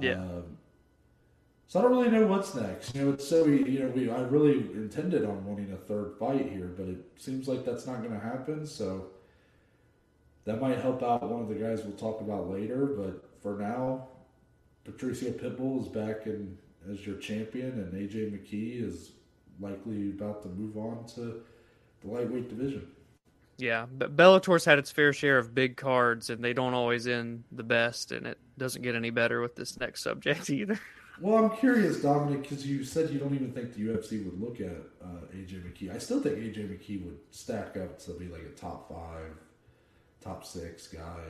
yeah. 0.00 0.14
Um, 0.14 0.56
so 1.68 1.80
I 1.80 1.82
don't 1.82 1.90
really 1.90 2.10
know 2.10 2.26
what's 2.28 2.54
next. 2.54 2.94
You 2.94 3.02
know, 3.02 3.12
it's 3.14 3.28
so 3.28 3.44
you 3.44 3.80
know 3.80 3.88
we 3.88 4.08
I 4.08 4.20
really 4.20 4.58
intended 4.74 5.24
on 5.24 5.44
wanting 5.44 5.72
a 5.72 5.76
third 5.76 6.14
fight 6.18 6.48
here, 6.48 6.72
but 6.76 6.86
it 6.86 7.04
seems 7.16 7.48
like 7.48 7.64
that's 7.64 7.86
not 7.86 7.98
going 7.98 8.12
to 8.12 8.24
happen. 8.24 8.66
So 8.66 9.06
that 10.44 10.60
might 10.60 10.78
help 10.78 11.02
out 11.02 11.28
one 11.28 11.42
of 11.42 11.48
the 11.48 11.56
guys 11.56 11.82
we'll 11.82 11.96
talk 11.96 12.20
about 12.20 12.48
later. 12.48 12.86
But 12.86 13.28
for 13.42 13.58
now, 13.58 14.06
Patricio 14.84 15.32
Pitbull 15.32 15.82
is 15.82 15.88
back 15.88 16.26
in 16.26 16.56
as 16.90 17.06
your 17.06 17.16
champion, 17.16 17.70
and 17.70 17.92
AJ 17.92 18.32
McKee 18.32 18.82
is 18.82 19.12
likely 19.60 20.10
about 20.10 20.42
to 20.42 20.48
move 20.48 20.76
on 20.76 21.06
to 21.14 21.42
the 22.02 22.08
lightweight 22.08 22.48
division. 22.48 22.86
Yeah, 23.58 23.86
but 23.90 24.16
Bellator's 24.16 24.64
had 24.64 24.78
its 24.78 24.90
fair 24.90 25.12
share 25.12 25.38
of 25.38 25.54
big 25.54 25.76
cards, 25.76 26.28
and 26.28 26.44
they 26.44 26.52
don't 26.52 26.74
always 26.74 27.06
end 27.06 27.44
the 27.52 27.62
best, 27.62 28.12
and 28.12 28.26
it 28.26 28.38
doesn't 28.58 28.82
get 28.82 28.94
any 28.94 29.10
better 29.10 29.40
with 29.40 29.56
this 29.56 29.78
next 29.78 30.02
subject 30.02 30.50
either. 30.50 30.78
Well, 31.18 31.42
I'm 31.42 31.56
curious, 31.56 32.02
Dominic, 32.02 32.42
because 32.42 32.66
you 32.66 32.84
said 32.84 33.08
you 33.08 33.18
don't 33.18 33.34
even 33.34 33.52
think 33.52 33.72
the 33.72 33.86
UFC 33.86 34.22
would 34.26 34.38
look 34.38 34.60
at 34.60 34.76
uh, 35.02 35.24
AJ 35.34 35.62
McKee. 35.62 35.94
I 35.94 35.96
still 35.96 36.20
think 36.20 36.36
AJ 36.36 36.68
McKee 36.68 37.02
would 37.06 37.16
stack 37.30 37.78
up 37.78 37.98
to 38.00 38.10
be 38.12 38.28
like 38.28 38.42
a 38.42 38.50
top 38.50 38.90
five, 38.90 39.32
top 40.20 40.44
six 40.44 40.86
guy 40.88 41.22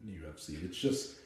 in 0.00 0.12
the 0.12 0.26
UFC. 0.26 0.64
It's 0.64 0.78
just 0.78 1.16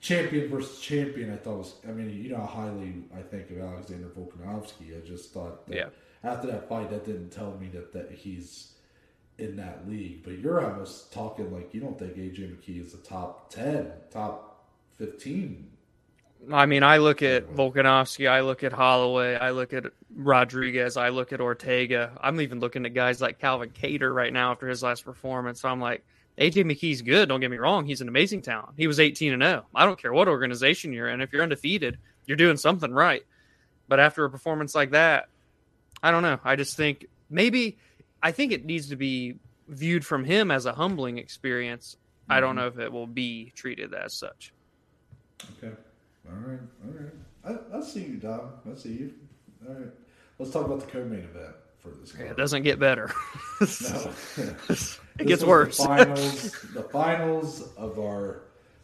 champion 0.00 0.48
versus 0.48 0.80
champion. 0.80 1.32
I 1.32 1.36
thought 1.36 1.58
was, 1.58 1.74
I 1.86 1.92
mean, 1.92 2.10
you 2.10 2.30
know 2.30 2.38
how 2.38 2.46
highly 2.46 2.94
I 3.16 3.22
think 3.22 3.50
of 3.50 3.58
Alexander 3.58 4.08
Volkanovski. 4.08 4.96
I 4.96 5.06
just 5.06 5.32
thought 5.32 5.66
that 5.66 5.76
Yeah. 5.76 5.88
after 6.24 6.46
that 6.48 6.68
fight, 6.68 6.90
that 6.90 7.04
didn't 7.04 7.30
tell 7.30 7.56
me 7.58 7.68
that, 7.68 7.92
that 7.92 8.10
he's 8.12 8.74
in 9.38 9.56
that 9.56 9.88
league. 9.88 10.22
But 10.24 10.38
you're 10.38 10.64
almost 10.64 11.12
talking 11.12 11.52
like 11.52 11.72
you 11.74 11.80
don't 11.80 11.98
think 11.98 12.16
AJ 12.16 12.56
McKee 12.56 12.84
is 12.84 12.94
a 12.94 12.98
top 12.98 13.50
10, 13.50 13.90
top 14.10 14.66
15 14.96 15.72
I 16.52 16.66
mean, 16.66 16.84
I 16.84 16.98
look 16.98 17.20
at 17.22 17.48
Volkanovski, 17.52 18.28
I 18.30 18.42
look 18.42 18.62
at 18.62 18.72
Holloway, 18.72 19.34
I 19.34 19.50
look 19.50 19.72
at 19.72 19.86
Rodriguez, 20.14 20.96
I 20.96 21.08
look 21.08 21.32
at 21.32 21.40
Ortega. 21.40 22.12
I'm 22.20 22.40
even 22.40 22.60
looking 22.60 22.86
at 22.86 22.94
guys 22.94 23.20
like 23.20 23.40
Calvin 23.40 23.70
Kattar 23.70 24.14
right 24.14 24.32
now 24.32 24.52
after 24.52 24.68
his 24.68 24.80
last 24.82 25.04
performance. 25.04 25.60
So 25.62 25.68
I'm 25.68 25.80
like, 25.80 26.04
AJ 26.38 26.64
McKee's 26.64 27.02
good. 27.02 27.28
Don't 27.28 27.40
get 27.40 27.50
me 27.50 27.58
wrong; 27.58 27.86
he's 27.86 28.00
an 28.00 28.08
amazing 28.08 28.42
talent. 28.42 28.74
He 28.76 28.86
was 28.86 29.00
18 29.00 29.32
and 29.32 29.42
0. 29.42 29.66
I 29.74 29.84
don't 29.84 30.00
care 30.00 30.12
what 30.12 30.28
organization 30.28 30.92
you're 30.92 31.08
in. 31.08 31.20
If 31.20 31.32
you're 31.32 31.42
undefeated, 31.42 31.98
you're 32.26 32.36
doing 32.36 32.56
something 32.56 32.92
right. 32.92 33.24
But 33.88 34.00
after 34.00 34.24
a 34.24 34.30
performance 34.30 34.74
like 34.74 34.90
that, 34.90 35.28
I 36.02 36.10
don't 36.10 36.22
know. 36.22 36.38
I 36.44 36.56
just 36.56 36.76
think 36.76 37.06
maybe 37.30 37.78
I 38.22 38.32
think 38.32 38.52
it 38.52 38.64
needs 38.64 38.88
to 38.90 38.96
be 38.96 39.36
viewed 39.68 40.04
from 40.04 40.24
him 40.24 40.50
as 40.50 40.66
a 40.66 40.72
humbling 40.72 41.18
experience. 41.18 41.96
I 42.28 42.40
don't 42.40 42.50
mm-hmm. 42.50 42.58
know 42.58 42.66
if 42.68 42.78
it 42.78 42.92
will 42.92 43.06
be 43.06 43.52
treated 43.54 43.94
as 43.94 44.14
such. 44.14 44.52
Okay. 45.58 45.74
All 46.28 46.36
right. 46.36 46.60
All 46.84 46.92
right. 46.92 47.60
I, 47.72 47.78
I 47.78 47.80
see 47.80 48.00
you, 48.00 48.16
Dom. 48.16 48.50
I 48.70 48.76
see 48.76 48.90
you. 48.90 49.14
All 49.66 49.74
right. 49.74 49.88
Let's 50.38 50.52
talk 50.52 50.66
about 50.66 50.80
the 50.80 50.86
co-main 50.86 51.20
event 51.20 51.54
for 51.78 51.90
this. 51.90 52.12
Game. 52.12 52.26
It 52.26 52.36
doesn't 52.36 52.62
get 52.62 52.78
better. 52.78 53.12
No. 53.60 54.12
it 55.18 55.26
gets 55.26 55.42
worse. 55.44 55.76
The 55.78 55.84
finals, 55.84 56.52
the 56.74 56.82
finals 56.92 57.68
of 57.76 57.98
our 57.98 58.40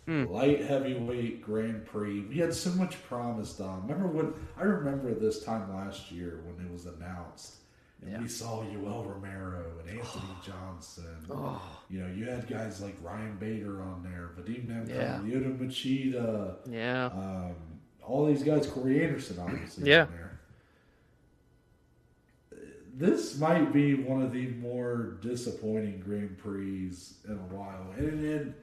Hmm. 0.07 0.25
light 0.27 0.63
heavyweight 0.63 1.41
Grand 1.43 1.87
Prix. 1.87 2.21
We 2.29 2.37
had 2.37 2.53
so 2.53 2.69
much 2.73 3.03
promise, 3.09 3.55
Dom. 3.55 3.87
Remember 3.89 4.07
when? 4.09 4.35
I 4.59 4.65
remember 4.65 5.15
this 5.15 5.43
time 5.43 5.75
last 5.75 6.13
year 6.13 6.41
when 6.45 6.63
it 6.67 6.71
was 6.71 6.85
announced, 6.85 7.55
and 8.03 8.11
Yeah. 8.13 8.21
we 8.21 8.29
saw 8.29 8.63
Yoel 8.65 9.09
Romero 9.09 9.65
and 9.81 9.99
Anthony 9.99 10.35
Johnson. 10.45 11.17
Oh. 11.31 11.63
You 11.89 12.03
know, 12.03 12.13
you 12.13 12.27
had 12.27 12.47
guys 12.47 12.83
like 12.83 12.97
Ryan 13.03 13.37
Bader 13.39 13.81
on 13.81 14.03
there, 14.03 14.29
Vadim 14.39 14.67
Nemkov, 14.67 14.89
Yeah. 14.91 15.21
Machida. 15.59 16.57
yeah. 16.71 17.07
Um, 17.07 17.55
all 18.03 18.27
these 18.27 18.43
guys, 18.43 18.67
Corey 18.67 19.03
Anderson, 19.03 19.39
obviously. 19.39 19.89
Yeah. 19.89 20.07
This 22.97 23.39
might 23.39 23.73
be 23.73 23.95
one 23.95 24.23
of 24.23 24.33
the 24.33 24.49
more 24.49 25.19
disappointing 25.21 26.01
Grand 26.01 26.39
Prix 26.39 26.93
in 27.27 27.33
a 27.33 27.55
while. 27.55 27.93
And, 27.97 28.25
and 28.25 28.55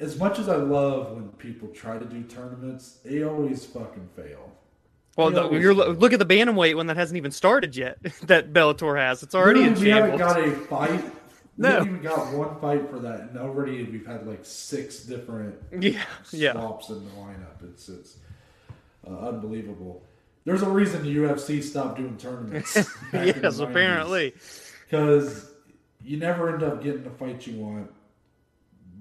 as 0.00 0.18
much 0.18 0.38
as 0.38 0.48
I 0.48 0.56
love 0.56 1.12
when 1.12 1.28
people 1.30 1.68
try 1.68 1.98
to 1.98 2.04
do 2.04 2.22
tournaments, 2.22 2.98
they 3.04 3.22
always 3.22 3.64
fucking 3.66 4.08
fail. 4.16 4.52
Well, 5.16 5.30
the, 5.30 5.50
you're, 5.50 5.74
fail. 5.74 5.92
look 5.92 6.14
at 6.14 6.18
the 6.18 6.26
bantamweight 6.26 6.74
one 6.74 6.86
that 6.86 6.96
hasn't 6.96 7.18
even 7.18 7.30
started 7.32 7.76
yet. 7.76 7.98
That 8.26 8.52
Bellator 8.52 8.98
has. 8.98 9.22
It's 9.22 9.34
already 9.34 9.62
in 9.62 9.74
we 9.74 9.90
haven't 9.90 10.16
got 10.16 10.40
a 10.40 10.50
fight. 10.52 11.04
No. 11.58 11.68
We 11.68 11.74
haven't 11.74 11.88
even 11.88 12.02
got 12.02 12.32
one 12.32 12.60
fight 12.60 12.88
for 12.88 12.98
that, 13.00 13.20
and 13.20 13.38
already 13.38 13.84
we've 13.84 14.06
had 14.06 14.26
like 14.26 14.40
six 14.42 15.00
different 15.00 15.54
Yeah, 15.80 16.02
yeah, 16.30 16.52
swaps 16.52 16.88
in 16.88 17.04
the 17.04 17.10
lineup. 17.10 17.62
It's 17.62 17.90
it's 17.90 18.16
uh, 19.06 19.28
unbelievable. 19.28 20.02
There's 20.44 20.62
a 20.62 20.68
reason 20.68 21.02
the 21.02 21.16
UFC 21.16 21.62
stopped 21.62 21.98
doing 21.98 22.16
tournaments. 22.16 22.74
yes. 23.12 23.58
Apparently, 23.60 24.34
because 24.90 25.50
you 26.02 26.16
never 26.16 26.52
end 26.52 26.62
up 26.62 26.82
getting 26.82 27.04
the 27.04 27.10
fight 27.10 27.46
you 27.46 27.58
want. 27.58 27.90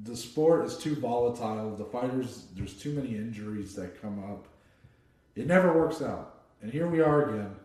The 0.03 0.15
sport 0.15 0.65
is 0.65 0.77
too 0.77 0.95
volatile. 0.95 1.75
The 1.75 1.85
fighters, 1.85 2.45
there's 2.55 2.73
too 2.73 2.93
many 2.93 3.15
injuries 3.15 3.75
that 3.75 4.01
come 4.01 4.23
up. 4.23 4.47
It 5.35 5.47
never 5.47 5.73
works 5.77 6.01
out. 6.01 6.41
And 6.61 6.71
here 6.71 6.87
we 6.87 7.01
are 7.01 7.29
again. 7.29 7.55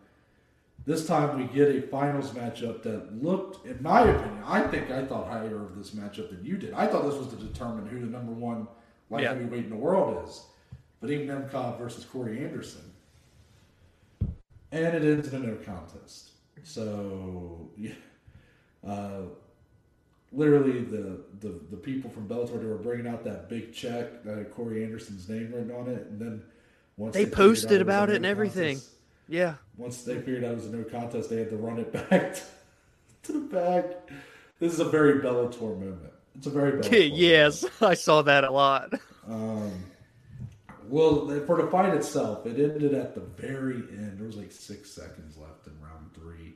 This 0.86 1.06
time 1.06 1.36
we 1.38 1.44
get 1.52 1.68
a 1.74 1.82
finals 1.88 2.30
matchup 2.30 2.82
that 2.84 3.22
looked, 3.22 3.66
in 3.66 3.82
my 3.82 4.02
opinion, 4.02 4.42
I 4.46 4.62
think 4.62 4.90
I 4.90 5.04
thought 5.04 5.26
higher 5.28 5.64
of 5.64 5.76
this 5.76 5.90
matchup 5.90 6.30
than 6.30 6.44
you 6.44 6.56
did. 6.56 6.72
I 6.74 6.86
thought 6.86 7.04
this 7.04 7.14
was 7.14 7.28
to 7.28 7.36
determine 7.36 7.86
who 7.88 7.98
the 8.00 8.06
number 8.06 8.32
one 8.32 8.68
light 9.10 9.22
Yeah. 9.24 9.32
heavyweight 9.34 9.64
in 9.64 9.70
the 9.70 9.76
world 9.76 10.26
is. 10.28 10.44
But 11.00 11.10
Vadim 11.10 11.26
Nemkov 11.26 11.78
versus 11.78 12.04
Corey 12.04 12.44
Anderson. 12.44 12.82
And 14.72 14.84
it 14.96 15.02
ends 15.02 15.32
in 15.32 15.42
a 15.44 15.46
no 15.46 15.54
contest. 15.56 16.30
So, 16.64 17.70
yeah, 17.76 17.92
uh, 18.86 19.22
literally 20.32 20.80
the, 20.80 21.20
the, 21.40 21.60
the 21.70 21.76
people 21.76 22.10
from 22.10 22.26
Bellator 22.28 22.60
they 22.60 22.66
were 22.66 22.76
bringing 22.76 23.06
out 23.06 23.22
that 23.24 23.48
big 23.48 23.72
check 23.72 24.24
that 24.24 24.36
had 24.38 24.50
Corey 24.52 24.82
Anderson's 24.84 25.28
name 25.28 25.52
written 25.52 25.70
on 25.70 25.88
it, 25.88 26.06
and 26.08 26.20
then 26.20 26.42
once 26.96 27.14
They 27.14 27.20
figured 27.24 27.36
posted 27.36 27.72
out 27.76 27.82
about 27.82 28.08
it 28.10 28.12
no 28.12 28.16
and 28.16 28.26
everything. 28.26 28.76
contest- 28.76 28.90
yeah. 29.28 29.54
once 29.76 30.02
they 30.02 30.16
figured 30.16 30.44
out 30.44 30.52
it 30.52 30.56
was 30.56 30.66
a 30.66 30.70
no 30.76 30.84
contest, 30.84 31.30
they 31.30 31.36
had 31.38 31.50
to 31.50 31.56
run 31.56 31.78
it 31.78 31.92
back 32.10 32.34
to 33.24 33.32
the 33.32 33.40
back. 33.40 33.84
This 34.58 34.72
is 34.72 34.80
a 34.80 34.84
very 34.86 35.20
Bellator 35.20 35.60
moment. 35.78 36.12
It's 36.36 36.46
a 36.46 36.50
very 36.50 36.72
Bellator 36.82 37.10
yes, 37.14 37.64
I 37.80 37.94
saw 37.94 38.22
that 38.22 38.42
a 38.44 38.50
lot. 38.50 38.92
um, 39.28 39.72
well, 40.88 41.26
for 41.46 41.60
the 41.62 41.68
fight 41.70 41.94
itself, 41.94 42.46
it 42.46 42.58
ended 42.58 42.94
at 42.94 43.14
the 43.14 43.20
very 43.20 43.76
end. 43.76 44.18
There 44.18 44.26
was 44.26 44.36
like 44.36 44.52
six 44.52 44.90
seconds 44.90 45.36
left 45.36 45.66
in 45.66 45.72
round 45.80 46.12
three. 46.14 46.54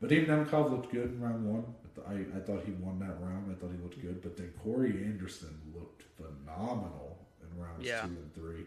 But 0.00 0.10
Vadim 0.10 0.26
Nemkov 0.26 0.70
looked 0.70 0.90
good 0.92 1.10
in 1.10 1.20
round 1.20 1.44
one. 1.46 1.64
I, 2.08 2.24
I 2.36 2.40
thought 2.40 2.64
he 2.64 2.72
won 2.72 2.98
that 3.00 3.20
round. 3.20 3.50
I 3.50 3.54
thought 3.60 3.70
he 3.70 3.82
looked 3.82 4.00
good. 4.00 4.22
But 4.22 4.36
then 4.36 4.52
Corey 4.62 5.04
Anderson 5.04 5.56
looked 5.74 6.02
phenomenal 6.16 7.18
in 7.42 7.60
rounds 7.62 7.84
Yeah. 7.86 8.00
two 8.02 8.08
and 8.08 8.34
three. 8.34 8.64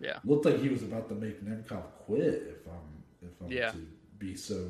Yeah, 0.00 0.18
Looked 0.24 0.44
like 0.44 0.60
he 0.60 0.68
was 0.68 0.82
about 0.82 1.08
to 1.08 1.14
make 1.16 1.44
Nemkov 1.44 1.82
quit. 2.06 2.44
If 2.60 2.66
I'm 2.68 3.02
if 3.28 3.40
I'm 3.42 3.50
Yeah. 3.50 3.72
to 3.72 3.86
be 4.18 4.36
so 4.36 4.64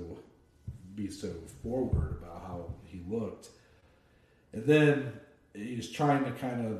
be 0.94 1.10
so 1.10 1.30
forward 1.62 2.16
about 2.22 2.40
how 2.46 2.74
he 2.84 3.02
looked, 3.08 3.48
and 4.54 4.64
then 4.64 5.12
he's 5.54 5.90
trying 5.90 6.24
to 6.24 6.30
kind 6.32 6.66
of 6.66 6.78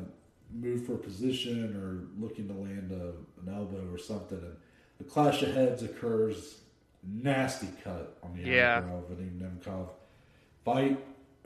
move 0.53 0.87
for 0.87 0.95
a 0.95 0.99
position 0.99 1.75
or 1.77 2.23
looking 2.23 2.47
to 2.49 2.55
land 2.55 2.91
a, 2.93 3.13
an 3.47 3.55
elbow 3.55 3.87
or 3.93 3.99
something, 3.99 4.39
and 4.39 4.57
the 4.99 5.05
clash 5.05 5.43
of 5.43 5.55
heads 5.55 5.83
occurs. 5.83 6.61
Nasty 7.11 7.69
cut 7.85 8.19
on 8.25 8.35
the 8.37 8.43
Yeah. 8.51 8.79
eyebrow 8.79 8.99
of 8.99 9.05
Vadim 9.05 9.39
Nemkov. 9.41 9.89
Fight 10.65 10.99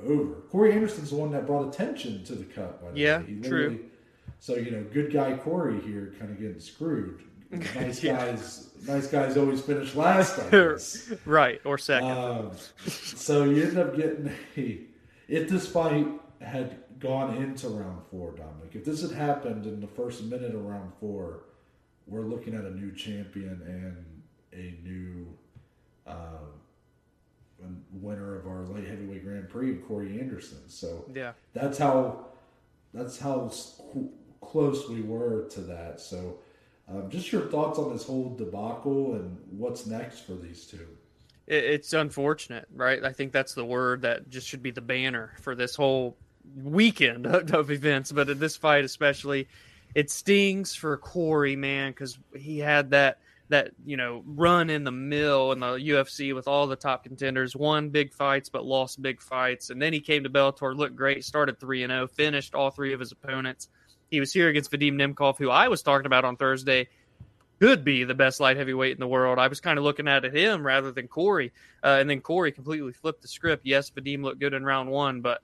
over. 0.02 0.34
Corey 0.50 0.72
Anderson's 0.72 1.10
the 1.10 1.16
one 1.16 1.30
that 1.32 1.46
brought 1.46 1.68
attention 1.68 2.24
to 2.24 2.34
the 2.34 2.44
cut. 2.44 2.82
By 2.82 2.90
the 2.92 2.98
Yeah, 2.98 3.22
true. 3.42 3.78
So 4.40 4.56
you 4.56 4.70
know, 4.70 4.82
good 4.92 5.12
guy 5.12 5.36
Corey 5.36 5.78
here, 5.80 6.14
kind 6.18 6.30
of 6.32 6.40
getting 6.40 6.58
screwed. 6.60 7.22
Nice 7.74 8.02
Yeah. 8.02 8.16
guys, 8.16 8.70
nice 8.88 9.06
guys 9.08 9.36
always 9.36 9.60
finish 9.60 9.94
last. 9.94 10.40
Right 11.26 11.60
or 11.66 11.76
second. 11.76 12.08
Um, 12.10 12.50
so 12.86 13.44
you 13.44 13.64
end 13.64 13.76
up 13.78 13.94
getting 13.94 14.32
a. 14.56 14.80
If 15.28 15.50
this 15.50 15.66
fight 15.68 16.06
had 16.40 16.81
gone 17.02 17.36
into 17.36 17.68
round 17.68 18.02
four, 18.10 18.30
Dominic, 18.32 18.74
if 18.74 18.84
this 18.84 19.02
had 19.02 19.10
happened 19.10 19.66
in 19.66 19.80
the 19.80 19.86
first 19.86 20.22
minute 20.22 20.54
of 20.54 20.64
round 20.64 20.92
four, 21.00 21.40
we're 22.06 22.22
looking 22.22 22.54
at 22.54 22.64
a 22.64 22.70
new 22.70 22.92
champion 22.92 23.60
and 23.66 24.22
a 24.52 24.78
new 24.86 25.26
uh, 26.06 26.38
winner 27.92 28.36
of 28.36 28.46
our 28.46 28.62
light 28.64 28.86
heavyweight 28.86 29.24
Grand 29.24 29.48
Prix, 29.48 29.76
Corey 29.76 30.20
Anderson. 30.20 30.68
So 30.68 31.04
yeah. 31.12 31.32
that's 31.52 31.78
how 31.78 32.26
that's 32.94 33.18
how 33.18 33.50
close 34.40 34.88
we 34.88 35.02
were 35.02 35.48
to 35.50 35.60
that. 35.62 36.00
So, 36.00 36.38
um, 36.88 37.08
just 37.10 37.32
your 37.32 37.42
thoughts 37.42 37.78
on 37.78 37.92
this 37.92 38.04
whole 38.04 38.34
debacle 38.36 39.14
and 39.14 39.38
what's 39.50 39.86
next 39.86 40.20
for 40.20 40.34
these 40.34 40.66
two. 40.66 40.86
It's 41.46 41.92
unfortunate, 41.92 42.66
right? 42.74 43.02
I 43.02 43.12
think 43.12 43.32
that's 43.32 43.54
the 43.54 43.64
word 43.64 44.02
that 44.02 44.30
just 44.30 44.46
should 44.46 44.62
be 44.62 44.70
the 44.70 44.80
banner 44.80 45.32
for 45.40 45.54
this 45.54 45.74
whole 45.74 46.16
weekend 46.56 47.26
of, 47.54 47.70
events, 47.70 48.12
but 48.12 48.28
in 48.30 48.38
this 48.38 48.56
fight 48.56 48.84
especially, 48.84 49.48
it 49.94 50.10
stings 50.10 50.74
for 50.74 50.96
Corey, 50.96 51.56
man, 51.56 51.92
because 51.92 52.18
he 52.36 52.58
had 52.58 52.90
that 52.90 53.18
that 53.48 53.72
you 53.84 53.98
know 53.98 54.22
run 54.24 54.70
in 54.70 54.82
the 54.82 54.92
mill 54.92 55.52
in 55.52 55.60
the 55.60 55.72
UFC 55.72 56.34
with 56.34 56.48
all 56.48 56.66
the 56.66 56.76
top 56.76 57.04
contenders, 57.04 57.54
won 57.54 57.90
big 57.90 58.14
fights 58.14 58.48
but 58.48 58.64
lost 58.64 59.02
big 59.02 59.20
fights, 59.20 59.70
and 59.70 59.80
then 59.80 59.92
he 59.92 60.00
came 60.00 60.22
to 60.22 60.30
Bellator, 60.30 60.74
looked 60.74 60.96
great, 60.96 61.24
started 61.24 61.60
three 61.60 61.82
and 61.82 61.90
zero, 61.90 62.06
finished 62.06 62.54
all 62.54 62.70
three 62.70 62.92
of 62.94 63.00
his 63.00 63.12
opponents. 63.12 63.68
He 64.10 64.20
was 64.20 64.32
here 64.32 64.48
against 64.48 64.70
Vadim 64.70 64.94
Nemkov, 64.94 65.38
who 65.38 65.50
I 65.50 65.68
was 65.68 65.82
talking 65.82 66.06
about 66.06 66.24
on 66.24 66.36
Thursday 66.36 66.88
could 67.62 67.84
be 67.84 68.02
the 68.02 68.14
best 68.14 68.40
light 68.40 68.56
heavyweight 68.56 68.90
in 68.90 68.98
the 68.98 69.06
world. 69.06 69.38
I 69.38 69.46
was 69.46 69.60
kind 69.60 69.78
of 69.78 69.84
looking 69.84 70.08
at 70.08 70.24
him 70.24 70.66
rather 70.66 70.90
than 70.90 71.06
Corey, 71.06 71.52
uh, 71.84 71.98
and 72.00 72.10
then 72.10 72.20
Corey 72.20 72.50
completely 72.50 72.92
flipped 72.92 73.22
the 73.22 73.28
script. 73.28 73.64
Yes, 73.64 73.88
Vadim 73.88 74.24
looked 74.24 74.40
good 74.40 74.52
in 74.52 74.64
round 74.64 74.90
one, 74.90 75.20
but 75.20 75.42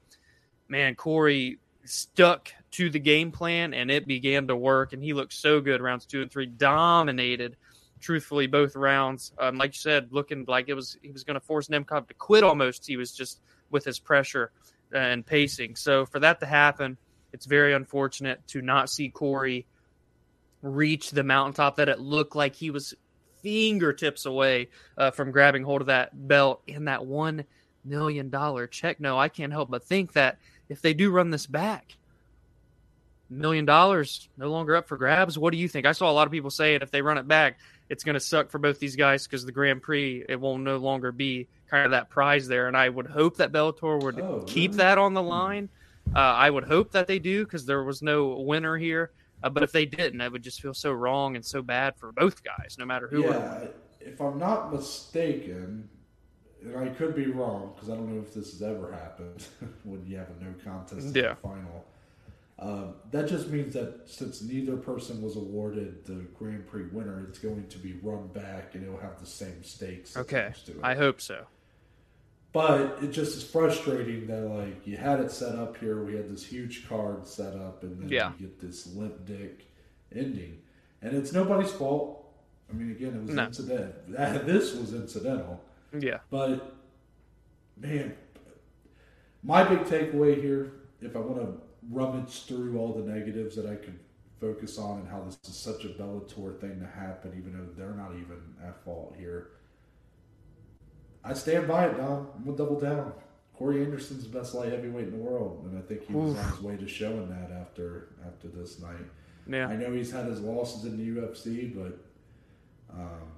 man, 0.69 0.95
Corey 0.95 1.59
stuck 1.85 2.53
to 2.73 2.91
the 2.91 2.99
game 2.99 3.33
plan 3.33 3.73
and 3.73 3.91
it 3.91 4.07
began 4.07 4.47
to 4.49 4.57
work, 4.57 4.93
and 4.93 5.03
he 5.03 5.12
looked 5.12 5.33
so 5.33 5.61
good 5.61 5.81
rounds 5.81 6.07
two 6.07 6.23
and 6.23 6.31
three, 6.31 6.47
dominated. 6.47 7.57
Truthfully, 8.01 8.47
both 8.47 8.77
rounds, 8.77 9.33
um, 9.41 9.59
like 9.59 9.75
you 9.75 9.81
said, 9.81 10.12
looking 10.12 10.45
like 10.47 10.69
it 10.69 10.75
was 10.75 10.97
he 11.03 11.11
was 11.11 11.25
going 11.25 11.35
to 11.35 11.41
force 11.41 11.66
Nemkov 11.66 12.07
to 12.07 12.14
quit 12.14 12.45
almost. 12.45 12.87
He 12.87 12.97
was 12.97 13.12
just 13.12 13.41
with 13.71 13.85
his 13.85 13.99
pressure 13.99 14.53
and 14.93 15.27
pacing. 15.27 15.75
So 15.75 16.07
for 16.07 16.21
that 16.21 16.39
to 16.39 16.47
happen, 16.47 16.97
it's 17.33 17.45
very 17.45 17.75
unfortunate 17.75 18.47
to 18.49 18.62
not 18.62 18.89
see 18.89 19.09
Corey 19.09 19.66
reach 20.62 21.11
the 21.11 21.25
mountaintop 21.25 21.77
that 21.77 21.89
it 21.89 21.99
looked 21.99 22.37
like 22.37 22.55
he 22.55 22.71
was 22.71 22.95
fingertips 23.43 24.27
away 24.27 24.69
uh, 24.97 25.11
from 25.11 25.31
grabbing 25.31 25.62
hold 25.62 25.81
of 25.81 25.87
that 25.89 26.11
belt 26.29 26.62
and 26.69 26.89
that 26.89 27.05
one 27.05 27.45
million 27.85 28.31
dollar 28.31 28.66
check. 28.66 29.01
No, 29.01 29.19
I 29.19 29.29
can't 29.29 29.53
help 29.53 29.71
but 29.71 29.85
think 29.85 30.12
that 30.12 30.39
if 30.69 30.83
they 30.83 30.95
do 30.95 31.11
run 31.11 31.31
this 31.31 31.47
back, 31.47 31.97
million 33.31 33.64
dollars 33.64 34.29
no 34.37 34.51
longer 34.51 34.75
up 34.77 34.89
for 34.89 34.97
grabs. 34.97 35.39
What 35.39 35.53
do 35.53 35.59
you 35.59 35.69
think? 35.69 35.87
I 35.87 35.93
saw 35.93 36.11
a 36.11 36.12
lot 36.12 36.27
of 36.27 36.33
people 36.33 36.51
saying 36.51 36.81
if 36.83 36.91
they 36.91 37.03
run 37.03 37.19
it 37.19 37.29
back, 37.29 37.59
it's 37.89 38.05
going 38.05 38.14
to 38.14 38.21
suck 38.21 38.51
for 38.51 38.59
both 38.59 38.79
these 38.79 38.97
guys 38.97 39.27
because 39.27 39.45
the 39.45 39.53
Grand 39.53 39.83
Prix 39.83 40.25
it 40.29 40.41
will 40.41 40.59
no 40.59 40.77
longer 40.79 41.12
be 41.12 41.47
kind 41.71 41.85
of 41.85 41.91
that 41.93 42.09
prize 42.11 42.49
there. 42.49 42.69
And 42.69 42.77
I 42.77 42.89
would 42.89 43.07
hope 43.07 43.37
that 43.39 43.53
Bellator 43.53 44.03
would 44.03 44.21
Oh, 44.21 44.45
keep 44.47 44.71
really? 44.73 44.79
that 44.79 44.99
on 44.99 45.14
the 45.14 45.23
line. 45.23 45.69
Uh, 46.14 46.19
I 46.21 46.49
would 46.49 46.64
hope 46.64 46.93
that 46.93 47.07
they 47.07 47.19
do 47.19 47.45
because 47.45 47.66
there 47.66 47.83
was 47.85 48.01
no 48.03 48.29
winner 48.39 48.77
here. 48.79 49.11
Uh, 49.43 49.51
but 49.51 49.62
if 49.62 49.73
they 49.73 49.85
didn't, 49.87 50.21
I 50.23 50.29
would 50.29 50.43
just 50.43 50.61
feel 50.61 50.75
so 50.75 50.91
wrong 50.93 51.37
and 51.37 51.45
so 51.45 51.62
bad 51.62 51.97
for 51.97 52.11
both 52.12 52.43
guys, 52.43 52.77
no 52.79 52.87
matter 52.87 53.07
who. 53.09 53.25
yeah, 53.25 53.66
if 54.01 54.21
I'm 54.21 54.39
not 54.39 54.73
mistaken, 54.73 55.89
and 56.63 56.77
I 56.77 56.89
could 56.89 57.15
be 57.15 57.27
wrong 57.27 57.73
because 57.75 57.91
I 57.91 57.95
don't 57.95 58.13
know 58.15 58.21
if 58.21 58.35
this 58.35 58.51
has 58.53 58.63
ever 58.63 58.93
happened 58.93 59.47
when 59.85 60.05
you 60.07 60.17
have 60.19 60.29
a 60.41 60.45
no 60.45 60.53
contest 60.65 61.07
in 61.09 61.15
Yeah. 61.15 61.31
the 61.31 61.37
final. 61.37 61.85
Um, 62.61 62.95
that 63.13 63.29
just 63.29 63.49
means 63.51 63.75
that 63.75 64.09
since 64.09 64.43
neither 64.43 64.77
person 64.77 65.23
was 65.23 65.37
awarded 65.37 66.05
the 66.05 66.27
Grand 66.37 66.67
Prix 66.67 66.87
winner, 66.91 67.25
it's 67.29 67.39
going 67.39 67.69
to 67.69 67.79
be 67.79 67.93
run 68.03 68.27
back 68.29 68.75
and 68.75 68.83
it'll 68.85 68.99
have 68.99 69.21
the 69.21 69.27
same 69.27 69.63
stakes. 69.63 70.17
Okay. 70.17 70.53
I 70.83 70.95
hope 70.97 71.21
so. 71.21 71.47
But 72.53 72.99
it 73.03 73.13
just 73.13 73.37
is 73.37 73.45
frustrating 73.45 74.27
that 74.27 74.41
like 74.49 74.87
you 74.87 74.97
had 74.97 75.21
it 75.21 75.31
set 75.31 75.55
up 75.55 75.77
here, 75.77 76.03
we 76.03 76.17
had 76.17 76.29
this 76.33 76.45
huge 76.45 76.89
card 76.89 77.27
set 77.29 77.55
up, 77.55 77.83
and 77.85 78.01
then 78.01 78.09
Yeah. 78.09 78.33
you 78.39 78.47
get 78.47 78.59
this 78.59 78.87
limp 78.95 79.25
dick 79.27 79.67
ending, 80.13 80.59
and 81.03 81.15
it's 81.15 81.33
nobody's 81.33 81.71
fault. 81.71 82.25
I 82.71 82.73
mean, 82.75 82.91
again, 82.91 83.15
it 83.15 83.23
was 83.27 83.35
No. 83.35 83.45
incidental. 83.45 83.93
This 84.47 84.75
was 84.75 84.95
incidental, 84.95 85.61
Yeah, 85.99 86.18
but 86.30 86.74
man, 87.76 88.14
my 89.43 89.64
big 89.64 89.80
takeaway 89.80 90.41
here, 90.41 90.72
if 91.01 91.16
I 91.16 91.20
want 91.20 91.41
to 91.41 91.55
rummage 91.91 92.45
through 92.45 92.78
all 92.78 92.93
the 92.93 93.11
negatives 93.11 93.57
that 93.57 93.66
I 93.66 93.76
could 93.76 93.99
focus 94.41 94.78
on 94.78 95.01
and 95.01 95.09
how 95.09 95.22
this 95.22 95.39
is 95.49 95.57
such 95.57 95.84
a 95.84 95.89
Bellator 95.89 96.61
thing 96.61 96.80
to 96.80 96.86
happen, 96.86 97.34
even 97.36 97.53
though 97.53 97.66
they're 97.76 97.95
not 97.95 98.12
even 98.12 98.41
at 98.64 98.82
fault 98.84 99.14
here. 99.18 99.49
I 101.24 101.34
stand 101.34 101.66
by 101.68 101.86
it, 101.86 101.97
Dom. 101.97 102.28
I'm 102.36 102.45
gonna 102.45 102.57
double 102.57 102.78
down. 102.78 103.12
Corey 103.57 103.82
Anderson's 103.82 104.22
the 104.22 104.39
best 104.39 104.55
light 104.55 104.70
heavyweight 104.70 105.09
in 105.09 105.11
the 105.11 105.16
world, 105.16 105.64
and 105.64 105.76
I 105.76 105.82
think 105.82 106.07
he 106.07 106.12
was 106.14 106.32
Oof. 106.32 106.39
on 106.39 106.51
his 106.53 106.61
way 106.61 106.76
to 106.76 106.86
showing 106.86 107.28
that 107.28 107.51
after 107.51 108.11
after 108.26 108.49
this 108.49 108.78
night. 108.80 109.07
yeah, 109.49 109.66
I 109.66 109.76
know 109.76 109.93
he's 109.93 110.12
had 110.12 110.26
his 110.26 110.41
losses 110.41 110.84
in 110.84 110.97
the 110.97 111.20
UFC, 111.20 111.74
but 111.74 111.99
um, 112.95 113.38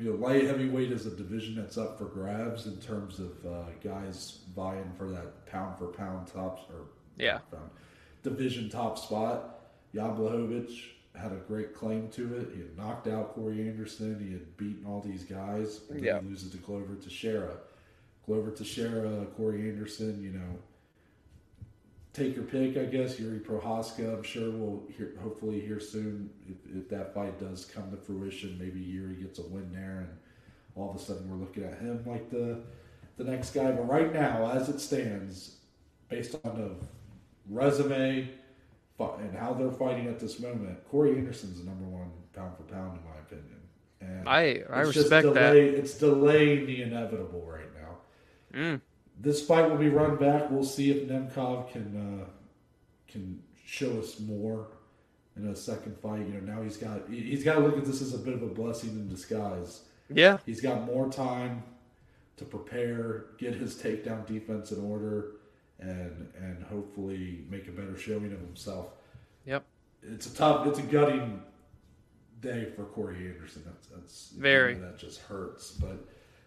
you 0.00 0.10
know, 0.10 0.16
light 0.16 0.44
heavyweight 0.44 0.90
is 0.92 1.06
a 1.06 1.10
division 1.10 1.56
that's 1.56 1.76
up 1.76 1.98
for 1.98 2.06
grabs 2.06 2.66
in 2.66 2.76
terms 2.78 3.18
of 3.18 3.32
uh, 3.46 3.64
guys 3.82 4.38
vying 4.56 4.90
for 4.96 5.10
that 5.10 5.46
pound 5.46 5.78
for 5.78 5.86
pound 5.88 6.26
tops 6.26 6.62
or 6.70 6.86
yeah, 7.16 7.38
pound, 7.50 7.70
division 8.22 8.68
top 8.70 8.98
spot. 8.98 9.60
Jan 9.94 10.16
Blachowicz 10.16 10.72
had 11.16 11.32
a 11.32 11.36
great 11.48 11.74
claim 11.74 12.08
to 12.10 12.34
it. 12.36 12.48
He 12.54 12.60
had 12.60 12.76
knocked 12.76 13.08
out 13.08 13.34
Corey 13.34 13.60
Anderson. 13.68 14.18
He 14.24 14.32
had 14.32 14.56
beaten 14.56 14.84
all 14.86 15.00
these 15.00 15.24
guys. 15.24 15.80
And 15.90 15.98
then 15.98 16.04
Yeah. 16.04 16.20
he 16.20 16.28
loses 16.28 16.50
to 16.52 16.56
Glover 16.58 16.94
Teixeira. 16.94 17.56
Glover 18.26 18.52
Teixeira, 18.52 19.26
Corey 19.36 19.68
Anderson, 19.68 20.22
you 20.22 20.30
know, 20.30 20.58
take 22.12 22.34
your 22.34 22.44
pick, 22.44 22.76
I 22.76 22.84
guess. 22.84 23.16
Jiri 23.16 23.40
Prochazka, 23.40 24.16
I'm 24.16 24.22
sure 24.22 24.50
we'll 24.50 24.82
hear, 24.96 25.14
hopefully 25.22 25.60
hear 25.60 25.80
soon 25.80 26.30
if, 26.48 26.56
if 26.76 26.88
that 26.88 27.14
fight 27.14 27.38
does 27.38 27.64
come 27.64 27.90
to 27.90 27.96
fruition. 27.96 28.56
Maybe 28.58 28.80
Jiri 28.80 29.20
gets 29.20 29.38
a 29.38 29.42
win 29.42 29.70
there, 29.72 30.08
and 30.08 30.16
all 30.74 30.90
of 30.90 30.96
a 30.96 30.98
sudden 30.98 31.28
we're 31.30 31.36
looking 31.36 31.64
at 31.64 31.78
him 31.78 32.02
like 32.06 32.30
the 32.30 32.60
the 33.16 33.24
next 33.24 33.52
guy. 33.54 33.70
But 33.70 33.88
right 33.88 34.12
now, 34.12 34.50
as 34.50 34.68
it 34.68 34.80
stands, 34.80 35.56
based 36.08 36.36
on 36.44 36.56
the 36.56 36.74
resume 37.48 38.28
and 38.98 39.34
how 39.34 39.54
they're 39.54 39.70
fighting 39.70 40.08
at 40.08 40.20
this 40.20 40.40
moment, 40.40 40.78
Corey 40.90 41.16
Anderson's 41.16 41.58
the 41.60 41.64
number 41.66 41.86
one 41.86 42.10
pound 42.34 42.54
for 42.56 42.64
pound 42.64 42.98
in 42.98 43.04
my 43.04 43.18
opinion. 43.20 43.60
And 44.02 44.28
I 44.28 44.62
I 44.70 44.80
respect 44.80 45.32
that. 45.34 45.56
It's 45.56 45.94
delaying 45.94 46.66
the 46.66 46.82
inevitable 46.82 47.42
right 47.46 47.64
now 47.74 47.80
Mm, 48.54 48.80
this 49.20 49.44
fight 49.44 49.68
will 49.70 49.76
be 49.76 49.88
run 49.88 50.16
back. 50.16 50.50
We'll 50.50 50.64
see 50.64 50.90
if 50.90 51.08
Nemkov 51.08 51.70
can 51.72 52.20
uh, 52.22 52.24
can 53.06 53.42
show 53.64 53.98
us 53.98 54.18
more 54.20 54.68
in 55.36 55.46
a 55.46 55.54
second 55.56 55.96
fight. 55.98 56.20
You 56.26 56.40
know, 56.40 56.54
now 56.54 56.62
he's 56.62 56.76
got 56.76 57.02
he- 57.08 57.20
he's 57.22 57.44
got 57.44 57.54
to 57.54 57.60
look 57.60 57.76
at 57.76 57.84
this 57.84 58.00
as 58.02 58.14
a 58.14 58.18
bit 58.18 58.34
of 58.34 58.42
a 58.42 58.46
blessing 58.48 58.90
in 58.90 59.08
disguise. 59.08 59.82
yeah, 60.12 60.38
He's 60.46 60.60
got 60.60 60.84
more 60.84 61.10
time 61.10 61.62
to 62.36 62.44
prepare, 62.44 63.26
get 63.38 63.54
his 63.54 63.74
takedown 63.76 64.26
defense 64.26 64.72
in 64.72 64.82
order, 64.84 65.32
and 65.78 66.28
and 66.40 66.64
hopefully 66.64 67.44
make 67.50 67.68
a 67.68 67.72
better 67.72 67.96
showing 67.98 68.32
of 68.32 68.40
himself. 68.40 68.88
Yep. 69.46 69.64
It's 70.02 70.26
a 70.26 70.34
tough, 70.34 70.66
it's 70.66 70.78
a 70.78 70.82
gutting 70.82 71.42
day 72.40 72.70
for 72.74 72.84
Corey 72.84 73.16
Anderson. 73.28 73.62
That's, 73.66 73.86
that's 73.88 74.30
Very. 74.30 74.74
that 74.76 74.98
just 74.98 75.20
hurts, 75.20 75.72
but. 75.72 76.06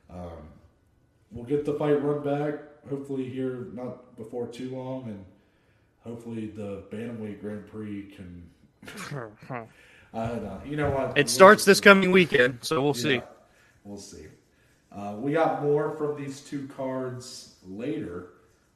Um, 0.09 0.49
we'll 1.33 1.45
get 1.45 1.65
the 1.65 1.73
fight 1.73 2.01
run 2.01 2.23
back. 2.23 2.59
Hopefully 2.89 3.27
here, 3.27 3.67
not 3.73 4.15
before 4.17 4.47
too 4.47 4.75
long, 4.75 5.05
and 5.05 5.25
hopefully 6.03 6.47
the 6.47 6.83
bantamweight 6.91 7.41
Grand 7.41 7.67
Prix 7.67 8.13
can. 8.15 8.49
I 10.13 10.27
don't 10.27 10.43
know. 10.43 10.61
You 10.65 10.77
know 10.77 10.91
what? 10.91 11.17
it 11.17 11.29
starts 11.29 11.65
this 11.65 11.79
coming 11.79 12.11
weekend, 12.11 12.59
so 12.61 12.81
we'll 12.81 12.93
see. 12.93 13.21
We'll 13.83 13.97
see. 13.97 14.27
Uh, 14.91 15.15
we 15.17 15.31
got 15.33 15.63
more 15.63 15.95
from 15.97 16.21
these 16.21 16.41
two 16.41 16.67
cards 16.67 17.55
later, 17.65 18.33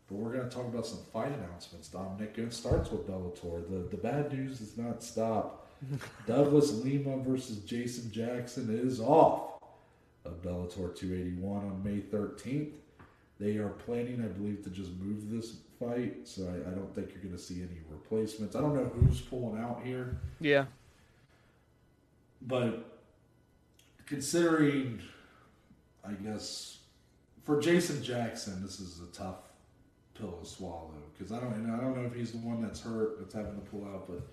but 0.08 0.16
we're 0.16 0.32
going 0.32 0.50
to 0.50 0.56
talk 0.56 0.66
about 0.66 0.88
some 0.88 1.00
fight 1.14 1.32
announcements. 1.32 1.90
Dominic, 1.90 2.38
it 2.38 2.54
starts 2.54 2.90
with 2.90 3.08
Bellator. 3.08 3.70
The 3.70 3.96
the 3.96 4.02
bad 4.02 4.34
news 4.34 4.60
does 4.60 4.78
not 4.78 5.04
stop. 5.04 5.68
Douglas 6.26 6.72
Lima 6.72 7.18
versus 7.18 7.58
Jason 7.60 8.12
Jackson 8.12 8.68
is 8.82 9.00
off 9.00 9.57
of 10.28 10.42
Bellator 10.44 10.96
281 10.96 11.58
on 11.66 11.84
May 11.84 12.00
13th. 12.02 12.72
They 13.40 13.58
are 13.58 13.70
planning, 13.70 14.22
I 14.24 14.28
believe, 14.28 14.64
to 14.64 14.70
just 14.70 14.92
move 14.94 15.30
this 15.30 15.58
fight, 15.80 16.28
so 16.28 16.44
I, 16.44 16.70
I 16.70 16.74
don't 16.74 16.94
think 16.96 17.10
you're 17.14 17.22
going 17.24 17.36
to 17.36 17.42
see 17.42 17.62
any 17.62 17.80
replacements. 17.90 18.56
I 18.56 18.62
don't 18.62 18.76
know 18.76 18.86
who's 18.86 19.22
pulling 19.22 19.62
out 19.62 19.82
here, 19.84 20.18
Yeah. 20.40 20.66
but 22.42 23.00
considering, 24.06 25.02
I 26.04 26.14
guess, 26.14 26.80
for 27.44 27.60
Jason 27.62 28.02
Jackson, 28.04 28.62
this 28.64 28.80
is 28.80 29.02
a 29.02 29.12
tough 29.16 29.36
pill 30.16 30.32
to 30.32 30.46
swallow 30.46 30.94
because 31.14 31.32
I 31.32 31.40
don't, 31.40 31.54
I 31.70 31.80
don't 31.80 31.96
know 31.96 32.06
if 32.08 32.16
he's 32.16 32.32
the 32.32 32.40
one 32.40 32.62
that's 32.62 32.82
hurt 32.82 33.20
that's 33.20 33.34
having 33.36 33.56
to 33.56 33.62
pull 33.70 33.86
out, 33.86 34.08
but 34.08 34.28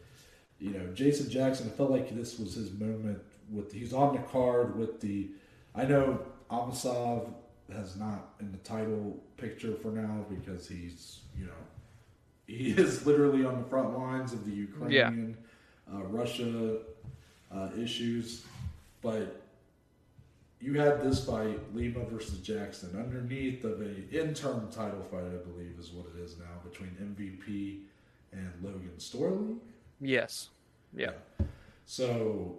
you 0.58 0.70
know, 0.70 0.86
Jason 0.94 1.28
Jackson, 1.28 1.66
I 1.66 1.76
felt 1.76 1.90
like 1.90 2.14
this 2.14 2.38
was 2.38 2.54
his 2.54 2.72
moment. 2.72 3.18
With 3.52 3.70
he's 3.72 3.92
on 3.92 4.14
the 4.14 4.22
card 4.22 4.78
with 4.78 5.02
the, 5.02 5.28
I 5.74 5.84
know 5.84 6.20
Amosov 6.50 7.32
has 7.72 7.96
not 7.96 8.34
in 8.40 8.52
the 8.52 8.58
title 8.58 9.18
picture 9.36 9.74
for 9.74 9.88
now 9.88 10.24
because 10.28 10.68
he's 10.68 11.20
you 11.38 11.46
know 11.46 11.52
he 12.46 12.70
is 12.76 13.06
literally 13.06 13.44
on 13.44 13.62
the 13.62 13.68
front 13.68 13.98
lines 13.98 14.32
of 14.32 14.44
the 14.44 14.52
Ukrainian 14.52 15.36
uh, 15.92 16.02
Russia 16.04 16.78
uh, 17.54 17.68
issues, 17.78 18.44
but 19.02 19.40
you 20.60 20.74
had 20.74 21.02
this 21.02 21.24
fight 21.24 21.60
Lima 21.74 22.04
versus 22.04 22.38
Jackson 22.38 22.98
underneath 22.98 23.64
of 23.64 23.80
a 23.82 24.08
interim 24.10 24.70
title 24.70 25.02
fight, 25.10 25.24
I 25.24 25.44
believe 25.50 25.74
is 25.78 25.90
what 25.92 26.06
it 26.14 26.22
is 26.22 26.38
now 26.38 26.68
between 26.68 26.90
MVP 26.90 27.80
and 28.32 28.50
Logan 28.62 28.92
Storley. 28.98 29.58
Yes. 30.00 30.48
Yeah. 30.96 31.12
So 31.84 32.58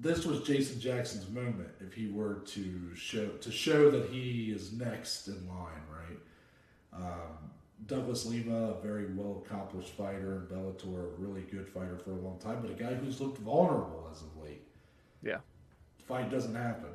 this 0.00 0.24
was 0.24 0.42
Jason 0.42 0.80
Jackson's 0.80 1.28
moment 1.28 1.68
if 1.80 1.92
he 1.92 2.08
were 2.08 2.42
to 2.46 2.94
show 2.94 3.28
to 3.28 3.50
show 3.50 3.90
that 3.90 4.08
he 4.10 4.52
is 4.54 4.72
next 4.72 5.28
in 5.28 5.46
line, 5.48 5.82
right? 5.90 7.02
Um, 7.02 7.50
Douglas 7.86 8.26
Lima, 8.26 8.70
a 8.70 8.80
very 8.80 9.06
well 9.14 9.42
accomplished 9.44 9.90
fighter 9.90 10.36
in 10.50 10.56
Bellator, 10.56 11.14
a 11.14 11.16
really 11.20 11.42
good 11.42 11.68
fighter 11.68 11.96
for 11.96 12.10
a 12.10 12.16
long 12.16 12.38
time, 12.38 12.58
but 12.60 12.70
a 12.70 12.74
guy 12.74 12.94
who's 12.94 13.20
looked 13.20 13.38
vulnerable 13.38 14.08
as 14.10 14.22
of 14.22 14.36
late. 14.42 14.62
Yeah. 15.22 15.38
Fight 16.06 16.30
doesn't 16.30 16.54
happen. 16.54 16.90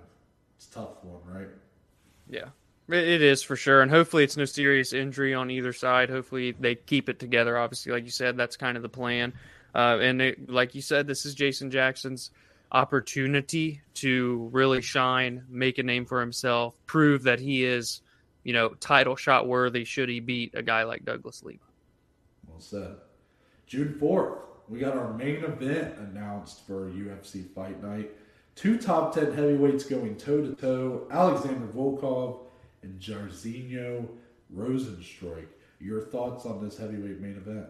It's 0.58 0.68
a 0.68 0.74
tough 0.74 1.04
one, 1.04 1.22
right? 1.26 1.50
Yeah. 2.30 2.50
It 2.89 2.96
it 2.96 3.22
is 3.22 3.41
for 3.41 3.56
sure, 3.56 3.82
and 3.82 3.89
hopefully 3.89 4.24
it's 4.24 4.36
no 4.36 4.46
serious 4.46 4.91
injury 4.91 5.34
on 5.34 5.50
either 5.50 5.72
side. 5.72 6.10
Hopefully 6.10 6.52
they 6.60 6.76
keep 6.76 7.08
it 7.08 7.20
together. 7.20 7.58
Obviously, 7.58 7.91
like 7.94 8.04
you 8.04 8.12
said, 8.12 8.36
that's 8.36 8.58
kind 8.58 8.76
of 8.76 8.84
the 8.84 8.89
plan. 8.89 9.34
Uh, 9.74 9.98
and 10.02 10.22
it, 10.22 10.50
like 10.50 10.76
you 10.76 10.82
said, 10.82 11.08
this 11.08 11.26
is 11.26 11.34
Jason 11.34 11.72
Jackson's 11.72 12.32
opportunity 12.74 13.82
to 13.95 14.49
really 14.51 14.82
shine, 14.82 15.45
make 15.47 15.78
a 15.78 15.84
name 15.84 16.05
for 16.05 16.19
himself, 16.19 16.76
prove 16.86 17.24
that 17.24 17.39
he 17.39 17.63
is, 17.63 18.01
you 18.43 18.53
know, 18.53 18.69
title 18.69 19.15
shot 19.15 19.47
worthy. 19.47 19.86
Should 19.86 20.09
he 20.09 20.19
beat 20.19 20.55
a 20.55 20.63
guy 20.63 20.84
like 20.84 21.05
Douglas 21.05 21.43
Lima? 21.43 21.59
Well 22.47 22.59
said. 22.59 22.95
June 23.67 23.97
4th, 23.99 24.39
we 24.67 24.80
got 24.80 24.97
our 24.97 25.13
main 25.13 25.43
event 25.43 25.97
announced 25.97 26.65
for 26.65 26.89
UFC 26.89 27.49
Fight 27.53 27.82
Night. 27.84 28.11
Two 28.55 28.78
top 28.78 29.15
10 29.15 29.34
heavyweights 29.34 29.86
going 29.86 30.15
toe 30.15 30.41
to 30.41 30.53
toe 30.53 31.07
Alexander 31.09 31.65
Volkov 31.67 32.39
and 32.84 32.99
Jairzinho 32.99 34.07
Rozenstruik. 34.55 35.47
Your 35.80 36.01
thoughts 36.01 36.45
on 36.45 36.63
this 36.63 36.78
heavyweight 36.78 37.19
main 37.19 37.38
event? 37.38 37.65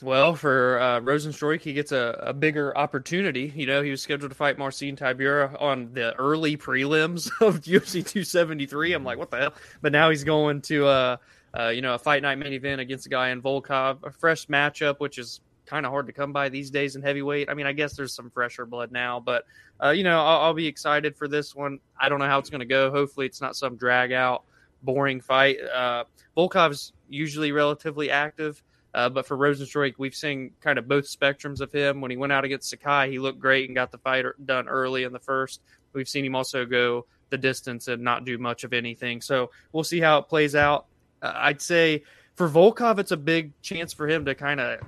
Well, 0.00 0.34
for 0.34 0.80
uh, 0.80 1.00
Rozenstruik, 1.00 1.60
he 1.60 1.72
gets 1.74 1.92
a, 1.92 2.18
a 2.20 2.32
bigger 2.32 2.76
opportunity. 2.76 3.52
You 3.54 3.66
know, 3.66 3.82
he 3.82 3.90
was 3.90 4.02
scheduled 4.02 4.30
to 4.30 4.36
fight 4.36 4.58
Marcin 4.58 4.96
Tybura 4.96 5.60
on 5.60 5.92
the 5.92 6.14
early 6.16 6.56
prelims 6.56 7.26
of 7.40 7.60
UFC 7.60 8.04
273. 8.04 8.94
I'm 8.94 9.04
like, 9.04 9.18
what 9.18 9.30
the 9.30 9.38
hell? 9.38 9.54
But 9.80 9.92
now 9.92 10.10
he's 10.10 10.24
going 10.24 10.62
to, 10.62 10.86
uh, 10.86 11.16
uh, 11.56 11.68
you 11.68 11.82
know, 11.82 11.94
a 11.94 11.98
fight 11.98 12.22
night 12.22 12.38
main 12.38 12.52
event 12.52 12.80
against 12.80 13.06
a 13.06 13.10
guy 13.10 13.28
in 13.28 13.42
Volkov, 13.42 14.02
a 14.02 14.10
fresh 14.10 14.46
matchup, 14.46 14.98
which 14.98 15.18
is 15.18 15.40
kind 15.66 15.86
of 15.86 15.92
hard 15.92 16.06
to 16.08 16.12
come 16.12 16.32
by 16.32 16.48
these 16.48 16.70
days 16.70 16.96
in 16.96 17.02
heavyweight. 17.02 17.48
I 17.48 17.54
mean, 17.54 17.66
I 17.66 17.72
guess 17.72 17.94
there's 17.94 18.12
some 18.12 18.30
fresher 18.30 18.66
blood 18.66 18.90
now, 18.90 19.20
but, 19.20 19.44
uh, 19.82 19.90
you 19.90 20.02
know, 20.02 20.18
I'll, 20.18 20.40
I'll 20.40 20.54
be 20.54 20.66
excited 20.66 21.16
for 21.16 21.28
this 21.28 21.54
one. 21.54 21.78
I 22.00 22.08
don't 22.08 22.18
know 22.18 22.26
how 22.26 22.38
it's 22.38 22.50
going 22.50 22.60
to 22.60 22.66
go. 22.66 22.90
Hopefully, 22.90 23.26
it's 23.26 23.40
not 23.40 23.54
some 23.54 23.76
drag 23.76 24.10
out, 24.10 24.42
boring 24.82 25.20
fight. 25.20 25.58
Uh, 25.62 26.04
Volkov's 26.36 26.92
usually 27.08 27.52
relatively 27.52 28.10
active. 28.10 28.62
Uh, 28.94 29.08
but 29.08 29.26
for 29.26 29.36
Rozenstruik, 29.36 29.94
we've 29.98 30.14
seen 30.14 30.52
kind 30.60 30.78
of 30.78 30.86
both 30.86 31.04
spectrums 31.04 31.60
of 31.60 31.72
him. 31.72 32.00
When 32.00 32.10
he 32.10 32.16
went 32.16 32.32
out 32.32 32.44
against 32.44 32.68
Sakai, 32.68 33.10
he 33.10 33.18
looked 33.18 33.38
great 33.38 33.68
and 33.68 33.74
got 33.74 33.90
the 33.90 33.98
fight 33.98 34.26
done 34.44 34.68
early 34.68 35.04
in 35.04 35.12
the 35.12 35.18
first. 35.18 35.62
We've 35.92 36.08
seen 36.08 36.24
him 36.24 36.34
also 36.34 36.64
go 36.66 37.06
the 37.30 37.38
distance 37.38 37.88
and 37.88 38.02
not 38.02 38.24
do 38.24 38.38
much 38.38 38.64
of 38.64 38.72
anything. 38.72 39.20
So 39.20 39.50
we'll 39.72 39.84
see 39.84 40.00
how 40.00 40.18
it 40.18 40.28
plays 40.28 40.54
out. 40.54 40.86
Uh, 41.22 41.32
I'd 41.34 41.62
say 41.62 42.02
for 42.36 42.48
Volkov, 42.48 42.98
it's 42.98 43.12
a 43.12 43.16
big 43.16 43.52
chance 43.62 43.92
for 43.92 44.08
him 44.08 44.24
to 44.26 44.34
kind 44.34 44.60
of, 44.60 44.80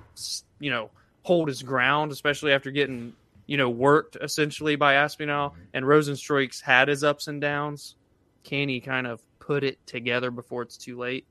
you 0.61 0.71
know, 0.71 0.91
hold 1.23 1.49
his 1.49 1.63
ground, 1.63 2.13
especially 2.13 2.53
after 2.53 2.71
getting, 2.71 3.15
you 3.47 3.57
know, 3.57 3.71
worked 3.71 4.17
essentially 4.21 4.77
by 4.77 4.95
Aspinall. 4.95 5.55
And 5.73 5.85
Rozenstruik's 5.87 6.61
had 6.61 6.89
his 6.89 7.03
ups 7.03 7.29
and 7.29 7.41
downs. 7.41 7.97
Can 8.43 8.69
he 8.69 8.81
kind 8.81 9.07
of 9.07 9.23
put 9.39 9.65
it 9.65 9.79
together 9.87 10.31
before 10.31 10.63
it's 10.63 10.77
too 10.77 10.99
late? 10.99 11.25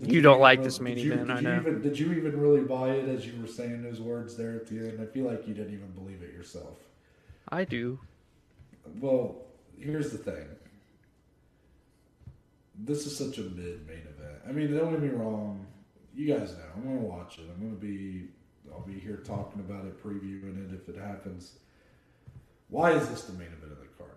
Did 0.00 0.12
You 0.12 0.20
don't 0.22 0.40
like 0.40 0.58
really- 0.58 0.66
this 0.68 0.80
main 0.80 0.98
you- 0.98 1.12
event, 1.12 1.28
did 1.28 1.36
I 1.36 1.36
you 1.40 1.42
know. 1.42 1.56
Even, 1.60 1.82
did 1.82 1.98
you 1.98 2.12
even 2.12 2.40
really 2.40 2.60
buy 2.62 2.92
it 2.92 3.08
as 3.08 3.26
you 3.26 3.40
were 3.40 3.48
saying 3.48 3.82
those 3.82 4.00
words 4.00 4.36
there 4.36 4.54
at 4.54 4.66
the 4.66 4.78
end? 4.78 5.00
I 5.00 5.06
feel 5.06 5.24
like 5.26 5.46
you 5.48 5.54
didn't 5.54 5.74
even 5.74 5.90
believe 5.92 6.22
it 6.22 6.32
yourself. 6.32 6.78
I 7.48 7.64
do. 7.64 7.98
Well, 9.00 9.42
here's 9.78 10.10
the 10.12 10.18
thing. 10.18 10.46
This 12.80 13.06
is 13.06 13.16
such 13.16 13.38
a 13.38 13.42
mid 13.42 13.86
main 13.86 13.98
event. 14.06 14.38
I 14.48 14.52
mean, 14.52 14.72
don't 14.74 14.90
get 14.92 15.02
me 15.02 15.08
wrong. 15.08 15.66
You 16.14 16.32
guys 16.32 16.52
know 16.52 16.64
I'm 16.76 16.82
gonna 16.84 17.00
watch 17.00 17.38
it. 17.38 17.44
I'm 17.52 17.60
gonna 17.60 17.74
be. 17.80 18.28
I'll 18.72 18.80
be 18.86 18.98
here 18.98 19.16
talking 19.16 19.60
about 19.60 19.86
it, 19.86 20.02
previewing 20.02 20.70
it 20.70 20.74
if 20.74 20.88
it 20.88 20.96
happens. 21.00 21.54
Why 22.68 22.92
is 22.92 23.08
this 23.08 23.24
the 23.24 23.32
main 23.32 23.48
event 23.48 23.72
of 23.72 23.80
the 23.80 23.86
card? 23.96 24.10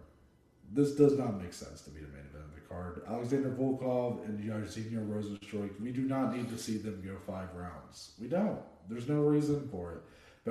This 0.74 0.94
does 0.96 1.18
not 1.18 1.42
make 1.42 1.54
sense 1.54 1.82
to 1.84 1.90
be 1.90 2.02
the 2.02 2.08
main 2.08 2.18
event 2.20 2.31
card. 2.72 3.01
Alexander 3.07 3.49
Volkov 3.49 4.24
and 4.26 4.39
Jairzinho 4.39 5.05
Rozenstruik. 5.07 5.80
We 5.82 5.91
do 5.91 6.01
not 6.01 6.36
need 6.36 6.49
to 6.49 6.57
see 6.57 6.78
them 6.78 7.01
go 7.05 7.15
five 7.32 7.49
rounds. 7.55 8.11
We 8.19 8.28
don't. 8.28 8.59
There's 8.89 9.07
no 9.07 9.15
reason 9.22 9.67
for 9.72 9.93
it. 9.93 10.01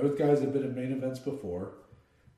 Both 0.00 0.18
guys 0.18 0.40
have 0.40 0.52
been 0.52 0.62
in 0.64 0.74
main 0.74 0.92
events 0.92 1.18
before. 1.18 1.72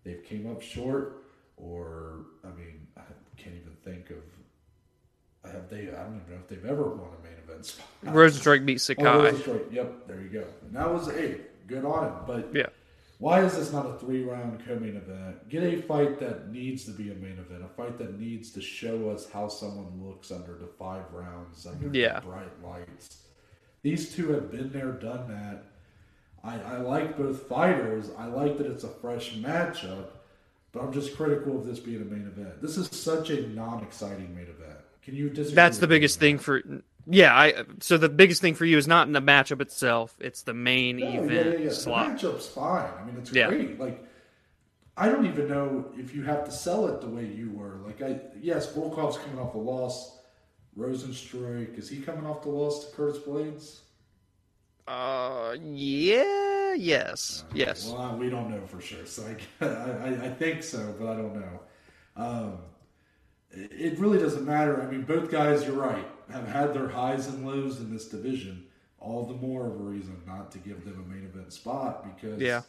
They've 0.04 0.24
came 0.24 0.50
up 0.50 0.62
short, 0.62 1.24
or 1.56 2.26
I 2.44 2.48
mean, 2.48 2.86
I 2.96 3.02
can't 3.36 3.56
even 3.56 3.74
think 3.84 4.10
of. 4.10 5.50
Have 5.50 5.68
they? 5.68 5.88
I 5.90 6.04
don't 6.04 6.20
even 6.22 6.30
know 6.30 6.40
if 6.40 6.48
they've 6.48 6.64
ever 6.64 6.84
won 6.84 7.08
a 7.20 7.24
main 7.24 7.36
event 7.44 7.66
spot. 7.66 7.86
Rozenstruik 8.06 8.64
beat 8.64 8.74
Oh, 8.74 8.78
Sakai. 8.78 9.02
Rozenstruik. 9.04 9.72
Yep, 9.72 10.06
there 10.08 10.20
you 10.20 10.28
go. 10.28 10.44
And 10.62 10.74
that 10.76 10.92
was 10.92 11.08
a 11.08 11.36
good 11.66 11.84
on 11.84 12.06
him. 12.06 12.14
But 12.26 12.54
Yeah. 12.54 12.66
Why 13.22 13.40
is 13.44 13.54
this 13.56 13.72
not 13.72 13.86
a 13.86 13.92
three 14.00 14.24
round 14.24 14.60
co 14.66 14.74
main 14.80 14.96
event? 14.96 15.48
Get 15.48 15.62
a 15.62 15.80
fight 15.82 16.18
that 16.18 16.50
needs 16.50 16.84
to 16.86 16.90
be 16.90 17.12
a 17.12 17.14
main 17.14 17.38
event, 17.38 17.62
a 17.64 17.68
fight 17.68 17.96
that 17.98 18.18
needs 18.18 18.50
to 18.50 18.60
show 18.60 19.10
us 19.10 19.30
how 19.30 19.46
someone 19.46 20.02
looks 20.04 20.32
under 20.32 20.54
the 20.56 20.66
five 20.66 21.04
rounds, 21.12 21.64
under 21.64 21.96
Yeah. 21.96 22.18
the 22.18 22.26
bright 22.26 22.62
lights. 22.64 23.22
These 23.82 24.12
two 24.16 24.32
have 24.32 24.50
been 24.50 24.72
there, 24.72 24.90
done 24.90 25.28
that. 25.28 25.62
I, 26.42 26.58
I 26.74 26.76
like 26.78 27.16
both 27.16 27.44
fighters. 27.46 28.10
I 28.18 28.26
like 28.26 28.58
that 28.58 28.66
it's 28.66 28.82
a 28.82 28.88
fresh 28.88 29.34
matchup, 29.36 30.06
but 30.72 30.82
I'm 30.82 30.92
just 30.92 31.16
critical 31.16 31.56
of 31.56 31.64
this 31.64 31.78
being 31.78 32.02
a 32.02 32.04
main 32.04 32.26
event. 32.26 32.60
This 32.60 32.76
is 32.76 32.88
such 32.90 33.30
a 33.30 33.46
non 33.46 33.84
exciting 33.84 34.34
main 34.34 34.48
event. 34.48 34.80
Can 35.00 35.14
you 35.14 35.28
disagree? 35.30 35.54
That's 35.54 35.78
the 35.78 35.86
biggest 35.86 36.16
on 36.18 36.20
thing 36.20 36.36
that? 36.38 36.42
for. 36.42 36.62
Yeah, 37.06 37.34
I. 37.34 37.64
So 37.80 37.98
the 37.98 38.08
biggest 38.08 38.40
thing 38.40 38.54
for 38.54 38.64
you 38.64 38.78
is 38.78 38.86
not 38.86 39.06
in 39.06 39.12
the 39.12 39.20
matchup 39.20 39.60
itself; 39.60 40.14
it's 40.20 40.42
the 40.42 40.54
main 40.54 40.98
No, 40.98 41.04
event 41.24 41.46
yeah, 41.50 41.52
yeah, 41.58 41.64
yeah. 41.64 41.70
slot. 41.70 42.20
The 42.20 42.28
matchup's 42.28 42.46
fine. 42.48 42.90
I 43.00 43.04
mean, 43.04 43.16
it's 43.18 43.32
Yeah. 43.32 43.48
great. 43.48 43.78
Like, 43.78 44.04
I 44.96 45.08
don't 45.08 45.26
even 45.26 45.48
know 45.48 45.86
if 45.98 46.14
you 46.14 46.22
have 46.22 46.44
to 46.44 46.52
sell 46.52 46.86
it 46.88 47.00
the 47.00 47.08
way 47.08 47.26
you 47.26 47.50
were. 47.50 47.80
Like, 47.84 48.02
I 48.02 48.20
yes, 48.40 48.72
Volkov's 48.72 49.18
coming 49.18 49.38
off 49.38 49.54
a 49.54 49.58
loss. 49.58 50.18
Rozenstruik 50.78 51.76
is 51.78 51.88
he 51.88 52.00
coming 52.00 52.24
off 52.24 52.42
the 52.42 52.48
loss 52.48 52.86
to 52.86 52.96
Curtis 52.96 53.18
Blaydes? 53.18 53.80
Uh, 54.86 55.54
yeah, 55.62 56.74
yes, 56.74 57.44
yes. 57.54 57.92
Well, 57.92 58.16
we 58.16 58.30
don't 58.30 58.50
know 58.50 58.64
for 58.66 58.80
sure. 58.80 59.06
So 59.06 59.22
I, 59.60 59.66
I, 59.66 60.08
I 60.24 60.30
think 60.30 60.62
so, 60.62 60.94
but 60.98 61.08
I 61.08 61.16
don't 61.16 61.34
know. 61.36 61.60
Um, 62.16 62.58
it 63.50 63.98
really 63.98 64.18
doesn't 64.18 64.44
matter. 64.46 64.80
I 64.82 64.86
mean, 64.90 65.02
both 65.02 65.30
guys, 65.30 65.64
you're 65.66 65.76
right, 65.76 66.04
have 66.32 66.48
had 66.48 66.74
their 66.74 66.88
highs 66.88 67.28
and 67.28 67.46
lows 67.46 67.80
in 67.80 67.92
this 67.92 68.08
division. 68.08 68.64
All 68.98 69.24
the 69.26 69.34
more 69.34 69.66
of 69.66 69.74
a 69.74 69.82
reason 69.84 70.20
not 70.26 70.52
to 70.52 70.58
give 70.58 70.84
them 70.84 71.04
a 71.04 71.12
main 71.14 71.24
event 71.24 71.52
spot 71.52 72.04
because, 72.14 72.40
Yeah. 72.40 72.62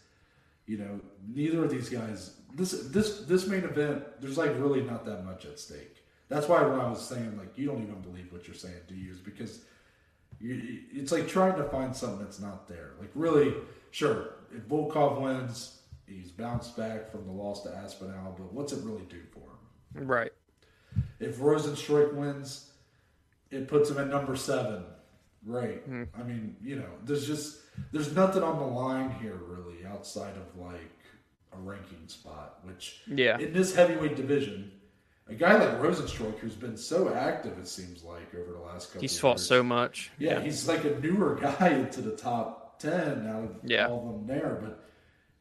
you 0.66 0.78
know, 0.78 1.00
neither 1.28 1.64
of 1.64 1.70
these 1.72 1.90
guys. 1.90 2.38
This 2.56 2.72
this 2.90 3.22
this 3.22 3.48
main 3.48 3.64
event, 3.64 4.04
there's 4.22 4.38
like 4.38 4.52
really 4.60 4.82
not 4.82 5.06
that 5.06 5.26
much 5.26 5.46
at 5.46 5.60
stake. 5.60 5.98
That's 6.30 6.48
why 6.48 6.62
when 6.64 6.80
I 6.80 6.90
was 6.90 7.02
saying 7.08 7.38
like 7.38 7.58
you 7.58 7.68
don't 7.68 7.82
even 7.84 8.02
believe 8.02 8.32
what 8.32 8.48
you're 8.48 8.56
saying, 8.56 8.82
do 8.88 8.96
you? 8.96 9.12
Is 9.12 9.20
because 9.20 9.62
you, 10.40 10.80
it's 10.92 11.12
like 11.12 11.28
trying 11.28 11.56
to 11.56 11.64
find 11.66 11.96
something 11.96 12.20
that's 12.20 12.40
not 12.40 12.68
there. 12.68 12.92
Like 13.00 13.12
really, 13.16 13.54
sure, 13.92 14.36
if 14.56 14.68
Volkov 14.68 15.22
wins, 15.22 15.80
he's 16.08 16.32
bounced 16.32 16.76
back 16.76 17.12
from 17.12 17.26
the 17.26 17.32
loss 17.32 17.64
to 17.64 17.76
Aspinall, 17.76 18.36
but 18.38 18.52
what's 18.54 18.74
it 18.74 18.84
really 18.84 19.06
do 19.10 19.20
for 19.32 19.40
him? 20.00 20.08
Right. 20.08 20.32
If 21.20 21.38
Rozenstruik 21.38 22.14
wins, 22.14 22.72
it 23.54 23.68
puts 23.68 23.90
him 23.90 23.98
at 24.00 24.08
number 24.08 24.36
seven. 24.36 24.84
Right. 25.46 25.82
Hmm. 25.84 26.04
I 26.20 26.24
mean, 26.24 26.56
you 26.64 26.78
know, 26.78 26.90
there's 27.04 27.28
just 27.28 27.58
there's 27.92 28.16
nothing 28.16 28.44
on 28.44 28.60
the 28.60 28.66
line 28.66 29.10
here 29.22 29.36
really 29.48 29.86
outside 29.86 30.36
of 30.38 30.62
like 30.62 30.92
a 31.52 31.58
ranking 31.58 32.08
spot, 32.08 32.60
which 32.64 33.02
Yeah. 33.08 33.38
in 33.40 33.54
this 33.54 33.76
heavyweight 33.76 34.16
division, 34.16 34.72
a 35.28 35.34
guy 35.36 35.54
like 35.58 35.80
Rozenstruik 35.82 36.38
who's 36.40 36.56
been 36.56 36.78
so 36.78 37.14
active, 37.14 37.58
it 37.60 37.68
seems 37.68 38.04
like 38.04 38.34
over 38.36 38.52
the 38.54 38.60
last 38.60 38.88
couple. 38.90 39.02
He's 39.02 39.16
of 39.16 39.22
fought 39.22 39.38
years. 39.38 39.48
so 39.48 39.64
much. 39.64 40.12
Yeah, 40.18 40.40
he's 40.42 40.68
like 40.68 40.84
a 40.86 41.00
newer 41.00 41.36
guy 41.42 41.70
into 41.70 42.02
the 42.02 42.16
top 42.16 42.80
ten 42.80 43.28
out 43.28 43.44
of 43.44 43.56
Yeah. 43.64 43.88
all 43.88 44.00
of 44.00 44.14
them 44.14 44.28
there, 44.28 44.60
but 44.62 44.84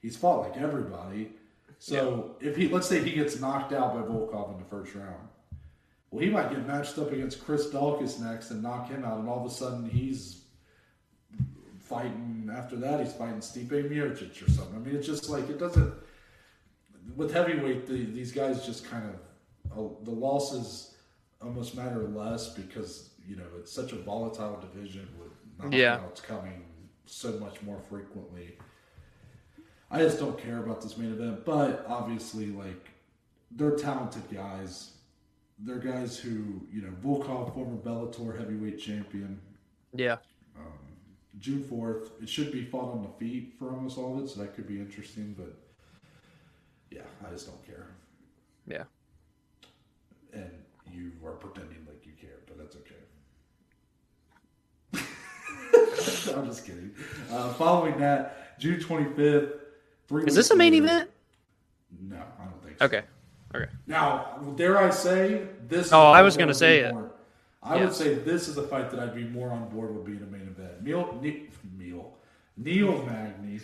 he's 0.01 0.17
fought 0.17 0.41
like 0.49 0.57
everybody. 0.57 1.33
So 1.79 2.37
if 2.41 2.57
he 2.57 2.69
let's 2.69 2.89
say 2.89 3.03
he 3.03 3.13
gets 3.13 3.41
knocked 3.41 3.73
out 3.73 3.95
by 3.95 4.01
Volkov 4.03 4.53
in 4.55 4.59
the 4.59 4.69
first 4.69 4.95
round, 4.95 5.29
well, 6.13 6.23
he 6.23 6.31
might 6.31 6.51
get 6.51 6.65
matched 6.67 6.97
up 6.99 7.11
against 7.11 7.45
Chris 7.45 7.69
Daukaus 7.69 8.21
next 8.21 8.51
and 8.53 8.63
knock 8.63 8.89
him 8.89 9.05
out, 9.05 9.19
and 9.19 9.29
all 9.29 9.45
of 9.45 9.51
a 9.51 9.55
sudden 9.55 9.89
he's 9.89 10.43
fighting. 11.81 12.51
After 12.55 12.77
that, 12.77 13.01
he's 13.01 13.13
fighting 13.15 13.39
Stipe 13.41 13.69
Miocic 13.71 14.47
or 14.47 14.51
something. 14.51 14.77
I 14.77 14.79
mean, 14.79 14.95
it's 14.95 15.07
just 15.07 15.29
like 15.31 15.49
it 15.49 15.59
doesn't. 15.59 15.93
With 17.17 17.33
heavyweight, 17.33 17.87
the, 17.87 18.05
these 18.05 18.31
guys 18.31 18.65
just 18.65 18.85
kind 18.89 19.05
of 19.09 19.15
uh, 19.73 19.95
the 20.05 20.11
losses 20.11 20.95
almost 21.43 21.75
matter 21.75 22.03
less 22.09 22.51
because 22.55 23.11
you 23.27 23.37
know 23.37 23.47
it's 23.59 23.73
such 23.73 23.93
a 23.93 23.97
volatile 23.97 24.61
division 24.61 25.09
with 25.19 25.33
knockouts 25.59 25.73
Yeah. 25.79 26.01
coming 26.27 26.63
so 27.07 27.33
much 27.39 27.61
more 27.63 27.79
frequently. 27.81 28.57
I 29.91 29.99
just 29.99 30.19
don't 30.19 30.39
care 30.39 30.59
about 30.59 30.81
this 30.81 30.97
main 30.97 31.13
event, 31.13 31.45
but 31.45 31.85
obviously, 31.89 32.47
like 32.47 32.91
they're 33.51 33.77
talented 33.77 34.23
guys. 34.33 34.91
They're 35.59 35.79
guys 35.79 36.19
who 36.19 36.63
you 36.73 36.83
know 36.83 36.93
Volkov, 37.05 37.55
former 37.55 37.77
Bellator 37.77 38.37
heavyweight 38.39 38.79
champion, 38.81 39.41
Yeah. 39.95 40.17
June 41.39 41.63
fourth. 41.65 42.11
It 42.23 42.29
should 42.29 42.53
be 42.53 42.63
fought 42.65 42.93
on 42.93 43.03
the 43.03 43.09
feet 43.19 43.55
for 43.59 43.71
almost 43.73 43.97
all 43.99 44.17
of 44.19 44.25
it, 44.25 44.29
so 44.29 44.41
that 44.43 44.55
could 44.55 44.67
be 44.69 44.79
interesting. 44.79 45.35
But 45.37 45.57
yeah, 46.91 47.03
I 47.27 47.31
just 47.31 47.47
don't 47.47 47.65
care. 47.67 47.87
Yeah. 48.67 48.85
And 50.33 50.51
you 50.93 51.13
are 51.25 51.33
pretending 51.33 51.85
like 51.89 52.05
you 52.07 52.13
care, 52.21 52.39
but 52.47 52.59
that's 52.59 52.77
okay. 52.77 52.95
I'm 56.37 56.47
just 56.47 56.65
kidding. 56.67 56.93
Uh, 57.31 57.53
following 57.55 57.99
that, 57.99 58.59
June 58.61 58.79
25th. 58.79 59.53
Three 60.09 60.25
Is 60.27 60.35
this 60.35 60.51
a 60.51 60.57
main 60.57 60.73
later- 60.75 60.85
event? 60.85 61.11
No, 62.01 62.17
I 62.41 62.45
don't 62.45 62.63
think 62.65 62.79
so. 62.79 62.85
Okay. 62.87 63.03
Okay. 63.55 63.71
Now, 63.87 64.39
dare 64.57 64.79
I 64.79 64.91
say 64.91 65.47
this? 65.69 65.93
Oh, 65.93 66.07
I 66.07 66.23
was 66.23 66.37
gonna 66.37 66.55
say 66.55 66.81
it. 66.81 66.93
more- 66.95 67.11
I 67.63 67.77
Yeah. 67.77 67.85
would 67.85 67.95
say 67.95 68.15
this 68.15 68.49
is 68.49 68.57
a 68.57 68.63
fight 68.67 68.91
that 68.91 68.99
I'd 69.01 69.15
be 69.15 69.25
more 69.25 69.51
on 69.51 69.69
board 69.69 69.95
with 69.95 70.05
being 70.05 70.23
a 70.23 70.27
main 70.27 70.43
event. 70.49 70.83
Neil, 70.83 71.19
ne- 71.23 71.49
Neil, 71.79 72.17
Neil 72.57 73.05
Magny, 73.07 73.61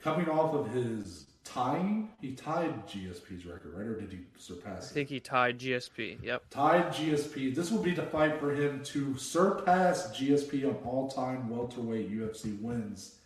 coming 0.00 0.28
off 0.30 0.54
of 0.54 0.70
his 0.72 1.26
tying, 1.44 2.08
he 2.22 2.32
tied 2.32 2.86
GSP's 2.88 3.44
record, 3.44 3.74
right, 3.74 3.86
or 3.86 4.00
did 4.00 4.10
he 4.10 4.18
I 4.18 4.38
surpass 4.38 4.90
it? 4.90 4.94
think 4.94 5.08
he 5.10 5.20
tied 5.20 5.58
GSP. 5.58 6.18
Yep. 6.22 6.44
Tied 6.48 6.92
GSP. 6.94 7.50
This 7.54 7.70
will 7.70 7.82
be 7.82 7.92
the 7.92 8.04
fight 8.06 8.40
for 8.40 8.54
him 8.54 8.82
to 8.84 9.14
surpass 9.18 10.10
GSP 10.16 10.64
on 10.64 10.76
all-time 10.86 11.50
welterweight 11.50 12.10
UFC 12.10 12.52
wins. 12.62 13.16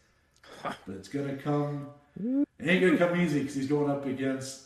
But 0.65 0.77
it's 0.89 1.09
gonna 1.09 1.37
come. 1.37 1.91
It 2.21 2.47
ain't 2.69 2.83
gonna 2.83 2.99
come 2.99 3.21
easy 3.21 3.39
because 3.41 3.55
he's 3.55 3.69
going 3.69 3.89
up 3.89 4.05
against 4.05 4.65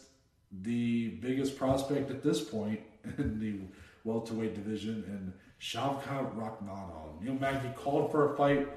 the 0.60 1.08
biggest 1.20 1.56
prospect 1.56 2.10
at 2.10 2.22
this 2.22 2.40
point 2.42 2.80
in 3.18 3.38
the 3.40 3.60
welterweight 4.04 4.54
division, 4.54 5.04
and 5.06 5.32
Shavkat 5.60 6.34
Rakhmonov. 6.36 7.22
Neil 7.22 7.34
Magny 7.34 7.70
called 7.76 8.10
for 8.10 8.32
a 8.32 8.36
fight 8.36 8.68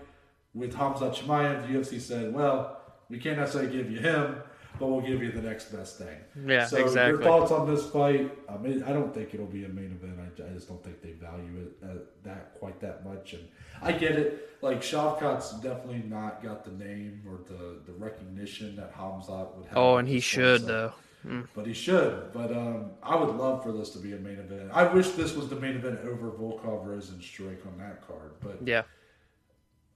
with 0.53 0.73
Hamza 0.75 1.09
Chimaev. 1.09 1.67
The 1.67 1.73
UFC 1.79 1.99
said, 1.99 2.33
"Well, 2.33 2.79
we 3.09 3.17
can't 3.17 3.37
necessarily 3.37 3.75
give 3.75 3.91
you 3.91 3.99
him, 3.99 4.37
but 4.79 4.87
we'll 4.87 5.01
give 5.01 5.21
you 5.21 5.31
the 5.31 5.41
next 5.41 5.65
best 5.71 5.97
thing." 5.97 6.17
Yeah, 6.47 6.65
So 6.67 6.77
your 6.77 7.21
thoughts 7.21 7.51
on 7.51 7.67
this 7.67 7.89
fight? 7.89 8.31
I 8.47 8.57
mean, 8.57 8.83
I 8.83 8.93
don't 8.93 9.13
think 9.13 9.33
it'll 9.33 9.47
be 9.47 9.65
a 9.65 9.69
main 9.69 9.91
event. 9.99 10.19
I, 10.39 10.49
I 10.49 10.53
just 10.53 10.67
don't 10.69 10.83
think 10.83 11.01
they 11.01 11.13
value 11.13 11.65
it 11.67 11.87
uh, 11.87 11.93
that 12.23 12.53
quite 12.59 12.79
that 12.81 13.03
much. 13.03 13.33
And 13.33 13.47
I 13.81 13.91
get 13.91 14.11
it. 14.11 14.49
Like 14.61 14.81
Shavkat's 14.81 15.53
definitely 15.59 16.03
not 16.07 16.41
got 16.41 16.63
the 16.63 16.71
name 16.83 17.21
or 17.27 17.39
the, 17.45 17.81
the 17.85 17.93
recognition 17.97 18.75
that 18.77 18.95
Hamzat 18.95 19.55
would 19.55 19.65
have. 19.67 19.77
Oh, 19.77 19.97
and 19.97 20.07
he 20.07 20.19
should 20.19 20.61
so- 20.61 20.67
though. 20.67 20.93
Mm. 21.25 21.47
But 21.55 21.65
he 21.65 21.73
should. 21.73 22.31
But 22.33 22.51
um, 22.51 22.91
I 23.01 23.15
would 23.15 23.35
love 23.35 23.63
for 23.63 23.71
this 23.71 23.89
to 23.91 23.99
be 23.99 24.13
a 24.13 24.17
main 24.17 24.39
event. 24.39 24.69
I 24.73 24.83
wish 24.83 25.09
this 25.09 25.35
was 25.35 25.49
the 25.49 25.55
main 25.55 25.75
event 25.75 25.99
over 26.03 26.29
Volkov 26.29 26.85
Rozenstruik 26.85 27.65
on 27.65 27.77
that 27.79 28.07
card. 28.07 28.33
But 28.41 28.59
Yeah. 28.65 28.83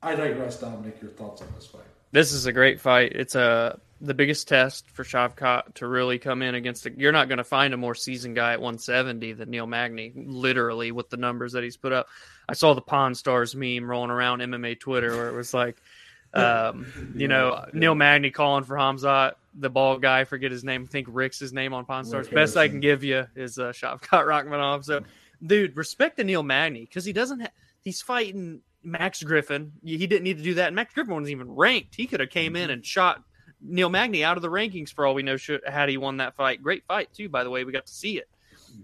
I 0.02 0.16
digress, 0.16 0.60
Dominic. 0.60 1.02
Your 1.02 1.12
thoughts 1.12 1.42
on 1.42 1.48
this 1.56 1.68
fight? 1.68 1.82
This 2.12 2.32
is 2.32 2.46
a 2.46 2.54
great 2.54 2.80
fight. 2.80 3.12
It's 3.14 3.36
a 3.36 3.80
the 4.02 4.14
biggest 4.14 4.48
test 4.48 4.90
for 4.92 5.04
Shavkat 5.04 5.74
to 5.76 5.88
really 5.88 6.20
come 6.20 6.42
in 6.42 6.56
against. 6.56 6.86
A, 6.86 6.92
you're 6.92 7.12
not 7.12 7.28
going 7.28 7.38
to 7.38 7.44
find 7.44 7.74
a 7.74 7.78
more 7.78 7.96
seasoned 7.96 8.36
guy 8.36 8.54
at 8.54 8.62
170 8.62 9.34
than 9.34 9.50
Neil 9.50 9.68
Magny. 9.68 10.14
Literally, 10.16 10.92
with 10.92 11.10
the 11.10 11.18
numbers 11.18 11.52
that 11.54 11.64
he's 11.64 11.78
put 11.78 11.92
up, 11.92 12.08
I 12.48 12.54
saw 12.54 12.74
the 12.74 12.82
Pawn 12.82 13.14
Stars 13.14 13.56
meme 13.56 13.90
rolling 13.90 14.10
around 14.10 14.40
MMA 14.40 14.80
Twitter 14.80 15.16
where 15.16 15.30
it 15.30 15.36
was 15.36 15.54
like, 15.54 15.82
um, 16.34 17.14
you 17.16 17.28
know, 17.28 17.66
Neil 17.74 17.96
Magny 17.96 18.32
calling 18.32 18.64
for 18.64 18.76
Hamzat, 18.76 19.34
the 19.60 19.70
bald 19.70 20.02
guy. 20.02 20.24
Forget 20.24 20.52
his 20.52 20.64
name. 20.64 20.86
I 20.88 20.92
think 20.92 21.08
Rick's 21.10 21.40
his 21.40 21.54
name 21.54 21.74
on 21.74 21.86
Pawn 21.86 22.06
Stars. 22.06 22.28
Rick 22.28 22.36
Best 22.36 22.58
I 22.58 22.68
can 22.68 22.80
give 22.80 23.04
you 23.04 23.28
is 23.36 23.60
uh, 23.60 23.72
Shavkat 23.72 24.26
Rakhmonov. 24.26 24.86
So, 24.86 25.02
dude, 25.46 25.76
respect 25.76 26.18
to 26.18 26.24
Neil 26.24 26.44
Magny 26.44 26.82
because 26.82 27.06
he 27.06 27.14
doesn't. 27.14 27.42
Ha- 27.42 27.52
he's 27.82 28.02
fighting 28.02 28.62
Max 28.84 29.22
Griffin. 29.24 29.74
He 29.84 30.08
didn't 30.08 30.24
need 30.24 30.38
to 30.38 30.44
do 30.44 30.56
that. 30.56 30.68
And 30.68 30.76
Max 30.76 30.94
Griffin 30.94 31.14
wasn't 31.14 31.30
even 31.30 31.54
ranked. 31.54 31.96
He 31.96 32.08
could 32.08 32.20
have 32.20 32.30
came 32.30 32.56
in 32.56 32.70
and 32.70 32.86
shot 32.86 33.24
Neil 33.62 33.90
Magny 33.90 34.24
out 34.24 34.38
of 34.38 34.42
the 34.42 34.50
rankings 34.50 34.94
for 34.94 35.06
all 35.06 35.14
we 35.14 35.24
know. 35.24 35.38
Should 35.38 35.62
had 35.66 35.90
he 35.90 35.98
won 35.98 36.18
that 36.18 36.36
fight, 36.36 36.64
great 36.64 36.86
fight 36.88 37.14
too. 37.14 37.30
By 37.30 37.44
the 37.44 37.50
way, 37.50 37.64
we 37.64 37.72
got 37.72 37.86
to 37.86 37.94
see 37.94 38.18
it. 38.18 38.30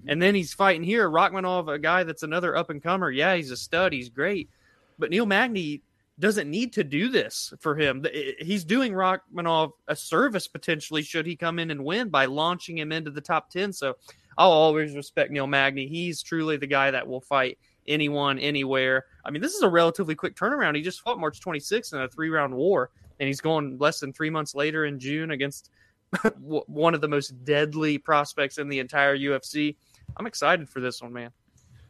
And 0.07 0.21
then 0.21 0.35
he's 0.35 0.53
fighting 0.53 0.83
here, 0.83 1.09
Rakhmonov, 1.09 1.71
a 1.71 1.77
guy 1.77 2.03
that's 2.03 2.23
another 2.23 2.55
up 2.55 2.69
and 2.69 2.81
comer. 2.81 3.11
Yeah, 3.11 3.35
he's 3.35 3.51
a 3.51 3.57
stud. 3.57 3.93
He's 3.93 4.09
great, 4.09 4.49
but 4.97 5.11
Neil 5.11 5.25
Magny 5.25 5.83
doesn't 6.19 6.49
need 6.49 6.73
to 6.73 6.83
do 6.83 7.09
this 7.09 7.53
for 7.59 7.75
him. 7.75 8.05
He's 8.39 8.63
doing 8.63 8.93
Rakhmonov 8.93 9.71
a 9.87 9.95
service 9.95 10.47
potentially 10.47 11.01
should 11.01 11.25
he 11.25 11.35
come 11.35 11.59
in 11.59 11.71
and 11.71 11.83
win 11.83 12.09
by 12.09 12.25
launching 12.25 12.77
him 12.77 12.91
into 12.91 13.11
the 13.11 13.21
top 13.21 13.49
ten. 13.49 13.73
So 13.73 13.95
I'll 14.37 14.51
always 14.51 14.95
respect 14.95 15.31
Neil 15.31 15.47
Magny. 15.47 15.87
He's 15.87 16.21
truly 16.21 16.57
the 16.57 16.67
guy 16.67 16.91
that 16.91 17.07
will 17.07 17.21
fight 17.21 17.57
anyone, 17.87 18.39
anywhere. 18.39 19.05
I 19.23 19.31
mean, 19.31 19.41
this 19.41 19.53
is 19.53 19.61
a 19.61 19.69
relatively 19.69 20.15
quick 20.15 20.35
turnaround. 20.35 20.75
He 20.75 20.81
just 20.81 21.01
fought 21.01 21.19
March 21.19 21.39
26th 21.39 21.93
in 21.93 22.01
a 22.01 22.07
three 22.07 22.29
round 22.29 22.53
war, 22.53 22.91
and 23.19 23.27
he's 23.27 23.41
going 23.41 23.77
less 23.77 23.99
than 23.99 24.13
three 24.13 24.29
months 24.29 24.55
later 24.55 24.85
in 24.85 24.99
June 24.99 25.31
against 25.31 25.71
one 26.39 26.93
of 26.93 27.01
the 27.01 27.07
most 27.07 27.43
deadly 27.43 27.97
prospects 27.97 28.57
in 28.57 28.69
the 28.69 28.79
entire 28.79 29.17
UFC. 29.17 29.75
I'm 30.17 30.27
excited 30.27 30.69
for 30.69 30.79
this 30.79 31.01
one, 31.01 31.13
man. 31.13 31.31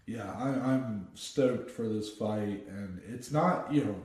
Yeah, 0.07 0.31
I, 0.37 0.49
I'm 0.49 1.07
stoked 1.15 1.69
for 1.69 1.89
this 1.89 2.09
fight, 2.09 2.67
and 2.67 3.01
it's 3.07 3.31
not 3.31 3.71
you 3.73 3.85
know, 3.85 3.95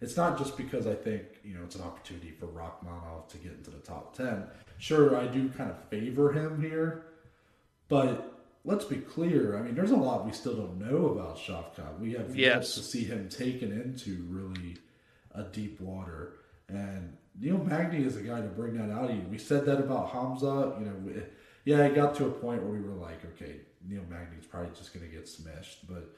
it's 0.00 0.16
not 0.16 0.38
just 0.38 0.56
because 0.56 0.86
I 0.86 0.94
think 0.94 1.22
you 1.44 1.54
know 1.54 1.60
it's 1.64 1.76
an 1.76 1.82
opportunity 1.82 2.30
for 2.30 2.46
Rakhmonov 2.46 3.28
to 3.28 3.38
get 3.38 3.52
into 3.52 3.70
the 3.70 3.78
top 3.78 4.16
ten. 4.16 4.44
Sure, 4.78 5.16
I 5.16 5.26
do 5.26 5.48
kind 5.50 5.70
of 5.70 5.78
favor 5.88 6.32
him 6.32 6.60
here, 6.60 7.06
but 7.88 8.32
let's 8.64 8.84
be 8.84 8.96
clear. 8.96 9.56
I 9.58 9.62
mean, 9.62 9.74
there's 9.74 9.90
a 9.92 9.96
lot 9.96 10.26
we 10.26 10.32
still 10.32 10.54
don't 10.56 10.78
know 10.78 11.06
about 11.08 11.38
Shavkat. 11.38 11.98
We 12.00 12.12
have 12.12 12.36
yet 12.36 12.56
Yes. 12.56 12.74
to 12.74 12.82
see 12.82 13.04
him 13.04 13.28
taken 13.28 13.72
into 13.72 14.24
really 14.28 14.76
a 15.34 15.44
deep 15.44 15.80
water, 15.80 16.34
and 16.68 17.16
Neil 17.38 17.58
Magny 17.58 18.02
is 18.04 18.16
a 18.16 18.22
guy 18.22 18.40
to 18.40 18.48
bring 18.48 18.74
that 18.78 18.90
out 18.90 19.10
of 19.10 19.16
you. 19.16 19.22
We 19.30 19.38
said 19.38 19.66
that 19.66 19.78
about 19.78 20.10
Hamza. 20.10 20.74
You 20.78 20.86
know, 20.86 20.94
we- 21.04 21.22
yeah, 21.64 21.84
it 21.84 21.94
got 21.94 22.14
to 22.16 22.26
a 22.26 22.30
point 22.30 22.62
where 22.62 22.72
we 22.72 22.80
were 22.80 22.94
like, 22.94 23.24
okay, 23.34 23.56
Neil 23.86 24.04
Magny's 24.08 24.46
probably 24.46 24.70
just 24.74 24.94
going 24.94 25.04
to 25.08 25.12
get 25.14 25.28
smashed. 25.28 25.86
But 25.86 26.14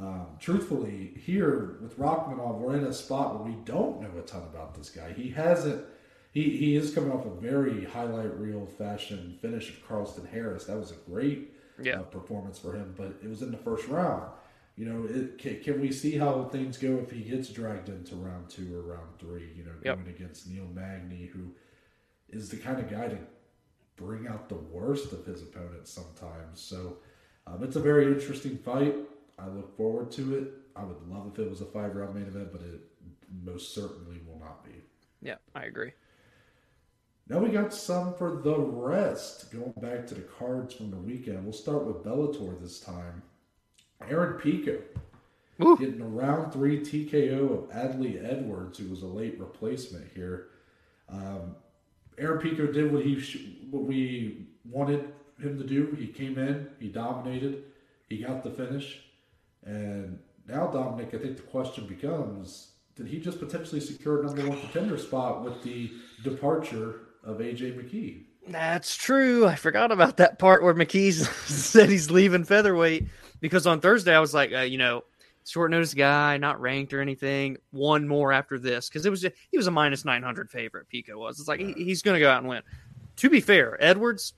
um, 0.00 0.26
truthfully, 0.38 1.12
here 1.24 1.76
with 1.82 1.98
Rakhmonov, 1.98 2.58
we're 2.58 2.76
in 2.76 2.84
a 2.84 2.92
spot 2.92 3.34
where 3.38 3.52
we 3.52 3.58
don't 3.64 4.00
know 4.00 4.10
a 4.18 4.22
ton 4.22 4.42
about 4.42 4.74
this 4.74 4.90
guy. 4.90 5.12
He 5.12 5.28
hasn't. 5.30 5.84
He, 6.32 6.56
he 6.56 6.76
is 6.76 6.94
coming 6.94 7.10
off 7.10 7.26
a 7.26 7.30
very 7.40 7.84
highlight 7.84 8.38
reel 8.38 8.64
fashion 8.64 9.36
finish 9.42 9.68
of 9.68 9.86
Carlston 9.86 10.28
Harris. 10.30 10.64
That 10.66 10.78
was 10.78 10.92
a 10.92 11.10
great 11.10 11.52
Yeah. 11.82 12.00
uh, 12.00 12.02
performance 12.04 12.58
for 12.58 12.72
him, 12.72 12.94
but 12.96 13.14
it 13.22 13.28
was 13.28 13.42
in 13.42 13.50
the 13.50 13.58
first 13.58 13.88
round. 13.88 14.30
You 14.76 14.86
know, 14.86 15.06
it, 15.12 15.38
can, 15.38 15.60
can 15.60 15.80
we 15.80 15.90
see 15.92 16.16
how 16.16 16.44
things 16.44 16.78
go 16.78 16.98
if 16.98 17.10
he 17.10 17.22
gets 17.22 17.48
dragged 17.50 17.88
into 17.88 18.14
round 18.14 18.48
two 18.48 18.74
or 18.74 18.82
round 18.82 19.18
three? 19.18 19.50
You 19.56 19.64
know, 19.64 19.72
Yep. 19.84 19.96
going 19.96 20.08
against 20.08 20.48
Neil 20.48 20.68
Magny, 20.72 21.26
who 21.26 21.52
is 22.28 22.48
the 22.48 22.56
kind 22.56 22.78
of 22.78 22.88
guy 22.88 23.08
to 23.08 23.18
bring 23.96 24.28
out 24.28 24.48
the 24.48 24.54
worst 24.54 25.12
of 25.12 25.26
his 25.26 25.42
opponents 25.42 25.90
sometimes. 25.92 26.60
So 26.60 26.98
um, 27.48 27.62
it's 27.64 27.74
a 27.76 27.80
very 27.80 28.06
interesting 28.06 28.56
fight. 28.56 28.94
I 29.42 29.48
look 29.48 29.76
forward 29.76 30.10
to 30.12 30.36
it. 30.38 30.52
I 30.76 30.84
would 30.84 31.00
love 31.08 31.30
if 31.32 31.38
it 31.38 31.48
was 31.48 31.60
a 31.60 31.66
five 31.66 31.94
round 31.94 32.14
main 32.14 32.26
event, 32.26 32.52
but 32.52 32.62
it 32.62 32.80
most 33.42 33.74
certainly 33.74 34.20
will 34.26 34.38
not 34.38 34.64
be. 34.64 34.72
Yeah, 35.22 35.36
I 35.54 35.64
agree. 35.64 35.92
Now 37.28 37.38
we 37.38 37.50
got 37.50 37.72
some 37.72 38.14
for 38.14 38.40
the 38.42 38.58
rest. 38.58 39.52
Going 39.52 39.72
back 39.80 40.06
to 40.08 40.14
the 40.14 40.22
cards 40.22 40.74
from 40.74 40.90
the 40.90 40.96
weekend, 40.96 41.44
we'll 41.44 41.52
start 41.52 41.84
with 41.84 42.04
Bellator 42.04 42.60
this 42.60 42.80
time. 42.80 43.22
Aaron 44.08 44.38
Pico 44.40 44.78
Woo. 45.58 45.76
getting 45.76 46.00
a 46.00 46.08
round 46.08 46.52
three 46.52 46.80
TKO 46.80 47.52
of 47.52 47.70
Adli 47.70 48.24
Edwards, 48.24 48.78
who 48.78 48.88
was 48.88 49.02
a 49.02 49.06
late 49.06 49.38
replacement 49.38 50.10
here. 50.14 50.48
Um, 51.08 51.54
Aaron 52.18 52.40
Pico 52.40 52.66
did 52.66 52.92
what 52.92 53.04
he 53.04 53.20
sh- 53.20 53.46
what 53.70 53.84
we 53.84 54.46
wanted 54.64 55.12
him 55.40 55.58
to 55.58 55.64
do. 55.64 55.94
He 55.98 56.06
came 56.08 56.38
in, 56.38 56.68
he 56.80 56.88
dominated, 56.88 57.64
he 58.08 58.18
got 58.18 58.42
the 58.42 58.50
finish, 58.50 59.02
and 59.64 60.18
now 60.48 60.66
Dominic, 60.68 61.14
I 61.14 61.18
think 61.18 61.36
the 61.36 61.42
question 61.42 61.86
becomes: 61.86 62.72
Did 62.96 63.06
he 63.06 63.18
just 63.20 63.38
potentially 63.38 63.80
secure 63.80 64.20
a 64.22 64.26
number 64.26 64.48
one 64.48 64.60
contender 64.60 64.98
spot 64.98 65.44
with 65.44 65.62
the 65.62 65.90
departure 66.24 67.00
of 67.24 67.38
AJ 67.38 67.76
McKee? 67.76 68.24
That's 68.48 68.96
true. 68.96 69.46
I 69.46 69.54
forgot 69.54 69.92
about 69.92 70.16
that 70.16 70.38
part 70.38 70.62
where 70.62 70.74
McKee 70.74 71.12
said 71.46 71.88
he's 71.90 72.10
leaving 72.10 72.44
featherweight 72.44 73.06
because 73.40 73.66
on 73.66 73.80
Thursday 73.80 74.14
I 74.14 74.20
was 74.20 74.32
like, 74.34 74.52
uh, 74.52 74.60
you 74.60 74.78
know, 74.78 75.04
short 75.46 75.70
notice 75.70 75.92
guy, 75.94 76.36
not 76.38 76.60
ranked 76.60 76.92
or 76.94 77.00
anything. 77.02 77.58
One 77.70 78.08
more 78.08 78.32
after 78.32 78.58
this 78.58 78.88
because 78.88 79.04
it 79.06 79.10
was 79.10 79.20
just, 79.20 79.34
he 79.50 79.56
was 79.58 79.66
a 79.66 79.70
minus 79.70 80.04
nine 80.04 80.22
hundred 80.22 80.50
favorite. 80.50 80.88
Pico 80.88 81.18
was. 81.18 81.38
It's 81.38 81.48
like 81.48 81.60
he, 81.60 81.72
he's 81.74 82.02
going 82.02 82.14
to 82.14 82.20
go 82.20 82.30
out 82.30 82.38
and 82.40 82.48
win. 82.48 82.62
To 83.16 83.28
be 83.30 83.40
fair, 83.40 83.76
Edwards 83.82 84.32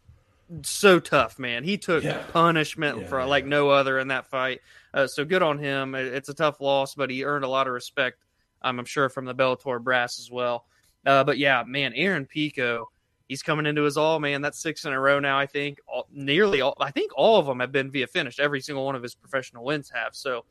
so 0.63 0.99
tough, 1.01 1.39
man. 1.39 1.65
He 1.65 1.79
took 1.79 2.03
Yeah. 2.05 2.23
punishment 2.33 2.99
Yeah, 3.03 3.07
for 3.07 3.21
yeah. 3.21 3.25
like 3.27 3.47
no 3.47 3.71
other 3.71 3.99
in 3.99 4.09
that 4.09 4.27
fight. 4.27 4.61
Uh, 4.95 5.07
so 5.07 5.25
good 5.25 5.43
on 5.43 5.59
him. 5.59 5.95
It's 5.95 6.29
a 6.29 6.35
tough 6.35 6.61
loss, 6.61 6.95
but 6.95 7.11
he 7.11 7.25
earned 7.25 7.45
a 7.45 7.49
lot 7.49 7.67
of 7.67 7.73
respect. 7.73 8.19
um, 8.63 8.79
I'm 8.79 8.85
sure 8.85 9.09
from 9.09 9.25
the 9.25 9.35
Bellator 9.35 9.83
brass 9.83 10.19
as 10.19 10.31
well. 10.31 10.67
Uh, 11.05 11.25
but 11.25 11.39
yeah, 11.39 11.65
man, 11.67 11.93
Aaron 11.95 12.27
Pico, 12.27 12.91
he's 13.29 13.43
coming 13.43 13.67
into 13.67 13.83
his 13.83 13.97
all, 13.97 14.21
man. 14.21 14.43
That's 14.43 14.61
six 14.61 14.85
in 14.85 14.93
a 14.93 15.01
row 15.01 15.19
now. 15.19 15.39
I 15.39 15.47
think 15.47 15.79
all, 15.89 16.07
nearly 16.13 16.61
all. 16.61 16.77
I 16.81 16.91
think 16.91 17.11
all 17.17 17.39
of 17.41 17.47
them 17.47 17.61
have 17.61 17.73
been 17.73 17.91
via 17.91 18.07
finish. 18.07 18.39
Every 18.39 18.61
single 18.61 18.85
one 18.85 18.95
of 18.95 19.03
his 19.03 19.15
professional 19.15 19.65
wins 19.65 19.91
have. 19.91 20.15
So 20.15 20.45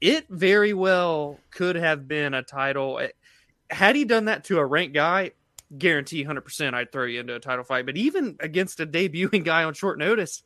it 0.00 0.26
very 0.28 0.72
well 0.72 1.38
could 1.50 1.76
have 1.76 2.08
been 2.08 2.34
a 2.34 2.42
title. 2.42 2.98
Eh, 2.98 3.08
Had 3.70 3.94
he 3.94 4.04
done 4.04 4.24
that 4.24 4.44
to 4.44 4.58
a 4.58 4.66
ranked 4.66 4.94
guy, 4.94 5.32
guarantee 5.76 6.24
100% 6.24 6.74
I'd 6.74 6.90
throw 6.92 7.04
you 7.04 7.20
into 7.20 7.34
a 7.34 7.40
title 7.40 7.64
fight. 7.64 7.86
But 7.86 7.96
even 7.96 8.36
against 8.40 8.80
a 8.80 8.86
debuting 8.86 9.44
guy 9.44 9.64
on 9.64 9.74
short 9.74 9.98
notice, 9.98 10.42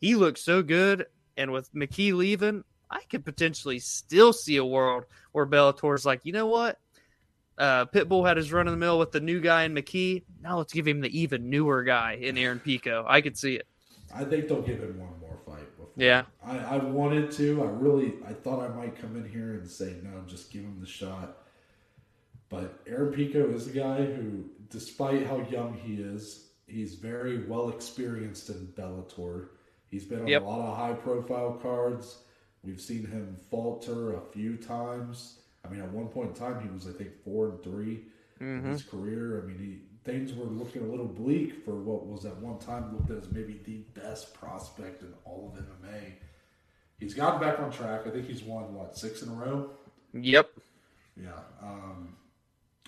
he 0.00 0.14
looked 0.14 0.38
so 0.38 0.62
good. 0.62 1.06
And 1.36 1.50
with 1.50 1.72
McKee 1.74 2.14
leaving, 2.14 2.62
I 2.94 3.00
could 3.10 3.24
potentially 3.24 3.80
still 3.80 4.32
see 4.32 4.56
a 4.56 4.64
world 4.64 5.04
where 5.32 5.44
Bellator's 5.44 6.06
like, 6.06 6.20
you 6.24 6.32
know 6.32 6.46
what? 6.46 6.78
Uh, 7.58 7.86
Pitbull 7.86 8.26
had 8.26 8.36
his 8.36 8.52
run 8.52 8.66
in 8.68 8.72
the 8.72 8.78
mill 8.78 8.98
with 8.98 9.12
the 9.12 9.20
new 9.20 9.40
guy 9.40 9.64
in 9.64 9.74
McKee. 9.74 10.22
Now 10.40 10.58
let's 10.58 10.72
give 10.72 10.86
him 10.86 11.00
the 11.00 11.20
even 11.20 11.50
newer 11.50 11.82
guy 11.82 12.12
in 12.20 12.38
Aaron 12.38 12.60
Pico. 12.60 13.04
I 13.06 13.20
could 13.20 13.36
see 13.36 13.56
it. 13.56 13.66
I 14.14 14.24
think 14.24 14.48
they'll 14.48 14.62
give 14.62 14.78
him 14.78 14.98
one 15.00 15.18
more 15.20 15.38
fight. 15.44 15.68
Before. 15.76 15.88
Yeah. 15.96 16.24
I, 16.44 16.58
I 16.58 16.76
wanted 16.78 17.32
to. 17.32 17.62
I 17.62 17.66
really, 17.66 18.14
I 18.26 18.32
thought 18.32 18.60
I 18.60 18.68
might 18.68 18.96
come 19.00 19.16
in 19.16 19.28
here 19.28 19.54
and 19.54 19.68
say 19.68 19.96
no, 20.02 20.22
just 20.26 20.52
give 20.52 20.62
him 20.62 20.78
the 20.80 20.86
shot. 20.86 21.38
But 22.48 22.80
Aaron 22.86 23.12
Pico 23.12 23.50
is 23.50 23.66
a 23.66 23.72
guy 23.72 24.04
who, 24.04 24.44
despite 24.70 25.26
how 25.26 25.40
young 25.50 25.74
he 25.74 25.94
is, 25.94 26.50
he's 26.68 26.94
very 26.94 27.44
well 27.46 27.70
experienced 27.70 28.50
in 28.50 28.68
Bellator. 28.76 29.48
He's 29.90 30.04
been 30.04 30.20
on 30.22 30.26
Yep. 30.28 30.42
a 30.42 30.44
lot 30.44 30.60
of 30.70 30.76
high 30.76 30.92
profile 30.92 31.58
cards. 31.60 32.18
We've 32.64 32.80
seen 32.80 33.06
him 33.06 33.36
falter 33.50 34.14
a 34.14 34.20
few 34.20 34.56
times. 34.56 35.38
I 35.64 35.68
mean, 35.68 35.80
at 35.80 35.90
one 35.90 36.08
point 36.08 36.30
in 36.30 36.34
time, 36.34 36.62
he 36.62 36.68
was, 36.68 36.86
I 36.86 36.92
think, 36.92 37.22
four 37.24 37.48
and 37.48 37.62
3 37.62 38.00
in 38.40 38.62
his 38.64 38.82
career. 38.82 39.42
I 39.42 39.46
mean, 39.46 39.58
he, 39.58 40.10
things 40.10 40.34
were 40.34 40.44
looking 40.44 40.82
a 40.82 40.86
little 40.86 41.06
bleak 41.06 41.64
for 41.64 41.74
what 41.74 42.06
was 42.06 42.24
at 42.24 42.36
one 42.38 42.58
time 42.58 42.94
looked 42.94 43.10
as 43.10 43.30
maybe 43.32 43.60
the 43.64 44.00
best 44.00 44.34
prospect 44.34 45.02
in 45.02 45.12
all 45.24 45.52
of 45.54 45.64
MMA. 45.64 46.12
He's 46.98 47.14
gotten 47.14 47.40
back 47.40 47.58
on 47.60 47.70
track. 47.70 48.06
I 48.06 48.10
think 48.10 48.26
he's 48.26 48.42
won 48.42 48.74
what 48.74 48.96
six 48.96 49.22
in 49.22 49.30
a 49.30 49.32
row. 49.32 49.70
Yep. 50.12 50.50
Yeah, 51.20 51.30
um, 51.62 52.16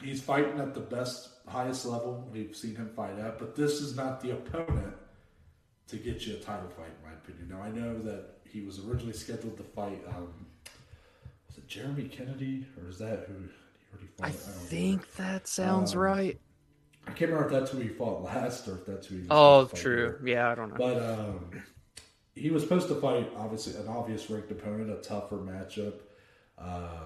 he's 0.03 0.21
fighting 0.21 0.59
at 0.59 0.75
the 0.75 0.81
best, 0.81 1.31
highest 1.47 1.87
level 1.87 2.29
we've 2.33 2.57
seen 2.57 2.77
him 2.77 2.91
fight 2.95 3.19
at. 3.19 3.39
But 3.39 3.55
this 3.55 3.81
is 3.81 3.97
not 3.97 4.21
the 4.21 4.33
opponent 4.33 4.95
to 5.89 5.97
get 5.97 6.27
you 6.27 6.35
a 6.35 6.39
title 6.39 6.69
fight, 6.71 6.91
in 6.99 7.09
my 7.09 7.15
opinion. 7.15 7.49
Now 7.49 7.63
I 7.63 7.71
know 7.71 7.99
that 8.03 8.36
he 8.53 8.63
was 8.63 8.79
originally 8.87 9.13
scheduled 9.13 9.57
to 9.57 9.63
fight. 9.63 10.03
Um, 10.09 10.47
was 11.49 11.59
it 11.59 11.67
Jeremy 11.69 12.05
Kennedy 12.09 12.67
or 12.83 12.89
is 12.89 12.99
that 12.99 13.27
who 13.29 13.35
he 13.35 13.49
already 13.93 14.07
fought? 14.17 14.27
I 14.27 14.31
don't 14.31 14.41
remember. 14.41 14.67
think 14.67 15.15
that 15.17 15.47
sounds 15.49 15.95
Um, 15.95 16.01
right. 16.01 16.41
I 17.09 17.13
can't 17.13 17.31
remember 17.31 17.47
if 17.47 17.53
that's 17.53 17.71
who 17.71 17.79
he 17.79 17.89
fought 17.89 18.23
last 18.25 18.67
or 18.67 18.75
if 18.79 18.87
that's 18.87 19.07
who 19.07 19.15
he. 19.17 19.21
Was 19.23 19.29
Oh, 19.31 19.65
supposed 19.65 19.71
to 19.71 19.77
fight 19.77 19.83
true. 19.83 19.97
here. 19.97 20.21
Yeah, 20.37 20.51
I 20.51 20.55
don't 20.57 20.71
know. 20.71 20.77
But 20.77 21.03
um, 21.03 21.51
he 22.35 22.51
was 22.51 22.63
supposed 22.65 22.89
to 22.89 22.97
fight 22.97 23.31
obviously 23.37 23.81
an 23.81 23.89
obvious 23.89 24.29
ranked 24.29 24.51
opponent, 24.51 24.91
a 24.91 24.97
tougher 24.97 25.37
matchup. 25.37 25.95
Uh, 26.59 27.05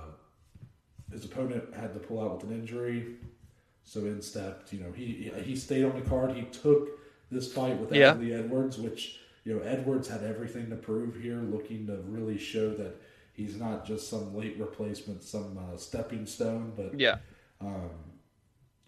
his 1.12 1.24
opponent 1.24 1.74
had 1.74 1.92
to 1.92 1.98
pull 2.00 2.20
out 2.22 2.36
with 2.40 2.50
an 2.50 2.52
injury, 2.58 3.16
so 3.84 4.00
in 4.00 4.22
stepped. 4.22 4.72
You 4.72 4.80
know, 4.80 4.92
he 4.92 5.30
he 5.42 5.54
stayed 5.56 5.84
on 5.84 5.94
the 6.00 6.08
card. 6.08 6.32
He 6.32 6.42
took 6.44 6.88
this 7.30 7.52
fight 7.52 7.76
with 7.78 7.92
Yeah. 7.92 8.14
Adli 8.14 8.32
Edwards, 8.38 8.78
which 8.78 9.19
you 9.44 9.54
know 9.54 9.62
Edwards 9.62 10.08
had 10.08 10.22
everything 10.22 10.70
to 10.70 10.76
prove 10.76 11.16
here, 11.16 11.36
looking 11.36 11.86
to 11.86 11.96
really 12.06 12.38
show 12.38 12.70
that 12.74 13.00
he's 13.32 13.56
not 13.56 13.86
just 13.86 14.08
some 14.08 14.34
late 14.36 14.56
replacement, 14.58 15.22
some 15.22 15.58
uh, 15.58 15.76
stepping 15.76 16.26
stone, 16.26 16.72
but 16.76 16.98
yeah. 16.98 17.16
um, 17.60 17.90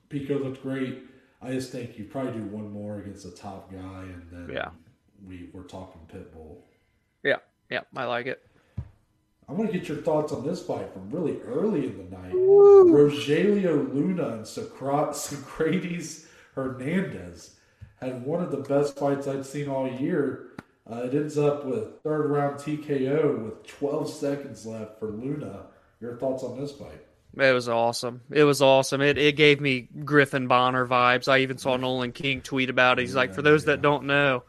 Pico 0.09 0.39
looked 0.39 0.63
great. 0.63 1.03
I 1.41 1.53
just 1.53 1.73
think 1.73 1.99
you 1.99 2.05
probably 2.05 2.33
do 2.33 2.45
one 2.45 2.71
more 2.71 2.99
against 2.99 3.25
a 3.27 3.31
top 3.31 3.73
guy, 3.73 4.03
and 4.03 4.27
then 4.31 4.51
Yeah. 4.55 4.71
we 5.27 5.49
we're 5.53 5.63
talking 5.65 6.03
Pitbull. 6.13 6.59
Yeah. 7.25 7.39
Yeah. 7.71 7.81
I 7.97 8.05
like 8.05 8.27
it. 8.27 8.47
I 9.49 9.53
want 9.55 9.73
to 9.73 9.77
get 9.79 9.89
your 9.89 9.99
thoughts 9.99 10.33
on 10.33 10.47
this 10.47 10.63
fight 10.65 10.93
from 10.93 11.11
really 11.11 11.41
early 11.43 11.87
in 11.87 11.99
the 11.99 12.17
night. 12.17 12.33
Rogelio 12.33 13.93
Luna 13.93 14.29
and 14.37 14.47
Socrates 14.47 16.27
Hernandez 16.55 17.57
had 18.03 18.25
one 18.25 18.43
of 18.43 18.51
the 18.51 18.59
best 18.59 18.99
fights 18.99 19.27
I've 19.27 19.47
seen 19.47 19.69
all 19.69 19.89
year. 19.89 20.49
Uh, 20.91 21.03
it 21.05 21.15
ends 21.15 21.39
up 21.39 21.65
with 21.65 22.03
third 22.03 22.31
round 22.31 22.57
TKO 22.57 23.45
with 23.45 23.67
12 23.67 24.11
seconds 24.11 24.67
left 24.67 24.99
for 24.99 25.09
Luna. 25.09 25.67
Your 26.01 26.17
thoughts 26.17 26.43
on 26.43 26.61
this 26.61 26.73
fight? 26.73 27.07
It 27.37 27.53
was 27.53 27.69
awesome. 27.69 28.21
It 28.31 28.45
was 28.45 28.61
awesome. 28.61 29.01
It 29.01 29.17
it 29.17 29.37
gave 29.37 29.61
me 29.61 29.89
Griffin 30.05 30.49
Bonnar 30.49 30.87
vibes. 30.87 31.29
I 31.29 31.39
even 31.39 31.57
saw 31.57 31.77
Nolan 31.77 32.13
King 32.13 32.43
tweet 32.43 32.69
about 32.69 32.99
it. 32.99 33.03
He's 33.03 33.15
like, 33.15 33.33
for 33.33 33.41
those 33.41 33.63
yeah. 33.63 33.73
that 33.73 33.83
don't 33.83 34.05
know, 34.05 34.43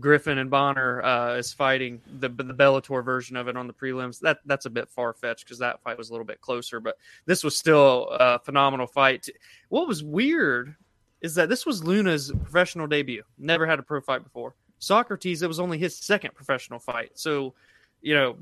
Griffin 0.00 0.38
and 0.38 0.48
Bonnar 0.48 1.02
uh, 1.04 1.34
is 1.34 1.52
fighting 1.52 2.00
the 2.20 2.30
the 2.30 2.54
Bellator 2.54 3.04
version 3.04 3.36
of 3.36 3.48
it 3.48 3.56
on 3.56 3.66
the 3.66 3.74
prelims. 3.74 4.20
That 4.20 4.38
that's 4.46 4.64
a 4.64 4.70
bit 4.70 4.88
far 4.88 5.12
fetched 5.12 5.44
because 5.44 5.58
that 5.58 5.82
fight 5.82 5.98
was 5.98 6.08
a 6.08 6.12
little 6.12 6.24
bit 6.24 6.40
closer, 6.40 6.80
but 6.80 6.96
this 7.26 7.44
was 7.44 7.56
still 7.56 8.08
a 8.12 8.38
phenomenal 8.38 8.86
fight. 8.86 9.28
What 9.68 9.86
was 9.86 10.02
weird 10.02 10.74
is 11.22 11.34
that 11.36 11.48
this 11.48 11.64
was 11.64 11.82
Luna's 11.82 12.30
professional 12.42 12.86
debut. 12.86 13.22
Never 13.38 13.66
had 13.66 13.78
a 13.78 13.82
pro 13.82 14.00
fight 14.00 14.22
before. 14.22 14.54
Socrates, 14.78 15.42
it 15.42 15.48
was 15.48 15.60
only 15.60 15.78
his 15.78 15.96
second 15.96 16.34
professional 16.34 16.78
fight. 16.78 17.12
So 17.14 17.54
you 18.02 18.14
know, 18.14 18.36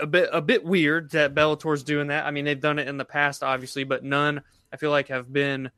a 0.00 0.06
bit 0.06 0.28
a 0.32 0.40
bit 0.40 0.62
weird 0.62 1.10
that 1.12 1.34
Bellator's 1.34 1.82
doing 1.82 2.08
that. 2.08 2.26
I 2.26 2.30
mean, 2.30 2.44
they've 2.44 2.60
done 2.60 2.78
it 2.78 2.86
in 2.86 2.98
the 2.98 3.04
past, 3.04 3.42
obviously, 3.42 3.84
but 3.84 4.04
none 4.04 4.42
I 4.72 4.76
feel 4.76 4.90
like 4.90 5.08
have 5.08 5.32
been 5.32 5.70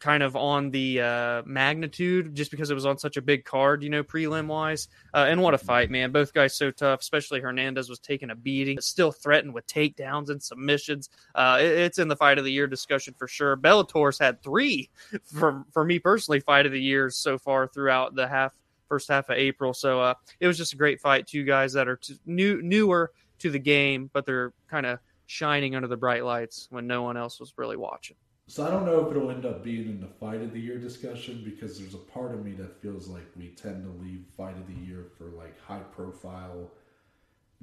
kind 0.00 0.22
of 0.22 0.34
on 0.34 0.70
the 0.70 1.00
uh, 1.00 1.42
magnitude 1.46 2.34
just 2.34 2.50
because 2.50 2.70
it 2.70 2.74
was 2.74 2.86
on 2.86 2.98
such 2.98 3.16
a 3.16 3.22
big 3.22 3.44
card, 3.44 3.82
you 3.82 3.90
know, 3.90 4.02
prelim 4.02 4.46
wise. 4.46 4.88
Uh, 5.14 5.26
and 5.28 5.40
what 5.42 5.54
a 5.54 5.58
fight, 5.58 5.90
man! 5.90 6.10
Both 6.10 6.32
guys 6.32 6.56
so 6.56 6.70
tough. 6.70 7.00
Especially 7.00 7.40
Hernandez 7.40 7.88
was 7.88 7.98
taking 7.98 8.30
a 8.30 8.34
beating, 8.34 8.80
still 8.80 9.12
threatened 9.12 9.54
with 9.54 9.66
takedowns 9.66 10.30
and 10.30 10.42
submissions. 10.42 11.08
Uh, 11.34 11.58
it- 11.60 11.78
it's 11.78 11.98
in 11.98 12.08
the 12.08 12.16
fight 12.16 12.38
of 12.38 12.44
the 12.44 12.52
year 12.52 12.66
discussion 12.66 13.14
for 13.18 13.28
sure. 13.28 13.56
Bellator's 13.56 14.18
had 14.18 14.42
three 14.42 14.90
for 15.24 15.64
for 15.72 15.84
me 15.84 15.98
personally 15.98 16.40
fight 16.40 16.66
of 16.66 16.72
the 16.72 16.80
years 16.82 17.16
so 17.16 17.38
far 17.38 17.66
throughout 17.68 18.14
the 18.14 18.26
half 18.26 18.52
first 18.88 19.08
half 19.08 19.28
of 19.30 19.36
April. 19.36 19.72
So 19.72 20.00
uh, 20.00 20.14
it 20.40 20.46
was 20.46 20.56
just 20.58 20.72
a 20.72 20.76
great 20.76 21.00
fight. 21.00 21.26
Two 21.26 21.44
guys 21.44 21.74
that 21.74 21.86
are 21.88 21.96
t- 21.96 22.18
new 22.26 22.60
newer 22.62 23.12
to 23.38 23.50
the 23.50 23.58
game, 23.58 24.10
but 24.12 24.26
they're 24.26 24.52
kind 24.68 24.86
of 24.86 24.98
shining 25.26 25.76
under 25.76 25.86
the 25.88 25.96
bright 25.96 26.24
lights 26.24 26.66
when 26.70 26.86
no 26.86 27.02
one 27.02 27.16
else 27.16 27.38
was 27.38 27.52
really 27.56 27.76
watching. 27.76 28.16
So 28.50 28.66
I 28.66 28.70
don't 28.72 28.84
know 28.84 29.06
if 29.06 29.14
it'll 29.14 29.30
end 29.30 29.46
up 29.46 29.62
being 29.62 29.84
in 29.84 30.00
the 30.00 30.08
fight 30.08 30.40
of 30.40 30.52
the 30.52 30.58
year 30.58 30.76
discussion 30.76 31.40
because 31.44 31.78
there's 31.78 31.94
a 31.94 31.98
part 31.98 32.34
of 32.34 32.44
me 32.44 32.50
that 32.54 32.82
feels 32.82 33.06
like 33.06 33.22
we 33.36 33.50
tend 33.50 33.84
to 33.84 34.04
leave 34.04 34.24
fight 34.36 34.56
of 34.56 34.66
the 34.66 34.74
year 34.84 35.06
for 35.16 35.26
like 35.26 35.54
high 35.60 35.84
profile 35.94 36.68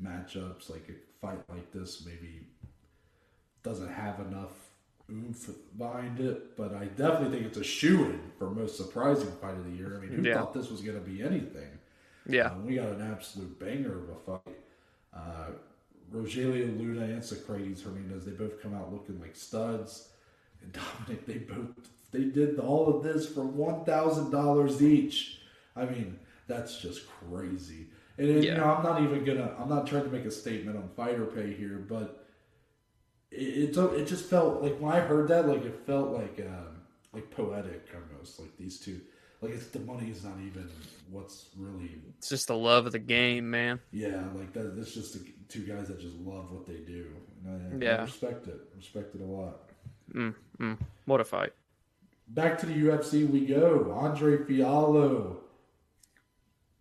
matchups. 0.01 0.69
Like 0.69 0.87
a 0.87 0.93
fight 1.19 1.39
like 1.49 1.73
this 1.73 2.05
maybe 2.05 2.47
doesn't 3.63 3.89
have 3.89 4.21
enough 4.21 4.53
oomph 5.11 5.49
behind 5.77 6.21
it, 6.21 6.55
but 6.55 6.73
I 6.73 6.85
definitely 6.85 7.37
think 7.37 7.47
it's 7.47 7.57
a 7.57 7.65
shoe 7.65 8.05
in 8.05 8.21
for 8.39 8.49
most 8.49 8.77
surprising 8.77 9.31
fight 9.41 9.55
of 9.57 9.65
the 9.65 9.77
year. 9.77 9.97
I 9.97 9.99
mean, 9.99 10.13
who 10.13 10.21
Yeah. 10.21 10.35
thought 10.35 10.53
this 10.53 10.71
was 10.71 10.79
going 10.79 10.97
to 10.97 11.03
be 11.03 11.21
anything? 11.21 11.79
Yeah, 12.29 12.51
Um, 12.51 12.65
we 12.65 12.75
got 12.75 12.93
an 12.93 13.01
absolute 13.01 13.59
banger 13.59 14.03
of 14.03 14.09
a 14.09 14.15
fight. 14.15 14.59
Uh, 15.13 15.47
Rogelio 16.13 16.79
Luna 16.79 17.01
and 17.01 17.21
Socrates 17.21 17.81
Hernandez, 17.81 18.23
they 18.23 18.31
both 18.31 18.61
come 18.61 18.73
out 18.73 18.93
looking 18.93 19.19
like 19.19 19.35
studs. 19.35 20.13
And 20.61 20.73
Dominic, 20.73 21.25
they 21.25 21.37
both 21.39 21.67
They 22.11 22.25
did 22.25 22.59
all 22.59 22.87
of 22.95 23.03
this 23.03 23.27
for 23.27 23.43
one 23.45 23.83
thousand 23.85 24.31
dollars 24.31 24.81
each. 24.81 25.41
I 25.75 25.85
mean, 25.85 26.19
that's 26.47 26.79
just 26.79 27.07
crazy. 27.07 27.87
And 28.17 28.29
then, 28.29 28.41
Yeah. 28.41 28.51
you 28.53 28.57
know, 28.57 28.63
I'm 28.65 28.83
not 28.83 29.01
even 29.03 29.23
gonna. 29.25 29.55
I'm 29.59 29.69
not 29.69 29.85
trying 29.87 30.03
to 30.05 30.09
make 30.09 30.25
a 30.25 30.31
statement 30.31 30.77
on 30.77 30.89
fighter 30.95 31.25
pay 31.25 31.53
here, 31.53 31.85
but 31.87 32.25
it 33.31 33.77
it, 33.77 33.77
it 33.77 34.07
just 34.07 34.25
felt 34.25 34.61
like 34.63 34.77
when 34.79 34.93
I 34.93 34.99
heard 35.01 35.27
that, 35.29 35.47
like 35.47 35.65
it 35.65 35.81
felt 35.85 36.11
like 36.11 36.39
um, 36.39 36.81
like 37.13 37.29
poetic 37.31 37.87
almost. 37.93 38.39
Like 38.39 38.55
these 38.57 38.79
two, 38.79 39.01
like 39.41 39.51
it's 39.51 39.67
the 39.67 39.79
money 39.79 40.09
is 40.09 40.23
not 40.23 40.37
even 40.39 40.69
what's 41.11 41.49
really. 41.57 41.91
It's 42.17 42.29
just 42.29 42.47
the 42.47 42.55
love 42.55 42.85
of 42.85 42.91
the 42.91 42.99
game, 42.99 43.49
man. 43.49 43.79
Yeah, 43.91 44.23
like 44.35 44.53
that. 44.53 44.75
That's 44.75 44.93
just 44.93 45.13
the 45.13 45.25
two 45.49 45.61
guys 45.65 45.87
that 45.89 45.99
just 45.99 46.15
love 46.15 46.51
what 46.51 46.65
they 46.65 46.77
do. 46.77 47.07
And 47.45 47.73
I, 47.73 47.75
I 47.75 47.79
Yeah. 47.83 48.01
respect 48.03 48.47
it. 48.47 48.61
Respect 48.75 49.13
it 49.15 49.21
a 49.21 49.25
lot. 49.25 49.66
Mm, 50.17 50.33
mm. 50.59 50.77
What 51.05 51.21
a 51.21 51.23
fight. 51.23 51.53
Back 52.29 52.57
to 52.59 52.65
the 52.65 52.73
UFC 52.73 53.29
we 53.29 53.45
go. 53.45 53.95
Andre 53.97 54.37
Fiallo 54.37 55.37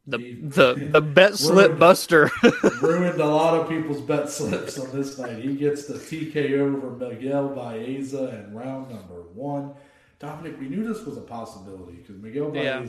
The 0.07 0.19
He- 0.19 0.35
the 0.41 0.89
the 0.93 1.01
bet 1.19 1.35
slip 1.37 1.67
Ruined. 1.67 1.79
buster. 1.81 2.31
ruined 2.83 3.21
a 3.21 3.27
lot 3.27 3.55
of 3.61 3.69
people's 3.69 4.01
bet 4.01 4.29
slips 4.31 4.79
on 4.79 4.91
this 4.97 5.19
night. 5.19 5.39
He 5.43 5.55
gets 5.57 5.87
the 5.87 5.95
TKO 5.95 6.77
over 6.77 6.91
Miguel 6.93 7.49
Baeza 7.51 8.29
in 8.47 8.55
round 8.55 8.91
number 8.91 9.23
one. 9.35 9.75
Dominic, 10.19 10.59
we 10.59 10.69
knew 10.69 10.87
this 10.87 11.05
was 11.05 11.17
a 11.19 11.21
possibility 11.23 11.97
because 11.99 12.17
Miguel 12.17 12.51
Yeah. 12.55 12.81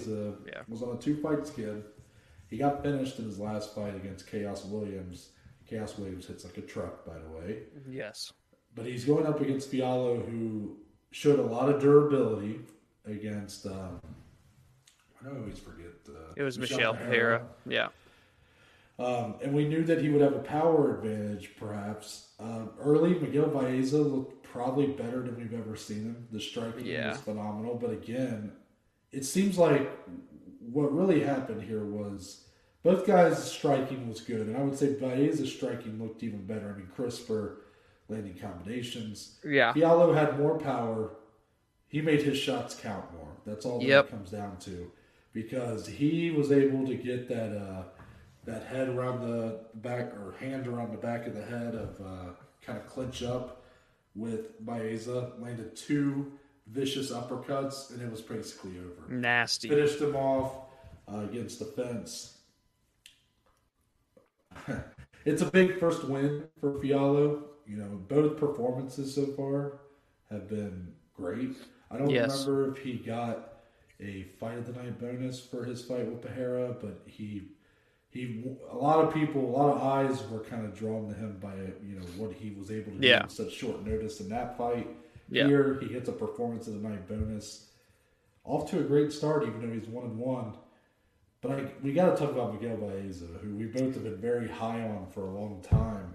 Yeah. 0.46 0.62
was 0.70 0.82
on 0.82 0.96
a 0.96 1.00
two 1.00 1.18
fight 1.22 1.46
skid. 1.46 1.84
He 2.50 2.58
got 2.58 2.82
finished 2.82 3.20
in 3.20 3.26
his 3.26 3.38
last 3.40 3.76
fight 3.76 3.96
against 3.96 4.28
Khaos 4.28 4.66
Williams. 4.70 5.32
Khaos 5.70 6.00
Williams 6.00 6.26
hits 6.28 6.46
like 6.46 6.58
a 6.58 6.62
truck, 6.62 7.06
by 7.06 7.16
the 7.20 7.30
way. 7.38 7.64
yes. 7.90 8.32
But 8.78 8.86
he's 8.86 9.04
going 9.06 9.26
up 9.26 9.42
against 9.42 9.72
Fiallo, 9.72 10.24
who 10.30 10.78
showed 11.12 11.40
a 11.40 11.44
lot 11.44 11.68
of 11.68 11.82
durability 11.82 12.60
against. 13.06 13.66
Um, 13.66 14.00
I 15.26 15.36
always 15.36 15.58
forget. 15.58 15.88
Uh, 16.08 16.34
It 16.38 16.44
was 16.44 16.60
Michel 16.60 16.94
Pereira. 16.94 17.42
Yeah. 17.68 17.88
Um, 19.00 19.36
and 19.44 19.54
we 19.54 19.68
knew 19.68 19.84
that 19.84 20.00
he 20.02 20.10
would 20.10 20.22
have 20.22 20.34
a 20.36 20.40
power 20.40 20.96
advantage, 20.98 21.52
perhaps. 21.60 22.30
Um, 22.40 22.70
early, 22.80 23.16
Miguel 23.16 23.48
Baeza 23.48 23.98
looked 23.98 24.44
probably 24.44 24.88
better 24.88 25.22
than 25.24 25.38
we've 25.38 25.54
ever 25.60 25.76
seen 25.76 26.04
him. 26.04 26.28
The 26.32 26.40
striking 26.40 26.86
Yeah. 26.86 27.10
was 27.12 27.20
phenomenal. 27.22 27.76
But 27.76 27.92
again, 27.92 28.52
it 29.12 29.26
seems 29.26 29.58
like 29.58 29.90
what 30.60 30.94
really 30.94 31.22
happened 31.22 31.64
here 31.64 31.84
was 31.84 32.46
both 32.84 33.06
guys' 33.08 33.44
striking 33.52 34.08
was 34.08 34.22
good. 34.22 34.48
And 34.48 34.56
I 34.58 34.62
would 34.62 34.78
say 34.78 34.94
Baeza's 34.94 35.52
striking 35.52 36.00
looked 36.02 36.22
even 36.24 36.46
better. 36.46 36.72
I 36.74 36.78
mean, 36.78 36.88
crisper 36.96 37.62
landing 38.10 38.36
combinations. 38.36 39.40
Yeah. 39.46 39.74
Fiallo 39.74 40.14
had 40.16 40.40
more 40.40 40.58
power. 40.58 41.12
He 41.88 42.02
made 42.02 42.22
his 42.22 42.38
shots 42.38 42.76
count 42.76 43.12
more. 43.14 43.30
That's 43.46 43.66
all 43.66 43.80
that 43.80 43.86
Yep. 43.88 44.06
it 44.06 44.12
comes 44.12 44.32
down 44.32 44.58
to. 44.60 44.92
Because 45.34 45.88
he 45.88 46.32
was 46.32 46.52
able 46.52 46.86
to 46.88 46.96
get 46.96 47.28
that 47.30 47.56
uh, 47.56 47.84
that 48.46 48.64
head 48.64 48.90
around 48.90 49.22
the 49.22 49.60
back 49.76 50.14
or 50.14 50.36
hand 50.40 50.68
around 50.68 50.92
the 50.92 50.98
back 50.98 51.28
of 51.28 51.36
the 51.36 51.44
head 51.44 51.76
of 51.76 52.00
uh, 52.02 52.32
kind 52.62 52.78
of 52.78 52.88
clinch 52.88 53.22
up 53.22 53.64
with 54.16 54.66
Baeza, 54.66 55.34
landed 55.38 55.76
two 55.76 56.32
vicious 56.66 57.12
uppercuts, 57.12 57.92
and 57.92 58.02
it 58.02 58.10
was 58.10 58.22
basically 58.22 58.80
over. 58.80 59.14
Nasty. 59.14 59.70
Finished 59.70 60.02
him 60.02 60.16
off 60.16 60.54
uh, 61.12 61.20
against 61.20 61.60
the 61.60 61.66
fence. 61.66 62.38
it's 65.26 65.42
a 65.42 65.46
big 65.46 65.80
first 65.80 66.04
win 66.06 66.46
for 66.60 66.74
Fiallo. 66.80 67.44
You 67.68 67.78
know, 67.78 68.02
both 68.08 68.38
performances 68.38 69.14
so 69.14 69.26
far 69.28 69.80
have 70.30 70.48
been 70.48 70.94
great. 71.14 71.56
I 71.92 71.98
don't 71.98 72.10
Yes. 72.10 72.46
remember 72.48 72.72
if 72.72 72.78
he 72.84 72.94
got 72.98 73.54
a 74.00 74.24
fight 74.40 74.58
of 74.58 74.68
the 74.68 74.74
night 74.74 75.00
bonus 75.00 75.40
for 75.40 75.66
his 75.66 75.84
fight 75.84 76.06
with 76.10 76.22
Pereira, 76.22 76.76
but 76.80 77.02
he 77.06 77.50
he 78.10 78.44
a 78.72 78.76
lot 78.76 79.04
of 79.06 79.14
people, 79.14 79.42
a 79.42 79.52
lot 79.56 79.76
of 79.76 79.82
eyes 79.84 80.28
were 80.30 80.40
kind 80.40 80.66
of 80.66 80.74
drawn 80.74 81.08
to 81.10 81.14
him 81.14 81.38
by 81.40 81.54
you 81.86 81.96
know 82.00 82.06
what 82.18 82.32
he 82.34 82.52
was 82.52 82.72
able 82.72 82.94
to 82.94 83.00
do 83.00 83.08
Yeah. 83.08 83.24
in 83.24 83.30
such 83.30 83.52
short 83.52 83.86
notice 83.86 84.22
in 84.22 84.30
that 84.30 84.58
fight. 84.58 84.88
Yeah. 85.30 85.46
Here 85.48 85.78
he 85.82 85.90
gets 85.90 86.08
a 86.08 86.14
performance 86.14 86.68
of 86.68 86.82
the 86.82 86.88
night 86.88 87.08
bonus 87.08 87.70
off 88.46 88.70
to 88.72 88.80
a 88.80 88.84
great 88.84 89.12
start, 89.12 89.44
even 89.46 89.60
though 89.62 89.74
he's 89.78 89.90
one 89.90 90.06
and 90.06 90.18
one. 90.18 90.54
But 91.42 91.52
I, 91.52 91.72
we 91.84 91.92
got 91.94 92.12
to 92.12 92.16
talk 92.26 92.32
about 92.32 92.54
Miguel 92.54 92.78
Baeza, 92.78 93.26
who 93.26 93.56
we 93.56 93.66
both 93.66 93.94
have 93.94 94.04
been 94.04 94.18
very 94.22 94.48
high 94.48 94.82
on 94.82 95.08
for 95.12 95.22
a 95.28 95.32
long 95.32 95.62
time. 95.62 96.07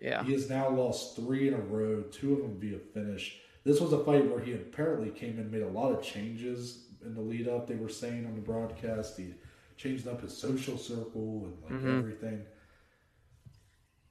Yeah. 0.00 0.22
He 0.24 0.32
has 0.32 0.48
now 0.50 0.68
lost 0.68 1.16
three 1.16 1.48
in 1.48 1.54
a 1.54 1.58
row, 1.58 2.02
two 2.02 2.34
of 2.34 2.42
them 2.42 2.58
via 2.58 2.78
finish. 2.78 3.38
This 3.64 3.80
was 3.80 3.92
a 3.92 4.04
fight 4.04 4.28
where 4.30 4.40
he 4.40 4.52
apparently 4.52 5.10
came 5.10 5.38
in, 5.38 5.50
made 5.50 5.62
a 5.62 5.68
lot 5.68 5.90
of 5.92 6.02
changes 6.02 6.84
in 7.04 7.14
the 7.14 7.20
lead 7.20 7.48
up. 7.48 7.66
They 7.66 7.74
were 7.76 7.88
saying 7.88 8.26
on 8.26 8.34
the 8.34 8.40
broadcast 8.40 9.16
he 9.16 9.34
changed 9.76 10.06
up 10.06 10.20
his 10.22 10.36
social 10.36 10.78
circle 10.78 11.44
and 11.46 11.62
like 11.62 11.82
Mhm. 11.82 11.98
everything. 11.98 12.44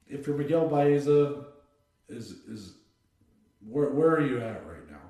If 0.08 0.26
you're 0.26 0.36
Miguel 0.36 0.68
Baeza, 0.68 1.46
is 2.08 2.30
is 2.48 2.74
where 3.66 3.90
where 3.90 4.10
are 4.10 4.24
you 4.26 4.38
at 4.40 4.64
right 4.66 4.88
now? 4.90 5.00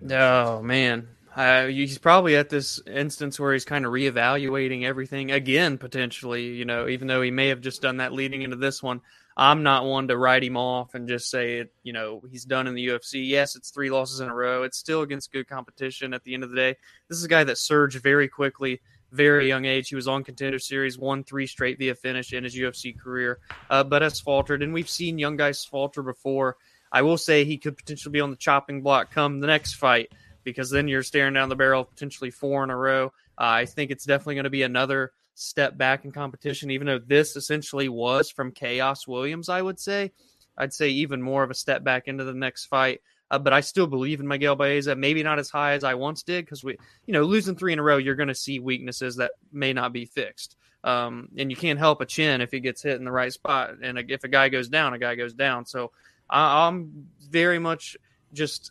I 0.00 0.04
mean, 0.04 0.12
Oh 0.12 0.62
man, 0.62 1.08
uh, 1.34 1.66
he's 1.66 1.98
probably 1.98 2.36
at 2.36 2.50
this 2.50 2.80
instance 2.86 3.40
where 3.40 3.52
he's 3.52 3.64
kind 3.64 3.84
of 3.84 3.92
reevaluating 3.92 4.84
everything 4.84 5.32
again, 5.32 5.78
potentially. 5.78 6.44
You 6.54 6.64
know, 6.64 6.86
even 6.88 7.08
though 7.08 7.22
he 7.22 7.30
may 7.32 7.48
have 7.48 7.60
just 7.60 7.82
done 7.82 7.96
that 7.96 8.12
leading 8.12 8.42
into 8.42 8.56
this 8.56 8.82
one, 8.82 9.00
I'm 9.36 9.62
not 9.64 9.84
one 9.84 10.08
to 10.08 10.16
write 10.16 10.44
him 10.44 10.56
off 10.56 10.94
and 10.94 11.08
just 11.08 11.28
say 11.28 11.58
it. 11.58 11.72
You 11.82 11.92
know, 11.92 12.22
he's 12.30 12.44
done 12.44 12.66
in 12.66 12.74
the 12.74 12.88
UFC. 12.88 13.26
Yes, 13.26 13.56
it's 13.56 13.70
three 13.70 13.90
losses 13.90 14.20
in 14.20 14.28
a 14.28 14.34
row. 14.34 14.62
It's 14.62 14.78
still 14.78 15.02
against 15.02 15.32
good 15.32 15.48
competition. 15.48 16.14
At 16.14 16.22
the 16.22 16.34
end 16.34 16.44
of 16.44 16.50
the 16.50 16.56
day, 16.56 16.76
this 17.08 17.18
is 17.18 17.24
a 17.24 17.28
guy 17.28 17.42
that 17.44 17.58
surged 17.58 18.00
very 18.00 18.28
quickly. 18.28 18.80
Very 19.10 19.48
young 19.48 19.64
age, 19.64 19.88
he 19.88 19.96
was 19.96 20.08
on 20.08 20.24
contender 20.24 20.58
series, 20.58 20.98
won 20.98 21.22
three 21.22 21.46
straight 21.46 21.78
via 21.78 21.94
finish 21.94 22.32
in 22.32 22.44
his 22.44 22.56
UFC 22.56 22.98
career, 22.98 23.38
uh, 23.70 23.84
but 23.84 24.02
has 24.02 24.20
faltered. 24.20 24.62
And 24.62 24.74
we've 24.74 24.90
seen 24.90 25.18
young 25.18 25.36
guys 25.36 25.64
falter 25.64 26.02
before. 26.02 26.56
I 26.90 27.02
will 27.02 27.18
say 27.18 27.44
he 27.44 27.58
could 27.58 27.76
potentially 27.76 28.12
be 28.12 28.20
on 28.20 28.30
the 28.30 28.36
chopping 28.36 28.82
block 28.82 29.10
come 29.10 29.40
the 29.40 29.46
next 29.46 29.74
fight 29.74 30.12
because 30.44 30.70
then 30.70 30.88
you're 30.88 31.02
staring 31.02 31.34
down 31.34 31.48
the 31.48 31.56
barrel 31.56 31.82
of 31.82 31.90
potentially 31.90 32.30
four 32.30 32.62
in 32.62 32.70
a 32.70 32.76
row. 32.76 33.06
Uh, 33.38 33.50
I 33.62 33.66
think 33.66 33.90
it's 33.90 34.04
definitely 34.04 34.36
going 34.36 34.44
to 34.44 34.50
be 34.50 34.62
another 34.62 35.12
step 35.34 35.76
back 35.76 36.04
in 36.04 36.12
competition, 36.12 36.70
even 36.70 36.86
though 36.86 36.98
this 36.98 37.36
essentially 37.36 37.88
was 37.88 38.30
from 38.30 38.52
Khaos 38.52 39.06
Williams, 39.06 39.48
I 39.48 39.60
would 39.62 39.80
say. 39.80 40.12
I'd 40.56 40.72
say 40.72 40.88
even 40.90 41.20
more 41.20 41.42
of 41.42 41.50
a 41.50 41.54
step 41.54 41.82
back 41.82 42.06
into 42.06 42.24
the 42.24 42.34
next 42.34 42.66
fight. 42.66 43.00
Uh, 43.30 43.38
but 43.38 43.52
I 43.52 43.60
still 43.60 43.86
believe 43.86 44.20
in 44.20 44.28
Miguel 44.28 44.54
Baeza, 44.54 44.94
maybe 44.94 45.22
not 45.22 45.38
as 45.38 45.50
high 45.50 45.72
as 45.72 45.82
I 45.82 45.94
once 45.94 46.22
did 46.22 46.44
because 46.44 46.62
we, 46.62 46.76
you 47.06 47.12
know, 47.12 47.24
losing 47.24 47.56
three 47.56 47.72
in 47.72 47.78
a 47.78 47.82
row, 47.82 47.96
you're 47.96 48.14
going 48.14 48.28
to 48.28 48.34
see 48.34 48.60
weaknesses 48.60 49.16
that 49.16 49.32
may 49.50 49.72
not 49.72 49.92
be 49.92 50.04
fixed. 50.04 50.56
Um, 50.84 51.30
and 51.36 51.50
you 51.50 51.56
can't 51.56 51.78
help 51.78 52.02
a 52.02 52.06
chin 52.06 52.42
if 52.42 52.50
he 52.50 52.60
gets 52.60 52.82
hit 52.82 52.96
in 52.96 53.04
the 53.04 53.10
right 53.10 53.32
spot. 53.32 53.76
And 53.82 53.98
if 54.10 54.22
a 54.22 54.28
guy 54.28 54.50
goes 54.50 54.68
down, 54.68 54.92
a 54.92 54.98
guy 54.98 55.14
goes 55.14 55.32
down. 55.32 55.64
So 55.64 55.92
I, 56.28 56.68
I'm 56.68 57.08
very 57.30 57.58
much 57.58 57.96
just 58.34 58.70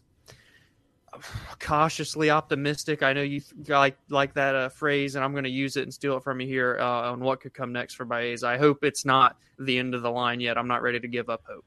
cautiously 1.59 2.29
optimistic. 2.29 3.03
I 3.03 3.13
know 3.13 3.21
you 3.21 3.39
th- 3.39 3.69
like 3.69 3.97
like 4.09 4.33
that 4.33 4.55
uh, 4.55 4.69
phrase, 4.69 5.15
and 5.15 5.23
I'm 5.23 5.31
going 5.31 5.43
to 5.43 5.49
use 5.49 5.77
it 5.77 5.83
and 5.83 5.93
steal 5.93 6.17
it 6.17 6.23
from 6.23 6.39
you 6.41 6.47
here 6.47 6.77
uh, 6.79 7.11
on 7.11 7.19
what 7.19 7.39
could 7.41 7.53
come 7.53 7.71
next 7.71 7.93
for 7.95 8.05
Baeza. 8.05 8.47
I 8.47 8.57
hope 8.57 8.83
it's 8.83 9.05
not 9.05 9.37
the 9.59 9.77
end 9.77 9.93
of 9.95 10.01
the 10.01 10.11
line 10.11 10.39
yet. 10.39 10.57
I'm 10.57 10.67
not 10.67 10.81
ready 10.81 10.99
to 10.99 11.07
give 11.07 11.29
up 11.29 11.43
hope. 11.47 11.65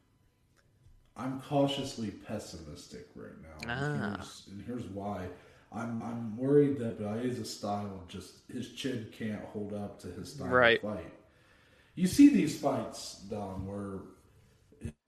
I'm 1.17 1.41
cautiously 1.41 2.11
pessimistic 2.11 3.07
right 3.15 3.31
now. 3.43 3.73
And, 3.73 4.03
Ah. 4.03 4.15
here's, 4.17 4.49
and 4.51 4.63
here's 4.67 4.85
why. 4.85 5.27
I'm 5.73 6.03
I'm 6.03 6.37
worried 6.37 6.79
that 6.79 7.01
Baeza's 7.01 7.51
style 7.57 8.05
just 8.09 8.35
his 8.53 8.73
chin 8.73 9.07
can't 9.17 9.43
hold 9.47 9.73
up 9.75 9.99
to 10.01 10.09
his 10.09 10.33
style 10.33 10.49
Right. 10.49 10.83
of 10.83 10.95
fight. 10.95 11.13
You 11.95 12.07
see 12.07 12.29
these 12.29 12.59
fights, 12.61 13.23
Dom, 13.31 13.67
where 13.67 14.01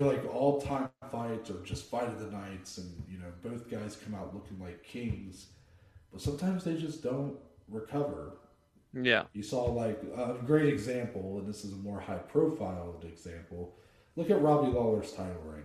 like 0.00 0.24
all 0.34 0.60
time 0.60 0.88
fights 1.10 1.50
or 1.50 1.62
just 1.64 1.86
fight 1.86 2.08
of 2.08 2.18
the 2.20 2.30
nights, 2.30 2.78
and 2.78 3.02
you 3.08 3.18
know 3.18 3.26
both 3.42 3.70
guys 3.70 3.96
come 3.96 4.14
out 4.14 4.34
looking 4.34 4.58
like 4.60 4.82
kings, 4.82 5.48
but 6.12 6.20
sometimes 6.20 6.64
they 6.64 6.76
just 6.76 7.02
don't 7.02 7.36
recover. 7.68 8.32
Yeah, 8.94 9.24
You 9.34 9.42
saw 9.42 9.64
like 9.64 10.02
a 10.16 10.38
great 10.46 10.72
example, 10.72 11.38
and 11.38 11.48
this 11.48 11.64
is 11.64 11.72
a 11.72 11.76
more 11.76 12.00
high 12.00 12.16
profile 12.16 12.96
example. 13.02 13.76
Look 14.16 14.30
at 14.30 14.40
Robbie 14.40 14.72
Lawler's 14.72 15.12
title 15.12 15.42
reign. 15.44 15.64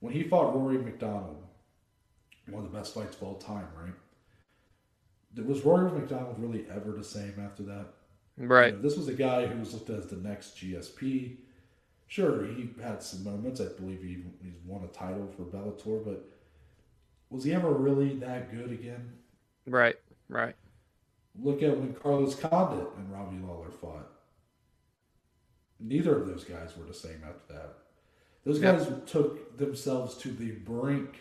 When 0.00 0.12
he 0.12 0.22
fought 0.22 0.54
Rory 0.54 0.78
MacDonald, 0.78 1.42
one 2.48 2.64
of 2.64 2.70
the 2.70 2.76
best 2.76 2.94
fights 2.94 3.16
of 3.16 3.22
all 3.22 3.36
time, 3.36 3.66
right? 3.80 5.46
Was 5.46 5.64
Rory 5.64 5.90
MacDonald 5.90 6.36
really 6.38 6.66
ever 6.70 6.92
the 6.92 7.04
same 7.04 7.34
after 7.42 7.62
that? 7.64 7.86
right. 8.36 8.72
You 8.72 8.76
know, 8.76 8.82
this 8.82 8.96
was 8.96 9.08
a 9.08 9.14
guy 9.14 9.46
who 9.46 9.58
was 9.58 9.72
looked 9.72 9.90
at 9.90 9.98
as 9.98 10.06
the 10.06 10.16
next 10.16 10.56
GSP. 10.56 11.36
Sure, 12.12 12.44
he 12.44 12.68
had 12.82 13.02
some 13.02 13.24
moments. 13.24 13.58
I 13.58 13.68
believe 13.80 14.02
he 14.02 14.22
he's 14.44 14.60
won 14.66 14.84
a 14.84 14.88
title 14.88 15.26
for 15.34 15.44
Bellator, 15.44 16.04
but 16.04 16.22
was 17.30 17.42
he 17.42 17.54
ever 17.54 17.72
really 17.72 18.16
that 18.16 18.52
good 18.52 18.70
again? 18.70 19.14
Right, 19.66 19.96
right. 20.28 20.54
Look 21.40 21.62
at 21.62 21.74
when 21.78 21.94
Carlos 21.94 22.34
Condit 22.34 22.86
and 22.98 23.10
Robbie 23.10 23.38
Lawler 23.38 23.70
fought. 23.70 24.10
Neither 25.80 26.14
of 26.20 26.26
those 26.26 26.44
guys 26.44 26.76
were 26.76 26.84
the 26.84 26.92
same 26.92 27.22
after 27.26 27.54
that. 27.54 27.78
Those 28.44 28.60
Yep. 28.60 28.78
guys 28.78 29.10
took 29.10 29.56
themselves 29.56 30.18
to 30.18 30.32
the 30.32 30.50
brink. 30.50 31.16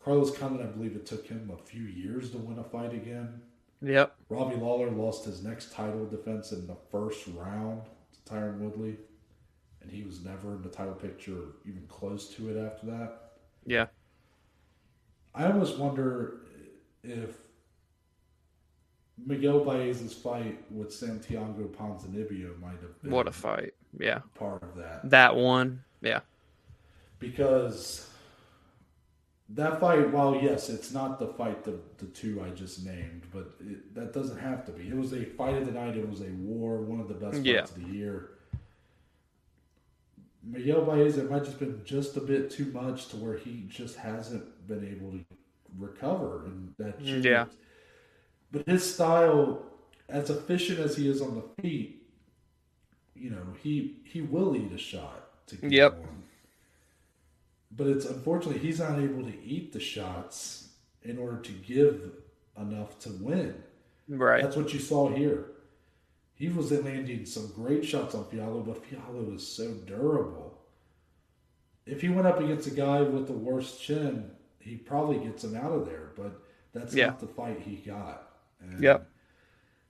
Carlos 0.00 0.34
Condit, 0.38 0.62
I 0.66 0.70
believe 0.70 0.96
it 0.96 1.04
took 1.04 1.26
him 1.26 1.50
a 1.50 1.58
few 1.62 1.82
years 1.82 2.30
to 2.30 2.38
win 2.38 2.58
a 2.58 2.64
fight 2.64 2.94
again. 2.94 3.42
Yep. 3.82 4.16
Robbie 4.30 4.56
Lawler 4.56 4.90
lost 4.90 5.26
his 5.26 5.44
next 5.44 5.70
title 5.72 6.06
defense 6.06 6.52
in 6.52 6.66
the 6.66 6.76
first 6.90 7.26
round 7.26 7.82
to 8.14 8.20
Tyron 8.32 8.60
Woodley, 8.60 8.96
and 9.86 9.94
he 9.96 10.02
was 10.02 10.24
never 10.24 10.54
in 10.54 10.62
the 10.62 10.68
title 10.68 10.94
picture, 10.94 11.38
even 11.64 11.84
close 11.88 12.28
to 12.34 12.50
it 12.50 12.60
after 12.64 12.86
that. 12.86 13.20
Yeah. 13.64 13.86
I 15.34 15.44
almost 15.46 15.78
wonder 15.78 16.38
if 17.04 17.36
Miguel 19.24 19.64
Baez's 19.64 20.12
fight 20.12 20.60
with 20.70 20.92
Santiago 20.92 21.68
Ponzinibbio 21.68 22.58
might 22.60 22.80
have 22.80 23.00
been 23.02 23.10
What 23.10 23.28
a 23.28 23.32
fight. 23.32 23.74
Yeah. 23.98 24.20
part 24.34 24.62
of 24.62 24.74
that. 24.76 25.08
That 25.10 25.36
one. 25.36 25.84
Yeah. 26.02 26.20
because 27.18 28.08
that 29.50 29.78
fight, 29.80 30.10
while 30.10 30.34
yes, 30.42 30.68
it's 30.68 30.92
not 30.92 31.18
the 31.20 31.28
fight 31.28 31.62
the 31.64 31.78
the 31.98 32.06
two 32.06 32.42
I 32.44 32.50
just 32.50 32.84
named, 32.84 33.22
but 33.32 33.52
it, 33.60 33.94
that 33.94 34.12
doesn't 34.12 34.38
have 34.38 34.64
to 34.66 34.72
be. 34.72 34.88
It 34.88 34.96
was 34.96 35.12
a 35.12 35.24
fight 35.24 35.54
of 35.54 35.66
the 35.66 35.72
night. 35.72 35.96
It 35.96 36.08
was 36.08 36.20
a 36.20 36.30
war, 36.40 36.78
one 36.82 36.98
of 37.00 37.06
the 37.08 37.14
best 37.14 37.36
fights 37.36 37.46
Yeah. 37.46 37.60
of 37.62 37.74
the 37.76 37.88
year. 37.96 38.30
Miguel 40.48 40.82
Baez, 40.84 41.18
it 41.18 41.30
might 41.30 41.44
just 41.44 41.58
been 41.58 41.80
just 41.84 42.16
a 42.16 42.20
bit 42.20 42.50
too 42.50 42.66
much 42.66 43.08
to 43.08 43.16
where 43.16 43.36
he 43.36 43.64
just 43.68 43.96
hasn't 43.96 44.66
been 44.68 44.86
able 44.86 45.10
to 45.12 45.24
recover, 45.76 46.44
and 46.46 46.72
that 46.78 47.00
mm, 47.00 47.22
Yeah. 47.24 47.46
But 48.52 48.66
his 48.66 48.94
style, 48.94 49.62
as 50.08 50.30
efficient 50.30 50.78
as 50.78 50.96
he 50.96 51.08
is 51.08 51.20
on 51.20 51.34
the 51.34 51.62
feet, 51.62 52.06
you 53.14 53.30
know, 53.30 53.42
he 53.62 53.96
he 54.04 54.20
will 54.20 54.54
eat 54.56 54.72
a 54.72 54.78
shot 54.78 55.46
to 55.48 55.56
get 55.56 55.72
Yep. 55.72 55.96
going. 55.96 56.22
But 57.72 57.88
it's 57.88 58.06
unfortunately 58.06 58.60
he's 58.60 58.78
not 58.78 58.98
able 59.00 59.24
to 59.24 59.42
eat 59.44 59.72
the 59.72 59.80
shots 59.80 60.68
in 61.02 61.18
order 61.18 61.38
to 61.38 61.52
give 61.52 62.12
enough 62.56 62.98
to 63.00 63.10
win. 63.10 63.62
Right. 64.08 64.42
That's 64.42 64.56
what 64.56 64.72
you 64.72 64.78
saw 64.78 65.08
here. 65.08 65.46
He 66.36 66.50
was 66.50 66.70
landing 66.70 67.24
some 67.24 67.50
great 67.54 67.84
shots 67.84 68.14
on 68.14 68.24
Fiallo, 68.24 68.64
but 68.64 68.84
Fiallo 68.84 69.34
is 69.34 69.46
so 69.46 69.72
durable. 69.86 70.58
If 71.86 72.02
he 72.02 72.10
went 72.10 72.26
up 72.26 72.40
against 72.40 72.66
a 72.66 72.72
guy 72.72 73.00
with 73.00 73.26
the 73.26 73.32
worst 73.32 73.80
chin, 73.82 74.30
he 74.60 74.76
probably 74.76 75.18
gets 75.24 75.44
him 75.44 75.56
out 75.56 75.72
of 75.72 75.86
there. 75.86 76.10
But 76.14 76.42
that's 76.74 76.94
Yeah. 76.94 77.06
not 77.06 77.20
the 77.20 77.26
fight 77.26 77.60
he 77.60 77.76
got. 77.76 78.38
And 78.60 78.82
Yep. 78.82 79.10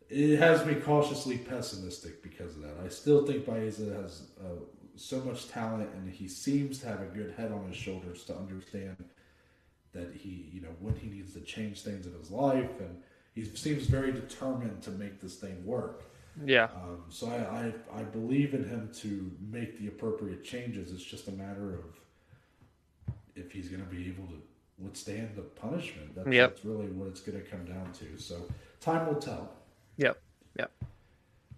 It 0.08 0.38
has 0.38 0.64
me 0.64 0.76
cautiously 0.76 1.36
pessimistic 1.38 2.22
because 2.22 2.54
of 2.54 2.62
that. 2.62 2.76
I 2.84 2.88
still 2.90 3.26
think 3.26 3.44
Baeza 3.44 3.92
has 3.92 4.28
uh, 4.40 4.60
so 4.94 5.20
much 5.24 5.48
talent, 5.48 5.92
and 5.94 6.08
he 6.08 6.28
seems 6.28 6.78
to 6.78 6.86
have 6.86 7.00
a 7.00 7.06
good 7.06 7.34
head 7.36 7.50
on 7.50 7.66
his 7.66 7.76
shoulders 7.76 8.22
to 8.26 8.36
understand 8.36 8.96
that 9.92 10.14
he, 10.14 10.48
you 10.52 10.60
know, 10.60 10.76
when 10.78 10.94
he 10.94 11.08
needs 11.08 11.32
to 11.32 11.40
change 11.40 11.82
things 11.82 12.06
in 12.06 12.12
his 12.12 12.30
life, 12.30 12.78
and 12.78 13.02
he 13.34 13.44
seems 13.44 13.86
very 13.86 14.12
determined 14.12 14.80
to 14.82 14.92
make 14.92 15.20
this 15.20 15.36
thing 15.40 15.66
work. 15.66 16.04
Yeah. 16.44 16.64
Um, 16.74 17.04
so 17.08 17.28
I, 17.28 17.96
I, 17.96 18.00
I 18.00 18.02
believe 18.02 18.52
in 18.54 18.64
him 18.68 18.90
to 18.96 19.30
make 19.50 19.78
the 19.78 19.88
appropriate 19.88 20.44
changes. 20.44 20.92
It's 20.92 21.02
just 21.04 21.28
a 21.28 21.32
matter 21.32 21.74
of 21.74 21.84
if 23.34 23.52
he's 23.52 23.68
going 23.68 23.82
to 23.84 23.88
be 23.90 24.06
able 24.08 24.26
to 24.26 24.42
withstand 24.78 25.30
the 25.36 25.42
punishment. 25.42 26.14
That's, 26.14 26.28
Yep. 26.28 26.50
that's 26.50 26.64
really 26.64 26.86
what 26.88 27.08
it's 27.08 27.20
going 27.20 27.40
to 27.42 27.44
come 27.48 27.64
down 27.64 27.92
to. 28.00 28.18
So 28.20 28.42
time 28.80 29.06
will 29.06 29.20
tell. 29.20 29.50
Yep. 29.96 30.18
Yep. 30.58 30.70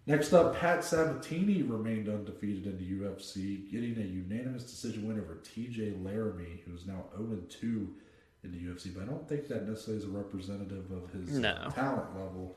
Next 0.07 0.33
up, 0.33 0.57
Pat 0.59 0.83
Sabatini 0.85 1.63
remained 1.63 2.09
undefeated 2.09 2.67
in 2.67 2.79
the 2.79 3.05
UFC, 3.05 3.71
getting 3.71 3.97
a 3.99 4.07
unanimous 4.07 4.63
decision 4.65 5.07
win 5.07 5.19
over 5.21 5.39
TJ 5.45 6.03
Laramie, 6.05 6.63
who 6.67 6.75
is 6.75 6.87
now 6.87 7.05
0 7.17 7.41
2 7.49 7.95
in 8.45 8.53
the 8.53 8.59
UFC. 8.59 8.95
But 8.95 9.03
I 9.03 9.07
don't 9.07 9.29
think 9.29 9.49
that 9.49 9.69
necessarily 9.69 10.03
is 10.03 10.09
a 10.09 10.13
representative 10.17 10.91
of 10.93 11.11
his 11.13 11.39
No. 11.39 11.69
talent 11.75 12.15
level. 12.17 12.57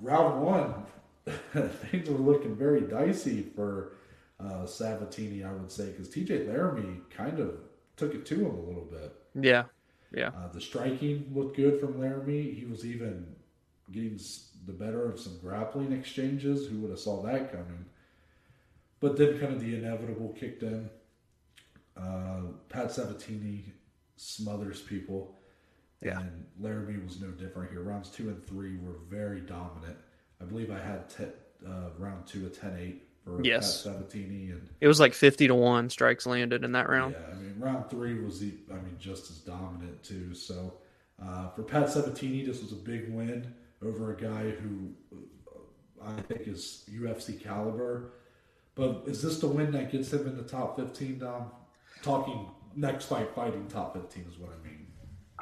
Round 0.00 0.42
one, 0.42 0.74
things 1.90 2.08
were 2.08 2.18
looking 2.18 2.54
very 2.56 2.82
dicey 2.82 3.42
for 3.54 3.92
uh, 4.40 4.66
Sabatini, 4.66 5.44
I 5.44 5.52
would 5.52 5.70
say, 5.70 5.86
because 5.86 6.08
TJ 6.08 6.48
Laramie 6.48 7.00
kind 7.10 7.38
of 7.38 7.60
took 7.96 8.14
it 8.14 8.26
to 8.26 8.34
him 8.34 8.54
a 8.56 8.60
little 8.60 8.88
bit. 8.90 9.14
Yeah. 9.34 9.64
Yeah. 10.14 10.28
Uh, 10.28 10.48
the 10.52 10.60
striking 10.60 11.30
looked 11.34 11.56
good 11.56 11.80
from 11.80 12.00
Laramie. 12.00 12.50
He 12.52 12.64
was 12.64 12.84
even 12.84 13.26
getting 13.90 14.18
the 14.66 14.72
better 14.72 15.10
of 15.10 15.18
some 15.18 15.38
grappling 15.38 15.92
exchanges. 15.92 16.66
Who 16.66 16.78
would 16.80 16.90
have 16.90 16.98
saw 16.98 17.22
that 17.22 17.52
coming? 17.52 17.86
But 19.00 19.16
then 19.16 19.38
kind 19.38 19.52
of 19.52 19.60
the 19.60 19.74
inevitable 19.76 20.34
kicked 20.38 20.62
in. 20.62 20.88
Uh, 21.96 22.42
Pat 22.68 22.92
Sabatini 22.92 23.64
smothers 24.16 24.80
people. 24.80 25.38
Yeah. 26.00 26.20
And 26.20 26.46
Laramie 26.60 27.02
was 27.02 27.20
no 27.20 27.28
different 27.28 27.70
here. 27.70 27.82
Rounds 27.82 28.08
two 28.10 28.28
and 28.28 28.44
three 28.46 28.76
were 28.76 28.98
very 29.08 29.40
dominant. 29.40 29.96
I 30.42 30.44
believe 30.44 30.70
I 30.70 30.78
had 30.78 31.08
te- 31.08 31.24
uh, 31.66 31.90
round 31.98 32.26
two 32.26 32.46
a 32.46 32.50
10 32.50 32.76
8 32.78 33.02
for 33.24 33.44
Yes. 33.44 33.82
Pat 33.84 33.94
Sabatini. 33.94 34.50
And 34.50 34.68
It 34.80 34.88
was 34.88 34.98
like 34.98 35.14
50 35.14 35.46
to 35.48 35.54
1 35.54 35.90
strikes 35.90 36.26
landed 36.26 36.64
in 36.64 36.72
that 36.72 36.88
round. 36.88 37.14
yeah, 37.18 37.32
I 37.32 37.34
mean, 37.36 37.54
round 37.58 37.88
three 37.88 38.18
was, 38.18 38.42
e- 38.42 38.58
I 38.70 38.74
mean, 38.74 38.96
just 38.98 39.30
as 39.30 39.38
dominant 39.38 40.02
too. 40.02 40.34
So 40.34 40.74
uh, 41.22 41.50
for 41.50 41.62
Pat 41.62 41.88
Sabatini, 41.90 42.44
this 42.44 42.60
was 42.60 42.72
a 42.72 42.76
big 42.76 43.12
win 43.12 43.54
over 43.84 44.12
a 44.12 44.16
guy 44.16 44.50
who 44.50 44.92
uh, 45.14 46.08
I 46.16 46.20
think 46.22 46.48
is 46.48 46.84
UFC 46.92 47.40
caliber. 47.40 48.14
But 48.74 49.02
is 49.06 49.22
this 49.22 49.38
the 49.38 49.46
win 49.46 49.70
that 49.72 49.92
gets 49.92 50.12
him 50.12 50.26
in 50.26 50.36
the 50.36 50.42
top 50.42 50.76
fifteen? 50.76 51.18
Dom, 51.18 51.50
talking 52.02 52.48
next 52.74 53.04
fight, 53.04 53.28
fighting 53.34 53.66
top 53.68 53.92
fifteen 53.94 54.24
is 54.32 54.38
what 54.38 54.50
I 54.50 54.66
mean. 54.66 54.81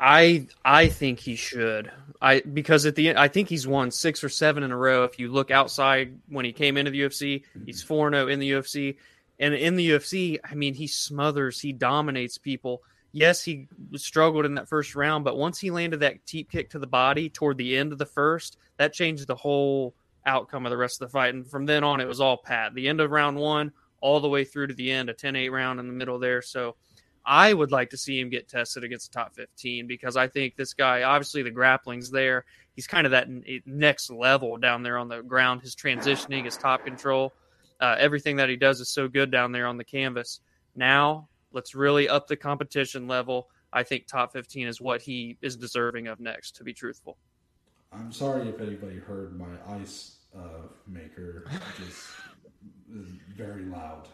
I 0.00 0.46
I 0.64 0.88
think 0.88 1.18
he 1.18 1.36
should. 1.36 1.92
I 2.22 2.40
because 2.40 2.86
at 2.86 2.94
the 2.94 3.10
end 3.10 3.18
I 3.18 3.28
think 3.28 3.50
he's 3.50 3.66
won 3.66 3.90
six 3.90 4.24
or 4.24 4.30
seven 4.30 4.62
in 4.62 4.72
a 4.72 4.76
row. 4.76 5.04
If 5.04 5.18
you 5.18 5.30
look 5.30 5.50
outside 5.50 6.18
when 6.28 6.46
he 6.46 6.52
came 6.52 6.78
into 6.78 6.90
the 6.90 7.02
UFC, 7.02 7.44
he's 7.66 7.82
four 7.82 8.10
zero 8.10 8.24
oh 8.24 8.28
in 8.28 8.38
the 8.38 8.50
UFC, 8.52 8.96
and 9.38 9.52
in 9.52 9.76
the 9.76 9.90
UFC, 9.90 10.38
I 10.42 10.54
mean 10.54 10.72
he 10.72 10.86
smothers, 10.86 11.60
he 11.60 11.74
dominates 11.74 12.38
people. 12.38 12.82
Yes, 13.12 13.44
he 13.44 13.68
struggled 13.96 14.46
in 14.46 14.54
that 14.54 14.68
first 14.68 14.94
round, 14.94 15.24
but 15.24 15.36
once 15.36 15.58
he 15.58 15.70
landed 15.70 16.00
that 16.00 16.24
teep 16.24 16.50
kick 16.50 16.70
to 16.70 16.78
the 16.78 16.86
body 16.86 17.28
toward 17.28 17.58
the 17.58 17.76
end 17.76 17.92
of 17.92 17.98
the 17.98 18.06
first, 18.06 18.56
that 18.78 18.94
changed 18.94 19.26
the 19.26 19.34
whole 19.34 19.94
outcome 20.24 20.64
of 20.64 20.70
the 20.70 20.76
rest 20.76 21.02
of 21.02 21.08
the 21.08 21.12
fight. 21.12 21.34
And 21.34 21.46
from 21.46 21.66
then 21.66 21.82
on, 21.82 22.00
it 22.00 22.06
was 22.06 22.20
all 22.20 22.36
Pat. 22.36 22.72
The 22.72 22.88
end 22.88 23.00
of 23.00 23.10
round 23.10 23.36
one, 23.36 23.72
all 24.00 24.20
the 24.20 24.28
way 24.28 24.44
through 24.44 24.68
to 24.68 24.74
the 24.74 24.92
end, 24.92 25.10
a 25.10 25.14
10-8 25.14 25.50
round 25.50 25.80
in 25.80 25.88
the 25.88 25.92
middle 25.92 26.18
there. 26.18 26.40
So. 26.40 26.76
I 27.24 27.52
would 27.52 27.70
like 27.70 27.90
to 27.90 27.96
see 27.96 28.18
him 28.18 28.30
get 28.30 28.48
tested 28.48 28.84
against 28.84 29.12
the 29.12 29.18
top 29.18 29.34
15 29.34 29.86
because 29.86 30.16
I 30.16 30.26
think 30.26 30.56
this 30.56 30.74
guy, 30.74 31.02
obviously, 31.02 31.42
the 31.42 31.50
grappling's 31.50 32.10
there. 32.10 32.44
He's 32.74 32.86
kind 32.86 33.06
of 33.06 33.10
that 33.10 33.28
next 33.66 34.10
level 34.10 34.56
down 34.56 34.82
there 34.82 34.96
on 34.96 35.08
the 35.08 35.22
ground. 35.22 35.60
His 35.60 35.76
transitioning, 35.76 36.44
his 36.44 36.56
top 36.56 36.84
control, 36.84 37.32
uh, 37.80 37.96
everything 37.98 38.36
that 38.36 38.48
he 38.48 38.56
does 38.56 38.80
is 38.80 38.88
so 38.88 39.06
good 39.08 39.30
down 39.30 39.52
there 39.52 39.66
on 39.66 39.76
the 39.76 39.84
canvas. 39.84 40.40
Now, 40.74 41.28
let's 41.52 41.74
really 41.74 42.08
up 42.08 42.26
the 42.26 42.36
competition 42.36 43.06
level. 43.06 43.48
I 43.72 43.82
think 43.82 44.06
top 44.06 44.32
15 44.32 44.66
is 44.66 44.80
what 44.80 45.02
he 45.02 45.36
is 45.42 45.56
deserving 45.56 46.08
of 46.08 46.20
next, 46.20 46.56
to 46.56 46.64
be 46.64 46.72
truthful. 46.72 47.16
I'm 47.92 48.12
sorry 48.12 48.48
if 48.48 48.60
anybody 48.60 48.96
heard 48.98 49.38
my 49.38 49.76
ice 49.76 50.16
uh, 50.36 50.68
maker 50.86 51.44
just 51.76 52.06
very 53.36 53.64
loud. 53.64 54.08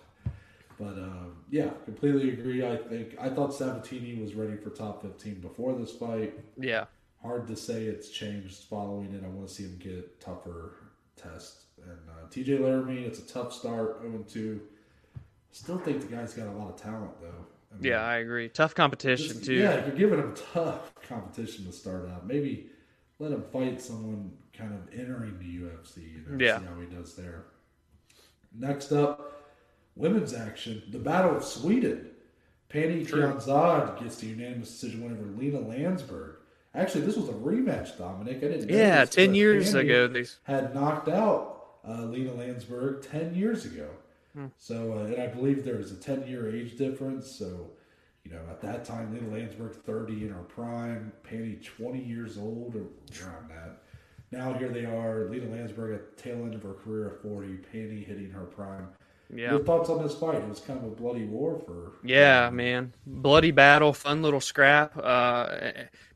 But 0.79 0.99
um, 0.99 1.37
yeah, 1.51 1.71
completely 1.85 2.31
agree. 2.31 2.67
I 2.67 2.77
think 2.77 3.17
I 3.21 3.29
thought 3.31 3.55
Sabatini 3.55 4.21
was 4.21 4.35
ready 4.35 4.57
for 4.57 4.71
top 4.71 5.03
15 5.03 5.41
before 5.41 5.75
this 5.75 5.93
fight. 5.93 6.35
Yeah. 6.59 6.85
Hard 7.23 7.47
to 7.49 7.57
say 7.57 7.85
it's 7.85 8.11
changed 8.11 8.65
following 8.65 9.15
it. 9.15 9.25
I 9.25 9.29
want 9.29 9.49
to 9.49 9.55
see 9.55 9.63
him 9.65 9.79
get 9.83 10.21
tougher 10.21 10.75
tests. 11.17 11.65
And 11.83 11.99
uh, 12.11 12.29
TJ 12.31 12.61
Laramie, 12.61 13.05
it's 13.05 13.19
a 13.19 13.27
tough 13.27 13.53
start, 13.53 14.01
0 14.03 14.25
2. 14.29 14.61
Still 15.51 15.79
think 15.79 16.01
the 16.03 16.15
guy's 16.15 16.35
got 16.35 16.47
a 16.49 16.53
lot 16.53 16.69
of 16.69 16.77
talent, 16.77 17.13
though. 17.21 17.47
I 17.73 17.75
mean, 17.75 17.85
Yeah, 17.93 18.05
I 18.05 18.17
agree. 18.17 18.49
Tough 18.49 18.75
competition, 18.75 19.29
just- 19.29 19.45
too. 19.45 19.55
Yeah, 19.55 19.87
you're 19.87 19.97
giving 19.97 20.19
him 20.19 20.35
tough 20.53 20.93
competition 21.09 21.65
to 21.67 21.73
start 21.73 22.09
out. 22.11 22.27
Maybe 22.27 22.69
let 23.19 23.33
him 23.33 23.43
fight 23.53 23.81
someone 23.81 24.33
kind 24.53 24.75
of 24.75 24.93
entering 24.99 25.39
the 25.39 25.45
UFC. 25.45 25.99
You 26.13 26.25
know, 26.37 26.45
Yeah. 26.45 26.59
See 26.59 26.65
how 26.67 26.81
he 26.81 26.87
does 26.87 27.15
there. 27.17 27.45
Next 28.53 28.93
up, 28.93 29.36
women's 29.97 30.35
action: 30.35 30.83
the 30.91 30.99
Battle 30.99 31.37
of 31.37 31.45
Sweden. 31.45 32.11
Penny. 32.69 33.05
Kianzad 33.05 34.01
gets 34.03 34.17
the 34.17 34.27
unanimous 34.27 34.71
decision 34.71 35.03
win 35.03 35.13
over 35.13 35.27
Lina 35.39 35.59
Länsberg. 35.59 36.37
Actually, 36.75 37.03
this 37.03 37.17
was 37.17 37.29
a 37.29 37.33
rematch, 37.33 37.97
Dominic. 37.97 38.39
I 38.39 38.49
didn't. 38.49 38.69
Yeah, 38.69 39.05
this, 39.05 39.15
10 39.15 39.35
years 39.35 39.75
ago. 39.75 40.09
These, 40.09 40.39
had 40.43 40.75
knocked 40.75 41.09
out 41.09 41.57
uh, 41.89 42.03
Lina 42.03 42.33
Länsberg 42.33 43.09
10 43.11 43.35
years 43.35 43.65
ago. 43.65 43.89
Hmm. 44.35 44.47
So, 44.59 44.99
uh, 44.99 45.05
and 45.05 45.23
I 45.23 45.29
believe 45.29 45.65
there 45.65 45.77
was 45.77 45.93
a 45.93 45.97
10 45.97 46.27
year 46.27 46.55
age 46.55 46.77
difference. 46.77 47.31
So, 47.31 47.71
you 48.25 48.33
know, 48.33 48.43
at 48.51 48.61
that 48.61 48.85
time, 48.85 49.15
Lina 49.15 49.49
Länsberg 49.49 49.75
30 49.75 50.25
in 50.25 50.31
her 50.31 50.43
prime, 50.43 51.13
Penny 51.23 51.59
20 51.63 52.03
years 52.03 52.37
old 52.37 52.75
or 52.75 53.25
around 53.25 53.49
that. 53.51 53.79
Now 54.33 54.53
here 54.55 54.69
they 54.69 54.85
are, 54.85 55.29
Lina 55.31 55.47
Länsberg 55.47 55.95
at 55.95 56.17
the 56.17 56.23
tail 56.23 56.39
end 56.39 56.55
of 56.55 56.63
her 56.65 56.75
career 56.75 57.09
at 57.09 57.23
40, 57.23 57.55
Penny 57.73 58.03
hitting 58.03 58.31
her 58.31 58.45
prime. 58.45 58.89
Yeah. 59.35 59.53
Your 59.53 59.65
thoughts 59.65 59.91
on 59.91 60.03
this 60.03 60.15
fight? 60.15 60.37
It 60.37 60.49
was 60.49 60.61
kind 60.61 60.79
of 60.79 60.85
a 60.85 60.95
bloody 60.95 61.25
war 61.25 61.59
for. 61.59 61.93
Yeah, 62.05 62.51
man. 62.51 62.93
Bloody 63.07 63.51
battle, 63.51 63.93
fun 63.93 64.23
little 64.23 64.41
scrap. 64.41 64.97
Uh, 64.97 65.71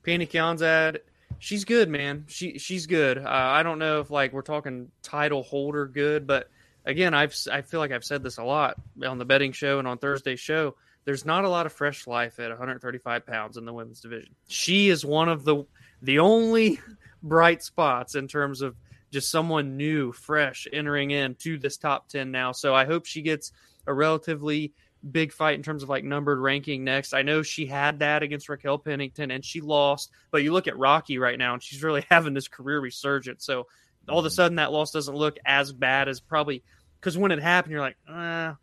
Pannie 0.04 0.26
Kianzad, 0.26 0.98
she's 1.38 1.64
good, 1.64 1.88
man. 1.88 2.24
She 2.28 2.58
she's 2.58 2.86
good. 2.86 3.18
Uh, 3.18 3.28
I 3.28 3.62
don't 3.62 3.78
know 3.78 4.00
if 4.00 4.10
like 4.10 4.32
we're 4.32 4.42
talking 4.42 4.90
title 5.02 5.42
holder 5.42 5.86
good, 5.86 6.26
but 6.26 6.48
again, 6.84 7.14
I've 7.14 7.34
I 7.50 7.62
feel 7.62 7.80
like 7.80 7.92
I've 7.92 8.04
said 8.04 8.22
this 8.22 8.38
a 8.38 8.44
lot 8.44 8.76
on 9.04 9.18
the 9.18 9.24
betting 9.24 9.52
show 9.52 9.78
and 9.78 9.88
on 9.88 9.98
Thursday's 9.98 10.40
show. 10.40 10.76
There's 11.04 11.24
not 11.24 11.44
a 11.44 11.48
lot 11.48 11.66
of 11.66 11.72
fresh 11.72 12.06
life 12.06 12.38
at 12.38 12.50
135 12.50 13.26
pounds 13.26 13.56
in 13.56 13.64
the 13.64 13.72
women's 13.72 14.00
division. 14.00 14.34
She 14.46 14.88
is 14.88 15.04
one 15.04 15.28
of 15.28 15.44
the 15.44 15.64
the 16.02 16.20
only 16.20 16.78
bright 17.22 17.62
spots 17.62 18.14
in 18.14 18.28
terms 18.28 18.62
of 18.62 18.76
just 19.10 19.30
someone 19.30 19.76
new, 19.76 20.12
fresh, 20.12 20.66
entering 20.72 21.10
in 21.10 21.34
to 21.36 21.58
this 21.58 21.76
top 21.76 22.08
10 22.08 22.30
now. 22.30 22.52
So 22.52 22.74
I 22.74 22.84
hope 22.84 23.06
she 23.06 23.22
gets 23.22 23.52
a 23.86 23.94
relatively 23.94 24.72
big 25.08 25.32
fight 25.32 25.54
in 25.54 25.62
terms 25.62 25.82
of 25.82 25.88
like 25.88 26.04
numbered 26.04 26.38
ranking 26.38 26.84
next. 26.84 27.14
I 27.14 27.22
know 27.22 27.42
she 27.42 27.66
had 27.66 28.00
that 28.00 28.22
against 28.22 28.48
Raquel 28.48 28.78
Pennington 28.78 29.30
and 29.30 29.44
she 29.44 29.60
lost, 29.60 30.10
but 30.30 30.42
you 30.42 30.52
look 30.52 30.68
at 30.68 30.78
Rocky 30.78 31.18
right 31.18 31.38
now 31.38 31.54
and 31.54 31.62
she's 31.62 31.82
really 31.82 32.04
having 32.10 32.34
this 32.34 32.48
career 32.48 32.78
resurgence. 32.80 33.44
So 33.44 33.66
all 34.08 34.18
of 34.18 34.24
a 34.24 34.30
sudden 34.30 34.56
that 34.56 34.72
loss 34.72 34.90
doesn't 34.90 35.14
look 35.14 35.38
as 35.44 35.72
bad 35.72 36.08
as 36.08 36.20
probably 36.20 36.62
because 37.00 37.16
when 37.16 37.32
it 37.32 37.40
happened, 37.40 37.72
you're 37.72 37.80
like, 37.80 37.96
uh, 38.08 38.54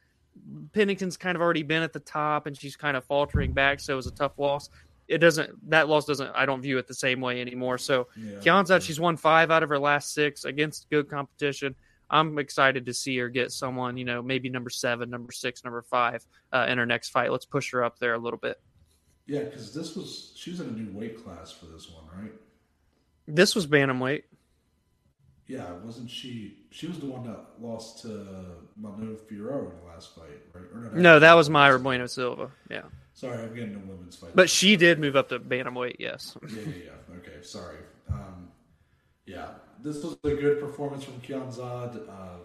Pennington's 0.73 1.17
kind 1.17 1.35
of 1.35 1.41
already 1.41 1.63
been 1.63 1.81
at 1.81 1.93
the 1.93 1.99
top 1.99 2.45
and 2.45 2.55
she's 2.55 2.75
kind 2.75 2.95
of 2.95 3.03
faltering 3.05 3.53
back. 3.53 3.79
So 3.79 3.93
it 3.93 3.95
was 3.95 4.07
a 4.07 4.11
tough 4.11 4.37
loss 4.37 4.69
it 5.07 5.19
doesn't 5.19 5.69
that 5.69 5.87
loss 5.87 6.05
doesn't 6.05 6.31
I 6.35 6.45
don't 6.45 6.61
view 6.61 6.77
it 6.77 6.87
the 6.87 6.93
same 6.93 7.21
way 7.21 7.41
anymore. 7.41 7.77
So 7.77 8.07
yeah. 8.17 8.39
Kianzad, 8.39 8.81
she's 8.81 8.99
won 8.99 9.17
five 9.17 9.51
out 9.51 9.63
of 9.63 9.69
her 9.69 9.79
last 9.79 10.13
six 10.13 10.45
against 10.45 10.89
good 10.89 11.09
competition. 11.09 11.75
I'm 12.09 12.37
excited 12.39 12.85
to 12.85 12.93
see 12.93 13.17
her 13.17 13.29
get 13.29 13.51
someone, 13.51 13.97
you 13.97 14.05
know, 14.05 14.21
maybe 14.21 14.49
number 14.49 14.69
seven, 14.69 15.09
number 15.09 15.31
six, 15.31 15.63
number 15.63 15.81
five 15.81 16.25
uh, 16.53 16.65
in 16.69 16.77
her 16.77 16.85
next 16.85 17.09
fight. 17.09 17.31
Let's 17.31 17.45
push 17.45 17.71
her 17.71 17.83
up 17.83 17.99
there 17.99 18.13
a 18.13 18.17
little 18.17 18.39
bit. 18.39 18.59
Yeah, 19.25 19.43
because 19.43 19.73
this 19.73 19.95
was 19.95 20.33
she 20.35 20.51
was 20.51 20.61
in 20.61 20.67
a 20.67 20.71
new 20.71 20.97
weight 20.97 21.23
class 21.23 21.51
for 21.51 21.65
this 21.65 21.89
one, 21.89 22.05
right? 22.21 22.31
This 23.27 23.55
was 23.55 23.67
bantamweight. 23.67 24.23
Yeah, 25.47 25.73
wasn't 25.83 26.09
she? 26.09 26.65
She 26.71 26.87
was 26.87 26.99
the 26.99 27.05
one 27.05 27.23
that 27.23 27.39
lost 27.59 28.01
to 28.01 28.07
Manon 28.75 29.17
Fiorot 29.29 29.71
in 29.71 29.79
the 29.79 29.85
last 29.87 30.13
fight, 30.13 30.41
right? 30.53 30.93
No, 30.93 30.99
no, 30.99 31.19
that 31.19 31.33
was 31.33 31.49
Mayra 31.49 31.81
Bueno 31.81 32.05
Silva. 32.05 32.51
Yeah. 32.69 32.83
Sorry, 33.17 33.41
I'm 33.41 33.55
getting 33.55 33.73
to 33.73 33.79
women's 33.79 34.15
fight. 34.15 34.35
But 34.35 34.47
she 34.47 34.75
did 34.75 34.99
move 34.99 35.15
up 35.15 35.29
to 35.29 35.39
bantamweight, 35.39 35.95
yes. 35.97 36.37
yeah, 36.49 36.59
yeah, 36.59 36.71
yeah. 36.85 37.15
Okay, 37.17 37.41
sorry. 37.41 37.77
Um, 38.11 38.49
yeah, 39.25 39.47
this 39.81 40.03
was 40.03 40.19
a 40.23 40.35
good 40.35 40.59
performance 40.59 41.03
from 41.03 41.15
Kianzad. 41.21 42.07
Uh, 42.07 42.37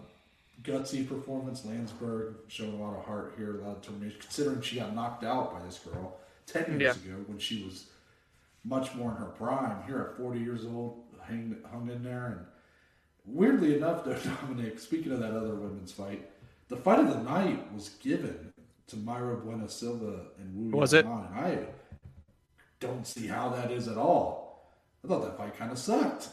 gutsy 0.63 1.07
performance. 1.07 1.61
Länsberg 1.61 2.37
showing 2.47 2.73
a 2.73 2.83
lot 2.83 2.97
of 2.97 3.05
heart 3.05 3.35
here, 3.37 3.59
a 3.59 3.63
lot 3.63 3.75
of 3.75 3.81
determination, 3.83 4.19
considering 4.19 4.61
she 4.63 4.77
got 4.77 4.95
knocked 4.95 5.23
out 5.23 5.53
by 5.53 5.63
this 5.63 5.77
girl 5.77 6.17
10 6.47 6.79
years 6.79 6.97
yeah. 7.05 7.11
ago 7.11 7.23
when 7.27 7.37
she 7.37 7.63
was 7.63 7.85
much 8.63 8.95
more 8.95 9.11
in 9.11 9.17
her 9.17 9.25
prime. 9.25 9.77
Here 9.85 9.99
at 9.99 10.17
40 10.17 10.39
years 10.39 10.65
old, 10.65 11.03
hang, 11.21 11.55
hung 11.71 11.87
in 11.87 12.01
there. 12.01 12.25
And 12.25 12.45
weirdly 13.27 13.77
enough, 13.77 14.05
though, 14.05 14.17
Dominic, 14.41 14.79
speaking 14.79 15.11
of 15.11 15.19
that 15.19 15.35
other 15.35 15.53
women's 15.53 15.91
fight, 15.91 16.27
the 16.69 16.77
fight 16.77 16.97
of 16.97 17.09
the 17.09 17.21
night 17.21 17.71
was 17.75 17.89
given 17.89 18.52
to 18.87 18.95
Mayra 18.95 19.43
Bueno 19.43 19.67
Silva 19.67 20.27
and 20.39 20.71
Wu 20.71 20.77
Was 20.77 20.93
it? 20.93 21.05
And 21.05 21.13
I 21.13 21.59
don't 22.79 23.05
see 23.07 23.27
how 23.27 23.49
that 23.49 23.71
is 23.71 23.87
at 23.87 23.97
all. 23.97 24.73
I 25.03 25.07
thought 25.07 25.23
that 25.23 25.37
fight 25.37 25.57
kind 25.57 25.71
of 25.71 25.77
sucked. 25.77 26.29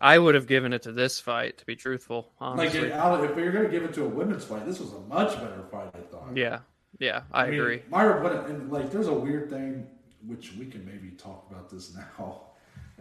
I 0.00 0.18
would 0.18 0.34
have 0.34 0.46
given 0.46 0.72
it 0.72 0.82
to 0.82 0.92
this 0.92 1.18
fight, 1.18 1.58
to 1.58 1.66
be 1.66 1.74
truthful. 1.74 2.30
Honestly. 2.40 2.90
Like, 2.90 3.30
if 3.30 3.36
you're 3.36 3.52
going 3.52 3.64
to 3.64 3.70
give 3.70 3.82
it 3.82 3.92
to 3.94 4.04
a 4.04 4.08
women's 4.08 4.44
fight, 4.44 4.64
this 4.64 4.78
was 4.78 4.92
a 4.92 5.00
much 5.00 5.34
better 5.34 5.64
fight. 5.70 5.90
I 5.94 5.98
thought. 6.10 6.36
Yeah, 6.36 6.60
yeah, 6.98 7.22
I, 7.32 7.44
I 7.44 7.50
mean, 7.50 7.60
agree. 7.60 7.82
Mayra, 7.90 8.20
Bueno, 8.20 8.44
and 8.46 8.70
like, 8.70 8.90
there's 8.90 9.08
a 9.08 9.12
weird 9.12 9.50
thing 9.50 9.86
which 10.26 10.52
we 10.58 10.66
can 10.66 10.84
maybe 10.84 11.10
talk 11.16 11.46
about 11.50 11.70
this 11.70 11.94
now. 12.18 12.42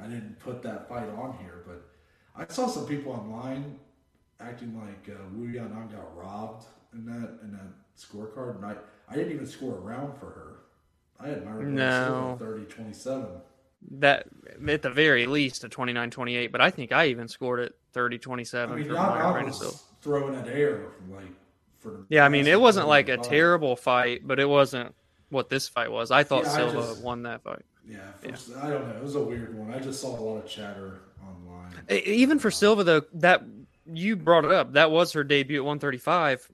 I 0.02 0.08
didn't 0.08 0.40
put 0.40 0.62
that 0.64 0.88
fight 0.88 1.10
on 1.10 1.38
here, 1.42 1.64
but 1.66 1.88
I 2.36 2.52
saw 2.52 2.68
some 2.68 2.86
people 2.86 3.14
online 3.14 3.80
acting 4.40 4.80
like 4.80 5.16
uh, 5.16 5.20
Wu 5.34 5.48
Yanan 5.48 5.92
got 5.92 6.16
robbed 6.16 6.66
in 6.94 7.06
that 7.06 7.40
in 7.42 7.52
that 7.52 7.74
scorecard, 7.98 8.58
and 8.58 8.66
I, 8.66 8.76
I 9.10 9.16
didn't 9.16 9.34
even 9.34 9.48
score 9.48 9.76
a 9.76 9.80
round 9.80 10.18
for 10.20 10.28
her. 10.28 10.54
I 11.20 11.30
had 11.30 11.46
my 11.46 11.52
no. 11.62 12.38
30 12.40 12.66
27. 12.66 13.28
That 14.00 14.28
at 14.68 14.82
the 14.82 14.90
very 14.90 15.26
least 15.28 15.64
a 15.64 15.70
29 15.70 16.10
28, 16.10 16.52
but 16.52 16.62
I 16.62 16.72
think 16.72 16.92
I 16.92 17.08
even 17.08 17.28
scored 17.28 17.60
it 17.60 17.76
30 17.94 18.18
27 18.18 18.74
I 18.74 18.78
mean, 18.78 18.88
for 18.88 18.94
Mayra 18.96 19.46
was 19.46 19.84
throwing 20.02 20.34
it 20.34 20.48
air 20.48 20.88
like 21.12 21.26
for 21.80 22.06
Yeah, 22.10 22.26
I 22.26 22.30
mean 22.30 22.48
it 22.48 22.60
wasn't 22.60 22.88
like 22.88 23.10
a 23.10 23.18
fight. 23.18 23.24
terrible 23.24 23.76
fight, 23.76 24.22
but 24.24 24.40
it 24.40 24.50
wasn't 24.50 24.94
what 25.30 25.50
this 25.50 25.68
fight 25.68 25.92
was. 25.92 26.12
I 26.12 26.24
thought 26.24 26.46
yeah, 26.46 26.56
Silva 26.56 26.80
I 26.80 26.82
just, 26.88 27.04
won 27.04 27.24
that 27.24 27.44
fight. 27.44 27.64
Yeah, 27.88 28.00
first, 28.20 28.50
yeah, 28.50 28.66
I 28.66 28.70
don't 28.70 28.88
know. 28.88 28.96
It 28.96 29.04
was 29.04 29.16
a 29.16 29.24
weird 29.24 29.58
one. 29.58 29.74
I 29.74 29.80
just 29.80 30.02
saw 30.02 30.18
a 30.18 30.20
lot 30.20 30.38
of 30.38 30.48
chatter 30.48 31.02
online. 31.22 31.72
Even 31.90 32.40
for 32.40 32.52
Silva 32.52 32.84
though, 32.84 33.02
that 33.14 33.44
you 33.86 34.16
brought 34.16 34.44
it 34.44 34.52
up. 34.52 34.74
That 34.74 34.92
was 34.92 35.14
her 35.14 35.24
debut 35.24 35.58
at 35.58 35.66
135. 35.66 36.50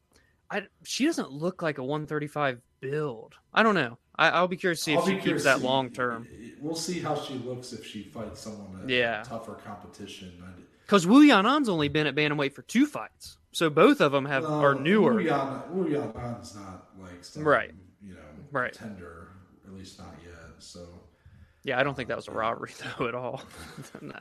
I, 0.49 0.64
she 0.84 1.06
doesn't 1.06 1.32
look 1.32 1.61
like 1.61 1.78
a 1.78 1.84
135 1.84 2.61
build. 2.80 3.36
I 3.53 3.64
don't 3.64 3.76
know. 3.76 3.98
I, 4.15 4.41
will 4.41 4.48
be 4.48 4.57
curious 4.57 4.80
to 4.80 4.84
see 4.84 4.94
if 4.94 5.06
she 5.06 5.18
keeps 5.18 5.44
that 5.45 5.61
long 5.61 5.90
term. 5.90 6.28
We'll 6.60 6.76
see 6.76 6.99
how 6.99 7.20
she 7.20 7.34
looks 7.36 7.74
if 7.74 7.86
she 7.86 8.03
fights 8.03 8.41
someone 8.41 8.84
at 8.84 8.90
yeah. 8.90 9.24
tougher 9.24 9.53
competition. 9.53 10.32
Because 10.86 11.07
Wu 11.07 11.26
Yanan's 11.26 11.70
only 11.70 11.88
been 11.88 12.06
at 12.06 12.14
bantamweight 12.14 12.53
for 12.53 12.61
two 12.61 12.86
fights, 12.86 13.38
so 13.52 13.70
both 13.70 14.02
of 14.02 14.11
them 14.11 14.26
have 14.26 14.45
are 14.45 14.76
newer. 14.76 15.15
Wu, 15.15 15.22
Yan, 15.22 15.61
Wu 15.72 15.86
Yanan's 15.86 16.56
not 16.56 16.90
like 17.02 17.24
some, 17.24 17.48
right, 17.48 17.72
you 18.06 18.14
know, 18.14 18.20
right. 18.52 18.74
tender, 18.74 19.30
at 19.65 19.74
least 19.74 19.98
not 19.98 20.14
yet. 20.24 20.34
So 20.60 20.88
yeah, 21.64 21.80
I 21.80 21.84
don't 21.84 21.95
think 21.95 22.10
that 22.10 22.18
was 22.18 22.28
a 22.28 22.32
uh, 22.32 22.36
robbery 22.36 22.74
though 22.99 23.07
at 23.07 23.15
all. 23.15 23.41
no. 24.02 24.14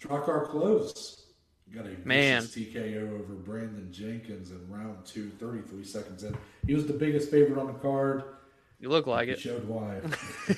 Drakkar 0.00 0.50
Klose 0.50 1.22
got 1.74 1.86
a 1.86 1.96
Man. 2.04 2.42
TKO 2.42 3.20
over 3.20 3.34
Brandon 3.34 3.88
Jenkins 3.92 4.50
in 4.50 4.70
round 4.70 5.04
two, 5.04 5.30
33 5.38 5.84
seconds 5.84 6.24
in. 6.24 6.36
He 6.66 6.74
was 6.74 6.86
the 6.86 6.92
biggest 6.92 7.30
favorite 7.30 7.58
on 7.58 7.66
the 7.66 7.74
card. 7.74 8.24
You 8.78 8.88
look 8.88 9.06
like 9.06 9.28
he 9.28 9.34
it. 9.34 9.40
Showed 9.40 9.66
why. 9.66 10.00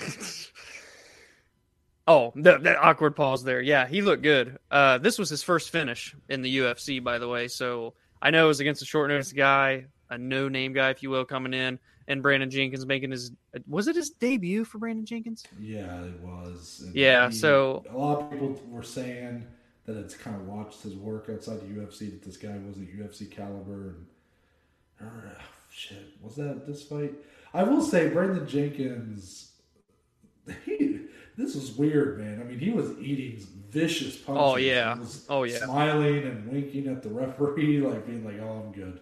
oh, 2.07 2.33
that, 2.37 2.65
that, 2.65 2.77
awkward 2.77 3.17
pause 3.17 3.45
there. 3.45 3.61
Yeah, 3.61 3.87
he 3.87 4.03
looked 4.03 4.23
good. 4.23 4.59
Uh, 4.71 4.99
this 4.99 5.19
was 5.19 5.31
his 5.31 5.43
first 5.43 5.71
finish 5.71 6.15
in 6.29 6.43
the 6.43 6.59
UFC, 6.59 7.03
by 7.03 7.19
the 7.19 7.29
way. 7.29 7.49
So 7.49 7.95
I 8.21 8.31
know 8.31 8.45
it 8.45 8.49
was 8.49 8.61
against 8.61 8.83
a 8.83 8.87
short 8.87 9.09
notice 9.09 9.33
guy, 9.33 9.87
a 10.11 10.19
no 10.19 10.49
name 10.49 10.73
guy, 10.73 10.91
if 10.91 11.03
you 11.03 11.11
will, 11.11 11.25
coming 11.25 11.55
in, 11.55 11.79
and 12.09 12.23
Brandon 12.23 12.51
Jenkins 12.51 12.87
making 12.87 13.11
his 13.11 13.31
was 13.69 13.87
it 13.87 13.97
his 13.97 14.11
debut 14.11 14.65
for 14.65 14.79
Brandon 14.79 15.07
Jenkins? 15.07 15.45
Yeah, 15.61 16.03
it 16.03 16.21
was. 16.21 16.83
And 16.85 16.95
yeah, 16.95 17.29
he, 17.29 17.35
so 17.35 17.85
a 17.91 17.97
lot 17.97 18.21
of 18.21 18.31
people 18.31 18.61
were 18.69 18.83
saying 18.83 19.47
that 19.89 19.97
it's 19.97 20.15
kind 20.15 20.37
of 20.37 20.47
watched 20.47 20.83
his 20.83 20.95
work 20.95 21.31
outside 21.33 21.61
the 21.61 21.81
UFC 21.81 22.11
that 22.11 22.23
this 22.23 22.37
guy 22.37 22.55
wasn't 22.59 22.95
UFC 22.95 23.29
caliber 23.29 23.97
and 23.97 24.07
uh, 25.01 25.41
shit 25.71 26.15
was 26.23 26.37
that 26.37 26.67
this 26.67 26.83
fight? 26.83 27.15
I 27.55 27.63
will 27.63 27.81
say 27.83 28.09
Brandon 28.11 28.47
Jenkins. 28.47 29.53
He, 30.65 31.01
this 31.39 31.55
was 31.55 31.73
weird, 31.73 32.19
man. 32.19 32.41
I 32.41 32.45
mean, 32.45 32.59
he 32.59 32.71
was 32.71 32.91
eating 32.99 33.43
vicious 33.71 34.17
punches. 34.17 34.43
Oh 34.43 34.57
yeah, 34.57 34.97
oh 35.31 35.45
yeah, 35.45 35.59
smiling 35.59 36.25
and 36.25 36.53
winking 36.53 36.87
at 36.89 37.03
the 37.03 37.09
referee, 37.09 37.81
like 37.87 38.07
being 38.07 38.25
like, 38.25 38.41
"Oh, 38.41 38.65
I'm 38.67 38.73
good." 38.73 39.01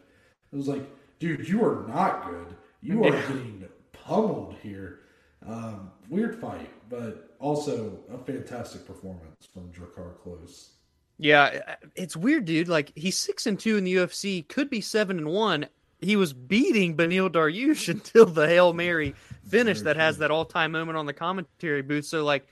It 0.52 0.56
was 0.56 0.68
like, 0.68 0.88
dude, 1.18 1.48
you 1.48 1.64
are 1.64 1.84
not 1.88 2.30
good. 2.30 2.56
You 2.80 3.04
are 3.04 3.10
getting 3.10 3.66
pummeled 3.92 4.54
here. 4.62 5.00
Um, 5.44 5.90
weird 6.08 6.40
fight, 6.40 6.70
but 6.88 7.34
also 7.40 7.98
a 8.12 8.18
fantastic 8.18 8.86
performance 8.86 9.48
from 9.52 9.72
Drakkar 9.72 10.14
Klose. 10.24 10.70
Yeah, 11.18 11.60
uh, 11.66 11.74
it's 11.94 12.16
weird, 12.16 12.44
dude. 12.44 12.68
Like 12.68 12.92
he's 12.94 13.18
six 13.18 13.46
and 13.46 13.58
two 13.58 13.76
in 13.76 13.84
the 13.84 13.94
UFC, 13.94 14.46
could 14.48 14.70
be 14.70 14.80
seven 14.80 15.18
and 15.18 15.28
one. 15.28 15.66
He 16.00 16.16
was 16.16 16.32
beating 16.32 16.96
Beneil 16.96 17.30
Dariush 17.30 17.88
until 17.92 18.26
the 18.26 18.46
hail 18.46 18.72
mary 18.72 19.14
finish 19.48 19.80
that 19.82 19.96
has 19.96 20.18
that 20.18 20.30
all 20.30 20.44
time 20.44 20.72
moment 20.72 20.98
on 20.98 21.06
the 21.06 21.12
commentary 21.12 21.82
booth. 21.82 22.04
So 22.04 22.24
like, 22.24 22.46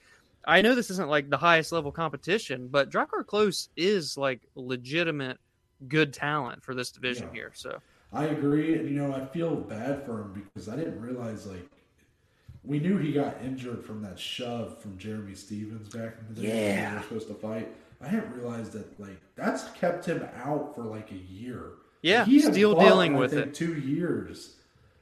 I 0.45 0.61
know 0.61 0.75
this 0.75 0.89
isn't 0.91 1.09
like 1.09 1.29
the 1.29 1.37
highest 1.37 1.71
level 1.71 1.91
competition, 1.91 2.67
but 2.67 2.89
Drakkar 2.89 3.25
Klose 3.25 3.69
is 3.75 4.17
like 4.17 4.41
legitimate 4.55 5.37
good 5.87 6.13
talent 6.13 6.63
for 6.63 6.73
this 6.73 6.91
division 6.91 7.27
yeah. 7.27 7.33
here. 7.33 7.51
So 7.53 7.79
I 8.13 8.25
agree, 8.25 8.75
and 8.75 8.89
you 8.89 8.95
know 8.95 9.13
I 9.13 9.25
feel 9.25 9.55
bad 9.55 10.05
for 10.05 10.21
him 10.21 10.33
because 10.33 10.69
I 10.69 10.75
didn't 10.75 11.01
realize 11.01 11.45
like 11.45 11.69
we 12.63 12.79
knew 12.79 12.97
he 12.97 13.11
got 13.11 13.37
injured 13.43 13.83
from 13.83 14.01
that 14.03 14.17
shove 14.17 14.79
from 14.79 14.97
Jeremy 14.97 15.35
Stephens 15.35 15.93
back 15.93 16.15
in 16.19 16.33
the 16.33 16.41
day 16.41 16.47
yeah. 16.47 16.83
when 16.83 16.89
they 16.89 16.95
were 16.95 17.03
supposed 17.03 17.27
to 17.27 17.33
fight. 17.35 17.75
I 18.01 18.09
didn't 18.09 18.31
realize 18.33 18.69
that 18.71 18.99
like 18.99 19.19
that's 19.35 19.69
kept 19.71 20.05
him 20.05 20.27
out 20.43 20.75
for 20.75 20.83
like 20.83 21.11
a 21.11 21.15
year. 21.15 21.71
Yeah, 22.01 22.25
he 22.25 22.39
still 22.39 22.75
fought, 22.75 22.83
dealing 22.83 23.13
with 23.15 23.33
it. 23.33 23.53
Two 23.53 23.75
years. 23.75 24.55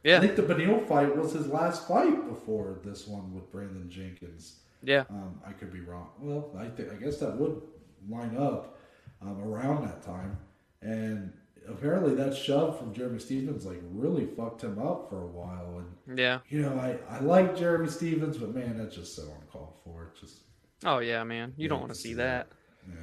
Yeah, 0.04 0.18
I 0.18 0.20
think 0.22 0.36
the 0.36 0.42
Beneil 0.44 0.86
fight 0.88 1.16
was 1.16 1.32
his 1.34 1.48
last 1.48 1.88
fight 1.88 2.28
before 2.30 2.80
this 2.84 3.08
one 3.08 3.34
with 3.34 3.52
Brandon 3.52 3.90
Jenkins. 3.90 4.58
Yeah, 4.84 5.04
um, 5.10 5.40
I 5.46 5.52
could 5.54 5.72
be 5.72 5.80
wrong. 5.82 6.10
Well, 6.20 6.52
I 6.58 6.68
think 6.68 6.92
I 6.92 6.96
guess 6.96 7.18
that 7.18 7.38
would 7.38 7.62
line 8.10 8.36
up 8.38 8.80
um, 9.22 9.42
around 9.42 9.88
that 9.88 10.02
time, 10.04 10.38
and 10.82 11.32
apparently 11.70 12.14
that 12.16 12.36
shove 12.36 12.78
from 12.78 12.94
Jeremy 12.94 13.20
Stephens 13.20 13.66
like 13.66 13.80
really 13.92 14.26
fucked 14.26 14.62
him 14.64 14.78
up 14.80 15.10
for 15.10 15.24
a 15.24 15.28
while. 15.28 15.84
And 16.08 16.18
Yeah. 16.20 16.40
you 16.50 16.62
know, 16.62 16.74
I 16.78 16.98
I 17.10 17.20
like 17.20 17.58
Jeremy 17.58 17.88
Stephens, 17.90 18.38
but 18.38 18.54
man, 18.54 18.78
that's 18.78 18.96
just 18.96 19.16
so 19.16 19.24
uncalled 19.42 19.76
for. 19.86 20.04
It 20.14 20.20
just 20.20 20.40
Oh 20.84 21.00
yeah, 21.00 21.24
man. 21.24 21.54
You 21.56 21.70
don't 21.70 21.80
want 21.80 21.94
to 21.94 21.98
see 22.00 22.16
that. 22.16 22.48
Yeah. 22.90 22.96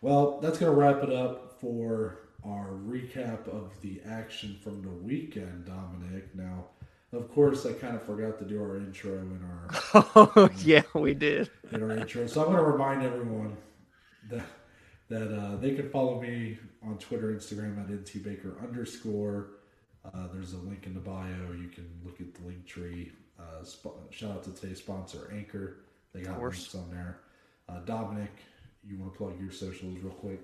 Well, 0.00 0.38
that's 0.40 0.58
gonna 0.58 0.72
wrap 0.72 1.02
it 1.02 1.10
up 1.10 1.60
for 1.60 2.18
our 2.44 2.68
recap 2.86 3.48
of 3.48 3.72
the 3.82 4.00
action 4.08 4.56
from 4.62 4.82
the 4.82 4.90
weekend, 4.90 5.64
Dominic. 5.64 6.34
Now, 6.34 6.66
of 7.12 7.32
course, 7.32 7.66
I 7.66 7.72
kind 7.72 7.96
of 7.96 8.02
forgot 8.02 8.38
to 8.38 8.44
do 8.44 8.60
our 8.62 8.76
intro 8.76 9.12
in 9.14 9.40
our 9.42 10.04
Oh 10.14 10.48
yeah, 10.58 10.82
we 10.94 11.14
did. 11.14 11.50
in 11.72 11.82
our 11.82 11.90
intro. 11.96 12.26
So 12.26 12.40
I'm 12.42 12.52
going 12.52 12.58
to 12.58 12.70
remind 12.70 13.02
everyone 13.02 13.56
that 14.30 14.44
that 15.08 15.32
uh, 15.32 15.56
they 15.56 15.74
can 15.74 15.88
follow 15.90 16.20
me 16.20 16.58
on 16.82 16.98
Twitter, 16.98 17.32
Instagram 17.32 17.80
at 17.80 17.88
ntbaker 17.88 18.60
underscore. 18.62 19.48
Uh, 20.04 20.28
there's 20.32 20.52
a 20.52 20.58
link 20.58 20.86
in 20.86 20.94
the 20.94 21.00
bio. 21.00 21.52
You 21.52 21.68
can 21.68 21.88
look 22.04 22.20
at 22.20 22.34
the 22.34 22.46
link 22.46 22.64
tree. 22.66 23.12
Uh, 23.38 23.62
sp- 23.66 23.98
shout 24.10 24.30
out 24.32 24.44
to 24.44 24.52
today's 24.52 24.78
sponsor, 24.78 25.30
Anchor. 25.32 25.78
They 26.12 26.22
got 26.22 26.40
links 26.40 26.74
on 26.74 26.90
there. 26.90 27.20
Uh, 27.68 27.80
Dominic, 27.80 28.30
you 28.88 28.98
want 28.98 29.12
to 29.12 29.18
plug 29.18 29.40
your 29.40 29.50
socials 29.50 29.98
real 29.98 30.12
quick? 30.12 30.40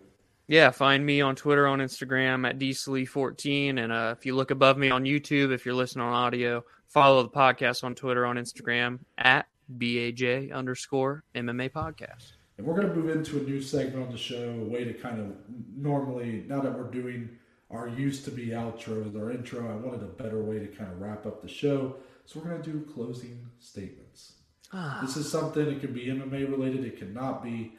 Yeah, 0.48 0.70
find 0.70 1.06
me 1.06 1.20
on 1.20 1.36
Twitter, 1.36 1.66
on 1.66 1.78
Instagram 1.78 2.48
at 2.48 2.58
dslee14, 2.58 3.78
and 3.78 3.92
uh, 3.92 4.14
if 4.16 4.26
you 4.26 4.34
look 4.34 4.50
above 4.50 4.76
me 4.76 4.90
on 4.90 5.04
YouTube, 5.04 5.52
if 5.52 5.64
you're 5.64 5.74
listening 5.74 6.04
on 6.04 6.12
audio, 6.12 6.64
follow 6.88 7.22
the 7.22 7.28
podcast 7.28 7.84
on 7.84 7.94
Twitter, 7.94 8.26
on 8.26 8.36
Instagram 8.36 8.98
at 9.18 9.46
baj 9.78 10.52
underscore 10.52 11.24
MMA 11.34 11.70
podcast. 11.70 12.32
And 12.58 12.66
we're 12.66 12.74
going 12.74 12.88
to 12.88 12.94
move 12.94 13.10
into 13.10 13.38
a 13.38 13.42
new 13.42 13.62
segment 13.62 14.04
on 14.04 14.12
the 14.12 14.18
show, 14.18 14.50
a 14.60 14.64
way 14.64 14.84
to 14.84 14.92
kind 14.92 15.20
of 15.20 15.28
normally, 15.74 16.44
now 16.48 16.60
that 16.60 16.76
we're 16.76 16.90
doing 16.90 17.30
our 17.70 17.88
used 17.88 18.24
to 18.26 18.30
be 18.30 18.48
outros, 18.48 19.18
our 19.18 19.30
intro, 19.30 19.70
I 19.70 19.76
wanted 19.76 20.02
a 20.02 20.22
better 20.22 20.42
way 20.42 20.58
to 20.58 20.66
kind 20.66 20.92
of 20.92 21.00
wrap 21.00 21.24
up 21.24 21.40
the 21.40 21.48
show. 21.48 21.96
So 22.26 22.40
we're 22.40 22.50
going 22.50 22.62
to 22.62 22.72
do 22.72 22.80
closing 22.92 23.46
statements. 23.58 24.34
This 25.02 25.16
is 25.16 25.30
something, 25.30 25.66
it 25.66 25.80
can 25.80 25.92
be 25.92 26.06
MMA 26.06 26.50
related, 26.50 26.84
it 26.84 26.98
cannot 26.98 27.42
be 27.42 27.72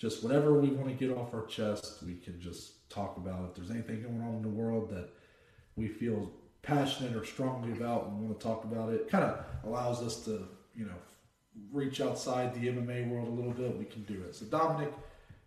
just 0.00 0.24
whatever 0.24 0.58
we 0.58 0.68
want 0.70 0.88
to 0.88 0.94
get 0.94 1.14
off 1.14 1.34
our 1.34 1.44
chest. 1.44 1.98
We 2.04 2.14
can 2.16 2.40
just 2.40 2.88
talk 2.88 3.18
about 3.18 3.50
if 3.50 3.54
there's 3.54 3.70
anything 3.70 4.02
going 4.02 4.22
on 4.22 4.36
in 4.36 4.42
the 4.42 4.48
world 4.48 4.88
that 4.90 5.10
we 5.76 5.88
feel 5.88 6.32
passionate 6.62 7.14
or 7.14 7.24
strongly 7.24 7.72
about 7.72 8.06
and 8.06 8.18
want 8.18 8.40
to 8.40 8.44
talk 8.44 8.64
about 8.64 8.90
it. 8.90 9.10
Kind 9.10 9.24
of 9.24 9.44
allows 9.64 10.02
us 10.02 10.24
to, 10.24 10.48
you 10.74 10.86
know, 10.86 10.96
reach 11.70 12.00
outside 12.00 12.54
the 12.54 12.68
MMA 12.68 13.10
world 13.10 13.28
a 13.28 13.30
little 13.30 13.52
bit. 13.52 13.76
We 13.76 13.84
can 13.84 14.02
do 14.04 14.22
it. 14.22 14.34
So, 14.34 14.46
Dominic, 14.46 14.92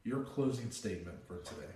your 0.03 0.21
closing 0.21 0.69
statement 0.69 1.17
for 1.27 1.38
today. 1.38 1.71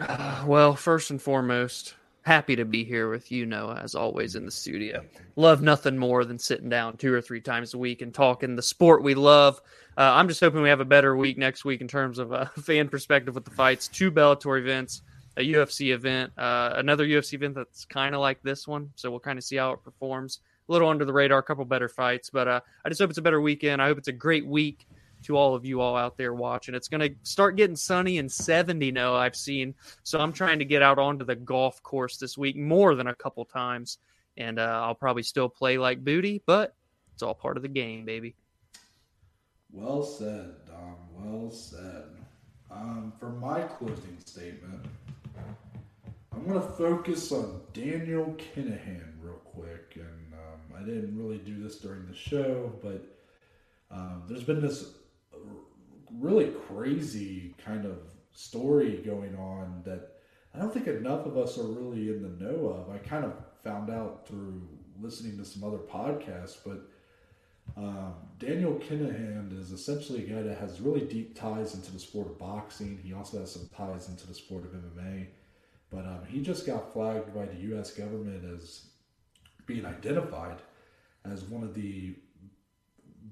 Uh, 0.00 0.44
well, 0.44 0.74
first 0.74 1.10
and 1.10 1.22
foremost, 1.22 1.94
happy 2.28 2.54
to 2.54 2.66
be 2.66 2.84
here 2.84 3.08
with 3.08 3.32
you, 3.32 3.46
Noah, 3.46 3.80
as 3.82 3.94
always 3.94 4.34
in 4.34 4.44
the 4.44 4.50
studio. 4.50 5.02
Love 5.36 5.62
nothing 5.62 5.96
more 5.96 6.26
than 6.26 6.38
sitting 6.38 6.68
down 6.68 6.94
two 6.98 7.10
or 7.10 7.22
three 7.22 7.40
times 7.40 7.72
a 7.72 7.78
week 7.78 8.02
and 8.02 8.12
talking 8.12 8.54
the 8.54 8.60
sport 8.60 9.02
we 9.02 9.14
love. 9.14 9.62
Uh, 9.96 10.12
I'm 10.12 10.28
just 10.28 10.38
hoping 10.38 10.60
we 10.60 10.68
have 10.68 10.80
a 10.80 10.84
better 10.84 11.16
week 11.16 11.38
next 11.38 11.64
week 11.64 11.80
in 11.80 11.88
terms 11.88 12.18
of 12.18 12.32
a 12.32 12.44
fan 12.62 12.90
perspective 12.90 13.34
with 13.34 13.46
the 13.46 13.50
fights. 13.50 13.88
Two 13.88 14.12
Bellator 14.12 14.60
events, 14.60 15.00
a 15.38 15.52
UFC 15.54 15.94
event, 15.94 16.30
uh, 16.36 16.74
another 16.76 17.06
UFC 17.06 17.32
event 17.32 17.54
that's 17.54 17.86
kind 17.86 18.14
of 18.14 18.20
like 18.20 18.42
this 18.42 18.68
one. 18.68 18.90
So 18.94 19.10
we'll 19.10 19.20
kind 19.20 19.38
of 19.38 19.44
see 19.44 19.56
how 19.56 19.72
it 19.72 19.82
performs. 19.82 20.40
A 20.68 20.72
little 20.72 20.90
under 20.90 21.06
the 21.06 21.14
radar, 21.14 21.38
a 21.38 21.42
couple 21.42 21.64
better 21.64 21.88
fights, 21.88 22.28
but 22.28 22.46
uh, 22.46 22.60
I 22.84 22.90
just 22.90 23.00
hope 23.00 23.08
it's 23.08 23.18
a 23.18 23.22
better 23.22 23.40
weekend. 23.40 23.80
I 23.80 23.86
hope 23.86 23.96
it's 23.96 24.08
a 24.08 24.12
great 24.12 24.46
week 24.46 24.86
to 25.24 25.36
all 25.36 25.54
of 25.54 25.64
you 25.64 25.80
all 25.80 25.96
out 25.96 26.16
there 26.16 26.34
watching. 26.34 26.74
It's 26.74 26.88
going 26.88 27.00
to 27.00 27.14
start 27.22 27.56
getting 27.56 27.76
sunny 27.76 28.18
and 28.18 28.30
70 28.30 28.92
now, 28.92 29.14
I've 29.14 29.36
seen. 29.36 29.74
So 30.02 30.18
I'm 30.18 30.32
trying 30.32 30.58
to 30.60 30.64
get 30.64 30.82
out 30.82 30.98
onto 30.98 31.24
the 31.24 31.36
golf 31.36 31.82
course 31.82 32.16
this 32.16 32.38
week 32.38 32.56
more 32.56 32.94
than 32.94 33.06
a 33.06 33.14
couple 33.14 33.44
times. 33.44 33.98
And 34.36 34.58
uh, 34.58 34.80
I'll 34.84 34.94
probably 34.94 35.24
still 35.24 35.48
play 35.48 35.78
like 35.78 36.04
booty, 36.04 36.42
but 36.46 36.74
it's 37.14 37.22
all 37.22 37.34
part 37.34 37.56
of 37.56 37.62
the 37.62 37.68
game, 37.68 38.04
baby. 38.04 38.36
Well 39.72 40.02
said, 40.02 40.54
Dom. 40.66 40.96
Well 41.12 41.50
said. 41.50 42.04
Um, 42.70 43.12
for 43.18 43.30
my 43.30 43.62
closing 43.62 44.18
statement, 44.24 44.84
I'm 46.32 46.46
going 46.46 46.60
to 46.60 46.68
focus 46.68 47.32
on 47.32 47.60
Daniel 47.72 48.36
Kinahan 48.38 49.12
real 49.20 49.40
quick. 49.44 49.96
And 49.96 50.32
um, 50.34 50.80
I 50.80 50.84
didn't 50.84 51.18
really 51.18 51.38
do 51.38 51.60
this 51.60 51.78
during 51.78 52.06
the 52.06 52.14
show, 52.14 52.72
but 52.82 53.04
um, 53.90 54.22
there's 54.28 54.44
been 54.44 54.60
this 54.60 54.92
really 56.18 56.52
crazy 56.68 57.54
kind 57.64 57.84
of 57.84 57.98
story 58.32 59.02
going 59.04 59.34
on 59.36 59.82
that 59.84 60.12
I 60.54 60.58
don't 60.58 60.72
think 60.72 60.86
enough 60.86 61.26
of 61.26 61.36
us 61.36 61.58
are 61.58 61.66
really 61.66 62.08
in 62.08 62.22
the 62.22 62.44
know 62.44 62.68
of. 62.68 62.90
I 62.90 62.98
kind 62.98 63.24
of 63.24 63.34
found 63.62 63.90
out 63.90 64.26
through 64.26 64.66
listening 65.00 65.36
to 65.38 65.44
some 65.44 65.62
other 65.62 65.78
podcasts, 65.78 66.56
but 66.64 66.88
um, 67.76 68.14
Daniel 68.38 68.74
Kinahan 68.74 69.58
is 69.58 69.72
essentially 69.72 70.24
a 70.24 70.34
guy 70.34 70.42
that 70.42 70.58
has 70.58 70.80
really 70.80 71.02
deep 71.02 71.38
ties 71.38 71.74
into 71.74 71.92
the 71.92 71.98
sport 71.98 72.26
of 72.26 72.38
boxing. 72.38 72.98
He 73.02 73.12
also 73.12 73.40
has 73.40 73.52
some 73.52 73.68
ties 73.76 74.08
into 74.08 74.26
the 74.26 74.34
sport 74.34 74.64
of 74.64 74.72
MMA. 74.72 75.26
But 75.90 76.04
um, 76.04 76.20
he 76.26 76.40
just 76.40 76.66
got 76.66 76.92
flagged 76.92 77.34
by 77.34 77.46
the 77.46 77.56
U.S. 77.68 77.92
government 77.92 78.44
as 78.54 78.86
being 79.66 79.86
identified 79.86 80.58
as 81.24 81.44
one 81.44 81.62
of 81.62 81.74
the 81.74 82.14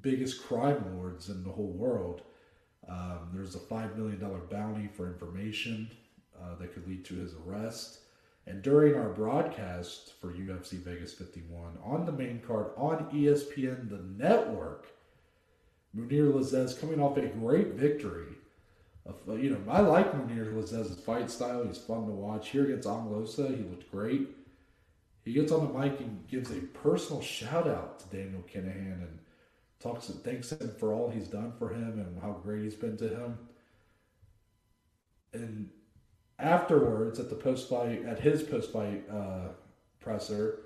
biggest 0.02 0.42
crime 0.44 0.96
lords 0.96 1.28
in 1.28 1.42
the 1.42 1.50
whole 1.50 1.72
world. 1.72 2.22
Um, 2.88 3.30
there's 3.32 3.54
a 3.54 3.60
$5 3.60 3.96
million 3.96 4.20
bounty 4.50 4.88
for 4.88 5.06
information 5.06 5.90
uh, 6.40 6.54
that 6.56 6.72
could 6.72 6.86
lead 6.86 7.04
to 7.06 7.14
his 7.14 7.34
arrest. 7.46 8.00
And 8.46 8.62
during 8.62 8.94
our 8.94 9.08
broadcast 9.08 10.12
for 10.20 10.28
UFC 10.28 10.74
Vegas 10.74 11.12
51 11.12 11.78
on 11.84 12.06
the 12.06 12.12
main 12.12 12.40
card 12.46 12.68
on 12.76 13.10
ESPN, 13.10 13.90
the 13.90 14.02
network, 14.16 14.86
Mounir 15.96 16.32
Lazzez 16.32 16.78
coming 16.80 17.00
off 17.00 17.16
a 17.16 17.26
great 17.26 17.74
victory. 17.74 18.34
You 19.28 19.50
know, 19.50 19.72
I 19.72 19.80
like 19.80 20.12
Mounir 20.12 20.52
Lazzez's 20.52 21.00
fight 21.00 21.30
style. 21.30 21.64
He's 21.64 21.78
fun 21.78 22.06
to 22.06 22.12
watch. 22.12 22.50
Here 22.50 22.64
against 22.64 22.88
Ange 22.88 23.10
Loosa, 23.10 23.48
he 23.48 23.62
looked 23.62 23.90
great. 23.90 24.28
He 25.24 25.32
gets 25.32 25.50
on 25.50 25.66
the 25.66 25.78
mic 25.78 25.98
and 26.00 26.26
gives 26.28 26.50
a 26.50 26.60
personal 26.60 27.20
shout 27.22 27.66
out 27.66 27.98
to 28.00 28.16
Daniel 28.16 28.42
Kinahan 28.42 29.02
and 29.02 29.18
talks 29.80 30.08
and 30.08 30.22
thanks 30.22 30.52
him 30.52 30.70
for 30.78 30.92
all 30.92 31.10
he's 31.10 31.28
done 31.28 31.52
for 31.58 31.68
him 31.68 31.98
and 31.98 32.20
how 32.22 32.32
great 32.32 32.62
he's 32.62 32.74
been 32.74 32.96
to 32.96 33.08
him. 33.08 33.38
And 35.32 35.70
afterwards, 36.38 37.18
at 37.20 37.28
the 37.28 37.36
post 37.36 37.68
fight, 37.68 38.04
at 38.04 38.18
his 38.18 38.42
post 38.42 38.72
fight 38.72 39.04
uh, 39.10 39.48
presser, 40.00 40.60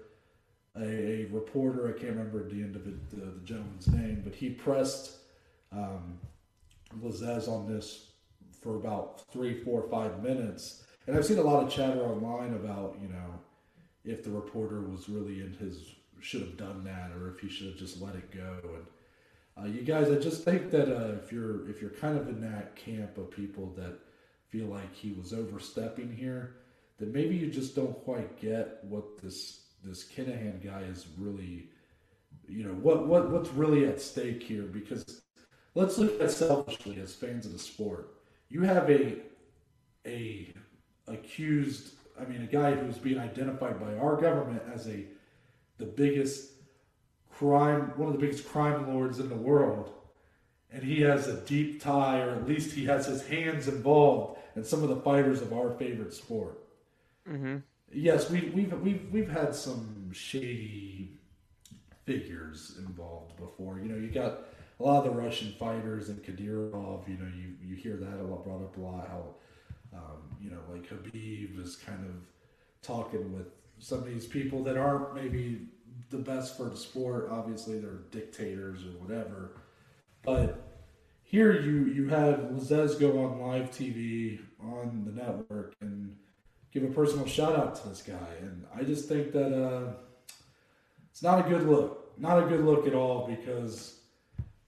a, 0.77 0.83
a 0.83 1.25
reporter, 1.27 1.89
I 1.89 1.99
can't 1.99 2.17
remember 2.17 2.49
the 2.49 2.63
end 2.63 2.77
of 2.77 2.87
it, 2.87 3.11
the, 3.11 3.17
the 3.17 3.45
gentleman's 3.45 3.89
name, 3.89 4.23
but 4.25 4.35
he 4.35 4.51
pressed 4.51 5.17
um, 5.73 6.19
Lazzez 7.03 7.49
on 7.49 7.73
this 7.73 8.11
for 8.61 8.77
about 8.77 9.23
three, 9.33 9.55
four, 9.55 9.83
five 9.91 10.23
minutes. 10.23 10.85
And 11.07 11.17
I've 11.17 11.25
seen 11.25 11.39
a 11.39 11.43
lot 11.43 11.65
of 11.65 11.73
chatter 11.73 12.03
online 12.03 12.55
about, 12.55 12.97
you 13.03 13.09
know, 13.09 13.41
if 14.05 14.23
the 14.23 14.31
reporter 14.31 14.83
was 14.83 15.09
really 15.09 15.41
in 15.41 15.55
his, 15.55 15.95
should 16.21 16.43
have 16.43 16.57
done 16.57 16.85
that, 16.85 17.11
or 17.17 17.31
if 17.31 17.41
he 17.41 17.49
should 17.49 17.69
have 17.69 17.77
just 17.77 18.01
let 18.01 18.15
it 18.15 18.31
go. 18.31 18.59
And 18.63 18.85
uh, 19.61 19.67
you 19.67 19.83
guys, 19.83 20.11
I 20.11 20.17
just 20.17 20.45
think 20.45 20.71
that 20.71 20.89
uh, 20.89 21.15
if 21.23 21.33
you're 21.33 21.69
if 21.69 21.81
you're 21.81 21.91
kind 21.91 22.17
of 22.17 22.29
in 22.29 22.41
that 22.41 22.77
camp 22.77 23.19
of 23.19 23.31
people 23.31 23.73
that 23.77 23.99
feel 24.49 24.67
like 24.67 24.95
he 24.95 25.13
was 25.13 25.33
overstepping 25.33 26.15
here, 26.15 26.57
that 26.99 27.13
maybe 27.13 27.37
you 27.37 27.51
just 27.51 27.75
don't 27.75 27.99
quite 28.05 28.41
get 28.41 28.79
what 28.85 29.19
this 29.19 29.67
this 29.83 30.05
Kinahan 30.05 30.63
guy 30.65 30.83
is 30.83 31.07
really, 31.19 31.69
you 32.49 32.65
know, 32.65 32.75
what 32.75 33.07
what 33.07 33.31
what's 33.31 33.51
really 33.51 33.87
at 33.87 34.01
stake 34.01 34.43
here. 34.43 34.63
Because 34.63 35.23
let's 35.75 35.99
look 35.99 36.21
at 36.21 36.31
selfishly 36.31 37.01
as 37.01 37.15
fans 37.15 37.47
of 37.47 37.53
the 37.53 37.59
sport. 37.59 38.15
You 38.49 38.63
have 38.63 38.89
a 38.91 39.19
a 40.07 40.53
accused, 41.07 41.95
I 42.19 42.25
mean, 42.25 42.43
a 42.43 42.47
guy 42.47 42.75
who's 42.75 42.99
being 42.99 43.19
identified 43.19 43.81
by 43.81 43.97
our 43.99 44.17
government 44.21 44.63
as 44.73 44.89
a 44.89 45.05
the 45.79 45.87
biggest 45.87 46.53
crime, 47.41 47.93
one 47.97 48.09
of 48.09 48.13
the 48.13 48.21
biggest 48.21 48.47
crime 48.47 48.87
lords 48.93 49.19
in 49.19 49.31
the 49.31 49.35
world, 49.35 49.91
and 50.71 50.83
he 50.83 51.01
has 51.01 51.27
a 51.27 51.41
deep 51.41 51.83
tie, 51.83 52.21
or 52.21 52.33
at 52.33 52.47
least 52.47 52.73
he 52.73 52.85
has 52.85 53.07
his 53.07 53.27
hands 53.27 53.67
involved 53.67 54.39
in 54.57 54.63
some 54.63 54.83
of 54.83 54.91
the 54.91 54.97
fighters 54.97 55.41
of 55.41 55.53
our 55.55 55.71
favorite 55.71 56.13
sport. 56.13 56.59
Mm-hmm. 57.27 57.57
Yes, 57.93 58.31
we, 58.31 58.53
we've 58.55 58.73
we've 58.81 59.09
we've 59.11 59.31
had 59.31 59.55
some 59.55 60.11
shady 60.13 61.19
figures 62.05 62.77
involved 62.79 63.37
before. 63.39 63.81
You 63.81 63.89
know, 63.89 63.97
you 63.97 64.09
got 64.09 64.45
a 64.79 64.83
lot 64.83 64.99
of 64.99 65.05
the 65.05 65.19
Russian 65.19 65.53
fighters 65.59 66.11
and 66.11 66.23
Kadyrov. 66.23 67.09
You 67.09 67.17
know, 67.17 67.31
you 67.35 67.57
you 67.65 67.75
hear 67.75 67.97
that 67.97 68.21
a 68.21 68.23
lot 68.23 68.45
brought 68.45 68.63
up 68.63 68.77
a 68.77 68.81
lot. 68.81 69.09
How 69.09 69.35
um, 69.95 70.37
you 70.41 70.51
know, 70.51 70.61
like 70.71 70.89
Khabib 70.89 71.59
is 71.59 71.77
kind 71.77 72.05
of 72.05 72.15
talking 72.83 73.33
with 73.33 73.47
some 73.79 73.99
of 73.99 74.05
these 74.05 74.27
people 74.27 74.63
that 74.65 74.77
aren't 74.77 75.15
maybe 75.15 75.67
the 76.11 76.19
best 76.19 76.57
for 76.57 76.65
the 76.65 76.77
sport. 76.77 77.29
Obviously, 77.31 77.79
they're 77.79 78.03
dictators 78.11 78.85
or 78.85 78.99
whatever. 79.05 79.53
But 80.23 80.63
here 81.23 81.61
you 81.61 81.87
you 81.87 82.09
had 82.09 82.51
Lazzez 82.51 82.99
go 82.99 83.25
on 83.25 83.41
live 83.41 83.71
TV 83.71 84.41
on 84.61 85.05
the 85.07 85.13
network 85.13 85.75
and 85.81 86.17
give 86.73 86.85
a 86.85 86.89
personal 86.89 87.27
shout 87.27 87.57
out 87.57 87.75
to 87.77 87.89
this 87.89 88.03
guy. 88.03 88.35
And 88.41 88.67
I 88.75 88.83
just 88.83 89.09
think 89.09 89.33
that 89.33 89.53
uh, 89.53 89.93
it's 91.11 91.23
not 91.23 91.47
a 91.47 91.49
good 91.49 91.69
look. 91.69 92.19
Not 92.19 92.43
a 92.43 92.47
good 92.47 92.65
look 92.65 92.87
at 92.87 92.95
all 92.95 93.27
because 93.27 94.01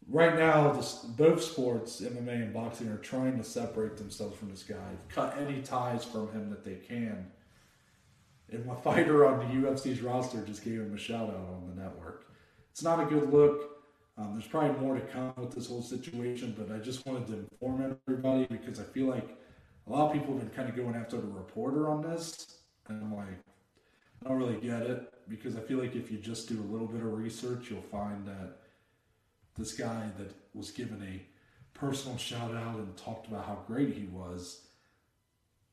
right 0.09 0.37
now, 0.37 0.73
both 1.17 1.43
sports, 1.43 2.01
MMA 2.01 2.35
and 2.35 2.55
boxing, 2.55 2.89
are 2.89 2.99
trying 2.99 3.37
to 3.39 3.45
separate 3.45 3.97
themselves 3.97 4.37
from 4.37 4.51
this 4.51 4.63
guy, 4.63 4.77
cut 5.09 5.37
any 5.39 5.61
ties 5.61 6.05
from 6.05 6.31
him 6.33 6.51
that 6.51 6.65
they 6.65 6.77
can. 6.77 7.31
And 8.53 8.67
my 8.67 8.75
fighter 8.83 9.27
on 9.27 9.39
the 9.39 9.69
UFC's 9.69 10.01
roster 10.01 10.43
just 10.43 10.65
gave 10.65 10.75
him 10.75 10.95
a 10.95 10.99
shout 10.99 11.29
out 11.29 11.37
on 11.37 11.73
the 11.75 11.83
network. 11.83 12.27
It's 12.71 12.83
not 12.83 13.01
a 13.01 13.07
good 13.07 13.33
look. 13.33 13.71
Um, 14.19 14.33
there's 14.35 14.47
probably 14.47 14.79
more 14.79 14.95
to 14.95 15.01
come 15.01 15.33
with 15.37 15.53
this 15.53 15.69
whole 15.69 15.83
situation, 15.83 16.55
but 16.57 16.75
I 16.75 16.79
just 16.79 17.07
wanted 17.07 17.27
to 17.29 17.33
inform 17.51 17.99
everybody 18.07 18.47
because 18.47 18.79
I 18.79 18.85
feel 18.85 19.07
like 19.07 19.37
a 19.87 19.91
lot 19.91 20.07
of 20.07 20.13
people 20.13 20.35
have 20.35 20.41
been 20.41 20.51
kind 20.51 20.69
of 20.69 20.77
going 20.77 20.95
after 20.95 21.17
the 21.17 21.27
reporter 21.27 21.89
on 21.89 22.03
this, 22.03 22.59
and 22.89 23.03
I'm 23.03 23.17
like, 23.17 23.39
I 24.25 24.29
don't 24.29 24.39
really 24.39 24.61
get 24.61 24.83
it 24.83 25.13
because 25.29 25.57
I 25.57 25.61
feel 25.61 25.79
like 25.79 25.97
if 25.97 26.11
you 26.11 26.19
just 26.19 26.49
do 26.49 26.61
a 26.61 26.69
little 26.71 26.87
bit 26.87 27.01
of 27.01 27.13
research, 27.13 27.71
you'll 27.71 27.81
find 27.81 28.27
that 28.27 28.59
this 29.57 29.73
guy 29.75 30.11
that 30.19 30.33
was 30.55 30.71
given 30.71 31.03
a 31.03 31.79
personal 31.79 32.17
shout 32.19 32.55
out 32.55 32.77
and 32.77 32.97
talked 32.97 33.27
about 33.27 33.47
how 33.47 33.59
great 33.67 33.95
he 33.95 34.07
was 34.07 34.67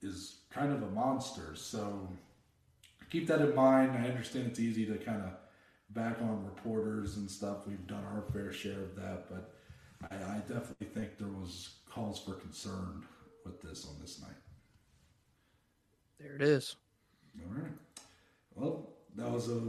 is 0.01 0.38
kind 0.49 0.72
of 0.72 0.81
a 0.81 0.89
monster. 0.91 1.56
So 1.56 2.10
keep 3.10 3.27
that 3.27 3.41
in 3.41 3.56
mind. 3.56 3.91
I 3.91 4.07
understand 4.07 4.48
it's 4.48 4.60
easy 4.60 4.86
to 4.86 4.98
kind 4.98 5.22
of 5.22 5.31
back 5.91 6.22
on 6.22 6.45
reporters 6.45 7.18
and 7.18 7.30
stuff. 7.30 7.68
We've 7.68 7.86
done 7.88 8.03
our 8.14 8.23
fair 8.31 8.52
share 8.52 8.81
of 8.81 8.95
that, 8.95 9.30
but 9.30 9.53
I, 10.10 10.15
I 10.15 10.38
definitely 10.40 10.88
think 10.88 11.18
there 11.18 11.27
was 11.27 11.76
cause 11.90 12.19
for 12.19 12.34
concern 12.34 13.03
with 13.45 13.61
this 13.61 13.86
on 13.86 13.95
this 14.02 14.22
night. 14.22 14.38
There 16.19 16.36
it 16.36 16.41
is. 16.41 16.76
All 17.41 17.61
right. 17.61 17.72
Well, 18.56 18.90
that 19.15 19.31
was 19.31 19.49
a 19.49 19.60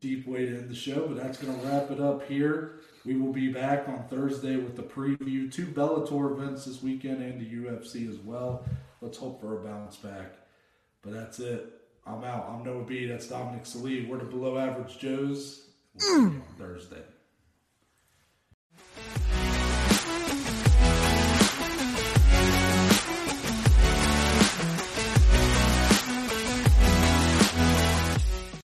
deep 0.00 0.26
way 0.26 0.46
to 0.46 0.58
end 0.58 0.70
the 0.70 0.74
show, 0.74 1.06
but 1.06 1.22
that's 1.22 1.38
going 1.38 1.58
to 1.58 1.66
wrap 1.66 1.90
it 1.90 2.00
up 2.00 2.26
here. 2.26 2.80
We 3.04 3.16
will 3.16 3.32
be 3.32 3.52
back 3.52 3.88
on 3.88 4.04
Thursday 4.08 4.56
with 4.56 4.76
the 4.76 4.82
preview. 4.82 5.52
Two 5.52 5.66
Bellator 5.66 6.32
events 6.32 6.64
this 6.64 6.82
weekend 6.82 7.22
and 7.22 7.40
the 7.40 7.68
UFC 7.68 8.08
as 8.08 8.18
well. 8.18 8.64
Let's 9.00 9.18
hope 9.18 9.40
for 9.40 9.60
a 9.60 9.64
bounce 9.64 9.96
back. 9.96 10.32
But 11.02 11.12
that's 11.12 11.38
it. 11.38 11.75
I'm 12.06 12.22
out. 12.22 12.48
I'm 12.48 12.64
Noah 12.64 12.84
B. 12.84 13.06
That's 13.06 13.26
Dominic 13.26 13.66
Salee. 13.66 14.06
We're 14.06 14.18
the 14.18 14.24
Below 14.24 14.58
Average 14.58 14.98
Joes. 14.98 15.68
We'll 15.94 16.26
on 16.26 16.42
Thursday. 16.56 17.02